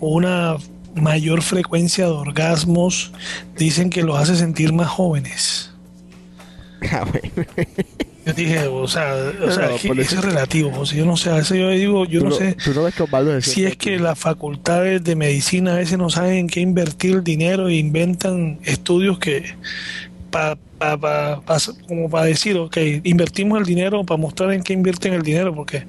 una 0.00 0.56
mayor 0.96 1.42
frecuencia 1.42 2.06
de 2.06 2.12
orgasmos, 2.12 3.12
dicen 3.56 3.90
que 3.90 4.02
los 4.02 4.16
hace 4.18 4.34
sentir 4.36 4.72
más 4.72 4.88
jóvenes. 4.88 5.70
Ah, 6.92 7.04
bueno. 7.10 7.46
Yo 8.26 8.32
dije, 8.32 8.66
o 8.68 8.88
sea, 8.88 9.14
o 9.46 9.50
sea, 9.50 9.68
No, 9.68 9.74
eso 9.76 9.92
eso- 10.00 10.18
es 10.18 10.24
relativo. 10.24 10.72
O 10.78 10.86
sea, 10.86 10.98
yo 10.98 11.04
no 11.04 11.16
sé, 11.16 11.30
a 11.30 11.34
veces 11.34 11.58
yo 11.58 11.68
digo, 11.70 12.04
yo 12.06 12.20
no 12.22 12.30
no, 12.30 12.36
sé 12.36 12.56
no 12.56 12.72
si 13.52 13.64
es 13.66 13.76
que 13.76 13.98
las 13.98 14.18
facultades 14.18 15.04
de 15.04 15.14
medicina 15.14 15.74
a 15.74 15.76
veces 15.76 15.98
no 15.98 16.08
saben 16.10 16.34
en 16.34 16.46
qué 16.48 16.60
invertir 16.60 17.16
el 17.16 17.24
dinero 17.24 17.68
e 17.68 17.74
inventan 17.74 18.58
estudios 18.64 19.18
que 19.18 19.44
pa, 20.30 20.56
pa- 20.78 20.96
pa- 20.98 21.40
pa- 21.42 21.58
como 21.86 22.08
para 22.08 22.26
decir, 22.26 22.56
ok, 22.56 22.76
invertimos 23.04 23.58
el 23.58 23.64
dinero 23.66 24.04
para 24.04 24.18
mostrar 24.20 24.52
en 24.52 24.62
qué 24.62 24.72
invierten 24.72 25.12
el 25.14 25.22
dinero, 25.22 25.54
porque, 25.54 25.84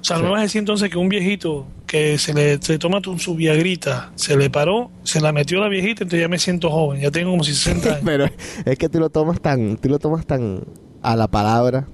o 0.00 0.04
sea, 0.04 0.16
no 0.18 0.24
me 0.24 0.30
vas 0.30 0.40
a 0.40 0.42
decir 0.42 0.58
entonces 0.60 0.88
que 0.90 0.96
un 0.98 1.08
viejito 1.08 1.66
que 1.86 2.18
se 2.18 2.32
le 2.34 2.60
se 2.62 2.78
toma 2.78 3.00
tu, 3.00 3.18
su 3.18 3.34
viagrita, 3.34 4.12
se 4.14 4.36
le 4.36 4.48
paró, 4.50 4.90
se 5.02 5.20
la 5.20 5.32
metió 5.32 5.60
la 5.60 5.68
viejita, 5.68 6.04
entonces 6.04 6.20
ya 6.20 6.28
me 6.28 6.38
siento 6.38 6.70
joven, 6.70 7.00
ya 7.00 7.10
tengo 7.10 7.30
como 7.30 7.44
si 7.44 7.52
60 7.54 7.88
años. 7.88 8.00
Pero 8.04 8.26
es 8.64 8.78
que 8.78 8.88
tú 8.88 8.98
lo 9.00 9.10
tomas 9.10 9.40
tan, 9.40 9.76
tú 9.76 9.88
lo 9.88 9.98
tomas 9.98 10.26
tan 10.26 10.64
a 11.02 11.16
la 11.16 11.28
palabra, 11.28 11.86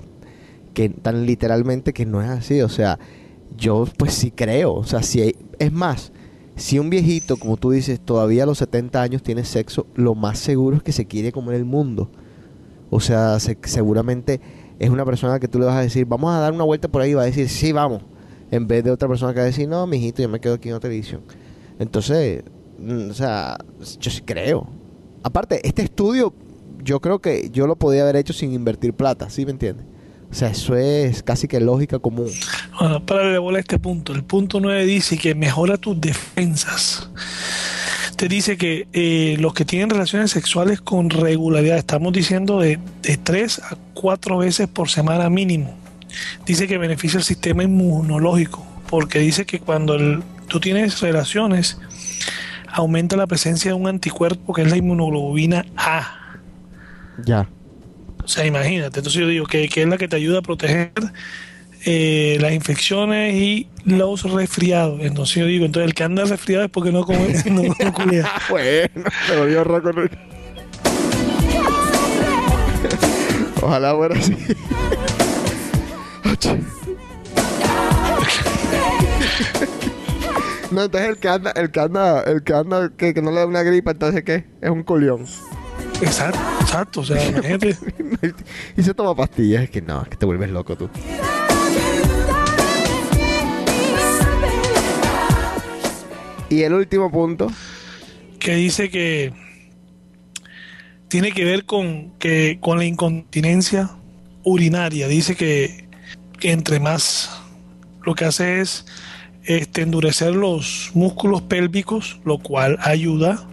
que 0.75 0.89
tan 0.89 1.27
literalmente 1.27 1.93
que 1.93 2.05
no 2.07 2.23
es 2.23 2.29
así. 2.29 2.61
O 2.61 2.69
sea, 2.69 2.99
yo 3.57 3.87
pues 3.97 4.13
sí 4.15 4.31
creo. 4.31 4.75
O 4.75 4.85
sea, 4.85 5.03
si 5.03 5.21
hay- 5.23 5.37
es 5.59 5.73
más, 5.73 6.13
si 6.57 6.79
un 6.79 6.91
viejito, 6.91 7.37
como 7.39 7.57
tú 7.57 7.71
dices, 7.71 7.99
todavía 8.01 8.43
a 8.43 8.47
los 8.47 8.59
70 8.59 9.01
años 9.03 9.23
tiene 9.23 9.45
sexo, 9.45 9.87
lo 9.95 10.15
más 10.15 10.39
seguro 10.39 10.77
es 10.77 10.83
que 10.83 10.93
se 10.93 11.07
quiere 11.07 11.33
comer 11.33 11.55
el 11.57 11.65
mundo. 11.65 12.11
O 12.91 13.01
sea, 13.01 13.41
se- 13.41 13.59
seguramente 13.65 14.41
es 14.79 14.91
una 14.91 15.05
persona 15.05 15.39
que 15.39 15.49
tú 15.49 15.59
le 15.59 15.67
vas 15.67 15.77
a 15.77 15.81
decir, 15.81 16.07
vamos 16.07 16.35
a 16.35 16.39
dar 16.39 16.53
una 16.53 16.65
vuelta 16.65 16.89
por 16.89 17.03
ahí, 17.03 17.15
va 17.15 17.23
a 17.23 17.27
decir, 17.27 17.49
sí, 17.49 17.73
vamos. 17.73 18.03
En 18.51 18.67
vez 18.67 18.85
de 18.85 18.91
otra 18.91 19.09
persona 19.09 19.33
que 19.33 19.41
va 19.41 19.45
a 19.45 19.47
decir, 19.47 19.69
no, 19.69 19.87
mijito, 19.87 20.23
yo 20.23 20.29
me 20.29 20.41
quedo 20.41 20.55
aquí 20.55 20.69
en 20.69 20.75
la 20.75 20.81
televisión. 20.81 21.23
Entonces, 21.79 22.43
mm, 22.79 23.11
o 23.11 23.15
sea, 23.15 23.59
yo 23.99 24.11
sí 24.11 24.23
creo. 24.23 24.69
Aparte, 25.23 25.67
este 25.67 25.83
estudio, 25.83 26.33
yo 26.83 27.01
creo 27.01 27.21
que 27.21 27.51
yo 27.51 27.67
lo 27.67 27.77
podía 27.77 28.03
haber 28.03 28.17
hecho 28.17 28.33
sin 28.33 28.53
invertir 28.53 28.93
plata, 28.93 29.31
¿sí 29.31 29.45
me 29.45 29.53
entiendes? 29.53 29.87
O 30.31 30.35
sea, 30.35 30.51
eso 30.51 30.77
es 30.77 31.23
casi 31.23 31.49
que 31.49 31.61
lógica 31.61 31.99
común. 31.99 32.31
Bueno, 32.79 33.05
para 33.07 33.31
de 33.31 33.39
bola 33.39 33.59
este 33.59 33.79
punto. 33.79 34.13
El 34.13 34.25
punto 34.25 34.61
9 34.61 34.85
dice 34.85 35.17
que 35.17 35.35
mejora 35.35 35.79
tus 35.79 36.01
defensas. 36.01 37.09
Te 38.17 38.29
dice 38.29 38.57
que 38.57 38.89
eh, 38.93 39.37
los 39.41 39.53
que 39.55 39.65
tienen 39.65 39.91
relaciones 39.91 40.31
sexuales 40.31 40.81
con 40.81 41.11
regularidad, 41.11 41.77
estamos 41.77 42.13
diciendo 42.13 42.61
de, 42.61 42.79
de 43.03 43.17
3 43.17 43.59
a 43.61 43.77
4 43.95 44.39
veces 44.39 44.69
por 44.69 44.89
semana 44.89 45.29
mínimo, 45.31 45.77
dice 46.47 46.67
que 46.67 46.79
beneficia 46.79 47.19
el 47.19 47.25
sistema 47.25 47.63
inmunológico, 47.63 48.67
porque 48.89 49.19
dice 49.19 49.45
que 49.45 49.61
cuando 49.61 49.95
el- 49.95 50.23
tú 50.49 50.61
tienes 50.61 51.01
relaciones, 51.01 51.79
aumenta 52.69 53.17
la 53.17 53.27
presencia 53.27 53.71
de 53.71 53.75
un 53.75 53.87
anticuerpo 53.87 54.53
que 54.55 54.63
es 54.63 54.71
la 54.71 54.77
inmunoglobulina 54.77 55.65
A. 55.77 56.39
Ya. 57.25 57.49
O 58.25 58.29
sea, 58.29 58.45
imagínate, 58.47 58.99
entonces 59.01 59.21
yo 59.21 59.29
digo 59.29 59.47
que, 59.47 59.69
que 59.69 59.83
es 59.83 59.89
la 59.89 59.99
que 59.99 60.09
te 60.09 60.17
ayuda 60.17 60.41
a 60.41 60.43
proteger 60.43 60.93
eh, 61.85 62.39
las 62.41 62.53
infecciones 62.53 63.35
y 63.35 63.69
los 63.85 64.23
resfriados. 64.33 65.01
Entonces 65.03 65.37
yo 65.37 65.47
digo, 65.47 65.65
entonces 65.65 65.89
el 65.89 65.95
que 65.95 66.05
anda 66.05 66.25
resfriado 66.25 66.65
es 66.65 66.71
porque 66.71 66.93
no 66.93 67.05
come, 67.05 67.35
no, 67.51 67.63
no 67.63 67.93
culea. 67.93 68.33
bueno, 68.49 69.05
se 69.27 69.37
volvió 69.37 69.65
roco. 69.65 69.91
Ojalá 73.63 73.95
fuera 73.95 74.19
así. 74.19 74.37
No, 80.71 80.85
entonces 80.85 81.09
el 81.11 81.17
que 81.19 81.29
anda, 81.29 81.53
el 81.53 81.71
que 81.71 81.81
anda, 81.81 82.23
el 82.23 82.43
que 82.43 82.53
anda, 82.53 82.91
que, 82.97 83.15
que 83.15 83.23
no 83.23 83.31
le 83.31 83.39
da 83.39 83.47
una 83.47 83.63
gripa, 83.63 83.93
entonces 83.93 84.25
¿qué? 84.25 84.47
Es 84.61 84.71
un 84.71 84.83
culión. 84.83 85.25
Exacto, 86.03 86.39
exacto, 86.61 87.01
o 87.01 87.05
sea, 87.05 87.25
imagínate. 87.25 87.77
y 88.77 88.83
se 88.83 88.93
toma 88.93 89.15
pastillas, 89.15 89.63
es 89.63 89.71
que 89.71 89.81
no, 89.81 90.03
es 90.03 90.09
que 90.09 90.17
te 90.17 90.27
vuelves 90.27 90.51
loco 90.51 90.77
tú. 90.77 90.91
Y 96.51 96.63
el 96.63 96.73
último 96.75 97.11
punto. 97.11 97.51
que 98.39 98.55
dice 98.55 98.91
que 98.91 99.33
tiene 101.09 101.33
que 101.33 101.45
ver 101.45 101.65
con 101.65 102.13
que 102.19 102.59
con 102.61 102.79
la 102.79 102.85
incontinencia 102.85 103.91
urinaria. 104.45 105.09
Dice 105.09 105.35
que, 105.37 105.89
que 106.39 106.53
entre 106.53 106.79
más 106.81 107.31
lo 108.05 108.15
que 108.15 108.25
hace 108.25 108.61
es 108.61 108.87
este, 109.45 109.83
endurecer 109.83 110.35
los 110.35 110.91
músculos 110.95 111.43
pélvicos, 111.43 112.21
lo 112.25 112.39
cual 112.39 112.79
ayuda 112.83 113.47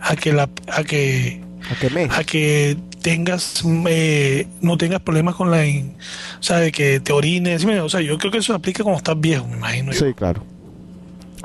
a 0.00 0.16
que 0.16 0.32
la 0.32 0.48
a 0.68 0.84
que 0.84 1.40
a 1.70 1.74
que, 1.80 1.90
me. 1.90 2.04
a 2.04 2.24
que 2.24 2.76
tengas 3.02 3.62
eh, 3.88 4.46
no 4.60 4.76
tengas 4.76 5.00
problemas 5.00 5.36
con 5.36 5.50
la 5.50 5.64
in- 5.64 5.96
o 6.38 6.42
sea 6.42 6.58
de 6.58 6.72
que 6.72 6.98
te 7.00 7.12
orines 7.12 7.64
o 7.64 7.88
sea 7.88 8.00
yo 8.00 8.18
creo 8.18 8.32
que 8.32 8.38
eso 8.38 8.52
aplica 8.54 8.82
cuando 8.82 8.98
estás 8.98 9.18
viejo 9.20 9.46
me 9.48 9.56
imagino 9.56 9.92
yo. 9.92 9.98
Sí, 10.06 10.12
claro. 10.14 10.44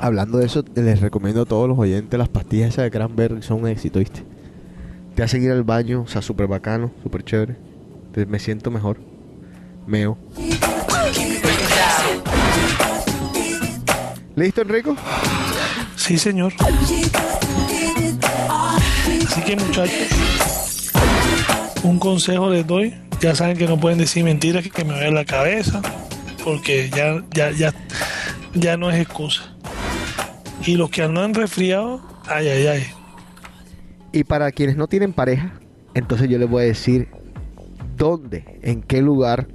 Hablando 0.00 0.38
de 0.38 0.46
eso, 0.46 0.64
les 0.76 1.00
recomiendo 1.00 1.42
a 1.42 1.44
todos 1.44 1.68
los 1.68 1.76
oyentes 1.76 2.16
las 2.16 2.28
pastillas 2.28 2.68
esas 2.68 2.84
de 2.84 2.90
Cranberry, 2.90 3.42
son 3.42 3.62
un 3.62 3.68
éxito, 3.68 3.98
¿viste? 3.98 4.22
Te 5.16 5.24
hace 5.24 5.38
ir 5.38 5.50
al 5.50 5.64
baño, 5.64 6.02
o 6.02 6.06
sea, 6.06 6.22
súper 6.22 6.46
bacano, 6.46 6.92
súper 7.02 7.24
chévere. 7.24 7.56
Me 8.28 8.38
siento 8.38 8.70
mejor. 8.70 8.98
Meo. 9.86 10.16
¿Listo, 14.36 14.62
Enrico? 14.62 14.96
Sí, 15.96 16.16
señor. 16.16 16.52
Así 19.26 19.42
que 19.42 19.56
muchachos, 19.56 20.92
un 21.82 21.98
consejo 21.98 22.50
les 22.50 22.66
doy. 22.66 22.94
Ya 23.20 23.34
saben 23.34 23.56
que 23.56 23.66
no 23.66 23.80
pueden 23.80 23.98
decir 23.98 24.22
mentiras 24.22 24.64
que 24.68 24.84
me 24.84 24.94
duele 24.94 25.10
la 25.10 25.24
cabeza, 25.24 25.82
porque 26.44 26.88
ya, 26.88 27.24
ya, 27.32 27.50
ya, 27.50 27.74
ya 28.54 28.76
no 28.76 28.90
es 28.90 29.00
excusa. 29.00 29.57
Y 30.66 30.76
los 30.76 30.90
que 30.90 31.02
andan 31.02 31.34
resfriados, 31.34 32.00
ay, 32.26 32.48
ay, 32.48 32.66
ay. 32.66 32.82
Y 34.12 34.24
para 34.24 34.50
quienes 34.52 34.76
no 34.76 34.86
tienen 34.86 35.12
pareja, 35.12 35.52
entonces 35.94 36.28
yo 36.28 36.38
les 36.38 36.48
voy 36.48 36.64
a 36.64 36.66
decir 36.66 37.08
dónde, 37.96 38.58
en 38.62 38.82
qué 38.82 39.02
lugar 39.02 39.48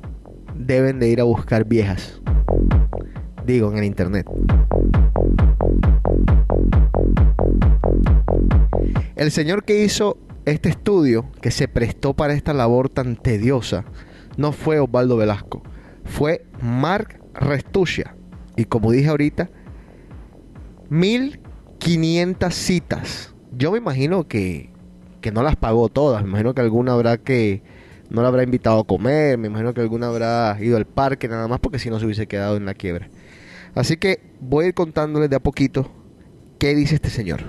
deben 0.55 0.99
de 0.99 1.09
ir 1.09 1.21
a 1.21 1.23
buscar 1.23 1.65
viejas. 1.65 2.21
Digo, 3.45 3.71
en 3.71 3.77
el 3.77 3.83
internet. 3.83 4.27
El 9.15 9.31
señor 9.31 9.63
que 9.63 9.83
hizo 9.83 10.17
este 10.45 10.69
estudio, 10.69 11.25
que 11.41 11.51
se 11.51 11.67
prestó 11.67 12.13
para 12.13 12.33
esta 12.33 12.53
labor 12.53 12.89
tan 12.89 13.15
tediosa, 13.15 13.85
no 14.37 14.51
fue 14.51 14.79
Osvaldo 14.79 15.17
Velasco, 15.17 15.63
fue 16.05 16.45
Mark 16.61 17.19
Restuccia. 17.33 18.15
Y 18.55 18.65
como 18.65 18.91
dije 18.91 19.09
ahorita, 19.09 19.49
1500 20.93 22.53
citas. 22.53 23.33
Yo 23.51 23.71
me 23.71 23.79
imagino 23.79 24.27
que, 24.27 24.69
que 25.21 25.31
no 25.31 25.41
las 25.41 25.55
pagó 25.55 25.89
todas. 25.89 26.21
Me 26.21 26.29
imagino 26.29 26.53
que 26.53 26.61
alguna 26.61 26.93
habrá 26.93 27.17
que 27.17 27.63
no 28.11 28.21
la 28.21 28.27
habrá 28.27 28.43
invitado 28.43 28.81
a 28.81 28.83
comer. 28.85 29.39
Me 29.39 29.47
imagino 29.47 29.73
que 29.73 29.81
alguna 29.81 30.07
habrá 30.07 30.55
ido 30.61 30.77
al 30.77 30.85
parque 30.85 31.27
nada 31.27 31.47
más 31.47 31.59
porque 31.59 31.79
si 31.79 31.89
no 31.89 31.99
se 31.99 32.05
hubiese 32.05 32.27
quedado 32.27 32.57
en 32.57 32.67
la 32.67 32.75
quiebra. 32.75 33.09
Así 33.73 33.97
que 33.97 34.21
voy 34.39 34.65
a 34.65 34.67
ir 34.67 34.73
contándoles 34.75 35.31
de 35.31 35.35
a 35.35 35.39
poquito 35.39 35.89
qué 36.59 36.75
dice 36.75 36.93
este 36.95 37.09
señor. 37.09 37.41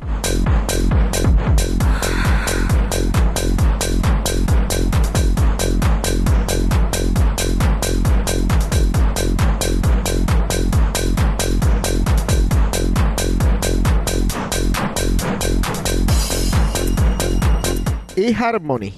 eHarmony, 18.29 18.93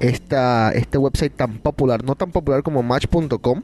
esta, 0.00 0.72
este 0.72 0.98
website 0.98 1.34
tan 1.34 1.58
popular, 1.58 2.04
no 2.04 2.14
tan 2.14 2.30
popular 2.30 2.62
como 2.62 2.82
Match.com, 2.82 3.62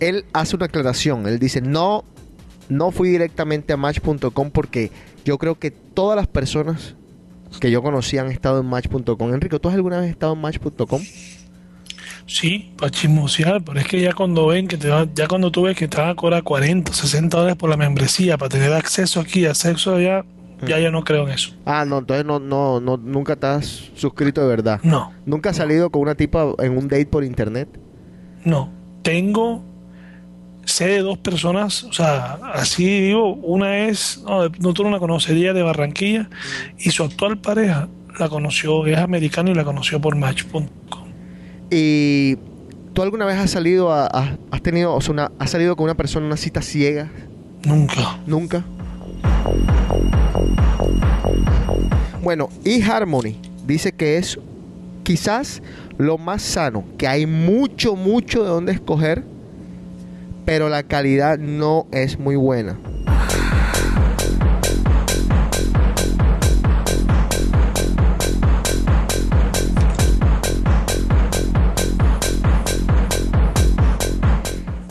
él 0.00 0.24
hace 0.32 0.56
una 0.56 0.66
aclaración. 0.66 1.26
Él 1.26 1.38
dice, 1.38 1.60
no, 1.60 2.04
no 2.68 2.90
fui 2.90 3.08
directamente 3.08 3.72
a 3.72 3.76
Match.com 3.76 4.50
porque 4.50 4.90
yo 5.24 5.38
creo 5.38 5.58
que 5.58 5.70
todas 5.70 6.16
las 6.16 6.26
personas 6.26 6.94
que 7.60 7.70
yo 7.70 7.82
conocí 7.82 8.18
han 8.18 8.30
estado 8.30 8.60
en 8.60 8.66
Match.com. 8.66 9.32
Enrico, 9.34 9.60
¿tú 9.60 9.68
has 9.68 9.74
alguna 9.74 10.00
vez 10.00 10.10
estado 10.10 10.32
en 10.34 10.40
Match.com? 10.40 11.00
Sí, 12.26 12.72
para 12.78 12.90
chismosear, 12.90 13.62
pero 13.62 13.78
es 13.78 13.86
que 13.86 14.00
ya 14.00 14.12
cuando 14.14 14.46
ven 14.46 14.66
que 14.66 14.76
te 14.78 14.88
va- 14.88 15.06
ya 15.14 15.28
cuando 15.28 15.50
tú 15.50 15.62
ves 15.62 15.76
que 15.76 15.88
te 15.88 15.98
van 15.98 16.08
a 16.10 16.14
cobrar 16.14 16.42
40, 16.42 16.92
60 16.92 17.36
dólares 17.36 17.56
por 17.56 17.68
la 17.68 17.76
membresía 17.76 18.38
para 18.38 18.48
tener 18.48 18.72
acceso 18.72 19.20
aquí, 19.20 19.44
acceso 19.44 19.94
allá, 19.94 20.24
ya 20.66 20.78
yo 20.80 20.90
no 20.90 21.04
creo 21.04 21.24
en 21.26 21.34
eso. 21.34 21.52
Ah, 21.64 21.84
no, 21.86 21.98
entonces 21.98 22.24
no, 22.24 22.38
no, 22.38 22.80
no, 22.80 22.96
nunca 22.96 23.36
has 23.54 23.90
suscrito 23.94 24.40
de 24.40 24.46
verdad. 24.48 24.80
No. 24.82 25.12
¿Nunca 25.26 25.50
has 25.50 25.56
salido 25.56 25.90
con 25.90 26.02
una 26.02 26.14
tipa 26.14 26.46
en 26.58 26.76
un 26.76 26.88
date 26.88 27.06
por 27.06 27.24
internet? 27.24 27.68
No, 28.44 28.70
tengo, 29.02 29.62
sé 30.64 30.86
de 30.88 30.98
dos 31.00 31.18
personas, 31.18 31.84
o 31.84 31.92
sea, 31.92 32.34
así 32.54 32.84
digo, 33.02 33.34
una 33.34 33.86
es, 33.88 34.22
no, 34.26 34.48
no 34.60 34.72
tú 34.74 34.84
no 34.84 34.90
la 34.90 34.98
conocería 34.98 35.52
de 35.52 35.62
Barranquilla 35.62 36.28
y 36.78 36.90
su 36.90 37.04
actual 37.04 37.38
pareja 37.38 37.88
la 38.18 38.28
conoció, 38.28 38.86
es 38.86 38.98
americano 38.98 39.50
y 39.50 39.54
la 39.54 39.64
conoció 39.64 40.00
por 40.00 40.14
Match.com. 40.16 40.66
¿Y 41.70 42.36
tú 42.92 43.02
alguna 43.02 43.24
vez 43.24 43.36
has 43.36 43.50
salido 43.50 43.90
a, 43.92 44.06
a- 44.06 44.36
has 44.50 44.62
tenido, 44.62 44.94
o 44.94 45.00
sea, 45.00 45.12
una, 45.12 45.32
has 45.38 45.50
salido 45.50 45.74
con 45.74 45.84
una 45.84 45.94
persona 45.96 46.24
en 46.24 46.26
una 46.28 46.36
cita 46.36 46.62
ciega? 46.62 47.10
Nunca. 47.64 48.18
Nunca. 48.26 48.62
Bueno, 52.24 52.48
eHarmony 52.64 53.36
dice 53.66 53.92
que 53.92 54.16
es 54.16 54.40
quizás 55.02 55.60
lo 55.98 56.16
más 56.16 56.40
sano, 56.40 56.82
que 56.96 57.06
hay 57.06 57.26
mucho, 57.26 57.96
mucho 57.96 58.42
de 58.42 58.48
dónde 58.48 58.72
escoger, 58.72 59.22
pero 60.46 60.70
la 60.70 60.84
calidad 60.84 61.38
no 61.38 61.86
es 61.92 62.18
muy 62.18 62.36
buena. 62.36 62.78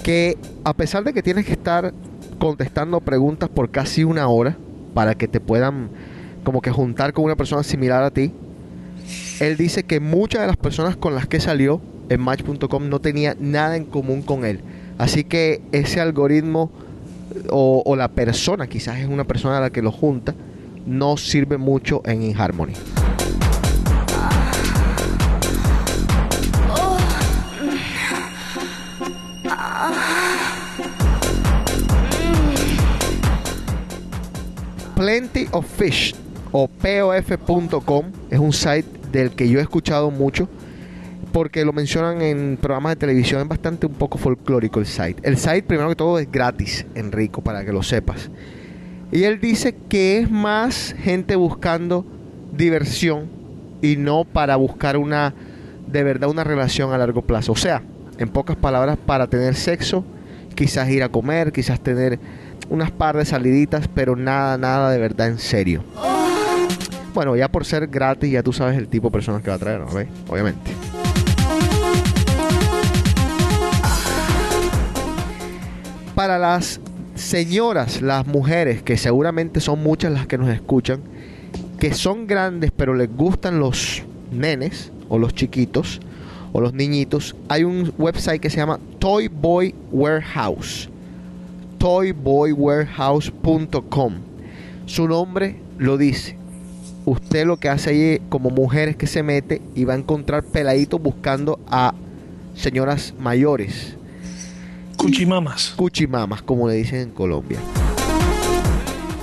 que 0.04 0.38
a 0.66 0.74
pesar 0.74 1.04
de 1.06 1.14
que 1.14 1.24
tienes 1.24 1.46
que 1.46 1.54
estar 1.54 1.94
contestando 2.38 3.00
preguntas 3.00 3.50
por 3.50 3.72
casi 3.72 4.04
una 4.04 4.28
hora 4.28 4.56
para 4.94 5.16
que 5.16 5.30
te 5.30 5.40
puedan 5.40 5.90
como 6.44 6.62
que 6.62 6.72
juntar 6.72 7.14
con 7.14 7.26
una 7.26 7.36
persona 7.36 7.64
similar 7.64 8.04
a 8.04 8.12
ti, 8.12 8.32
él 9.40 9.58
dice 9.58 9.84
que 9.84 10.00
muchas 10.00 10.42
de 10.42 10.48
las 10.48 10.58
personas 10.58 10.96
con 10.96 11.16
las 11.16 11.28
que 11.28 11.40
salió 11.40 11.82
en 12.10 12.22
Match.com 12.22 12.90
no 12.90 13.00
tenía 13.00 13.36
nada 13.40 13.76
en 13.76 13.86
común 13.86 14.22
con 14.22 14.46
él. 14.46 14.62
Así 14.98 15.24
que 15.24 15.62
ese 15.72 16.00
algoritmo 16.00 16.72
o, 17.50 17.96
la 17.96 18.10
persona, 18.10 18.68
quizás 18.68 19.00
es 19.00 19.08
una 19.08 19.24
persona 19.24 19.58
a 19.58 19.62
la 19.62 19.70
que 19.70 19.82
lo 19.82 19.92
junta, 19.92 20.36
no 20.86 21.18
sirve 21.18 21.58
mucho 21.58 22.02
en 22.06 22.24
InHarmony. 22.24 22.74
Plenty 34.96 35.48
of 35.52 35.66
Fish 35.66 36.16
o 36.54 36.68
pof.com 36.68 38.06
es 38.30 38.40
un 38.40 38.54
site 38.54 38.86
del 39.12 39.32
que 39.32 39.50
yo 39.50 39.60
he 39.60 39.62
escuchado 39.62 40.12
mucho 40.12 40.48
porque 41.34 41.66
lo 41.66 41.74
mencionan 41.74 42.22
en 42.22 42.58
programas 42.62 42.92
de 42.92 42.96
televisión, 42.98 43.42
es 43.42 43.48
bastante 43.48 43.88
un 43.88 43.94
poco 43.94 44.20
folclórico 44.20 44.80
el 44.80 44.86
site. 44.86 45.16
El 45.24 45.38
site, 45.38 45.64
primero 45.64 45.90
que 45.90 45.96
todo, 45.96 46.20
es 46.20 46.32
gratis, 46.32 46.86
Enrico, 46.94 47.42
para 47.42 47.66
que 47.66 47.74
lo 47.74 47.82
sepas. 47.82 48.30
Y 49.12 49.24
él 49.24 49.42
dice 49.42 49.76
que 49.90 50.20
es 50.20 50.30
más 50.30 50.96
gente 51.00 51.36
buscando 51.36 52.06
diversión 52.56 53.30
y 53.82 53.98
no 53.98 54.26
para 54.26 54.56
buscar 54.58 54.96
una, 54.96 55.34
de 55.88 56.04
verdad, 56.04 56.30
una 56.30 56.44
relación 56.44 56.94
a 56.94 57.00
largo 57.00 57.24
plazo. 57.24 57.54
O 57.54 57.58
sea, 57.58 57.82
en 58.20 58.30
pocas 58.30 58.56
palabras, 58.56 59.00
para 59.04 59.26
tener 59.26 59.56
sexo, 59.56 60.06
quizás 60.54 60.88
ir 60.90 61.02
a 61.02 61.10
comer, 61.10 61.52
quizás 61.52 61.80
tener 61.80 62.20
unas 62.70 62.92
par 62.92 63.18
de 63.18 63.26
saliditas, 63.26 63.88
pero 63.88 64.16
nada, 64.16 64.60
nada 64.60 64.92
de 64.92 65.00
verdad 65.00 65.30
en 65.30 65.40
serio. 65.40 65.84
Bueno, 67.14 67.36
ya 67.36 67.48
por 67.48 67.66
ser 67.66 67.88
gratis, 67.88 68.32
ya 68.32 68.42
tú 68.42 68.54
sabes 68.54 68.78
el 68.78 68.88
tipo 68.88 69.10
de 69.10 69.12
personas 69.12 69.44
que 69.44 69.50
va 69.50 69.56
a 69.56 69.60
traer, 69.60 69.82
¿no? 69.82 69.88
Obviamente. 70.30 70.72
Para 76.16 76.40
las 76.40 76.80
señoras, 77.16 78.02
las 78.02 78.26
mujeres, 78.26 78.82
que 78.82 78.98
seguramente 78.98 79.60
son 79.60 79.84
muchas 79.84 80.12
las 80.12 80.26
que 80.28 80.38
nos 80.38 80.50
escuchan, 80.50 81.02
que 81.80 81.94
son 81.94 82.28
grandes 82.28 82.72
pero 82.72 82.94
les 82.96 83.16
gustan 83.16 83.60
los 83.60 84.04
nenes 84.32 84.92
o 85.10 85.20
los 85.20 85.36
chiquitos 85.36 86.00
o 86.52 86.60
los 86.62 86.74
niñitos, 86.74 87.36
hay 87.50 87.64
un 87.64 87.94
website 87.98 88.42
que 88.42 88.50
se 88.50 88.58
llama 88.58 88.80
Toy 89.00 89.28
Boy 89.28 89.76
Warehouse. 89.92 90.90
toyboywarehouse.com. 91.80 94.14
Su 94.86 95.08
nombre 95.08 95.56
lo 95.78 95.98
dice. 95.98 96.43
Usted 97.06 97.46
lo 97.46 97.58
que 97.58 97.70
hace 97.70 97.90
ahí 97.90 98.22
como 98.30 98.50
mujer 98.50 98.90
es 98.90 98.96
que 98.96 99.08
se 99.08 99.24
mete 99.24 99.62
y 99.76 99.84
va 99.84 99.94
a 99.94 99.98
encontrar 99.98 100.44
peladitos 100.44 101.02
buscando 101.02 101.60
a 101.68 101.94
señoras 102.56 103.14
mayores. 103.20 103.96
Cuchimamas. 104.98 105.74
Cuchimamas, 105.76 106.42
como 106.42 106.70
le 106.70 106.76
dicen 106.76 107.02
en 107.02 107.12
Colombia. 107.12 107.60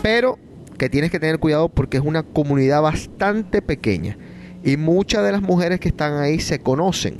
Pero 0.03 0.39
que 0.77 0.91
tienes 0.91 1.11
que 1.11 1.21
tener 1.21 1.39
cuidado 1.39 1.69
porque 1.69 1.97
es 1.97 2.03
una 2.03 2.23
comunidad 2.23 2.83
bastante 2.83 3.63
pequeña. 3.63 4.19
Y 4.63 4.77
muchas 4.77 5.25
de 5.25 5.33
las 5.33 5.41
mujeres 5.41 5.81
que 5.81 5.89
están 5.89 6.19
ahí 6.19 6.39
se 6.39 6.59
conocen. 6.59 7.19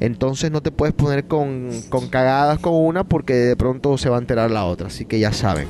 Entonces 0.00 0.50
no 0.50 0.62
te 0.62 0.70
puedes 0.70 0.94
poner 0.94 1.26
con, 1.26 1.70
con 1.90 2.08
cagadas 2.08 2.60
con 2.60 2.72
una 2.74 3.04
porque 3.04 3.34
de 3.34 3.56
pronto 3.56 3.98
se 3.98 4.08
va 4.08 4.16
a 4.16 4.20
enterar 4.20 4.50
la 4.50 4.64
otra. 4.64 4.86
Así 4.86 5.04
que 5.04 5.18
ya 5.18 5.32
saben. 5.34 5.68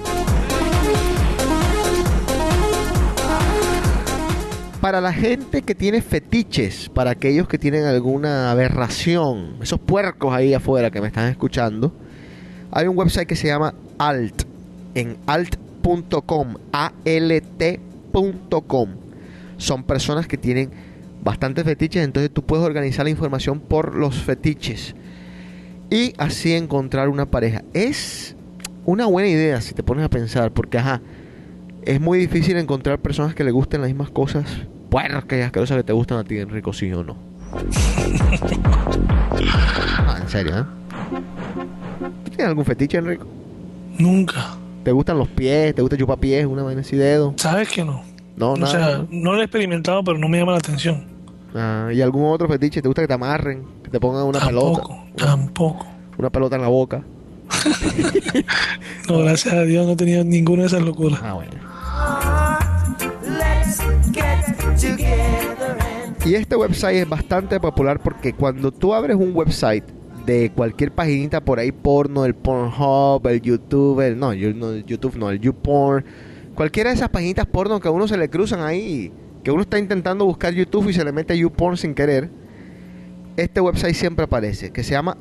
Para 4.81 5.01
la 5.01 5.13
gente 5.13 5.63
que 5.63 5.75
tiene 5.75 6.01
fetiches, 6.03 6.89
para 6.89 7.11
aquellos 7.11 7.49
que 7.49 7.59
tienen 7.59 7.85
alguna 7.85 8.53
aberración, 8.53 9.57
esos 9.61 9.81
puercos 9.81 10.33
ahí 10.33 10.55
afuera 10.55 10.93
que 10.93 11.01
me 11.01 11.09
están 11.09 11.29
escuchando, 11.29 11.93
hay 12.71 12.87
un 12.87 12.97
website 12.97 13.27
que 13.27 13.35
se 13.35 13.49
llama 13.49 13.75
Alt, 13.99 14.45
en 14.95 15.17
alt.com, 15.27 16.55
A-L-T.com. 16.73 17.69
Son 19.57 19.83
personas 19.83 20.29
que 20.29 20.37
tienen 20.39 20.71
bastantes 21.25 21.65
fetiches, 21.65 22.05
entonces 22.05 22.31
tú 22.33 22.45
puedes 22.45 22.65
organizar 22.65 23.05
la 23.05 23.11
información 23.11 23.59
por 23.59 23.97
los 23.97 24.23
fetiches 24.23 24.95
y 25.91 26.15
así 26.19 26.55
encontrar 26.55 27.09
una 27.09 27.27
pareja. 27.27 27.65
Es 27.75 28.37
una 28.85 29.07
buena 29.07 29.29
idea 29.29 29.61
si 29.61 29.75
te 29.75 29.83
pones 29.83 30.05
a 30.05 30.09
pensar, 30.11 30.53
porque 30.53 30.79
ajá, 30.79 31.03
es 31.89 32.01
muy 32.03 32.19
difícil 32.19 32.59
encontrar 32.59 32.99
personas 32.99 33.35
que 33.35 33.43
le 33.45 33.51
gusten 33.51 33.81
las 33.81 33.89
mismas 33.89 34.11
cosas 34.11 34.45
puercas 34.91 35.39
y 35.39 35.43
asquerosas 35.43 35.79
que 35.79 35.85
te 35.85 35.93
gustan 35.95 36.19
a 36.19 36.25
ti, 36.25 36.39
Enrico, 36.39 36.73
sí 36.75 36.93
o 36.93 37.03
no. 37.03 37.17
Ah, 39.51 40.19
en 40.21 40.29
serio, 40.29 40.59
¿eh? 40.59 40.65
¿Tú 42.25 42.31
¿Tienes 42.31 42.47
algún 42.47 42.65
fetiche, 42.65 42.99
Enrico? 42.99 43.27
Nunca. 43.99 44.57
¿Te 44.85 44.93
gustan 44.93 45.19
los 45.19 45.29
pies? 45.29 45.75
¿Te 45.75 45.83
gusta 45.83 45.97
chupar 45.97 46.19
pies? 46.19 46.45
Una 46.47 46.63
vaina 46.63 46.81
así 46.81 46.97
dedo. 46.97 47.35
¿Sabes 47.37 47.69
que 47.69 47.85
no? 47.85 48.03
No, 48.37 48.53
o 48.53 48.57
nada. 48.57 48.71
sea, 48.71 49.07
no 49.11 49.33
lo 49.35 49.41
he 49.41 49.45
experimentado, 49.45 50.03
pero 50.05 50.19
no 50.19 50.29
me 50.29 50.39
llama 50.39 50.53
la 50.53 50.59
atención. 50.59 51.05
Ah, 51.55 51.89
¿Y 51.93 52.01
algún 52.01 52.25
otro 52.31 52.49
fetiche? 52.49 52.83
¿Te 52.83 52.89
gusta 52.89 53.03
que 53.03 53.09
te 53.09 53.15
amarren? 53.15 53.65
Que 53.83 53.91
te 53.91 54.01
pongan 54.01 54.25
una 54.25 54.41
pelota. 54.41 54.83
Tampoco. 55.17 55.87
Una 56.19 56.31
pelota 56.31 56.57
en 56.57 56.63
la 56.63 56.69
boca. 56.69 57.03
No, 59.09 59.21
gracias 59.21 59.55
a 59.55 59.63
Dios 59.63 59.87
no 59.87 59.93
he 59.93 59.97
tenido 59.97 60.23
ninguna 60.23 60.63
de 60.63 60.67
esas 60.69 60.83
locuras. 60.83 61.21
Ah, 61.23 61.33
bueno. 61.33 61.53
Y 66.25 66.35
este 66.35 66.57
website 66.57 66.97
es 66.97 67.09
bastante 67.09 67.59
popular 67.59 68.01
porque 68.01 68.35
cuando 68.35 68.71
tú 68.71 68.93
abres 68.93 69.17
un 69.17 69.35
website 69.35 69.85
de 70.27 70.51
cualquier 70.55 70.93
paginita 70.93 71.41
por 71.41 71.59
ahí, 71.59 71.73
porno, 71.73 72.27
el 72.27 72.35
Pornhub, 72.35 73.27
el 73.29 73.41
YouTube, 73.41 74.01
el, 74.01 74.19
no, 74.19 74.33
el 74.33 74.85
YouTube 74.85 75.17
no, 75.17 75.31
el 75.31 75.41
YouPorn, 75.41 76.05
cualquiera 76.55 76.91
de 76.91 76.97
esas 76.97 77.09
paginitas 77.09 77.47
porno 77.47 77.81
que 77.81 77.89
a 77.89 77.91
uno 77.91 78.07
se 78.07 78.19
le 78.19 78.29
cruzan 78.29 78.61
ahí, 78.61 79.11
que 79.43 79.51
uno 79.51 79.63
está 79.63 79.79
intentando 79.79 80.27
buscar 80.27 80.53
YouTube 80.53 80.91
y 80.91 80.93
se 80.93 81.03
le 81.03 81.13
mete 81.13 81.39
YouPorn 81.39 81.79
sin 81.79 81.95
querer, 81.95 82.29
este 83.39 83.63
website 83.63 83.95
siempre 83.95 84.27
aparece, 84.27 84.71
que 84.71 84.85
se 84.85 84.91
llama 84.91 85.17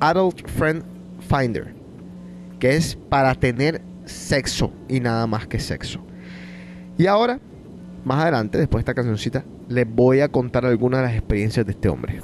Adult 0.00 0.48
Friend 0.48 0.82
Finder, 1.28 1.74
que 2.58 2.76
es 2.76 2.96
para 3.10 3.34
tener 3.34 3.82
sexo 4.10 4.72
y 4.88 5.00
nada 5.00 5.26
más 5.26 5.46
que 5.46 5.58
sexo. 5.58 6.04
Y 6.98 7.06
ahora, 7.06 7.40
más 8.04 8.22
adelante, 8.22 8.58
después 8.58 8.84
de 8.84 8.90
esta 8.90 8.94
cancioncita, 8.94 9.44
les 9.68 9.86
voy 9.88 10.20
a 10.20 10.28
contar 10.28 10.66
algunas 10.66 11.00
de 11.00 11.06
las 11.06 11.16
experiencias 11.16 11.64
de 11.64 11.72
este 11.72 11.88
hombre. 11.88 12.20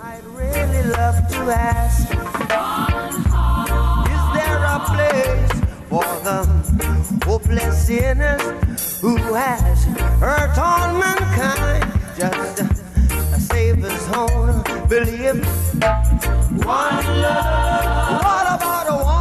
really. 14.88 15.28
One 15.28 17.06
love. 17.20 18.22
What 18.22 18.46
about 18.54 18.86
a 18.88 19.04
one 19.04 19.15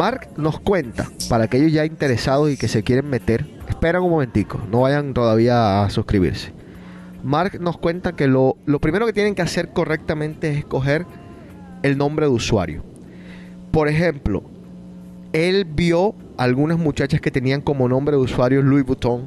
Mark 0.00 0.30
nos 0.38 0.58
cuenta, 0.58 1.10
para 1.28 1.44
aquellos 1.44 1.70
ya 1.72 1.84
interesados 1.84 2.50
y 2.50 2.56
que 2.56 2.68
se 2.68 2.82
quieren 2.82 3.10
meter, 3.10 3.46
esperan 3.68 4.02
un 4.02 4.08
momentico, 4.08 4.58
no 4.72 4.80
vayan 4.80 5.12
todavía 5.12 5.82
a 5.82 5.90
suscribirse. 5.90 6.54
Mark 7.22 7.60
nos 7.60 7.76
cuenta 7.76 8.16
que 8.16 8.26
lo, 8.26 8.56
lo 8.64 8.80
primero 8.80 9.04
que 9.04 9.12
tienen 9.12 9.34
que 9.34 9.42
hacer 9.42 9.74
correctamente 9.74 10.52
es 10.52 10.56
escoger 10.56 11.04
el 11.82 11.98
nombre 11.98 12.24
de 12.24 12.32
usuario. 12.32 12.82
Por 13.72 13.88
ejemplo, 13.88 14.42
él 15.34 15.66
vio 15.66 16.14
algunas 16.38 16.78
muchachas 16.78 17.20
que 17.20 17.30
tenían 17.30 17.60
como 17.60 17.86
nombre 17.86 18.16
de 18.16 18.22
usuario 18.22 18.62
Louis 18.62 18.86
Vuitton 18.86 19.26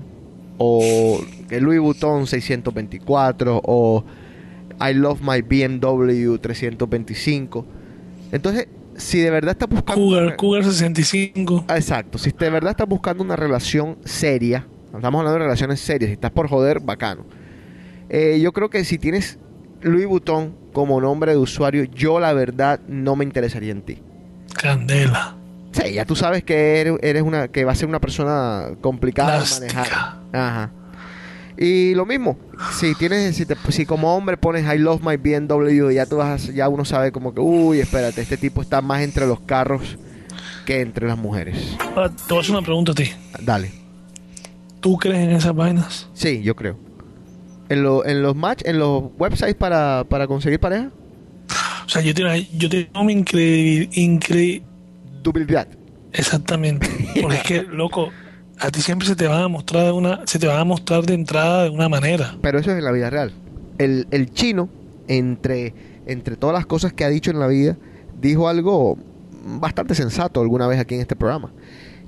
o 0.57 1.23
Louis 1.51 1.79
Vuitton 1.81 2.25
624 2.25 3.61
o 3.63 4.03
I 4.81 4.95
love 4.95 5.21
my 5.21 5.39
BMW 5.43 6.37
325. 6.37 7.63
Entonces, 8.31 8.67
si 8.97 9.19
de 9.19 9.29
verdad 9.29 9.51
estás 9.51 9.69
buscando 9.69 10.01
Cougar, 10.01 10.35
Cougar 10.35 10.63
65. 10.63 11.65
Exacto, 11.69 12.17
si 12.17 12.31
de 12.31 12.49
verdad 12.49 12.71
estás 12.71 12.87
buscando 12.87 13.23
una 13.23 13.35
relación 13.35 13.97
seria, 14.05 14.67
estamos 14.85 15.19
hablando 15.19 15.33
de 15.33 15.39
relaciones 15.39 15.79
serias, 15.79 16.09
si 16.09 16.13
estás 16.13 16.31
por 16.31 16.47
joder, 16.47 16.79
bacano. 16.79 17.25
Eh, 18.09 18.39
yo 18.41 18.51
creo 18.53 18.69
que 18.69 18.83
si 18.85 18.97
tienes 18.97 19.39
Louis 19.81 20.05
Vuitton 20.05 20.55
como 20.71 21.01
nombre 21.01 21.31
de 21.31 21.37
usuario, 21.37 21.83
yo 21.83 22.19
la 22.19 22.33
verdad 22.33 22.79
no 22.87 23.15
me 23.15 23.23
interesaría 23.25 23.71
en 23.71 23.81
ti. 23.81 24.01
Candela. 24.53 25.35
Sí, 25.71 25.93
ya 25.93 26.05
tú 26.05 26.15
sabes 26.15 26.43
que 26.43 26.79
eres, 26.81 26.95
eres 27.01 27.23
una 27.23 27.47
que 27.47 27.65
va 27.65 27.71
a 27.71 27.75
ser 27.75 27.89
una 27.89 27.99
persona 27.99 28.71
complicada 28.81 29.39
de 29.39 29.49
manejar. 29.59 29.87
Ajá. 30.31 30.71
Y 31.57 31.93
lo 31.93 32.05
mismo, 32.05 32.37
si 32.71 32.95
tienes 32.95 33.35
si, 33.35 33.45
te- 33.45 33.55
si 33.69 33.85
como 33.85 34.15
hombre 34.15 34.37
pones 34.37 34.65
I 34.73 34.77
love 34.79 35.01
my 35.03 35.17
BMW, 35.17 35.91
ya 35.91 36.05
tú 36.05 36.17
vas 36.17 36.47
ya 36.53 36.67
uno 36.67 36.83
sabe 36.85 37.11
como 37.11 37.33
que, 37.33 37.39
uy, 37.41 37.79
espérate, 37.79 38.21
este 38.21 38.37
tipo 38.37 38.61
está 38.61 38.81
más 38.81 39.01
entre 39.03 39.27
los 39.27 39.39
carros 39.41 39.97
que 40.65 40.81
entre 40.81 41.07
las 41.07 41.17
mujeres. 41.17 41.75
Ahora, 41.95 42.09
te 42.09 42.15
voy 42.29 42.37
a 42.37 42.41
hacer 42.41 42.51
una 42.55 42.61
pregunta 42.63 42.91
a 42.93 42.95
ti. 42.95 43.11
Dale. 43.41 43.71
¿Tú 44.79 44.97
crees 44.97 45.19
en 45.19 45.31
esas 45.31 45.53
vainas? 45.55 46.09
Sí, 46.13 46.41
yo 46.43 46.55
creo. 46.55 46.77
En, 47.69 47.83
lo- 47.83 48.05
en 48.05 48.21
los 48.21 48.35
match, 48.35 48.61
en 48.65 48.79
los 48.79 49.03
websites 49.17 49.55
para, 49.55 50.05
para 50.09 50.27
conseguir 50.27 50.59
pareja, 50.59 50.89
O 51.85 51.89
sea, 51.89 52.01
yo 52.01 52.13
tengo, 52.13 52.29
yo 52.57 52.69
tengo 52.69 53.03
mi 53.03 53.13
increíble... 53.13 54.63
dubilidad. 55.21 55.67
Exactamente. 56.11 56.87
Porque 57.21 57.35
es 57.37 57.43
que, 57.43 57.61
loco, 57.63 58.09
a 58.59 58.71
ti 58.71 58.81
siempre 58.81 59.07
se 59.07 59.15
te 59.15 59.27
van 59.27 59.43
a 59.43 59.47
mostrar 59.47 59.85
de 59.85 59.91
una, 59.91 60.21
se 60.25 60.39
te 60.39 60.47
van 60.47 60.59
a 60.59 60.63
mostrar 60.63 61.03
de 61.05 61.13
entrada 61.13 61.63
de 61.63 61.69
una 61.69 61.89
manera. 61.89 62.37
Pero 62.41 62.59
eso 62.59 62.71
es 62.71 62.77
en 62.77 62.83
la 62.83 62.91
vida 62.91 63.09
real. 63.09 63.33
El, 63.77 64.07
el 64.11 64.31
chino, 64.33 64.69
entre, 65.07 65.73
entre 66.05 66.35
todas 66.37 66.53
las 66.53 66.65
cosas 66.65 66.93
que 66.93 67.03
ha 67.03 67.09
dicho 67.09 67.31
en 67.31 67.39
la 67.39 67.47
vida, 67.47 67.77
dijo 68.21 68.47
algo 68.47 68.97
bastante 69.45 69.95
sensato 69.95 70.41
alguna 70.41 70.67
vez 70.67 70.79
aquí 70.79 70.95
en 70.95 71.01
este 71.01 71.15
programa. 71.15 71.51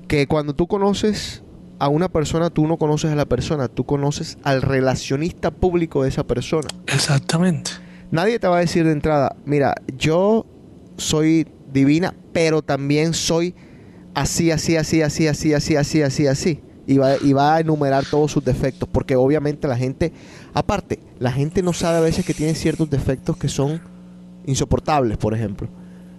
que 0.08 0.28
cuando 0.28 0.54
tú 0.54 0.68
conoces 0.68 1.44
a 1.80 1.90
una 1.90 2.10
persona, 2.10 2.50
tú 2.50 2.68
no 2.68 2.78
conoces 2.78 3.12
a 3.12 3.16
la 3.16 3.26
persona, 3.26 3.68
tú 3.68 3.86
conoces 3.86 4.38
al 4.44 4.62
relacionista 4.62 5.52
público 5.52 6.04
de 6.04 6.10
esa 6.10 6.26
persona. 6.26 6.68
Exactamente. 6.88 7.72
Nadie 8.12 8.40
te 8.40 8.48
va 8.48 8.58
a 8.58 8.60
decir 8.62 8.86
de 8.86 8.92
entrada, 8.92 9.36
mira, 9.46 9.76
yo 9.98 10.46
soy 10.98 11.48
divina, 11.74 12.14
pero 12.32 12.62
también 12.62 13.14
soy 13.14 13.56
así, 14.16 14.50
así, 14.50 14.76
así, 14.78 15.02
así, 15.02 15.28
así, 15.28 15.54
así, 15.54 15.76
así, 15.76 16.02
así, 16.02 16.28
así. 16.28 16.60
Y 16.88 16.98
va, 16.98 17.16
y 17.22 17.34
va 17.34 17.56
a 17.56 17.60
enumerar 17.60 18.06
todos 18.10 18.32
sus 18.32 18.44
defectos, 18.44 18.88
porque 18.92 19.16
obviamente 19.16 19.68
la 19.68 19.76
gente, 19.78 20.12
aparte, 20.54 21.00
la 21.20 21.32
gente 21.32 21.62
no 21.62 21.74
sabe 21.74 21.98
a 21.98 22.02
veces 22.02 22.26
que 22.26 22.34
tiene 22.34 22.56
ciertos 22.56 22.90
defectos 22.90 23.38
que 23.38 23.50
son 23.50 23.82
insoportables, 24.46 25.18
por 25.18 25.34
ejemplo. 25.34 25.68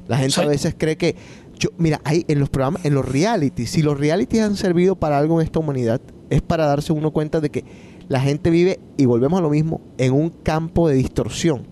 La 0.08 0.18
gente 0.18 0.40
a 0.40 0.46
veces 0.46 0.74
cree 0.76 0.96
que, 0.96 1.16
yo, 1.58 1.70
mira, 1.78 2.00
hay 2.04 2.24
en 2.28 2.40
los 2.40 2.48
programas, 2.48 2.84
en 2.84 2.94
los 2.94 3.04
realities, 3.04 3.70
si 3.70 3.82
los 3.82 3.98
realities 3.98 4.42
han 4.42 4.56
servido 4.56 4.96
para 4.96 5.18
algo 5.18 5.40
en 5.40 5.46
esta 5.46 5.58
humanidad, 5.58 6.00
es 6.30 6.42
para 6.42 6.66
darse 6.66 6.92
uno 6.92 7.12
cuenta 7.12 7.40
de 7.40 7.50
que 7.50 7.64
la 8.08 8.20
gente 8.20 8.50
vive, 8.50 8.78
y 8.96 9.04
volvemos 9.06 9.38
a 9.38 9.42
lo 9.42 9.50
mismo, 9.50 9.80
en 9.98 10.12
un 10.12 10.30
campo 10.30 10.88
de 10.88 10.96
distorsión 10.96 11.62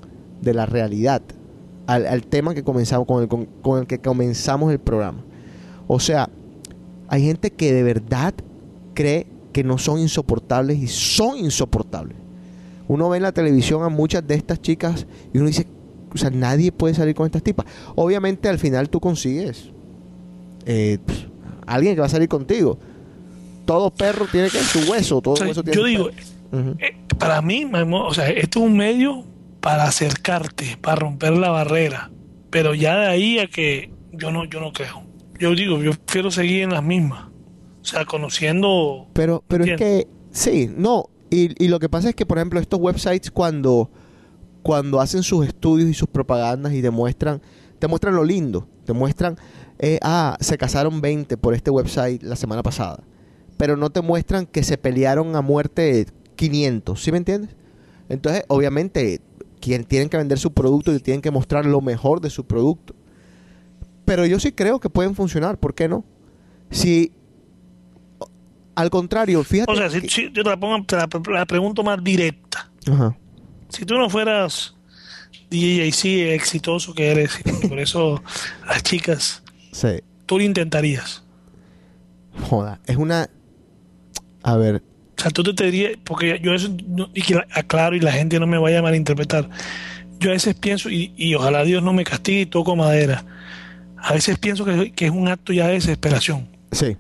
de 0.41 0.55
la 0.55 0.67
realidad, 0.67 1.23
al, 1.87 2.07
al 2.07 2.27
tema 2.27 2.55
que 2.55 2.63
comenzamos, 2.63 3.07
con 3.07 3.23
el, 3.23 3.29
con, 3.29 3.47
con 3.63 3.81
el 3.81 3.87
que 3.87 3.99
comenzamos 3.99 4.73
el 4.73 4.79
programa. 4.79 5.25
O 5.87 6.01
sea, 6.01 6.29
hay 7.09 7.25
gente 7.25 7.51
que 7.51 7.73
de 7.73 7.83
verdad 7.83 8.35
cree 8.95 9.27
que 9.53 9.65
no 9.65 9.79
son 9.79 10.01
insoportables 10.01 10.79
y 10.79 10.89
son 10.89 11.39
insoportables. 11.39 12.17
Uno 12.89 13.09
ve 13.09 13.19
en 13.19 13.23
la 13.23 13.33
televisión 13.33 13.83
a 13.83 13.89
muchas 13.89 14.27
de 14.27 14.35
estas 14.35 14.61
chicas 14.61 15.07
y 15.33 15.39
uno 15.39 15.47
dice, 15.47 15.67
o 16.13 16.19
sea, 16.19 16.31
nadie 16.31 16.73
puede 16.73 16.95
salir 16.95 17.15
con 17.15 17.27
estas 17.27 17.43
tipas. 17.43 17.67
Obviamente 17.95 18.49
al 18.49 18.59
final 18.59 18.89
tú 18.89 19.01
consigues 19.01 19.71
eh, 20.67 20.99
alguien 21.67 21.95
que 21.95 22.01
va 22.01 22.07
a 22.07 22.11
salir 22.11 22.29
contigo. 22.29 22.79
Todo 23.65 23.91
perro 23.91 24.27
tiene 24.31 24.51
que 24.51 24.59
su 24.59 24.91
hueso, 24.91 25.23
todo 25.23 25.35
O 25.35 25.37
sea, 25.37 25.47
hueso 25.47 25.63
tiene 25.63 25.79
yo 25.79 25.85
digo, 25.87 26.11
eh, 26.79 26.97
para 27.19 27.41
mí, 27.41 27.67
o 27.73 28.15
sea, 28.15 28.29
esto 28.29 28.61
es 28.61 28.67
un 28.67 28.77
medio 28.77 29.25
para 29.61 29.85
acercarte, 29.85 30.77
para 30.81 30.97
romper 30.97 31.33
la 31.33 31.51
barrera. 31.51 32.11
Pero 32.51 32.75
ya 32.75 32.97
de 32.97 33.07
ahí 33.07 33.39
a 33.39 33.47
que 33.47 33.91
yo 34.13 34.31
no, 34.31 34.45
yo 34.45 34.61
no 34.61 34.73
creo. 34.73 35.04
Yo 35.39 35.55
digo, 35.55 35.83
yo 35.83 35.93
prefiero 35.93 36.31
seguir 36.31 36.63
en 36.63 36.71
las 36.71 36.83
mismas. 36.83 37.29
O 37.83 37.85
sea, 37.85 38.05
conociendo. 38.05 39.09
Pero, 39.13 39.45
pero 39.47 39.65
es 39.65 39.77
que, 39.77 40.09
sí, 40.31 40.71
no. 40.75 41.11
Y, 41.31 41.63
y 41.63 41.69
lo 41.69 41.79
que 41.79 41.89
pasa 41.89 42.09
es 42.09 42.15
que, 42.15 42.25
por 42.25 42.39
ejemplo, 42.39 42.61
estos 42.61 42.81
websites 42.81 43.31
cuando, 43.31 43.91
cuando 44.63 45.01
hacen 45.01 45.23
sus 45.23 45.47
estudios 45.47 45.91
y 45.91 45.95
sus 45.95 46.09
propagandas 46.09 46.73
y 46.73 46.81
demuestran, 46.81 47.43
te 47.79 47.89
muestran 47.89 48.15
lo 48.15 48.25
lindo, 48.25 48.67
te 48.87 48.93
muestran, 48.93 49.37
eh, 49.79 49.99
ah, 50.03 50.37
se 50.41 50.57
casaron 50.57 51.01
20 51.01 51.37
por 51.37 51.55
este 51.55 51.71
website 51.71 52.23
la 52.23 52.37
semana 52.37 52.63
pasada, 52.63 53.03
pero 53.59 53.77
no 53.77 53.91
te 53.91 54.01
muestran 54.01 54.47
que 54.47 54.63
se 54.63 54.79
pelearon 54.79 55.37
a 55.37 55.43
muerte 55.43 56.07
500, 56.37 57.03
¿sí 57.03 57.13
me 57.13 57.19
entiendes? 57.19 57.55
Entonces, 58.09 58.45
obviamente, 58.49 59.21
quien 59.61 59.85
tienen 59.85 60.09
que 60.09 60.17
vender 60.17 60.39
su 60.39 60.53
producto 60.53 60.95
y 60.95 61.01
tienen 61.01 61.21
que 61.21 61.31
mostrar 61.31 61.67
lo 61.67 61.81
mejor 61.81 62.21
de 62.21 62.31
su 62.31 62.45
producto. 62.47 62.95
Pero 64.05 64.27
yo 64.27 64.39
sí 64.41 64.53
creo 64.53 64.81
que 64.81 64.91
pueden 64.91 65.15
funcionar, 65.15 65.59
¿por 65.59 65.75
qué 65.75 65.89
no? 65.89 66.05
Si 66.71 67.13
al 68.75 68.91
contrario, 68.91 69.43
fíjate. 69.45 69.73
O 69.73 69.77
sea, 69.77 69.89
si, 69.91 70.01
que- 70.01 70.09
si 70.09 70.23
yo 70.33 70.43
te 70.43 70.51
la, 70.51 70.57
pongo, 70.59 70.85
te 70.85 70.97
la, 70.97 71.09
la 71.33 71.47
pregunto 71.47 71.83
más 71.85 72.03
directa. 72.03 72.71
Ajá. 72.91 73.17
Si 73.69 73.85
tú 73.85 73.95
no 73.97 74.11
fueras 74.11 74.75
DJC 75.51 76.33
exitoso 76.35 76.93
que 76.95 77.09
eres, 77.11 77.39
y 77.63 77.69
por 77.69 77.79
eso 77.79 78.23
las 78.67 78.83
chicas, 78.83 79.43
Sí. 79.73 80.01
tú 80.27 80.39
lo 80.39 80.45
intentarías. 80.45 81.23
Joda. 82.49 82.81
Es 82.87 82.97
una. 82.97 83.31
A 84.43 84.57
ver. 84.57 84.83
O 85.17 85.21
sea, 85.23 85.31
tú 85.31 85.43
te, 85.45 85.55
te 85.55 85.65
dirías, 85.71 85.93
porque 86.05 86.41
yo 86.43 86.53
eso, 86.53 86.69
no- 86.89 87.09
y 87.15 87.23
que 87.23 87.35
la- 87.37 87.47
aclaro 87.55 87.95
y 87.97 88.01
la 88.01 88.13
gente 88.13 88.39
no 88.41 88.47
me 88.47 88.59
vaya 88.59 88.81
a 88.81 88.83
malinterpretar. 88.83 89.49
Yo 90.19 90.31
a 90.31 90.33
veces 90.33 90.55
pienso, 90.57 90.91
y, 90.91 91.13
y 91.17 91.35
ojalá 91.35 91.63
Dios 91.65 91.83
no 91.83 91.93
me 91.93 92.05
castigue 92.05 92.41
y 92.43 92.47
toco 92.47 92.75
madera. 92.77 93.25
A 94.05 94.13
veces 94.13 94.39
pienso 94.39 94.65
que, 94.65 94.93
que 94.93 95.07
es 95.07 95.11
un 95.11 95.29
acto 95.29 95.53
ya 95.53 95.67
de 95.67 95.75
desesperación. 95.75 96.49
Sí. 96.73 96.97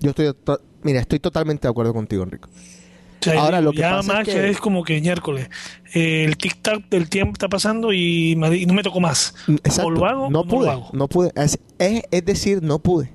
Yo 0.00 0.10
estoy. 0.10 0.32
to- 0.44 0.60
Mira, 0.82 0.98
estoy 1.00 1.20
totalmente 1.20 1.68
de 1.68 1.70
acuerdo 1.70 1.94
contigo, 1.94 2.24
Enrico. 2.24 2.48
O 2.50 3.24
sea, 3.24 3.40
Ahora, 3.40 3.60
lo 3.60 3.70
que 3.70 3.78
ya 3.78 3.92
pasa 3.98 4.12
más 4.14 4.26
es 4.28 4.34
que... 4.34 4.50
es 4.50 4.58
como 4.58 4.82
que 4.82 5.00
miércoles. 5.00 5.48
eh, 5.94 6.24
el 6.24 6.36
tic-tac 6.36 6.88
del 6.88 7.08
tiempo 7.08 7.34
está 7.34 7.48
pasando 7.48 7.92
y, 7.92 8.34
no 8.34 8.74
me 8.74 8.82
tocó 8.82 8.98
más. 8.98 9.32
Exacto. 9.46 9.86
O 9.86 9.90
lo 9.92 10.06
hago 10.06 10.28
no 10.30 10.40
o 10.40 10.44
no 10.44 10.60
lo 10.62 10.70
hago. 10.70 10.90
No 10.92 11.06
pude. 11.08 11.30
Es, 11.36 11.60
es, 11.78 12.02
es 12.10 12.24
decir, 12.24 12.60
no 12.64 12.80
pude. 12.80 13.12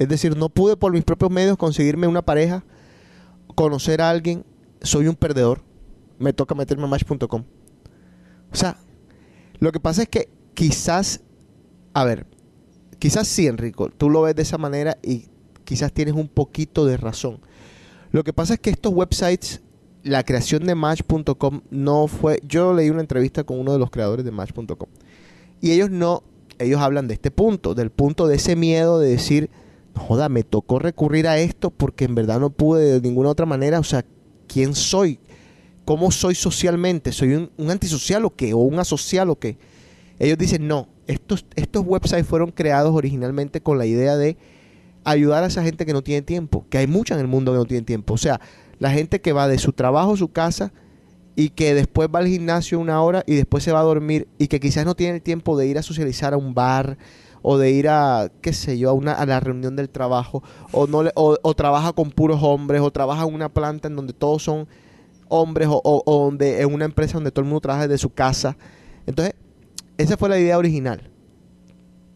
Es 0.00 0.08
decir, 0.08 0.36
no 0.36 0.48
pude 0.48 0.76
por 0.76 0.92
mis 0.92 1.04
propios 1.04 1.30
medios 1.30 1.56
conseguirme 1.56 2.08
una 2.08 2.22
pareja, 2.22 2.64
conocer 3.54 4.00
a 4.00 4.10
alguien. 4.10 4.44
Soy 4.82 5.06
un 5.06 5.14
perdedor. 5.14 5.62
Me 6.18 6.32
toca 6.32 6.56
meterme 6.56 6.84
a 6.84 6.86
match.com. 6.88 7.44
O 8.50 8.56
sea, 8.56 8.76
lo 9.60 9.70
que 9.70 9.78
pasa 9.78 10.02
es 10.02 10.08
que 10.08 10.28
quizás. 10.54 11.20
A 11.94 12.02
ver. 12.04 12.26
Quizás 12.98 13.28
sí, 13.28 13.46
Enrico. 13.46 13.90
Tú 13.90 14.10
lo 14.10 14.22
ves 14.22 14.34
de 14.34 14.42
esa 14.42 14.58
manera 14.58 14.98
y 15.02 15.26
quizás 15.64 15.92
tienes 15.92 16.14
un 16.14 16.28
poquito 16.28 16.84
de 16.84 16.96
razón. 16.96 17.40
Lo 18.10 18.24
que 18.24 18.32
pasa 18.32 18.54
es 18.54 18.60
que 18.60 18.70
estos 18.70 18.92
websites, 18.92 19.60
la 20.02 20.24
creación 20.24 20.64
de 20.64 20.74
Match.com 20.74 21.60
no 21.70 22.06
fue. 22.08 22.40
Yo 22.46 22.72
leí 22.72 22.90
una 22.90 23.02
entrevista 23.02 23.44
con 23.44 23.60
uno 23.60 23.72
de 23.72 23.78
los 23.78 23.90
creadores 23.90 24.24
de 24.24 24.30
Match.com. 24.30 24.88
Y 25.60 25.72
ellos 25.72 25.90
no. 25.90 26.22
Ellos 26.58 26.80
hablan 26.80 27.06
de 27.06 27.14
este 27.14 27.30
punto, 27.30 27.74
del 27.74 27.90
punto 27.90 28.26
de 28.26 28.34
ese 28.34 28.56
miedo 28.56 28.98
de 28.98 29.10
decir, 29.10 29.48
joda, 29.94 30.28
me 30.28 30.42
tocó 30.42 30.80
recurrir 30.80 31.28
a 31.28 31.38
esto 31.38 31.70
porque 31.70 32.04
en 32.04 32.16
verdad 32.16 32.40
no 32.40 32.50
pude 32.50 32.94
de 32.94 33.00
ninguna 33.00 33.28
otra 33.28 33.46
manera. 33.46 33.78
O 33.78 33.84
sea, 33.84 34.04
¿quién 34.48 34.74
soy? 34.74 35.20
¿Cómo 35.84 36.10
soy 36.10 36.34
socialmente? 36.34 37.12
¿Soy 37.12 37.34
un, 37.34 37.50
un 37.56 37.70
antisocial 37.70 38.24
o 38.24 38.34
qué? 38.34 38.54
¿O 38.54 38.58
un 38.58 38.80
asocial 38.80 39.30
o 39.30 39.38
qué? 39.38 39.56
Ellos 40.18 40.36
dicen, 40.36 40.66
no, 40.66 40.88
estos, 41.08 41.44
estos 41.56 41.82
websites 41.84 42.26
fueron 42.26 42.52
creados 42.52 42.94
originalmente 42.94 43.60
con 43.60 43.78
la 43.78 43.86
idea 43.86 44.16
de 44.16 44.36
ayudar 45.04 45.42
a 45.42 45.46
esa 45.48 45.62
gente 45.62 45.84
que 45.86 45.92
no 45.92 46.02
tiene 46.02 46.22
tiempo, 46.22 46.66
que 46.70 46.78
hay 46.78 46.86
mucha 46.86 47.14
en 47.14 47.20
el 47.20 47.26
mundo 47.26 47.52
que 47.52 47.58
no 47.58 47.64
tiene 47.64 47.82
tiempo. 47.84 48.14
O 48.14 48.18
sea, 48.18 48.40
la 48.78 48.90
gente 48.90 49.20
que 49.20 49.32
va 49.32 49.48
de 49.48 49.58
su 49.58 49.72
trabajo 49.72 50.12
a 50.12 50.16
su 50.16 50.28
casa 50.28 50.72
y 51.34 51.50
que 51.50 51.74
después 51.74 52.08
va 52.14 52.18
al 52.20 52.26
gimnasio 52.26 52.78
una 52.78 53.00
hora 53.02 53.24
y 53.26 53.34
después 53.34 53.64
se 53.64 53.72
va 53.72 53.80
a 53.80 53.84
dormir 53.84 54.28
y 54.38 54.48
que 54.48 54.60
quizás 54.60 54.84
no 54.84 54.94
tiene 54.94 55.16
el 55.16 55.22
tiempo 55.22 55.56
de 55.56 55.66
ir 55.66 55.78
a 55.78 55.82
socializar 55.82 56.34
a 56.34 56.36
un 56.36 56.52
bar 56.54 56.98
o 57.42 57.56
de 57.56 57.70
ir 57.70 57.88
a, 57.88 58.30
qué 58.42 58.52
sé 58.52 58.76
yo, 58.78 58.90
a, 58.90 58.92
una, 58.92 59.12
a 59.12 59.24
la 59.24 59.38
reunión 59.40 59.76
del 59.76 59.88
trabajo 59.88 60.42
o, 60.72 60.86
no 60.88 61.04
le- 61.04 61.12
o, 61.14 61.36
o 61.40 61.54
trabaja 61.54 61.92
con 61.92 62.10
puros 62.10 62.40
hombres 62.42 62.80
o 62.82 62.90
trabaja 62.90 63.22
en 63.24 63.32
una 63.32 63.48
planta 63.48 63.86
en 63.88 63.94
donde 63.96 64.12
todos 64.12 64.42
son 64.42 64.66
hombres 65.28 65.68
o, 65.70 65.80
o- 65.84 66.24
donde 66.24 66.60
en 66.60 66.74
una 66.74 66.84
empresa 66.84 67.14
donde 67.14 67.30
todo 67.30 67.42
el 67.42 67.46
mundo 67.48 67.60
trabaja 67.60 67.86
desde 67.86 67.98
su 67.98 68.10
casa. 68.10 68.56
Entonces, 69.06 69.34
esa 69.98 70.16
fue 70.16 70.28
la 70.28 70.38
idea 70.38 70.56
original. 70.58 71.10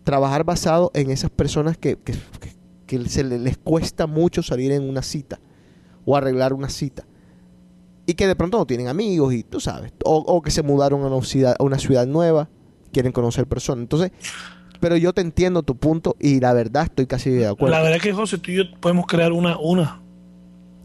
Trabajar 0.05 0.45
basado 0.45 0.91
en 0.95 1.11
esas 1.11 1.31
personas 1.31 1.77
que, 1.79 1.97
que- 1.97 2.15
que- 2.87 3.09
se 3.09 3.25
le- 3.25 3.39
les 3.39 3.57
cuesta 3.57 4.07
mucho 4.07 4.43
salir 4.43 4.73
en 4.73 4.83
una 4.89 5.03
cita 5.03 5.41
o 6.05 6.17
arreglar 6.17 6.53
una 6.53 6.69
cita. 6.69 7.05
Y 8.05 8.15
que 8.15 8.27
de 8.27 8.35
pronto 8.37 8.59
no 8.59 8.67
tienen 8.67 8.89
amigos 8.89 9.33
y 9.33 9.45
tú 9.45 9.61
sabes. 9.61 9.93
O, 10.05 10.17
o 10.19 10.43
que 10.43 10.51
se 10.51 10.63
mudaron 10.63 11.03
a 11.05 11.07
una, 11.07 11.25
ciudad, 11.25 11.55
a 11.59 11.63
una 11.63 11.79
ciudad 11.79 12.07
nueva, 12.07 12.49
quieren 12.93 13.13
conocer 13.13 13.47
personas. 13.47 13.83
Entonces, 13.83 14.11
pero 14.81 14.97
yo 14.97 15.13
te 15.13 15.21
entiendo 15.21 15.63
tu 15.63 15.77
punto 15.77 16.17
y 16.21 16.41
la 16.41 16.53
verdad 16.53 16.85
estoy 16.85 17.07
casi 17.07 17.31
de 17.31 17.47
acuerdo. 17.47 17.71
La 17.75 17.81
verdad 17.81 17.97
es 17.97 18.03
que 18.03 18.13
José, 18.13 18.39
tú 18.39 18.51
y 18.51 18.57
yo 18.57 18.65
podemos 18.81 19.07
crear 19.07 19.33
una, 19.33 19.57
una. 19.59 20.03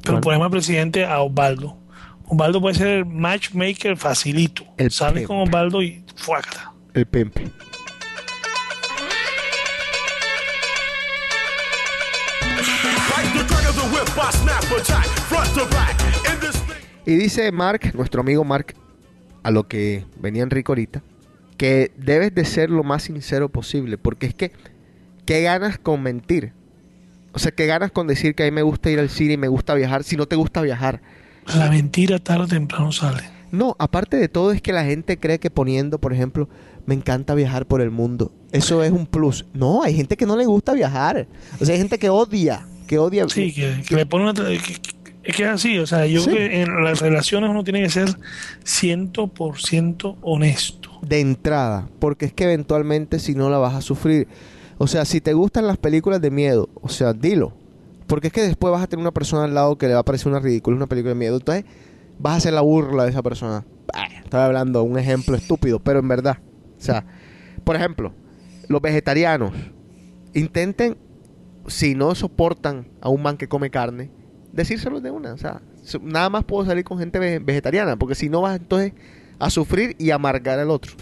Pero 0.01 0.13
Bueno. 0.13 0.21
ponemos 0.21 0.45
al 0.45 0.51
presidente 0.51 1.03
a 1.05 1.19
Osvaldo. 1.21 1.75
Osvaldo 2.27 2.61
puede 2.61 2.75
ser 2.75 2.87
el 2.87 3.05
matchmaker 3.05 3.97
facilito. 3.97 4.63
El 4.77 4.91
Sales 4.91 5.25
con 5.27 5.37
Osvaldo 5.39 5.81
y 5.81 6.05
fuácata. 6.15 6.71
El 6.97 7.05
thing. 7.05 7.29
Y 17.05 17.15
dice 17.15 17.51
Mark, 17.51 17.91
nuestro 17.93 18.21
amigo 18.21 18.43
Mark, 18.43 18.73
a 19.43 19.51
lo 19.51 19.67
que 19.67 20.05
venía 20.19 20.41
Enrico 20.41 20.71
ahorita, 20.71 21.03
que 21.57 21.91
debes 21.97 22.33
de 22.33 22.45
ser 22.45 22.71
lo 22.71 22.83
más 22.83 23.03
sincero 23.03 23.49
posible, 23.49 23.99
porque 23.99 24.25
es 24.25 24.33
que, 24.33 24.51
¿qué 25.25 25.43
ganas 25.43 25.77
con 25.77 26.01
mentir? 26.01 26.53
O 27.33 27.37
sea, 27.37 27.51
¿qué 27.51 27.67
ganas 27.67 27.91
con 27.91 28.07
decir 28.07 28.33
que 28.33 28.41
a 28.41 28.45
mí 28.47 28.51
me 28.51 28.63
gusta 28.63 28.89
ir 28.89 28.99
al 28.99 29.09
cine 29.09 29.33
y 29.33 29.37
me 29.37 29.49
gusta 29.49 29.75
viajar 29.75 30.03
si 30.03 30.17
no 30.17 30.25
te 30.25 30.35
gusta 30.35 30.63
viajar? 30.63 31.01
La 31.45 31.69
mentira 31.69 32.17
tarde 32.17 32.45
o 32.45 32.47
temprano 32.47 32.91
sale. 32.91 33.21
No, 33.51 33.75
aparte 33.79 34.17
de 34.17 34.27
todo 34.27 34.51
es 34.51 34.61
que 34.61 34.73
la 34.73 34.83
gente 34.83 35.19
cree 35.19 35.39
que 35.39 35.51
poniendo, 35.51 35.99
por 35.99 36.11
ejemplo, 36.11 36.49
me 36.87 36.95
encanta 36.95 37.35
viajar 37.35 37.67
por 37.67 37.81
el 37.81 37.91
mundo, 37.91 38.31
eso 38.51 38.81
es 38.83 38.91
un 38.91 39.05
plus. 39.05 39.45
No, 39.53 39.83
hay 39.83 39.93
gente 39.93 40.17
que 40.17 40.25
no 40.25 40.35
le 40.35 40.45
gusta 40.45 40.73
viajar. 40.73 41.27
O 41.61 41.65
sea, 41.65 41.73
hay 41.73 41.79
gente 41.79 41.99
que 41.99 42.09
odia, 42.09 42.65
que 42.87 42.97
odia. 42.97 43.27
Sí, 43.29 43.53
que, 43.53 43.83
que 43.87 43.95
le 43.95 44.05
pone 44.07 44.29
una. 44.31 44.49
es 44.51 44.63
que 45.35 45.43
es 45.43 45.49
así. 45.49 45.77
O 45.77 45.85
sea, 45.85 46.07
yo 46.07 46.21
Sí. 46.21 46.29
creo 46.31 46.49
que 46.49 46.61
en 46.63 46.83
las 46.83 46.99
relaciones 47.01 47.49
uno 47.49 47.63
tiene 47.63 47.83
que 47.83 47.89
ser 47.89 48.07
100% 48.63 50.15
honesto. 50.21 50.89
de 51.01 51.19
entrada, 51.19 51.87
porque 51.99 52.25
es 52.25 52.33
que 52.33 52.45
eventualmente 52.45 53.19
si 53.19 53.35
no 53.35 53.49
la 53.49 53.57
vas 53.59 53.75
a 53.75 53.81
sufrir. 53.81 54.27
O 54.79 54.87
sea, 54.87 55.05
si 55.05 55.21
te 55.21 55.33
gustan 55.33 55.67
las 55.67 55.77
películas 55.77 56.21
de 56.21 56.31
miedo, 56.31 56.69
o 56.81 56.89
sea, 56.89 57.13
dilo. 57.13 57.53
Porque 58.07 58.27
es 58.27 58.33
que 58.33 58.41
después 58.41 58.71
vas 58.71 58.81
a 58.83 58.87
tener 58.87 59.01
una 59.01 59.11
persona 59.11 59.43
al 59.43 59.53
lado 59.53 59.77
que 59.77 59.87
le 59.87 59.93
va 59.93 59.99
a 59.99 60.05
parecer 60.05 60.27
una 60.29 60.39
ridícula, 60.39 60.77
una 60.77 60.87
película 60.87 61.09
de 61.13 61.19
miedo. 61.19 61.37
Entonces 61.37 61.65
vas 62.19 62.33
a 62.33 62.37
hacer 62.37 62.53
la 62.53 62.61
burla 62.61 63.03
de 63.03 63.09
esa 63.09 63.21
persona. 63.21 63.65
Bah, 63.93 64.07
Estoy 64.23 64.39
hablando 64.39 64.81
de 64.83 64.89
un 64.89 64.97
ejemplo 64.97 65.35
estúpido, 65.35 65.79
pero 65.79 65.99
en 65.99 66.07
verdad. 66.07 66.37
O 66.77 66.81
sea, 66.81 67.05
por 67.63 67.75
ejemplo, 67.75 68.13
los 68.67 68.81
vegetarianos 68.81 69.53
intenten, 70.33 70.97
si 71.67 71.95
no 71.95 72.13
soportan 72.15 72.87
a 73.01 73.09
un 73.09 73.21
man 73.21 73.37
que 73.37 73.47
come 73.47 73.69
carne, 73.69 74.09
decírselo 74.53 75.01
de 75.01 75.11
una. 75.11 75.33
O 75.33 75.37
sea, 75.37 75.61
nada 76.01 76.29
más 76.29 76.43
puedo 76.45 76.65
salir 76.65 76.83
con 76.83 76.97
gente 76.99 77.19
ve- 77.19 77.39
vegetariana, 77.39 77.97
porque 77.97 78.15
si 78.15 78.29
no 78.29 78.41
vas 78.41 78.57
entonces 78.59 78.93
a 79.39 79.49
sufrir 79.49 79.95
y 79.99 80.11
amargar 80.11 80.59
al 80.59 80.69
otro. 80.69 80.93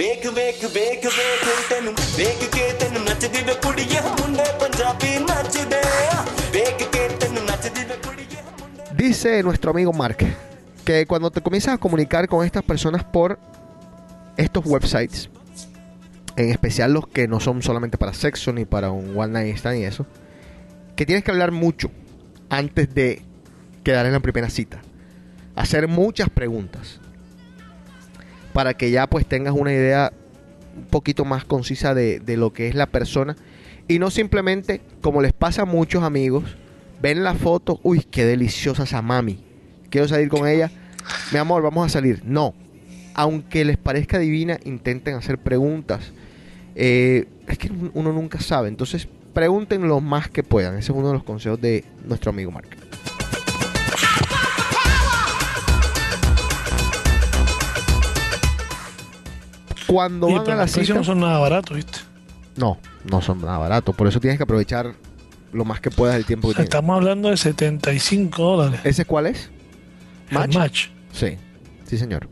ਵੇਖ 0.00 0.26
ਵੇਖ 0.26 0.64
ਵੇਖ 0.64 1.06
ਵੇਖ 1.06 1.44
ਤੈਨੂੰ 1.70 1.94
ਵੇਖ 2.16 2.44
ਕੇ 2.54 2.70
ਤੈਨੂੰ 2.80 3.02
ਨੱਚਦੀ 3.04 3.42
ਵੇ 3.44 3.54
ਕੁੜੀਏ 3.54 4.00
ਮੁੰਡੇ 4.06 4.44
ਪੰਜਾਬੀ 4.60 5.16
ਨੱਚਦੇ 5.18 5.80
ਆ 6.12 6.24
ਵੇਖ 6.52 6.82
ਕੇ 6.92 7.08
ਤੈਨੂੰ 7.20 7.44
ਨੱਚਦੀ 7.44 7.84
ਵੇ 7.84 7.96
ਕੁੜੀਏ 8.04 8.42
Dice 8.98 9.42
nuestro 9.46 9.72
amigo 9.72 9.92
Mark 9.92 10.22
que 10.86 11.04
cuando 11.06 11.30
te 11.30 11.40
comienzas 11.46 11.74
a 11.74 11.78
comunicar 11.78 12.28
con 12.28 12.44
estas 12.46 12.62
personas 12.62 13.02
por 13.16 13.38
estos 14.44 14.64
websites, 14.64 15.28
en 16.36 16.50
especial 16.50 16.94
los 16.94 17.06
que 17.08 17.26
no 17.28 17.40
son 17.40 17.62
solamente 17.62 17.98
para 17.98 18.14
sexo 18.14 18.52
ni 18.52 18.64
para 18.64 18.90
un 18.90 19.10
one 19.16 19.32
night 19.36 19.56
stand 19.56 19.80
y 19.80 19.84
eso, 19.84 20.06
que 20.96 21.04
tienes 21.04 21.24
que 21.24 21.30
hablar 21.30 21.50
mucho 21.52 21.90
antes 22.48 22.94
de 22.94 23.08
quedar 23.84 24.06
en 24.06 24.12
la 24.12 24.20
primera 24.20 24.48
cita. 24.48 24.80
Hacer 25.56 25.88
muchas 25.88 26.30
preguntas 26.30 27.00
para 28.53 28.73
que 28.75 28.91
ya 28.91 29.07
pues 29.07 29.25
tengas 29.25 29.53
una 29.53 29.73
idea 29.73 30.13
un 30.75 30.85
poquito 30.85 31.25
más 31.25 31.45
concisa 31.45 31.93
de, 31.93 32.19
de 32.19 32.37
lo 32.37 32.53
que 32.53 32.67
es 32.67 32.75
la 32.75 32.87
persona. 32.87 33.35
Y 33.87 33.99
no 33.99 34.09
simplemente 34.09 34.81
como 35.01 35.21
les 35.21 35.33
pasa 35.33 35.63
a 35.63 35.65
muchos 35.65 36.03
amigos 36.03 36.57
ven 37.01 37.23
la 37.23 37.33
foto 37.33 37.79
uy 37.83 38.05
qué 38.09 38.25
deliciosa 38.25 38.83
esa 38.83 39.01
mami. 39.01 39.39
Quiero 39.89 40.07
salir 40.07 40.29
con 40.29 40.47
ella. 40.47 40.71
Mi 41.31 41.39
amor 41.39 41.61
vamos 41.63 41.85
a 41.85 41.89
salir. 41.89 42.21
No. 42.23 42.53
Aunque 43.13 43.65
les 43.65 43.77
parezca 43.77 44.19
divina 44.19 44.59
intenten 44.63 45.15
hacer 45.15 45.37
preguntas. 45.37 46.13
Eh, 46.75 47.27
es 47.47 47.57
que 47.57 47.71
uno 47.93 48.13
nunca 48.13 48.39
sabe. 48.39 48.69
Entonces 48.69 49.07
pregunten 49.33 49.87
lo 49.87 49.99
más 49.99 50.29
que 50.29 50.43
puedan. 50.43 50.77
Ese 50.77 50.91
es 50.91 50.97
uno 50.97 51.07
de 51.07 51.13
los 51.13 51.23
consejos 51.23 51.59
de 51.59 51.83
nuestro 52.05 52.29
amigo 52.29 52.51
Mark 52.51 52.69
cuando 59.87 60.27
Oye, 60.27 60.35
van 60.35 60.45
pero 60.45 60.57
a 60.57 60.61
la 60.61 60.67
cita 60.67 60.93
no 60.93 61.03
son 61.03 61.19
nada 61.19 61.39
baratos, 61.39 61.75
¿viste? 61.75 61.99
no, 62.55 62.77
no 63.09 63.21
son 63.21 63.41
nada 63.41 63.57
baratos. 63.57 63.95
Por 63.95 64.07
eso 64.07 64.19
tienes 64.19 64.37
que 64.37 64.43
aprovechar 64.43 64.93
lo 65.53 65.65
más 65.65 65.79
que 65.81 65.89
puedas 65.89 66.15
el 66.15 66.25
tiempo 66.25 66.49
que 66.49 66.55
tienes. 66.55 66.65
Estamos 66.65 66.95
hablando 66.95 67.29
de 67.29 67.37
75 67.37 68.43
dólares. 68.43 68.81
¿Ese 68.83 69.05
cuál 69.05 69.27
es? 69.27 69.49
Match. 70.29 70.55
Match. 70.55 70.87
Sí, 71.11 71.37
sí 71.85 71.97
señor. 71.97 72.27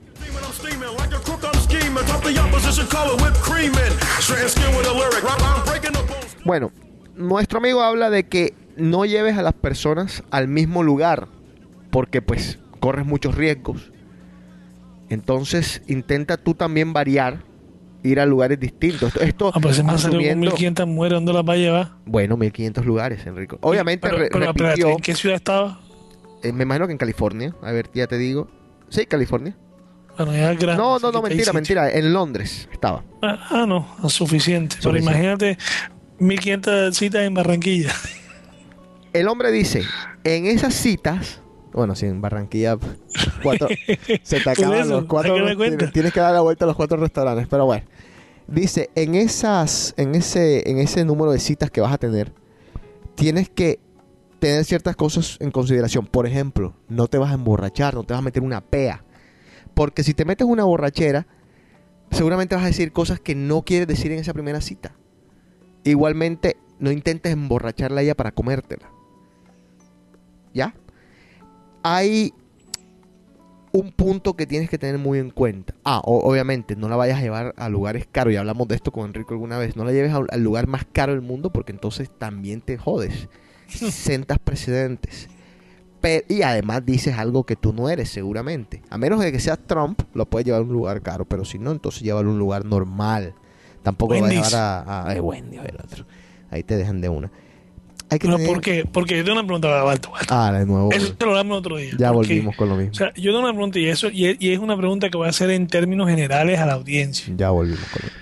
Bueno, 6.46 6.72
nuestro 7.16 7.60
amigo 7.60 7.82
habla 7.82 8.10
de 8.10 8.28
que 8.28 8.54
no 8.78 9.06
lleves 9.06 9.38
a 9.38 9.42
las 9.42 9.54
personas 9.54 10.24
al 10.32 10.48
mismo 10.48 10.84
lugar 10.84 11.28
porque 11.92 12.22
pues 12.22 12.60
corres 12.80 13.06
muchos 13.06 13.36
riesgos. 13.36 13.92
Entonces 15.10 15.82
intenta 15.88 16.38
tú 16.38 16.54
también 16.54 16.94
variar, 16.94 17.44
ir 18.04 18.20
a 18.20 18.26
lugares 18.26 18.60
distintos. 18.60 19.10
Esto, 19.16 19.22
esto 19.24 19.52
Ah, 19.54 19.60
pues 19.62 19.80
asumiendo- 19.80 20.38
1500 20.52 20.88
mujeres, 20.88 21.16
¿dónde 21.18 21.34
las 21.34 21.44
va 21.44 21.54
a 21.54 21.58
llevar? 21.58 21.92
bueno, 22.06 22.38
1500 22.38 22.86
lugares, 22.86 23.26
Enrico. 23.26 23.58
Obviamente 23.62 24.08
Pero, 24.08 24.20
re- 24.22 24.30
pero, 24.32 24.54
repitió, 24.54 24.90
¿en 24.90 24.98
qué 25.00 25.16
ciudad 25.16 25.36
estaba? 25.38 25.80
eh, 26.44 26.54
me 26.54 26.64
imagino 26.64 26.86
que 26.88 26.94
en 26.94 26.98
California. 26.98 27.56
A 27.62 27.72
ver, 27.72 27.90
ya 27.94 28.08
te 28.08 28.18
digo. 28.18 28.50
Sí, 28.90 29.06
California. 29.06 29.58
Bueno, 30.18 30.34
ya 30.34 30.52
es 30.52 30.60
grande. 30.60 30.82
No, 30.84 31.00
no, 31.00 31.12
no, 31.12 31.22
mentira, 31.22 31.54
mentira. 31.54 31.90
En 31.92 32.12
Londres 32.14 32.68
estaba. 32.72 33.04
Ah, 33.22 33.40
ah, 33.52 33.66
no, 33.68 33.88
es 34.06 34.12
suficiente. 34.14 34.76
Pero 34.82 34.92
Suficiente. 34.92 35.12
imagínate 35.18 35.58
1500 36.20 36.96
citas 36.98 37.22
en 37.24 37.34
Barranquilla. 37.34 37.94
El 39.14 39.28
hombre 39.28 39.52
dice, 39.52 39.84
en 40.24 40.46
esas 40.46 40.74
citas, 40.76 41.42
bueno, 41.74 41.96
si 41.96 42.06
en 42.06 42.22
Barranquilla 42.22 42.78
cuatro, 43.44 43.68
se 44.24 44.40
te 44.40 44.50
acaban 44.50 44.80
eso, 44.80 45.02
los 45.02 45.06
cuatro, 45.06 45.36
tienes 45.94 46.14
que 46.14 46.20
dar 46.20 46.34
la 46.34 46.42
vuelta 46.42 46.66
a 46.66 46.68
los 46.68 46.76
cuatro 46.76 46.98
restaurantes, 46.98 47.48
pero 47.48 47.66
bueno. 47.66 47.86
Dice, 48.48 48.90
en 48.96 49.14
esas, 49.14 49.94
en 49.98 50.16
ese, 50.16 50.68
en 50.70 50.80
ese 50.80 51.06
número 51.06 51.32
de 51.32 51.40
citas 51.40 51.70
que 51.70 51.82
vas 51.82 51.94
a 51.94 52.00
tener, 52.00 52.34
tienes 53.14 53.48
que 53.48 53.80
tener 54.40 54.66
ciertas 54.66 54.96
cosas 54.96 55.38
en 55.40 55.52
consideración. 55.52 56.08
Por 56.08 56.26
ejemplo, 56.26 56.74
no 56.88 57.08
te 57.08 57.20
vas 57.20 57.32
a 57.32 57.36
emborrachar, 57.36 57.94
no 57.94 58.04
te 58.04 58.14
vas 58.14 58.20
a 58.20 58.24
meter 58.24 58.42
una 58.42 58.62
pea. 58.62 59.04
Porque 59.76 60.04
si 60.04 60.16
te 60.16 60.26
metes 60.26 60.48
una 60.48 60.64
borrachera, 60.64 61.28
seguramente 62.10 62.56
vas 62.56 62.64
a 62.64 62.68
decir 62.68 62.92
cosas 62.92 63.20
que 63.20 63.36
no 63.36 63.62
quieres 63.62 63.88
decir 63.88 64.12
en 64.12 64.20
esa 64.20 64.34
primera 64.34 64.62
cita. 64.62 64.96
Igualmente, 65.84 66.58
no 66.80 66.92
intentes 66.92 67.32
emborracharla 67.32 68.00
a 68.00 68.04
ella 68.04 68.16
para 68.16 68.32
comértela. 68.32 68.90
¿Ya? 70.54 70.74
Hay 71.84 72.34
un 73.72 73.92
punto 73.92 74.36
que 74.36 74.48
tienes 74.48 74.70
que 74.70 74.78
tener 74.80 74.98
muy 74.98 75.20
en 75.20 75.30
cuenta. 75.30 75.74
Ah, 75.84 76.02
obviamente, 76.04 76.76
no 76.76 76.90
la 76.90 76.96
vayas 76.96 77.20
a 77.20 77.22
llevar 77.22 77.54
a 77.58 77.70
lugares 77.70 78.08
caros. 78.12 78.34
Ya 78.34 78.40
hablamos 78.40 78.68
de 78.68 78.76
esto 78.76 78.92
con 78.92 79.06
Enrico 79.06 79.34
alguna 79.34 79.58
vez. 79.60 79.76
No 79.76 79.86
la 79.86 79.92
lleves 79.92 80.12
a- 80.14 80.24
al 80.30 80.44
lugar 80.44 80.68
más 80.68 80.86
caro 80.92 81.12
del 81.14 81.22
mundo 81.22 81.52
porque 81.52 81.72
entonces 81.72 82.10
también 82.18 82.62
te 82.62 82.78
jodes. 82.78 83.28
Sentas 83.68 84.40
precedentes. 84.40 85.30
Y 86.30 86.42
además 86.44 86.86
dices 86.86 87.18
algo 87.18 87.44
que 87.44 87.56
tú 87.58 87.74
no 87.74 87.90
eres, 87.90 88.10
seguramente. 88.10 88.82
A 88.90 88.98
menos 88.98 89.20
de 89.20 89.32
que 89.34 89.40
seas 89.40 89.60
Trump, 89.68 90.02
lo 90.14 90.26
puedes 90.28 90.46
llevar 90.46 90.62
a 90.62 90.64
un 90.64 90.72
lugar 90.72 91.02
caro. 91.02 91.26
Pero 91.26 91.44
si 91.46 91.60
no, 91.60 91.72
entonces 91.72 92.02
llévalo 92.02 92.30
a 92.30 92.34
un 92.34 92.40
lugar 92.40 92.66
normal. 92.66 93.36
Tampoco 93.84 94.14
lo 94.16 94.22
vas 94.22 94.30
a 94.32 94.34
llevar 94.34 94.56
a, 94.88 95.08
a, 95.10 95.16
eh, 95.16 95.20
Wendy's 95.20 95.60
o 95.60 95.64
el 95.64 95.76
otro. 95.76 96.06
Ahí 96.50 96.64
te 96.64 96.78
dejan 96.78 97.02
de 97.02 97.10
una. 97.10 97.32
Hay 98.12 98.18
que 98.18 98.26
Pero 98.28 98.38
tener- 98.38 98.52
¿por 98.52 98.62
qué? 98.62 98.86
Porque 98.92 99.18
yo 99.18 99.24
tengo 99.24 99.38
una 99.40 99.46
pregunta, 99.48 99.84
Balto. 99.84 100.12
Ah, 100.30 100.52
de 100.52 100.66
nuevo. 100.66 100.92
Eso 100.92 101.14
te 101.14 101.26
lo 101.26 101.32
hablamos 101.32 101.60
otro 101.60 101.78
día. 101.78 101.92
Ya 101.98 102.12
Porque, 102.12 102.30
volvimos 102.34 102.56
con 102.56 102.70
lo 102.70 102.76
mismo. 102.76 102.92
O 102.92 102.96
sea, 102.96 103.14
yo 103.14 103.32
tengo 103.32 103.40
una 103.44 103.52
pregunta 103.54 103.78
y, 103.80 103.86
eso, 103.88 104.10
y, 104.10 104.26
es, 104.26 104.38
y 104.40 104.52
es 104.52 104.60
una 104.60 104.76
pregunta 104.76 105.10
que 105.10 105.18
voy 105.18 105.28
a 105.28 105.30
hacer 105.30 105.52
en 105.52 105.68
términos 105.68 106.10
generales 106.10 106.60
a 106.60 106.66
la 106.66 106.74
audiencia. 106.74 107.34
Ya 107.38 107.52
volvimos 107.52 107.84
con 107.92 108.02
lo 108.02 108.08
mismo. 108.08 108.20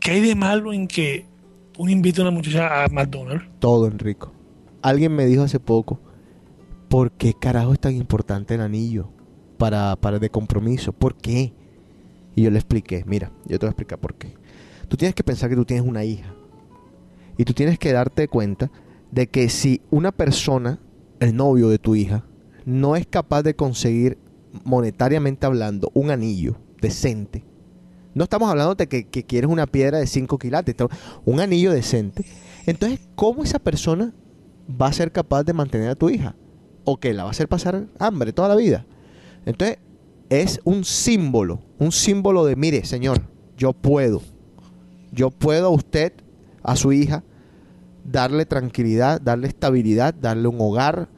¿Qué 0.00 0.10
hay 0.12 0.20
de 0.22 0.34
malo 0.34 0.72
en 0.72 0.88
que 0.88 1.26
uno 1.76 1.90
invite 1.90 2.20
a 2.20 2.24
una 2.24 2.30
muchacha 2.32 2.84
a 2.84 2.88
McDonald's? 2.88 3.44
Todo, 3.60 3.86
Enrico. 3.86 4.32
Alguien 4.82 5.14
me 5.14 5.26
dijo 5.26 5.42
hace 5.42 5.60
poco, 5.60 6.00
¿por 6.88 7.12
qué 7.12 7.34
carajo 7.34 7.72
es 7.72 7.78
tan 7.80 7.94
importante 7.94 8.54
el 8.54 8.60
anillo 8.60 9.08
para, 9.56 9.94
para 9.96 10.18
de 10.18 10.30
compromiso? 10.30 10.92
¿Por 10.92 11.14
qué? 11.16 11.52
Y 12.34 12.42
yo 12.42 12.50
le 12.50 12.58
expliqué, 12.58 13.04
mira, 13.06 13.30
yo 13.46 13.58
te 13.58 13.66
voy 13.66 13.68
a 13.68 13.70
explicar 13.70 13.98
por 13.98 14.14
qué. 14.14 14.34
Tú 14.88 14.96
tienes 14.96 15.14
que 15.14 15.22
pensar 15.22 15.48
que 15.50 15.56
tú 15.56 15.64
tienes 15.64 15.86
una 15.86 16.04
hija. 16.04 16.32
Y 17.36 17.44
tú 17.44 17.52
tienes 17.52 17.78
que 17.78 17.92
darte 17.92 18.26
cuenta 18.26 18.70
de 19.10 19.28
que 19.28 19.48
si 19.48 19.80
una 19.90 20.12
persona, 20.12 20.80
el 21.20 21.36
novio 21.36 21.68
de 21.68 21.78
tu 21.78 21.94
hija, 21.94 22.24
no 22.64 22.96
es 22.96 23.06
capaz 23.06 23.42
de 23.42 23.54
conseguir 23.54 24.18
monetariamente 24.64 25.46
hablando 25.46 25.90
un 25.94 26.10
anillo 26.10 26.56
decente, 26.80 27.44
no 28.14 28.24
estamos 28.24 28.50
hablando 28.50 28.74
de 28.74 28.88
que, 28.88 29.06
que 29.06 29.24
quieres 29.24 29.50
una 29.50 29.66
piedra 29.66 29.98
de 29.98 30.06
5 30.06 30.38
quilates, 30.38 30.74
un 31.24 31.40
anillo 31.40 31.72
decente. 31.72 32.24
Entonces, 32.66 33.00
¿cómo 33.14 33.44
esa 33.44 33.58
persona 33.58 34.12
va 34.68 34.88
a 34.88 34.92
ser 34.92 35.12
capaz 35.12 35.44
de 35.44 35.52
mantener 35.52 35.88
a 35.88 35.94
tu 35.94 36.10
hija? 36.10 36.34
¿O 36.84 36.98
que 36.98 37.14
la 37.14 37.22
va 37.22 37.28
a 37.28 37.32
hacer 37.32 37.48
pasar 37.48 37.86
hambre 37.98 38.32
toda 38.32 38.48
la 38.48 38.56
vida? 38.56 38.86
Entonces, 39.46 39.78
es 40.30 40.60
un 40.64 40.84
símbolo, 40.84 41.60
un 41.78 41.92
símbolo 41.92 42.44
de, 42.44 42.56
mire, 42.56 42.84
señor, 42.84 43.22
yo 43.56 43.72
puedo. 43.72 44.20
Yo 45.12 45.30
puedo 45.30 45.68
a 45.68 45.70
usted, 45.70 46.12
a 46.62 46.76
su 46.76 46.92
hija, 46.92 47.22
darle 48.10 48.46
tranquilidad, 48.46 49.20
darle 49.20 49.48
estabilidad, 49.48 50.14
darle 50.14 50.48
un 50.48 50.60
hogar. 50.60 51.08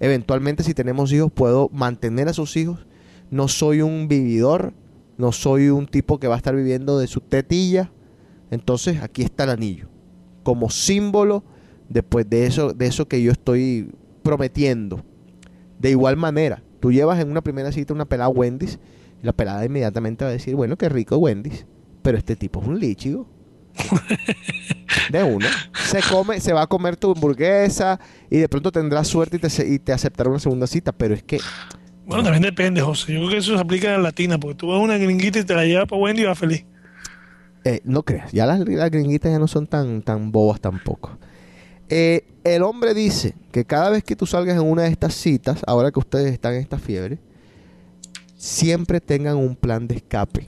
Eventualmente, 0.00 0.62
si 0.62 0.74
tenemos 0.74 1.12
hijos, 1.12 1.30
puedo 1.32 1.68
mantener 1.72 2.28
a 2.28 2.32
sus 2.32 2.56
hijos. 2.56 2.86
No 3.30 3.48
soy 3.48 3.82
un 3.82 4.08
vividor, 4.08 4.72
no 5.16 5.32
soy 5.32 5.68
un 5.68 5.86
tipo 5.86 6.18
que 6.18 6.28
va 6.28 6.34
a 6.34 6.38
estar 6.38 6.54
viviendo 6.54 6.98
de 6.98 7.06
su 7.06 7.20
tetilla. 7.20 7.92
Entonces, 8.50 9.02
aquí 9.02 9.22
está 9.22 9.44
el 9.44 9.50
anillo. 9.50 9.88
Como 10.42 10.70
símbolo 10.70 11.44
después 11.88 12.28
de 12.28 12.46
eso, 12.46 12.72
de 12.72 12.86
eso 12.86 13.08
que 13.08 13.22
yo 13.22 13.32
estoy 13.32 13.90
prometiendo. 14.22 15.04
De 15.78 15.90
igual 15.90 16.16
manera, 16.16 16.62
tú 16.80 16.92
llevas 16.92 17.20
en 17.20 17.30
una 17.30 17.42
primera 17.42 17.72
cita 17.72 17.94
una 17.94 18.08
pelada 18.08 18.28
Wendy's 18.28 18.78
y 19.22 19.26
la 19.26 19.32
pelada 19.32 19.64
inmediatamente 19.64 20.24
va 20.24 20.30
a 20.30 20.32
decir, 20.32 20.54
bueno, 20.54 20.76
qué 20.76 20.88
rico 20.88 21.16
Wendy's, 21.16 21.66
pero 22.02 22.18
este 22.18 22.36
tipo 22.36 22.60
es 22.60 22.68
un 22.68 22.78
líchigo. 22.78 23.26
De 25.10 25.22
uno. 25.22 25.46
Se 25.86 26.00
come, 26.02 26.40
se 26.40 26.52
va 26.52 26.62
a 26.62 26.66
comer 26.66 26.96
tu 26.96 27.12
hamburguesa 27.12 27.98
y 28.30 28.38
de 28.38 28.48
pronto 28.48 28.70
tendrás 28.72 29.08
suerte 29.08 29.36
y 29.36 29.40
te, 29.40 29.66
y 29.66 29.78
te 29.78 29.92
aceptará 29.92 30.30
una 30.30 30.38
segunda 30.38 30.66
cita, 30.66 30.92
pero 30.92 31.14
es 31.14 31.22
que 31.22 31.38
Bueno, 32.06 32.22
también 32.24 32.42
depende, 32.42 32.80
José. 32.80 33.14
Yo 33.14 33.20
creo 33.20 33.30
que 33.30 33.36
eso 33.38 33.54
se 33.54 33.60
aplica 33.60 33.94
en 33.94 34.02
latina, 34.02 34.38
porque 34.38 34.56
tú 34.56 34.68
vas 34.68 34.76
a 34.76 34.80
una 34.80 34.98
gringuita 34.98 35.38
y 35.38 35.44
te 35.44 35.54
la 35.54 35.64
llevas 35.64 35.86
para 35.86 36.00
Wendy 36.00 36.22
y 36.22 36.26
vas 36.26 36.38
feliz. 36.38 36.64
Eh, 37.64 37.80
no 37.84 38.02
creas, 38.02 38.32
ya 38.32 38.46
las, 38.46 38.60
las 38.60 38.90
gringuitas 38.90 39.32
ya 39.32 39.38
no 39.38 39.48
son 39.48 39.66
tan, 39.66 40.02
tan 40.02 40.30
bobas 40.30 40.60
tampoco. 40.60 41.18
Eh, 41.88 42.26
el 42.44 42.62
hombre 42.62 42.94
dice 42.94 43.34
que 43.50 43.64
cada 43.64 43.90
vez 43.90 44.04
que 44.04 44.16
tú 44.16 44.26
salgas 44.26 44.56
en 44.56 44.66
una 44.66 44.82
de 44.82 44.90
estas 44.90 45.14
citas, 45.14 45.62
ahora 45.66 45.90
que 45.90 45.98
ustedes 45.98 46.32
están 46.32 46.54
en 46.54 46.60
esta 46.60 46.78
fiebre, 46.78 47.18
siempre 48.36 49.00
tengan 49.00 49.36
un 49.36 49.56
plan 49.56 49.88
de 49.88 49.96
escape. 49.96 50.46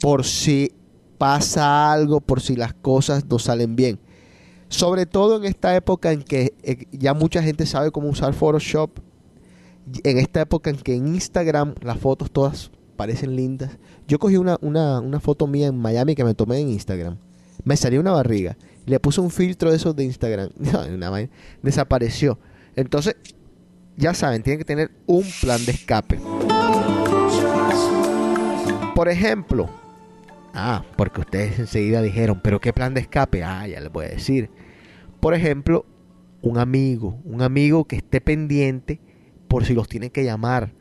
Por 0.00 0.24
si 0.24 0.72
pasa 1.18 1.92
algo, 1.92 2.20
por 2.20 2.40
si 2.40 2.56
las 2.56 2.72
cosas 2.72 3.24
no 3.26 3.38
salen 3.38 3.76
bien. 3.76 3.98
Sobre 4.68 5.06
todo 5.06 5.36
en 5.36 5.44
esta 5.44 5.74
época 5.74 6.12
en 6.12 6.22
que 6.22 6.54
eh, 6.62 6.86
ya 6.92 7.14
mucha 7.14 7.42
gente 7.42 7.66
sabe 7.66 7.90
cómo 7.90 8.08
usar 8.08 8.32
Photoshop. 8.34 9.00
En 10.04 10.18
esta 10.18 10.42
época 10.42 10.70
en 10.70 10.76
que 10.76 10.94
en 10.94 11.08
Instagram 11.08 11.74
las 11.80 11.98
fotos 11.98 12.30
todas 12.30 12.70
parecen 12.96 13.36
lindas. 13.36 13.78
Yo 14.06 14.18
cogí 14.18 14.36
una, 14.36 14.58
una, 14.60 15.00
una 15.00 15.20
foto 15.20 15.46
mía 15.46 15.68
en 15.68 15.78
Miami 15.78 16.14
que 16.14 16.24
me 16.24 16.34
tomé 16.34 16.60
en 16.60 16.68
Instagram. 16.68 17.16
Me 17.64 17.76
salió 17.76 18.00
una 18.00 18.12
barriga. 18.12 18.56
Le 18.86 19.00
puse 19.00 19.20
un 19.20 19.30
filtro 19.30 19.70
de 19.70 19.76
esos 19.76 19.96
de 19.96 20.04
Instagram. 20.04 20.50
Desapareció. 21.62 22.38
Entonces, 22.76 23.16
ya 23.96 24.14
saben, 24.14 24.42
tienen 24.42 24.58
que 24.58 24.64
tener 24.64 24.90
un 25.06 25.24
plan 25.40 25.64
de 25.64 25.72
escape. 25.72 26.20
Por 28.94 29.08
ejemplo, 29.08 29.68
ah, 30.58 30.84
porque 30.96 31.20
ustedes 31.20 31.58
enseguida 31.58 32.02
dijeron, 32.02 32.40
pero 32.42 32.60
¿qué 32.60 32.72
plan 32.72 32.94
de 32.94 33.00
escape? 33.00 33.44
Ah, 33.44 33.66
ya 33.66 33.80
les 33.80 33.92
voy 33.92 34.06
a 34.06 34.10
decir. 34.10 34.50
Por 35.20 35.34
ejemplo, 35.34 35.86
un 36.42 36.58
amigo, 36.58 37.20
un 37.24 37.42
amigo 37.42 37.84
que 37.86 37.96
esté 37.96 38.20
pendiente 38.20 39.00
por 39.48 39.64
si 39.64 39.74
los 39.74 39.88
tienen 39.88 40.10
que 40.10 40.24
llamar 40.24 40.74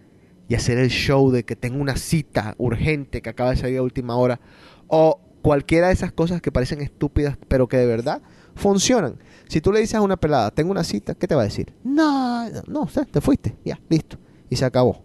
y 0.48 0.56
hacer 0.56 0.78
el 0.78 0.90
show 0.90 1.32
de 1.32 1.44
que 1.44 1.56
tengo 1.56 1.82
una 1.82 1.98
cita 1.98 2.56
urgente 2.58 3.22
que 3.22 3.30
acaba 3.30 3.52
de 3.52 3.58
salir 3.58 3.78
a 3.78 3.84
última 3.84 4.16
hora 4.16 4.40
o 4.88 5.20
cualquiera 5.42 5.88
de 5.88 5.94
esas 5.94 6.12
cosas 6.12 6.42
que 6.42 6.52
parecen 6.52 6.82
estúpidas 6.82 7.38
pero 7.48 7.68
que 7.68 7.78
de 7.78 7.86
verdad 7.86 8.22
funcionan. 8.56 9.18
Si 9.48 9.62
tú 9.62 9.72
le 9.72 9.80
dices 9.80 9.96
a 9.96 10.02
una 10.02 10.18
pelada, 10.18 10.52
tengo 10.52 10.72
una 10.72 10.84
cita, 10.84 11.16
¿qué 11.16 11.28
te 11.28 11.36
va 11.36 11.42
a 11.42 11.46
decir? 11.46 11.74
No, 11.84 12.50
no, 12.50 12.64
no, 12.68 12.90
te 13.06 13.22
fuiste, 13.22 13.56
ya, 13.64 13.80
listo. 13.90 14.18
Y 14.50 14.56
se 14.56 14.66
acabó. 14.66 15.04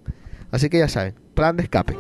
Así 0.50 0.68
que 0.68 0.78
ya 0.78 0.88
saben, 0.88 1.14
plan 1.34 1.56
de 1.56 1.64
escape. 1.64 1.96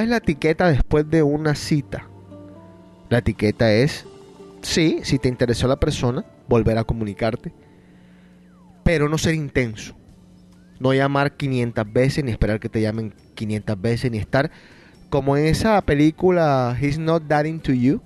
¿Cuál 0.00 0.06
es 0.06 0.10
la 0.12 0.16
etiqueta 0.16 0.70
después 0.70 1.10
de 1.10 1.22
una 1.22 1.54
cita? 1.54 2.08
La 3.10 3.18
etiqueta 3.18 3.70
es, 3.70 4.06
sí, 4.62 5.00
si 5.02 5.18
te 5.18 5.28
interesó 5.28 5.68
la 5.68 5.78
persona, 5.78 6.24
volver 6.48 6.78
a 6.78 6.84
comunicarte, 6.84 7.52
pero 8.82 9.10
no 9.10 9.18
ser 9.18 9.34
intenso. 9.34 9.94
No 10.78 10.94
llamar 10.94 11.36
500 11.36 11.92
veces, 11.92 12.24
ni 12.24 12.30
esperar 12.30 12.60
que 12.60 12.70
te 12.70 12.80
llamen 12.80 13.12
500 13.34 13.78
veces, 13.78 14.10
ni 14.10 14.16
estar 14.16 14.50
como 15.10 15.36
en 15.36 15.44
esa 15.44 15.78
película 15.82 16.74
He's 16.80 16.98
Not 16.98 17.28
That 17.28 17.44
Into 17.44 17.74
You. 17.74 18.00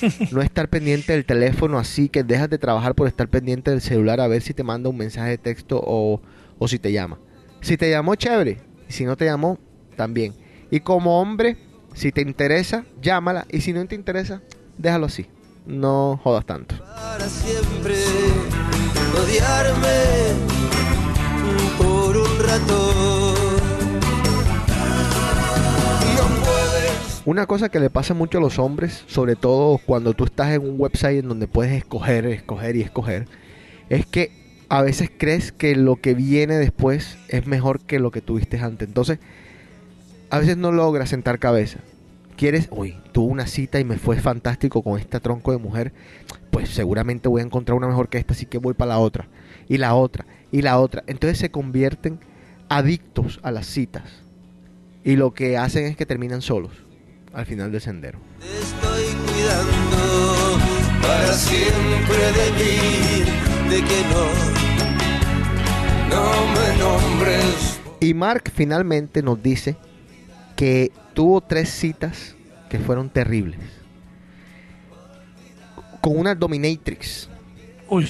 No 0.30 0.42
estar 0.42 0.68
pendiente 0.68 1.12
del 1.12 1.24
teléfono 1.24 1.76
así 1.76 2.08
que 2.08 2.22
dejas 2.22 2.50
de 2.50 2.58
trabajar 2.58 2.94
por 2.94 3.08
estar 3.08 3.26
pendiente 3.26 3.72
del 3.72 3.80
celular 3.80 4.20
a 4.20 4.28
ver 4.28 4.42
si 4.42 4.54
te 4.54 4.62
manda 4.62 4.88
un 4.88 4.96
mensaje 4.96 5.30
de 5.30 5.38
texto 5.38 5.82
o, 5.84 6.22
o 6.60 6.68
si 6.68 6.78
te 6.78 6.92
llama. 6.92 7.18
Si 7.62 7.76
te 7.76 7.90
llamó, 7.90 8.14
chévere. 8.14 8.58
Y 8.88 8.92
si 8.92 9.04
no 9.04 9.16
te 9.16 9.24
llamó, 9.24 9.58
también. 9.96 10.34
Y 10.70 10.80
como 10.80 11.20
hombre, 11.20 11.56
si 11.94 12.12
te 12.12 12.20
interesa, 12.20 12.84
llámala. 13.02 13.46
Y 13.50 13.60
si 13.60 13.72
no 13.72 13.84
te 13.86 13.96
interesa, 13.96 14.40
déjalo 14.78 15.06
así. 15.06 15.26
No 15.66 16.20
jodas 16.22 16.46
tanto. 16.46 16.76
Para 16.78 17.28
siempre 17.28 17.96
odiarme 19.20 19.88
por 21.76 22.16
un 22.16 22.38
rato. 22.38 23.34
Una 27.26 27.46
cosa 27.46 27.68
que 27.68 27.80
le 27.80 27.90
pasa 27.90 28.14
mucho 28.14 28.38
a 28.38 28.40
los 28.40 28.58
hombres, 28.58 29.04
sobre 29.06 29.36
todo 29.36 29.78
cuando 29.78 30.14
tú 30.14 30.24
estás 30.24 30.52
en 30.52 30.62
un 30.62 30.80
website 30.80 31.18
en 31.18 31.28
donde 31.28 31.46
puedes 31.46 31.72
escoger, 31.72 32.26
escoger 32.26 32.76
y 32.76 32.82
escoger, 32.82 33.28
es 33.88 34.06
que 34.06 34.64
a 34.68 34.82
veces 34.82 35.10
crees 35.16 35.52
que 35.52 35.76
lo 35.76 35.96
que 35.96 36.14
viene 36.14 36.56
después 36.56 37.18
es 37.28 37.46
mejor 37.46 37.80
que 37.80 37.98
lo 37.98 38.10
que 38.10 38.20
tuviste 38.20 38.58
antes. 38.58 38.88
Entonces, 38.88 39.18
a 40.30 40.38
veces 40.38 40.56
no 40.56 40.72
logras 40.72 41.10
sentar 41.10 41.38
cabeza. 41.38 41.80
Quieres, 42.36 42.68
uy, 42.70 42.96
tuve 43.12 43.30
una 43.30 43.46
cita 43.46 43.80
y 43.80 43.84
me 43.84 43.98
fue 43.98 44.18
fantástico 44.20 44.82
con 44.82 44.98
este 44.98 45.20
tronco 45.20 45.52
de 45.52 45.58
mujer, 45.58 45.92
pues 46.50 46.70
seguramente 46.70 47.28
voy 47.28 47.42
a 47.42 47.44
encontrar 47.44 47.76
una 47.76 47.88
mejor 47.88 48.08
que 48.08 48.18
esta, 48.18 48.32
así 48.32 48.46
que 48.46 48.58
voy 48.58 48.72
para 48.72 48.90
la 48.90 48.98
otra, 48.98 49.28
y 49.68 49.76
la 49.76 49.94
otra, 49.94 50.24
y 50.50 50.62
la 50.62 50.78
otra. 50.78 51.02
Entonces 51.06 51.38
se 51.38 51.50
convierten 51.50 52.18
adictos 52.68 53.40
a 53.42 53.50
las 53.50 53.66
citas. 53.66 54.04
Y 55.04 55.16
lo 55.16 55.34
que 55.34 55.58
hacen 55.58 55.84
es 55.86 55.96
que 55.96 56.06
terminan 56.06 56.40
solos 56.40 56.72
al 57.32 57.44
final 57.46 57.72
del 57.72 57.80
sendero. 57.80 58.18
Estoy 58.40 59.04
cuidando 59.26 60.58
para 61.02 61.32
siempre 61.32 62.32
de 62.32 62.52
mí, 62.52 63.70
de 63.70 63.82
que 63.82 64.02
no, 64.10 64.26
no 66.08 66.24
me 66.54 66.78
nombres. 66.78 67.80
Y 68.00 68.14
Mark 68.14 68.50
finalmente 68.54 69.22
nos 69.22 69.42
dice 69.42 69.76
que 70.60 70.92
tuvo 71.14 71.40
tres 71.40 71.70
citas 71.70 72.36
que 72.68 72.78
fueron 72.78 73.08
terribles. 73.08 73.58
Con 76.02 76.18
una 76.18 76.34
dominatrix. 76.34 77.30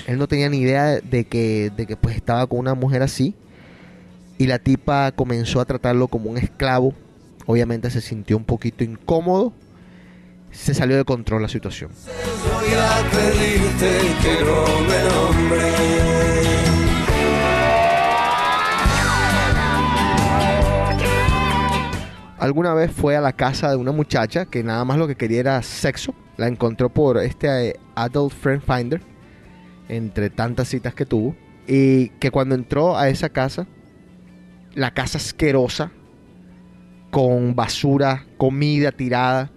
Él 0.08 0.18
no 0.18 0.26
tenía 0.26 0.48
ni 0.48 0.58
idea 0.58 0.98
de 0.98 1.26
que, 1.26 1.70
de 1.76 1.86
que 1.86 1.96
pues 1.96 2.16
estaba 2.16 2.44
con 2.48 2.58
una 2.58 2.74
mujer 2.74 3.02
así. 3.02 3.36
Y 4.36 4.48
la 4.48 4.58
tipa 4.58 5.12
comenzó 5.12 5.60
a 5.60 5.64
tratarlo 5.64 6.08
como 6.08 6.28
un 6.28 6.38
esclavo. 6.38 6.92
Obviamente 7.46 7.88
se 7.88 8.00
sintió 8.00 8.36
un 8.36 8.44
poquito 8.44 8.82
incómodo. 8.82 9.52
Se 10.50 10.74
salió 10.74 10.96
de 10.96 11.04
control 11.04 11.42
la 11.42 11.48
situación. 11.48 11.92
Voy 12.52 12.68
a 12.74 13.10
pedirte 13.12 14.00
que 14.22 14.44
no 14.44 14.64
me 14.88 16.19
alguna 22.40 22.74
vez 22.74 22.90
fue 22.90 23.16
a 23.16 23.20
la 23.20 23.32
casa 23.32 23.70
de 23.70 23.76
una 23.76 23.92
muchacha 23.92 24.46
que 24.46 24.64
nada 24.64 24.84
más 24.84 24.98
lo 24.98 25.06
que 25.06 25.14
quería 25.14 25.40
era 25.40 25.62
sexo. 25.62 26.14
La 26.36 26.48
encontró 26.48 26.88
por 26.88 27.18
este 27.18 27.68
eh, 27.68 27.76
Adult 27.94 28.32
Friend 28.32 28.62
Finder, 28.62 29.02
entre 29.88 30.30
tantas 30.30 30.68
citas 30.68 30.94
que 30.94 31.06
tuvo. 31.06 31.36
Y 31.66 32.08
que 32.18 32.30
cuando 32.30 32.54
entró 32.54 32.96
a 32.96 33.08
esa 33.08 33.28
casa, 33.28 33.66
la 34.74 34.92
casa 34.92 35.18
asquerosa, 35.18 35.92
con 37.10 37.54
basura, 37.54 38.26
comida 38.38 38.90
tirada, 38.90 39.50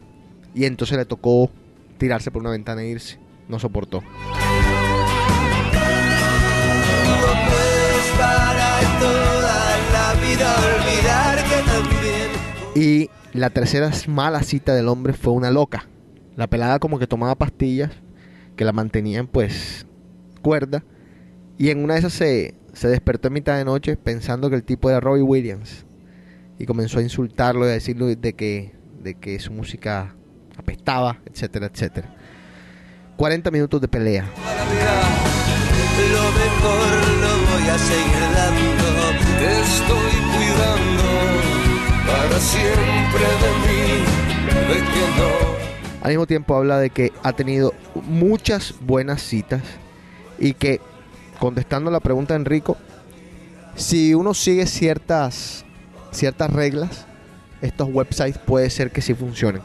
y 0.53 0.65
entonces 0.65 0.97
le 0.97 1.05
tocó 1.05 1.49
tirarse 1.97 2.30
por 2.30 2.41
una 2.41 2.51
ventana 2.51 2.84
e 2.84 2.89
irse. 2.89 3.18
No 3.47 3.57
soportó. 3.60 4.03
Para 8.18 8.80
toda 8.99 9.77
la 9.91 10.14
vida 10.22 10.55
olvidar. 10.55 11.23
Y 12.76 13.10
la 13.34 13.50
tercera 13.50 13.91
mala 14.08 14.41
cita 14.41 14.74
del 14.74 14.88
hombre 14.88 15.14
fue 15.14 15.34
una 15.34 15.52
loca. 15.52 15.88
La 16.36 16.48
pelada 16.48 16.80
como 16.80 16.98
que 16.98 17.08
tomaba 17.08 17.36
pastillas 17.36 17.91
que 18.56 18.66
la 18.66 18.72
mantenían 18.74 19.28
pues 19.28 19.86
cuerda. 20.41 20.84
Y 21.58 21.70
en 21.70 21.84
una 21.84 21.94
de 21.94 22.00
esas 22.00 22.14
se, 22.14 22.56
se 22.74 22.88
despertó 22.88 23.28
en 23.28 23.36
mitad 23.36 23.58
de 23.58 23.66
noche 23.66 23.95
pensando 23.95 24.50
que 24.50 24.56
el 24.56 24.64
tipo 24.64 24.90
era 24.90 25.00
Robbie 25.00 25.22
Williams. 25.22 25.86
Y 26.58 26.66
comenzó 26.66 27.00
a 27.00 27.04
insultarlo 27.04 27.66
y 27.66 27.70
a 27.70 27.74
decirle 27.74 28.16
de 28.16 28.34
que, 28.34 28.74
de 29.02 29.16
que 29.16 29.40
su 29.40 29.52
música 29.52 30.16
apestaba, 30.58 31.20
etcétera, 31.26 31.68
etcétera. 31.68 32.16
40 33.18 33.52
minutos 33.52 33.82
de 33.82 33.88
pelea. 33.88 34.26
Lo 36.12 36.24
mejor 36.32 36.90
lo 37.22 37.34
voy 37.52 37.70
a 37.70 37.78
seguir 37.78 38.24
dando. 38.36 38.84
Estoy 39.62 40.14
para 42.24 42.40
siempre 42.40 43.26
de 43.41 43.52
mí. 43.68 44.04
Al 46.02 46.10
mismo 46.10 46.26
tiempo 46.26 46.56
habla 46.56 46.80
de 46.80 46.90
que 46.90 47.12
ha 47.22 47.34
tenido 47.34 47.74
muchas 47.95 48.76
buenas 48.82 49.22
citas 49.22 49.62
y 50.38 50.54
que, 50.54 50.82
contestando 51.40 51.91
la 51.91 52.00
pregunta 52.00 52.34
de 52.34 52.40
Enrico, 52.40 52.78
si 53.76 54.14
uno 54.14 54.34
sigue 54.34 54.66
ciertas, 54.68 55.66
ciertas 56.12 56.52
reglas, 56.52 57.06
estos 57.62 57.90
websites 57.91 58.38
puede 58.38 58.70
ser 58.70 58.91
que 58.91 59.02
sí 59.02 59.14
funcionen. 59.14 59.62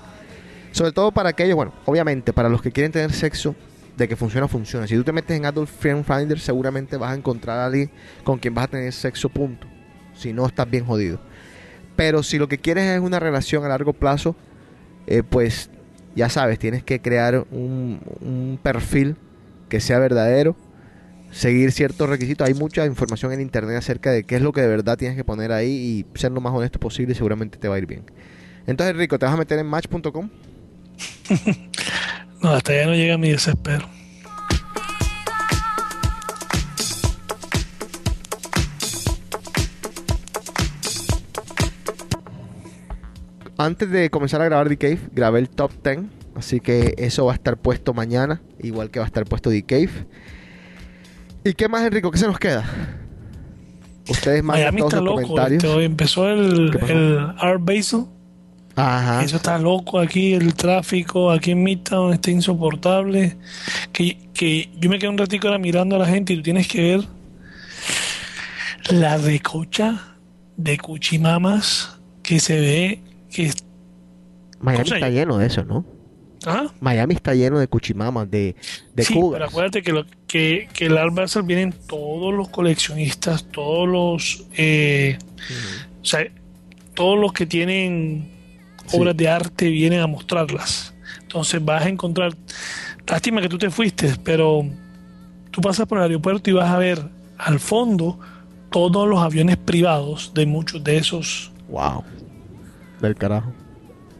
Sobre 0.72 0.92
todo 0.92 1.10
para 1.12 1.30
aquellos, 1.30 1.56
bueno, 1.56 1.72
obviamente 1.86 2.32
para 2.32 2.48
los 2.48 2.62
que 2.62 2.72
quieren 2.72 2.92
tener 2.92 3.12
sexo, 3.12 3.54
de 3.96 4.06
que 4.06 4.14
funciona, 4.14 4.46
funciona. 4.46 4.86
Si 4.86 4.94
tú 4.94 5.02
te 5.02 5.12
metes 5.12 5.36
en 5.36 5.44
Adult 5.44 5.68
Friend 5.68 6.04
Finder, 6.04 6.38
seguramente 6.38 6.96
vas 6.96 7.12
a 7.12 7.16
encontrar 7.16 7.58
a 7.58 7.66
alguien 7.66 7.90
con 8.22 8.38
quien 8.38 8.54
vas 8.54 8.66
a 8.66 8.68
tener 8.68 8.92
sexo, 8.92 9.28
punto. 9.28 9.66
Si 10.14 10.32
no, 10.32 10.46
estás 10.46 10.70
bien 10.70 10.84
jodido. 10.84 11.18
Pero 11.98 12.22
si 12.22 12.38
lo 12.38 12.46
que 12.46 12.58
quieres 12.58 12.84
es 12.84 13.00
una 13.00 13.18
relación 13.18 13.64
a 13.64 13.68
largo 13.68 13.92
plazo, 13.92 14.36
eh, 15.08 15.24
pues 15.28 15.68
ya 16.14 16.28
sabes, 16.28 16.60
tienes 16.60 16.84
que 16.84 17.00
crear 17.00 17.44
un, 17.50 18.60
perfil 18.62 19.16
que 19.68 19.80
sea 19.80 19.98
verdadero, 19.98 20.54
seguir 21.32 21.72
ciertos 21.72 22.08
requisitos. 22.08 22.46
Hay 22.46 22.54
mucha 22.54 22.86
información 22.86 23.32
en 23.32 23.40
internet 23.40 23.78
acerca 23.78 24.12
de 24.12 24.22
qué 24.22 24.36
es 24.36 24.42
lo 24.42 24.52
que 24.52 24.60
de 24.60 24.68
verdad 24.68 24.96
tienes 24.96 25.16
que 25.16 25.24
poner 25.24 25.50
ahí 25.50 25.72
y 26.14 26.16
ser 26.16 26.30
lo 26.30 26.40
más 26.40 26.54
honesto 26.54 26.78
posible 26.78 27.16
seguramente 27.16 27.58
te 27.58 27.66
va 27.66 27.74
a 27.74 27.78
ir 27.78 27.86
bien. 27.86 28.04
Entonces, 28.68 28.94
Rico, 28.94 29.18
¿te 29.18 29.26
vas 29.26 29.34
a 29.34 29.38
meter 29.38 29.58
en 29.58 29.66
match.com? 29.66 30.30
No, 32.40 32.50
hasta 32.50 32.70
allá 32.70 32.86
no 32.86 32.94
llega 32.94 33.18
mi 33.18 33.30
desespero. 33.30 33.88
Antes 43.58 43.90
de 43.90 44.08
comenzar 44.08 44.40
a 44.40 44.44
grabar 44.44 44.68
The 44.68 44.76
Cave, 44.78 45.00
grabé 45.12 45.40
el 45.40 45.48
top 45.48 45.72
10. 45.82 45.98
Así 46.36 46.60
que 46.60 46.94
eso 46.96 47.26
va 47.26 47.32
a 47.32 47.34
estar 47.34 47.56
puesto 47.56 47.92
mañana, 47.92 48.40
igual 48.62 48.90
que 48.90 49.00
va 49.00 49.04
a 49.04 49.08
estar 49.08 49.24
puesto 49.24 49.50
The 49.50 49.64
Cave. 49.64 49.90
¿Y 51.44 51.54
qué 51.54 51.68
más, 51.68 51.82
Enrico? 51.82 52.12
¿Qué 52.12 52.18
se 52.18 52.28
nos 52.28 52.38
queda? 52.38 52.64
Ustedes 54.08 54.44
mandan 54.44 54.74
Miami 54.74 54.78
todos 54.78 54.92
está 54.92 54.98
sus 54.98 55.04
loco. 55.04 55.22
comentarios. 55.22 55.64
este, 55.64 55.76
hoy 55.76 55.84
empezó 55.84 56.28
el, 56.28 56.78
el 56.88 57.18
Art 57.38 57.60
Basel. 57.60 58.04
Ajá. 58.76 59.24
Eso 59.24 59.36
está 59.36 59.58
loco 59.58 59.98
aquí, 59.98 60.34
el 60.34 60.54
tráfico 60.54 61.32
aquí 61.32 61.50
en 61.50 61.64
Midtown 61.64 62.12
está 62.12 62.30
insoportable. 62.30 63.36
Que, 63.92 64.30
que 64.32 64.70
yo 64.78 64.88
me 64.88 65.00
quedé 65.00 65.10
un 65.10 65.18
ratico 65.18 65.48
ahora 65.48 65.58
mirando 65.58 65.96
a 65.96 65.98
la 65.98 66.06
gente 66.06 66.32
y 66.32 66.36
tú 66.36 66.42
tienes 66.42 66.68
que 66.68 66.80
ver 66.80 67.00
la 68.90 69.18
recocha 69.18 70.16
de 70.56 70.78
cuchimamas 70.78 71.98
que 72.22 72.38
se 72.38 72.60
ve 72.60 73.02
que 73.30 73.52
Miami 74.60 74.90
está 74.90 75.08
lleno 75.10 75.38
de 75.38 75.46
eso, 75.46 75.64
¿no? 75.64 75.84
¿Ah? 76.46 76.66
Miami 76.80 77.14
está 77.14 77.34
lleno 77.34 77.58
de 77.58 77.66
cuchimamas, 77.66 78.30
de, 78.30 78.54
de 78.94 79.04
sí, 79.04 79.18
pero 79.32 79.44
acuérdate 79.44 79.82
que, 79.82 79.92
lo, 79.92 80.06
que, 80.26 80.68
que 80.72 80.86
el 80.86 80.96
Art 80.96 81.12
Basel 81.12 81.42
vienen 81.42 81.74
todos 81.88 82.32
los 82.32 82.48
coleccionistas, 82.48 83.44
todos 83.50 83.88
los, 83.88 84.46
eh, 84.56 85.18
o 86.00 86.04
sea, 86.04 86.26
todos 86.94 87.18
los 87.18 87.32
que 87.32 87.44
tienen 87.46 88.30
obras 88.92 89.16
de 89.16 89.28
arte 89.28 89.68
vienen 89.68 90.00
a 90.00 90.06
mostrarlas. 90.06 90.94
Entonces 91.22 91.62
vas 91.64 91.84
a 91.84 91.88
encontrar, 91.88 92.34
lástima 93.06 93.40
que 93.40 93.48
tú 93.48 93.58
te 93.58 93.70
fuiste, 93.70 94.14
pero 94.22 94.64
tú 95.50 95.60
pasas 95.60 95.86
por 95.86 95.98
el 95.98 96.04
aeropuerto 96.04 96.50
y 96.50 96.52
vas 96.52 96.70
a 96.70 96.78
ver 96.78 97.02
al 97.36 97.60
fondo 97.60 98.18
todos 98.70 99.08
los 99.08 99.20
aviones 99.20 99.56
privados 99.56 100.32
de 100.34 100.46
muchos 100.46 100.82
de 100.84 100.96
esos. 100.96 101.52
Wow. 101.68 102.04
Del 103.00 103.14
carajo. 103.16 103.52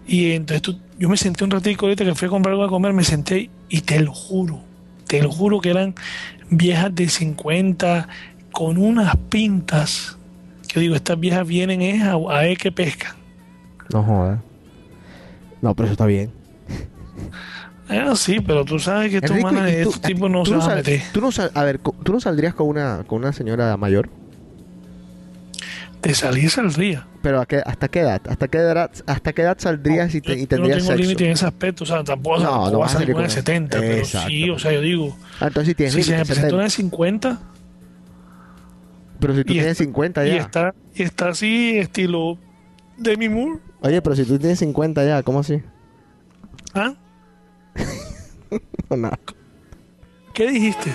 Y 0.06 0.32
entonces 0.32 0.62
tú, 0.62 0.78
yo 0.98 1.08
me 1.08 1.16
senté 1.16 1.44
un 1.44 1.50
ratico 1.50 1.86
ahorita 1.86 2.04
que 2.04 2.14
fui 2.14 2.26
a 2.26 2.30
comprar 2.30 2.52
algo 2.52 2.64
a 2.64 2.68
comer, 2.68 2.92
me 2.92 3.04
senté 3.04 3.50
y 3.68 3.80
te 3.82 4.00
lo 4.00 4.12
juro, 4.12 4.60
te 5.06 5.22
lo 5.22 5.30
juro 5.30 5.60
que 5.60 5.70
eran 5.70 5.94
viejas 6.50 6.94
de 6.94 7.08
50 7.08 8.08
con 8.52 8.78
unas 8.78 9.16
pintas. 9.28 10.16
Que 10.66 10.80
digo, 10.80 10.94
estas 10.94 11.18
viejas 11.18 11.46
vienen 11.46 11.82
es 11.82 12.02
a, 12.02 12.12
a 12.12 12.42
ver 12.42 12.56
que 12.58 12.72
pescan. 12.72 13.16
No 13.92 14.02
jodas. 14.02 14.40
No, 15.60 15.74
pero 15.74 15.86
eso 15.86 15.92
está 15.92 16.06
bien. 16.06 16.30
Eh, 17.90 18.04
sí, 18.16 18.40
pero 18.40 18.64
tú 18.66 18.78
sabes 18.78 19.10
que 19.10 19.16
estos, 19.16 19.30
Enrico, 19.30 19.50
manes- 19.50 19.80
¿y 19.80 19.82
tú- 19.82 19.88
estos 19.90 20.02
tipos 20.02 20.30
no 20.30 20.42
tú 20.42 20.50
se 20.52 20.56
van 20.58 20.70
a 20.70 20.74
meter. 20.76 21.02
tú 21.12 21.20
no 21.22 21.32
sal- 21.32 21.50
a 21.54 21.64
ver, 21.64 21.78
¿tú 21.78 22.12
no 22.12 22.20
saldrías 22.20 22.52
con 22.54 22.68
una, 22.68 23.04
con 23.06 23.18
una 23.20 23.32
señora 23.32 23.76
mayor? 23.78 24.10
De 26.08 26.14
salir 26.14 26.48
saldría. 26.48 27.06
Pero 27.20 27.38
¿a 27.38 27.44
qué- 27.44 27.62
¿hasta 27.66 27.88
qué 27.88 28.00
edad? 28.00 28.22
¿Hasta 28.30 28.48
qué 28.48 28.56
edad, 28.56 28.90
hasta 29.06 29.32
qué 29.34 29.42
edad 29.42 29.58
saldrías 29.60 30.14
y, 30.14 30.22
te- 30.22 30.32
y 30.32 30.36
Yo 30.36 30.40
no 30.42 30.48
tendrías 30.48 30.78
tengo 30.78 30.88
sexo? 30.88 31.02
límite 31.02 31.24
en 31.26 31.30
ese 31.32 31.44
aspecto, 31.46 31.84
o 31.84 31.86
sea, 31.86 32.02
tampoco, 32.02 32.38
No, 32.38 32.44
tampoco 32.44 32.70
no 32.70 32.78
vas 32.78 32.90
a 32.90 32.92
salir 32.94 33.08
con 33.12 33.16
una 33.16 33.28
de 33.28 33.34
70, 33.34 33.78
pero 33.78 34.04
sí, 34.06 34.48
o 34.48 34.58
sea, 34.58 34.72
yo 34.72 34.80
digo, 34.80 35.16
Ah, 35.38 35.48
entonces 35.48 35.68
si 35.68 35.74
tienes 35.74 35.94
si 35.94 36.02
se 36.02 36.12
me 36.12 36.16
presenta 36.24 36.34
70. 36.48 36.54
una 36.54 36.64
de 36.64 36.70
50 36.70 37.38
Pero 39.20 39.34
si 39.34 39.44
tú 39.44 39.50
y 39.50 39.54
tienes 39.56 39.72
está- 39.72 39.84
50 39.84 40.26
y 40.26 40.30
ya. 40.30 40.36
está, 40.38 40.74
y 40.94 41.02
está 41.02 41.28
así, 41.28 41.76
estilo 41.78 42.38
Demi 42.96 43.28
Moore, 43.28 43.60
Oye, 43.82 44.00
pero 44.00 44.16
si 44.16 44.24
tú 44.24 44.38
tienes 44.38 44.58
50 44.60 45.04
ya, 45.04 45.22
¿cómo 45.22 45.40
así? 45.40 45.62
¿ah? 46.74 46.94
No. 48.96 49.10
¿Qué 50.32 50.50
dijiste? 50.50 50.90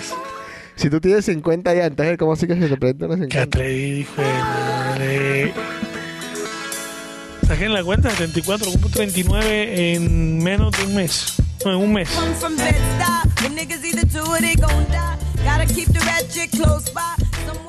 Si 0.76 0.90
tú 0.90 1.00
tienes 1.00 1.24
50 1.24 1.74
ya, 1.74 1.86
entonces 1.86 2.18
¿cómo 2.18 2.32
así 2.32 2.46
que 2.46 2.56
se 2.58 2.68
te 2.68 2.76
presenta 2.76 3.06
una 3.06 3.14
Que 3.16 3.22
50? 3.22 3.42
atrevido, 3.42 3.98
hijo 4.00 4.22
de 4.22 4.32
madre. 4.32 5.52
Saquen 7.46 7.72
la 7.72 7.84
cuenta, 7.84 8.10
74, 8.10 8.70
cumplo 8.70 8.90
39 8.90 9.94
en 9.94 10.42
menos 10.42 10.72
de 10.72 10.86
un 10.86 10.94
mes. 10.94 11.34
No, 11.64 11.72
en 11.72 11.76
un 11.78 11.92
mes. 11.92 12.08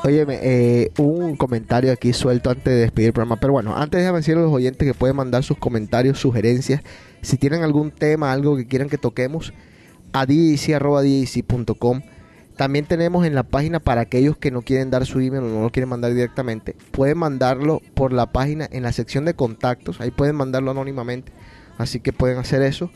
Óyeme, 0.04 0.40
eh, 0.42 0.92
un 0.98 1.36
comentario 1.36 1.92
aquí 1.92 2.14
suelto 2.14 2.50
antes 2.50 2.66
de 2.66 2.80
despedir 2.82 3.08
el 3.08 3.14
programa. 3.14 3.38
Pero 3.40 3.54
bueno, 3.54 3.76
antes 3.76 4.00
déjame 4.00 4.20
decirle 4.20 4.42
a 4.42 4.46
los 4.46 4.54
oyentes 4.54 4.88
que 4.88 4.94
pueden 4.94 5.16
mandar 5.16 5.44
sus 5.44 5.58
comentarios, 5.58 6.20
sugerencias. 6.20 6.82
Si 7.22 7.38
tienen 7.38 7.64
algún 7.64 7.92
tema, 7.92 8.32
algo 8.32 8.56
que 8.56 8.68
quieran 8.68 8.88
que 8.88 8.98
toquemos, 8.98 9.52
a 10.14 10.26
djc.com. 10.26 12.02
También 12.56 12.86
tenemos 12.86 13.26
en 13.26 13.36
la 13.36 13.44
página 13.44 13.80
para 13.80 14.02
aquellos 14.02 14.38
que 14.38 14.50
no 14.50 14.62
quieren 14.62 14.90
dar 14.90 15.06
su 15.06 15.20
email 15.20 15.44
o 15.44 15.48
no 15.48 15.62
lo 15.64 15.72
quieren 15.72 15.90
mandar 15.90 16.14
directamente. 16.14 16.76
Pueden 16.92 17.18
mandarlo 17.18 17.82
por 17.94 18.14
la 18.14 18.28
página 18.32 18.68
en 18.72 18.84
la 18.84 18.94
sección 18.94 19.26
de 19.26 19.34
contactos. 19.34 20.00
Ahí 20.00 20.12
pueden 20.12 20.36
mandarlo 20.36 20.72
anónimamente. 20.72 21.34
Así 21.78 22.00
que 22.00 22.14
pueden 22.14 22.38
hacer 22.38 22.62
eso. 22.62 22.90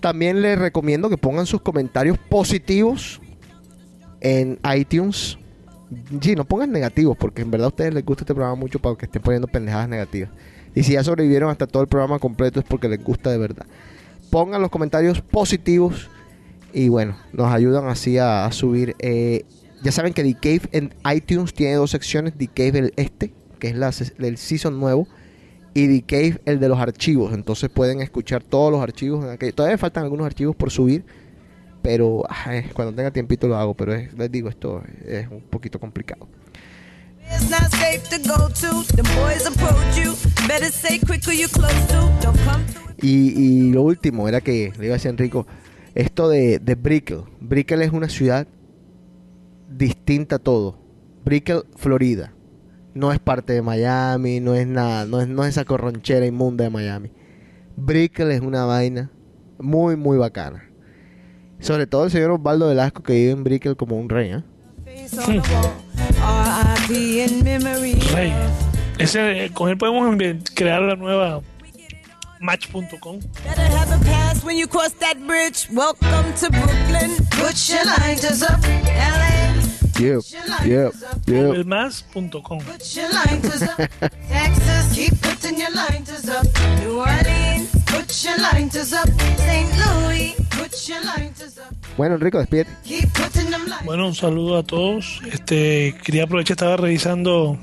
También 0.00 0.42
les 0.42 0.58
recomiendo 0.58 1.08
que 1.08 1.18
pongan 1.18 1.46
sus 1.46 1.60
comentarios 1.60 2.18
positivos 2.18 3.20
en 4.20 4.58
iTunes. 4.76 5.38
Sí, 6.20 6.36
no 6.36 6.44
pongan 6.44 6.70
negativos, 6.70 7.16
porque 7.16 7.42
en 7.42 7.50
verdad 7.50 7.66
a 7.66 7.68
ustedes 7.68 7.92
les 7.92 8.04
gusta 8.04 8.22
este 8.22 8.34
programa 8.34 8.56
mucho 8.56 8.78
para 8.78 8.96
que 8.96 9.06
estén 9.06 9.22
poniendo 9.22 9.48
pendejadas 9.48 9.88
negativas. 9.88 10.30
Y 10.74 10.84
si 10.84 10.92
ya 10.92 11.04
sobrevivieron 11.04 11.50
hasta 11.50 11.66
todo 11.66 11.82
el 11.82 11.88
programa 11.88 12.18
completo 12.18 12.60
es 12.60 12.66
porque 12.66 12.88
les 12.88 13.02
gusta 13.02 13.30
de 13.30 13.38
verdad. 13.38 13.66
Pongan 14.30 14.62
los 14.62 14.70
comentarios 14.70 15.20
positivos 15.20 16.08
y 16.72 16.88
bueno, 16.88 17.16
nos 17.32 17.52
ayudan 17.52 17.86
así 17.88 18.18
a, 18.18 18.44
a 18.46 18.52
subir. 18.52 18.94
eh, 18.98 19.44
ya 19.82 19.90
saben 19.92 20.12
que 20.14 20.22
The 20.22 20.34
Cave 20.34 20.62
en 20.72 20.94
iTunes 21.12 21.52
tiene 21.54 21.74
dos 21.74 21.90
secciones: 21.90 22.34
The 22.36 22.46
Cave 22.48 22.78
el 22.78 22.92
este, 22.96 23.32
que 23.58 23.68
es 23.68 23.76
la, 23.76 23.90
se- 23.92 24.12
el 24.18 24.36
season 24.38 24.78
nuevo, 24.78 25.08
y 25.74 25.88
The 25.88 26.02
Cave 26.06 26.40
el 26.44 26.60
de 26.60 26.68
los 26.68 26.78
archivos. 26.78 27.32
Entonces 27.34 27.68
pueden 27.68 28.00
escuchar 28.00 28.42
todos 28.42 28.70
los 28.70 28.80
archivos. 28.80 29.24
En 29.24 29.52
Todavía 29.52 29.78
faltan 29.78 30.04
algunos 30.04 30.26
archivos 30.26 30.54
por 30.54 30.70
subir, 30.70 31.04
pero 31.82 32.22
cuando 32.74 32.94
tenga 32.94 33.10
tiempito 33.10 33.48
lo 33.48 33.56
hago. 33.56 33.74
Pero 33.74 33.92
es- 33.94 34.12
les 34.14 34.30
digo, 34.30 34.48
esto 34.48 34.82
es 35.06 35.26
un 35.28 35.40
poquito 35.42 35.80
complicado. 35.80 36.28
It's 37.34 37.48
not 37.50 37.70
safe 37.70 38.02
to 38.10 38.18
go 38.28 38.48
to. 38.48 38.84
Them 38.94 39.06
boys 39.16 39.46
approach 39.46 39.96
you. 39.96 40.14
Better 40.46 40.70
say 40.70 40.98
quick 41.00 41.24
who 41.26 41.32
you 41.32 41.48
close 41.48 41.72
to. 41.88 42.10
Don't 42.22 42.38
come 42.44 42.64
through. 42.66 42.82
Y, 43.00 43.32
y 43.36 43.72
lo 43.72 43.82
último 43.82 44.28
era 44.28 44.40
que 44.40 44.72
le 44.78 44.86
iba 44.86 44.94
a 44.94 44.96
decir 44.96 45.08
a 45.08 45.10
Enrico, 45.10 45.46
esto 45.94 46.28
de, 46.28 46.58
de 46.58 46.74
Brickell. 46.74 47.24
Brickell 47.40 47.82
es 47.82 47.92
una 47.92 48.08
ciudad 48.08 48.46
distinta 49.68 50.36
a 50.36 50.38
todo. 50.38 50.78
Brickell, 51.24 51.64
Florida. 51.76 52.32
No 52.94 53.12
es 53.12 53.18
parte 53.18 53.52
de 53.54 53.62
Miami, 53.62 54.40
no 54.40 54.54
es 54.54 54.66
nada, 54.66 55.06
no 55.06 55.20
es, 55.20 55.28
no 55.28 55.44
es 55.44 55.50
esa 55.50 55.64
corronchera 55.64 56.26
inmunda 56.26 56.64
de 56.64 56.70
Miami. 56.70 57.10
Brickell 57.76 58.30
es 58.30 58.40
una 58.40 58.64
vaina 58.64 59.10
muy, 59.58 59.96
muy 59.96 60.18
bacana. 60.18 60.68
Sobre 61.58 61.86
todo 61.86 62.04
el 62.04 62.10
señor 62.10 62.32
Osvaldo 62.32 62.68
Velasco 62.68 63.02
que 63.02 63.14
vive 63.14 63.30
en 63.30 63.44
Brickell 63.44 63.76
como 63.76 63.96
un 63.96 64.08
rey, 64.08 64.32
¿eh? 64.32 64.42
Rey. 68.12 68.32
Ese, 68.98 69.50
con 69.54 69.70
él 69.70 69.78
podemos 69.78 70.16
crear 70.54 70.82
la 70.82 70.96
nueva 70.96 71.40
match.com. 72.42 73.20
Better 73.44 73.62
have 73.62 74.00
a 74.00 74.04
pass 74.04 74.44
when 74.44 74.56
you 74.56 74.66
cross 74.66 74.92
that 74.94 75.24
bridge. 75.26 75.68
Welcome 75.72 76.34
to 76.34 76.50
Brooklyn. 76.50 77.16
Put 77.30 77.68
your 77.68 77.84
lighters 77.84 78.42
up. 78.42 78.60
L.A. 78.64 79.42
Yep, 80.00 80.22
yep, 80.64 80.92
yep. 81.26 81.54
Elmas.com. 81.54 82.58
Put 82.58 82.96
your 82.96 83.12
lighters 83.12 83.62
up. 83.62 83.76
Texas, 84.28 84.94
keep 84.94 85.20
putting 85.20 85.58
your 85.58 85.70
lighters 85.70 86.28
up. 86.28 86.44
New 86.80 86.98
Orleans, 86.98 87.70
put 87.86 88.24
your 88.24 88.36
lighters 88.38 88.92
up. 88.94 89.08
St. 89.36 89.70
Louis, 89.78 90.34
put 90.50 90.88
your 90.88 91.04
lighters 91.04 91.58
up. 91.58 91.72
Bueno, 91.96 92.16
Enrico, 92.16 92.38
despídete. 92.38 92.70
Keep 92.84 93.12
putting 93.12 93.50
them 93.50 93.66
lighters 93.66 93.86
Bueno, 93.86 94.06
un 94.08 94.14
saludo 94.14 94.58
a 94.58 94.62
todos. 94.64 95.20
Este, 95.30 95.94
quería 96.02 96.24
aprovechar, 96.24 96.54
estaba 96.54 96.76
revisando. 96.78 97.58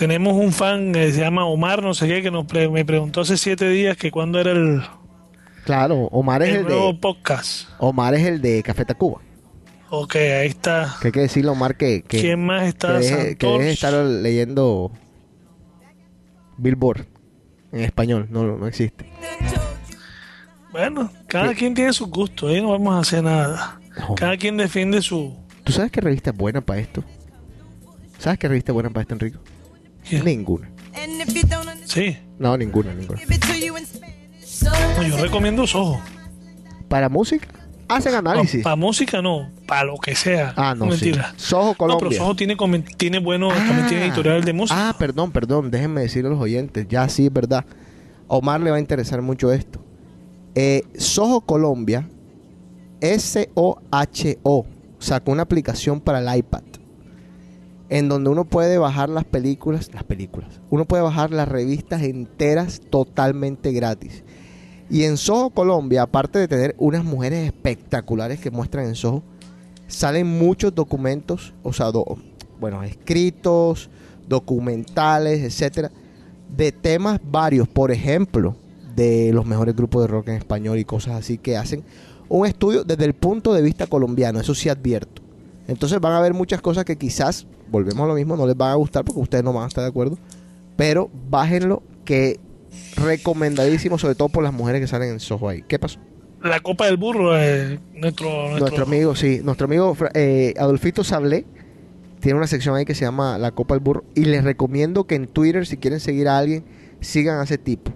Tenemos 0.00 0.32
un 0.32 0.50
fan 0.50 0.94
que 0.94 1.12
se 1.12 1.20
llama 1.20 1.44
Omar, 1.44 1.82
no 1.82 1.92
sé 1.92 2.08
qué, 2.08 2.22
que 2.22 2.30
nos 2.30 2.46
pre- 2.46 2.70
me 2.70 2.86
preguntó 2.86 3.20
hace 3.20 3.36
siete 3.36 3.68
días 3.68 3.98
que 3.98 4.10
cuándo 4.10 4.40
era 4.40 4.52
el, 4.52 4.82
Claro, 5.66 6.06
Omar 6.06 6.42
es 6.42 6.48
el 6.48 6.56
el 6.60 6.64
nuevo 6.68 6.94
de 6.94 6.98
podcast. 6.98 7.68
Omar 7.78 8.14
es 8.14 8.24
el 8.26 8.40
de 8.40 8.62
Café 8.62 8.86
Tacuba. 8.86 9.20
Ok, 9.90 10.16
ahí 10.16 10.48
está. 10.48 10.96
Que 11.02 11.08
hay 11.08 11.12
que 11.12 11.20
decirlo, 11.20 11.52
Omar, 11.52 11.76
que, 11.76 12.00
que, 12.00 12.18
¿Quién 12.18 12.46
más 12.46 12.62
está? 12.66 12.98
que 12.98 13.04
deje, 13.04 13.36
que 13.36 13.46
deje 13.46 13.70
estar 13.72 13.92
leyendo 13.92 14.90
Billboard 16.56 17.04
en 17.70 17.80
español. 17.80 18.26
No, 18.30 18.56
no 18.56 18.66
existe. 18.66 19.04
Bueno, 20.72 21.12
cada 21.26 21.52
quien 21.52 21.74
tiene 21.74 21.92
su 21.92 22.06
gusto, 22.06 22.48
ahí 22.48 22.62
no 22.62 22.70
vamos 22.70 22.94
a 22.94 23.00
hacer 23.00 23.22
nada. 23.22 23.78
Cada 24.16 24.38
quien 24.38 24.56
defiende 24.56 25.02
su... 25.02 25.36
¿Tú 25.62 25.72
sabes 25.72 25.92
qué 25.92 26.00
revista 26.00 26.30
es 26.30 26.36
buena 26.38 26.62
para 26.62 26.80
esto? 26.80 27.04
¿Sabes 28.18 28.38
qué 28.38 28.48
revista 28.48 28.72
es 28.72 28.74
buena 28.74 28.88
para 28.88 29.02
esto, 29.02 29.12
Enrico? 29.12 29.40
Ninguna. 30.24 30.70
Sí, 31.84 32.16
No, 32.38 32.56
ninguna, 32.56 32.94
ninguna. 32.94 33.20
no, 34.96 35.02
yo 35.02 35.16
recomiendo 35.18 35.66
Soho. 35.66 36.00
¿Para 36.88 37.08
música? 37.08 37.48
Hacen 37.88 38.14
análisis. 38.14 38.62
para 38.62 38.76
música 38.76 39.20
no, 39.20 39.50
para 39.66 39.84
lo 39.84 39.98
que 39.98 40.14
sea. 40.14 40.54
Ah, 40.56 40.74
no, 40.76 40.86
mentira. 40.86 41.34
sí. 41.36 41.44
Soho 41.48 41.68
No, 41.70 41.74
pero 41.76 41.94
Colombia. 41.98 42.18
Soho 42.18 42.36
tiene, 42.36 42.56
tiene 42.96 43.18
bueno, 43.18 43.48
también 43.48 43.86
tiene 43.88 44.06
editorial 44.06 44.44
de 44.44 44.52
música. 44.52 44.88
Ah, 44.90 44.96
perdón, 44.96 45.32
perdón. 45.32 45.70
Déjenme 45.72 46.02
decirle 46.02 46.28
a 46.28 46.32
los 46.32 46.40
oyentes. 46.40 46.86
Ya 46.88 47.08
sí, 47.08 47.26
es 47.26 47.32
verdad. 47.32 47.64
Omar 48.28 48.60
le 48.60 48.70
va 48.70 48.76
a 48.76 48.80
interesar 48.80 49.22
mucho 49.22 49.52
esto. 49.52 49.84
Eh, 50.54 50.84
Soho 50.98 51.40
Colombia, 51.40 52.08
S-O-H-O, 53.00 54.66
sacó 54.98 55.32
una 55.32 55.42
aplicación 55.42 56.00
para 56.00 56.18
el 56.20 56.38
iPad. 56.38 56.62
En 57.90 58.08
donde 58.08 58.30
uno 58.30 58.46
puede 58.46 58.78
bajar 58.78 59.10
las 59.10 59.24
películas, 59.24 59.90
las 59.92 60.04
películas. 60.04 60.60
Uno 60.70 60.86
puede 60.86 61.02
bajar 61.02 61.32
las 61.32 61.48
revistas 61.48 62.02
enteras 62.02 62.80
totalmente 62.88 63.72
gratis. 63.72 64.24
Y 64.88 65.02
en 65.04 65.18
Soho 65.18 65.50
Colombia, 65.50 66.02
aparte 66.02 66.38
de 66.38 66.48
tener 66.48 66.74
unas 66.78 67.04
mujeres 67.04 67.46
espectaculares 67.46 68.40
que 68.40 68.50
muestran 68.50 68.86
en 68.86 68.94
Soho, 68.94 69.22
salen 69.86 70.26
muchos 70.26 70.74
documentos, 70.74 71.52
o 71.62 71.72
sea, 71.72 71.90
bueno, 72.58 72.82
escritos, 72.82 73.90
documentales, 74.28 75.42
etcétera, 75.42 75.90
de 76.56 76.72
temas 76.72 77.20
varios, 77.22 77.68
por 77.68 77.90
ejemplo, 77.90 78.56
de 78.94 79.32
los 79.32 79.46
mejores 79.46 79.74
grupos 79.74 80.02
de 80.02 80.08
rock 80.08 80.28
en 80.28 80.36
español 80.36 80.78
y 80.78 80.84
cosas 80.84 81.14
así 81.14 81.38
que 81.38 81.56
hacen 81.56 81.84
un 82.28 82.46
estudio 82.46 82.84
desde 82.84 83.04
el 83.04 83.14
punto 83.14 83.52
de 83.52 83.62
vista 83.62 83.86
colombiano, 83.86 84.40
eso 84.40 84.54
sí 84.54 84.68
advierto. 84.68 85.22
Entonces 85.66 86.00
van 86.00 86.12
a 86.12 86.20
ver 86.20 86.34
muchas 86.34 86.60
cosas 86.60 86.84
que 86.84 86.96
quizás, 86.96 87.46
volvemos 87.70 88.04
a 88.04 88.08
lo 88.08 88.14
mismo, 88.14 88.36
no 88.36 88.46
les 88.46 88.56
van 88.56 88.70
a 88.70 88.74
gustar 88.74 89.04
porque 89.04 89.20
ustedes 89.20 89.44
no 89.44 89.52
van 89.52 89.64
a 89.64 89.68
estar 89.68 89.82
de 89.82 89.90
acuerdo, 89.90 90.18
pero 90.76 91.10
bájenlo 91.28 91.82
que 92.04 92.38
recomendadísimo, 92.96 93.98
sobre 93.98 94.14
todo 94.14 94.28
por 94.28 94.42
las 94.42 94.52
mujeres 94.52 94.80
que 94.80 94.86
salen 94.86 95.10
en 95.10 95.20
Soho 95.20 95.48
ahí. 95.48 95.62
¿Qué 95.66 95.78
pasó? 95.78 95.98
La 96.42 96.60
Copa 96.60 96.86
del 96.86 96.96
Burro, 96.96 97.38
eh, 97.38 97.78
nuestro, 97.94 98.30
nuestro, 98.30 98.58
Nuestro 98.60 98.84
amigo, 98.84 99.14
sí, 99.14 99.40
nuestro 99.44 99.66
amigo 99.66 99.96
eh, 100.14 100.54
Adolfito 100.58 101.04
Sablé 101.04 101.44
tiene 102.20 102.38
una 102.38 102.46
sección 102.46 102.76
ahí 102.76 102.84
que 102.84 102.94
se 102.94 103.04
llama 103.04 103.38
La 103.38 103.50
Copa 103.50 103.74
del 103.74 103.82
Burro 103.82 104.04
y 104.14 104.24
les 104.24 104.42
recomiendo 104.44 105.06
que 105.06 105.16
en 105.16 105.26
Twitter, 105.26 105.66
si 105.66 105.76
quieren 105.76 106.00
seguir 106.00 106.28
a 106.28 106.38
alguien, 106.38 106.64
sigan 107.00 107.40
a 107.40 107.44
ese 107.44 107.58
tipo. 107.58 107.92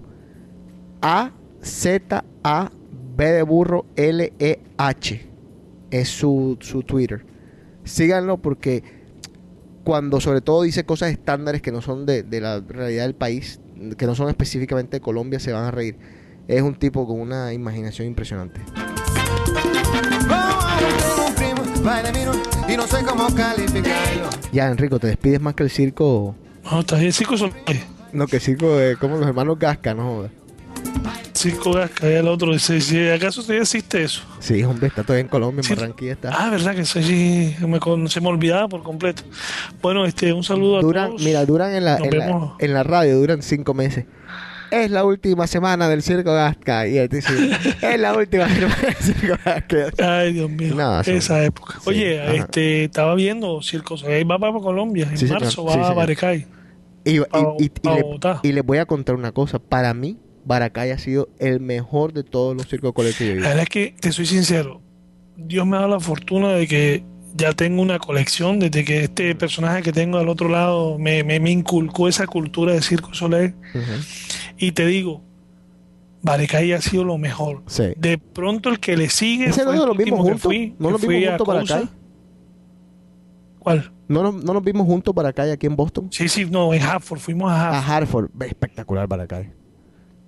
A 1.01 1.31
Z 1.61 2.23
A 2.43 2.71
B 3.17 3.25
de 3.25 3.43
burro 3.43 3.85
L 3.95 4.33
E 4.39 4.59
H 4.77 5.29
es 5.91 6.09
su, 6.09 6.57
su 6.59 6.83
Twitter. 6.83 7.25
Síganlo 7.83 8.37
porque 8.37 8.83
cuando 9.85 10.19
sobre 10.19 10.41
todo 10.41 10.63
dice 10.63 10.83
cosas 10.85 11.11
estándares 11.11 11.61
que 11.61 11.71
no 11.71 11.81
son 11.81 12.05
de, 12.05 12.23
de 12.23 12.41
la 12.41 12.59
realidad 12.59 13.03
del 13.03 13.15
país, 13.15 13.61
que 13.97 14.05
no 14.05 14.15
son 14.15 14.27
específicamente 14.27 14.97
de 14.97 15.01
Colombia, 15.01 15.39
se 15.39 15.53
van 15.53 15.63
a 15.63 15.71
reír. 15.71 15.95
Es 16.49 16.61
un 16.61 16.75
tipo 16.75 17.07
con 17.07 17.21
una 17.21 17.53
imaginación 17.53 18.07
impresionante. 18.07 18.59
Ya, 24.51 24.67
Enrico, 24.67 24.99
te 24.99 25.07
despides 25.07 25.39
más 25.41 25.53
que 25.53 25.63
el 25.63 25.69
circo. 25.69 26.35
No, 26.69 26.79
está 26.79 26.97
bien, 26.97 27.13
Circo 27.13 27.37
Sol- 27.37 27.53
No, 28.11 28.27
que 28.27 28.37
el 28.37 28.41
circo 28.41 28.75
de 28.77 28.95
como 28.97 29.17
los 29.17 29.27
hermanos 29.27 29.59
Gasca, 29.59 29.93
no 29.93 30.03
jodas. 30.15 30.31
Circo 31.51 31.73
Gasca, 31.73 32.09
y 32.09 32.13
el 32.13 32.27
otro 32.27 32.51
dice, 32.53 33.13
acaso 33.13 33.41
todavía 33.41 33.61
existe 33.63 34.03
eso. 34.03 34.21
Sí, 34.39 34.63
hombre, 34.63 34.87
está 34.87 35.03
todavía 35.03 35.21
en 35.21 35.27
Colombia, 35.27 35.59
en 35.59 35.63
Sí. 35.63 35.75
Barranquilla 35.75 36.13
está. 36.13 36.29
Ah, 36.33 36.49
verdad 36.49 36.75
que 36.75 36.85
sí, 36.85 37.55
me, 37.67 37.79
con- 37.79 38.07
se 38.09 38.21
me 38.21 38.27
olvidaba 38.29 38.67
por 38.67 38.83
completo. 38.83 39.23
Bueno, 39.81 40.05
este, 40.05 40.33
un 40.33 40.43
saludo 40.43 40.77
a 40.77 40.81
todos. 40.81 41.21
mira, 41.21 41.45
duran 41.45 41.73
en 41.75 41.85
la, 41.85 41.97
en, 41.97 42.17
la, 42.17 42.25
vemos. 42.25 42.53
en 42.59 42.73
la 42.73 42.83
radio, 42.83 43.17
duran 43.17 43.41
cinco 43.41 43.73
meses. 43.73 44.05
Es 44.71 44.89
la 44.89 45.05
última 45.05 45.45
semana 45.45 45.87
del 45.87 46.01
circo 46.01 46.33
Gasca. 46.33 46.87
Y 46.87 46.97
él 46.97 47.07
dice, 47.07 47.31
es 47.81 47.99
la 47.99 48.15
última 48.15 48.49
semana 48.49 48.75
del 48.81 48.95
circo 48.95 49.35
Gasca. 49.45 49.87
Ay, 50.03 50.33
Dios 50.33 50.49
mío, 50.49 50.73
No, 50.75 51.03
son- 51.03 51.13
esa 51.15 51.43
época. 51.45 51.75
sí, 51.75 51.89
Oye, 51.89 52.21
ajá. 52.21 52.33
este, 52.33 52.83
estaba 52.85 53.13
viendo 53.15 53.61
Circo 53.61 53.95
Soleil, 53.95 54.29
va 54.29 54.39
para 54.39 54.53
Colombia, 54.53 55.07
en 55.11 55.17
Sí, 55.17 55.25
marzo 55.27 55.67
sí, 55.69 55.77
va 55.79 55.89
a. 55.89 55.93
Barecay. 55.93 56.47
Y, 57.05 57.19
y- 57.19 57.21
y- 57.59 57.71
le- 57.83 58.01
Bogotá. 58.01 58.39
y 58.41 58.51
les 58.51 58.65
voy 58.65 58.79
a 58.79 58.85
contar 58.87 59.13
una 59.13 59.31
cosa. 59.31 59.59
Para 59.59 59.93
mí, 59.93 60.17
Baracay 60.45 60.91
ha 60.91 60.97
sido 60.97 61.27
el 61.39 61.59
mejor 61.59 62.13
de 62.13 62.23
todos 62.23 62.55
los 62.55 62.67
circos 62.67 62.93
colectivos. 62.93 63.37
La 63.41 63.49
verdad 63.49 63.63
es 63.63 63.69
que, 63.69 63.95
te 63.99 64.11
soy 64.11 64.25
sincero, 64.25 64.81
Dios 65.35 65.65
me 65.65 65.75
ha 65.75 65.81
dado 65.81 65.91
la 65.93 65.99
fortuna 65.99 66.49
de 66.49 66.67
que 66.67 67.03
ya 67.35 67.51
tengo 67.53 67.81
una 67.81 67.99
colección, 67.99 68.59
desde 68.59 68.85
que 68.85 69.03
este 69.03 69.35
personaje 69.35 69.81
que 69.81 69.91
tengo 69.91 70.17
al 70.19 70.29
otro 70.29 70.47
lado 70.47 70.97
me, 70.97 71.23
me, 71.23 71.39
me 71.39 71.51
inculcó 71.51 72.07
esa 72.07 72.27
cultura 72.27 72.73
de 72.73 72.81
Circo 72.81 73.13
Soleil. 73.13 73.55
Y 74.57 74.71
te 74.71 74.85
digo, 74.85 75.21
Barecay 76.21 76.71
ha 76.73 76.81
sido 76.81 77.03
lo 77.03 77.17
mejor. 77.17 77.63
Sí. 77.67 77.93
De 77.97 78.17
pronto 78.17 78.69
el 78.69 78.79
que 78.79 78.95
le 78.95 79.09
sigue 79.09 79.47
¿Ese 79.47 79.61
no 79.65 79.71
fue 79.71 79.75
nos 79.75 79.83
el 79.85 79.89
lo 79.89 79.95
vimos 80.05 80.19
juntos? 80.21 80.41
fui, 80.41 80.75
¿No 80.79 80.91
nos 80.91 81.01
vimos 81.01 81.37
juntos 81.37 81.71
acá? 81.71 81.89
¿Cuál? 83.59 83.91
¿No, 84.07 84.21
nos- 84.23 84.43
¿No 84.43 84.53
nos 84.53 84.63
vimos 84.63 84.85
juntos 84.85 85.13
para 85.13 85.29
acá 85.29 85.43
aquí 85.51 85.65
en 85.65 85.75
Boston? 85.75 86.07
Sí, 86.11 86.29
sí, 86.29 86.45
no, 86.45 86.73
en 86.73 86.81
Hartford, 86.83 87.19
fuimos 87.19 87.51
a 87.51 87.69
Hartford. 87.69 87.89
A 87.91 87.95
Hartford. 87.97 88.43
Espectacular 88.43 89.07
Baracay. 89.07 89.51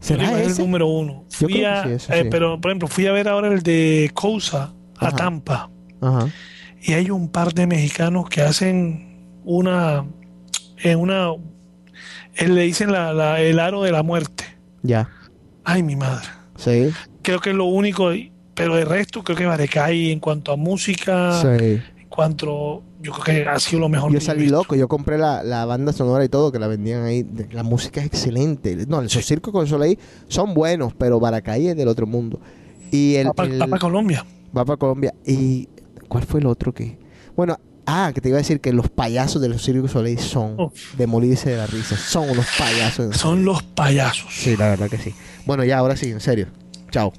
¿Será 0.08 0.24
es 0.40 0.46
el 0.46 0.52
ese? 0.54 0.62
número 0.62 0.88
uno. 0.88 1.26
Yo 1.40 1.48
Fui 1.50 1.64
a- 1.66 1.84
sí, 1.84 1.90
ese 1.92 2.20
eh, 2.20 2.24
sí. 2.24 2.28
Pero, 2.32 2.60
por 2.62 2.72
ejemplo, 2.72 2.88
fui 2.88 3.06
a 3.08 3.12
ver 3.12 3.28
ahora 3.28 3.48
el 3.50 3.62
de 3.64 4.10
Cousa, 4.14 4.74
a 4.98 5.08
Ajá. 5.08 5.16
Tampa. 5.16 5.70
Ajá. 6.02 6.28
Y 6.82 6.94
hay 6.94 7.10
un 7.10 7.30
par 7.30 7.54
de 7.54 7.68
mexicanos 7.68 8.30
que 8.30 8.42
hacen 8.42 9.28
una. 9.44 10.06
En 10.84 11.00
una. 11.00 11.32
eh, 12.36 12.48
le 12.48 12.62
dicen 12.64 12.92
la, 12.92 13.14
la- 13.14 13.42
el 13.42 13.60
aro 13.60 13.82
de 13.84 13.92
la 13.92 14.04
muerte. 14.04 14.44
Ya. 14.84 15.10
Ay, 15.64 15.84
mi 15.84 15.96
madre. 15.96 16.28
Sí. 16.56 16.92
Creo 17.24 17.40
que 17.40 17.50
es 17.50 17.56
lo 17.56 17.66
único. 17.66 18.12
Pero 18.54 18.76
de 18.76 18.86
resto, 18.86 19.24
creo 19.24 19.38
que 19.38 19.46
Barecay, 19.46 20.12
en 20.12 20.20
cuanto 20.20 20.52
a 20.52 20.56
música, 20.56 21.42
Sí. 21.42 21.80
Cuanto. 22.10 22.84
Yo 23.02 23.12
creo 23.12 23.24
que 23.44 23.50
ha 23.50 23.60
sido 23.60 23.82
lo 23.82 23.90
mejor. 23.90 24.12
Yo 24.12 24.20
salí 24.20 24.48
loco, 24.50 24.76
yo 24.76 24.88
compré 24.88 25.18
la, 25.18 25.44
la 25.44 25.66
banda 25.66 25.94
sonora 25.94 26.24
y 26.26 26.30
todo, 26.30 26.52
que 26.52 26.60
la 26.60 26.68
vendían 26.68 27.04
ahí. 27.04 27.26
La 27.52 27.64
música 27.64 28.00
es 28.02 28.08
excelente. 28.08 28.76
No, 28.88 29.02
esos 29.02 29.26
circos 29.26 29.52
con 29.54 29.68
Soleil 29.68 29.98
son 30.28 30.54
buenos, 30.54 30.94
pero 30.96 31.20
Baracay 31.20 31.68
es 31.68 31.78
del 31.78 31.88
otro 31.88 32.08
mundo. 32.08 32.40
Y 32.92 33.16
el, 33.16 33.28
Va 33.28 33.34
pa- 33.34 33.44
el- 33.44 33.62
va 33.62 33.68
pa' 33.68 33.80
Colombia. 33.80 34.26
Va 34.58 34.66
para 34.66 34.78
Colombia. 34.78 35.14
¿Y 35.26 35.68
cuál 36.08 36.24
fue 36.26 36.40
el 36.40 36.48
otro 36.48 36.74
que...? 36.74 36.98
Bueno, 37.36 37.60
ah, 37.86 38.12
que 38.16 38.22
te 38.22 38.30
iba 38.30 38.38
a 38.38 38.42
decir 38.42 38.62
que 38.62 38.74
los 38.74 38.90
payasos 38.90 39.42
de 39.42 39.50
los 39.50 39.62
circos 39.62 39.92
Soleil 39.92 40.18
son 40.20 40.58
de 40.98 41.06
morirse 41.08 41.52
de 41.52 41.58
la 41.58 41.68
risa. 41.68 41.96
Son 41.98 42.30
unos 42.30 42.46
payasos. 42.58 43.16
Son 43.16 43.46
los 43.46 43.62
payasos. 43.62 44.34
Sí, 44.34 44.58
la 44.58 44.70
verdad 44.70 44.90
que 44.90 44.98
sí. 44.98 45.14
Bueno, 45.46 45.64
ya, 45.64 45.78
ahora 45.78 45.96
sí, 45.96 46.10
en 46.10 46.20
serio. 46.20 46.48
Chao. 46.90 47.14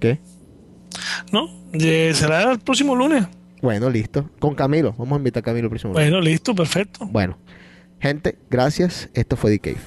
¿Qué? 0.00 0.18
¿No? 1.32 1.48
Eh, 1.72 2.12
será 2.14 2.50
el 2.52 2.58
próximo 2.58 2.96
lunes. 2.96 3.26
Bueno, 3.62 3.90
listo. 3.90 4.30
Con 4.38 4.54
Camilo. 4.54 4.94
Vamos 4.98 5.14
a 5.14 5.16
invitar 5.16 5.40
a 5.40 5.44
Camilo 5.44 5.66
el 5.66 5.70
próximo. 5.70 5.92
Bueno, 5.92 6.20
listo, 6.20 6.54
perfecto. 6.54 7.06
Bueno, 7.06 7.36
gente, 8.00 8.36
gracias. 8.50 9.08
Esto 9.14 9.36
fue 9.36 9.50
The 9.50 9.58
Cave. 9.58 9.80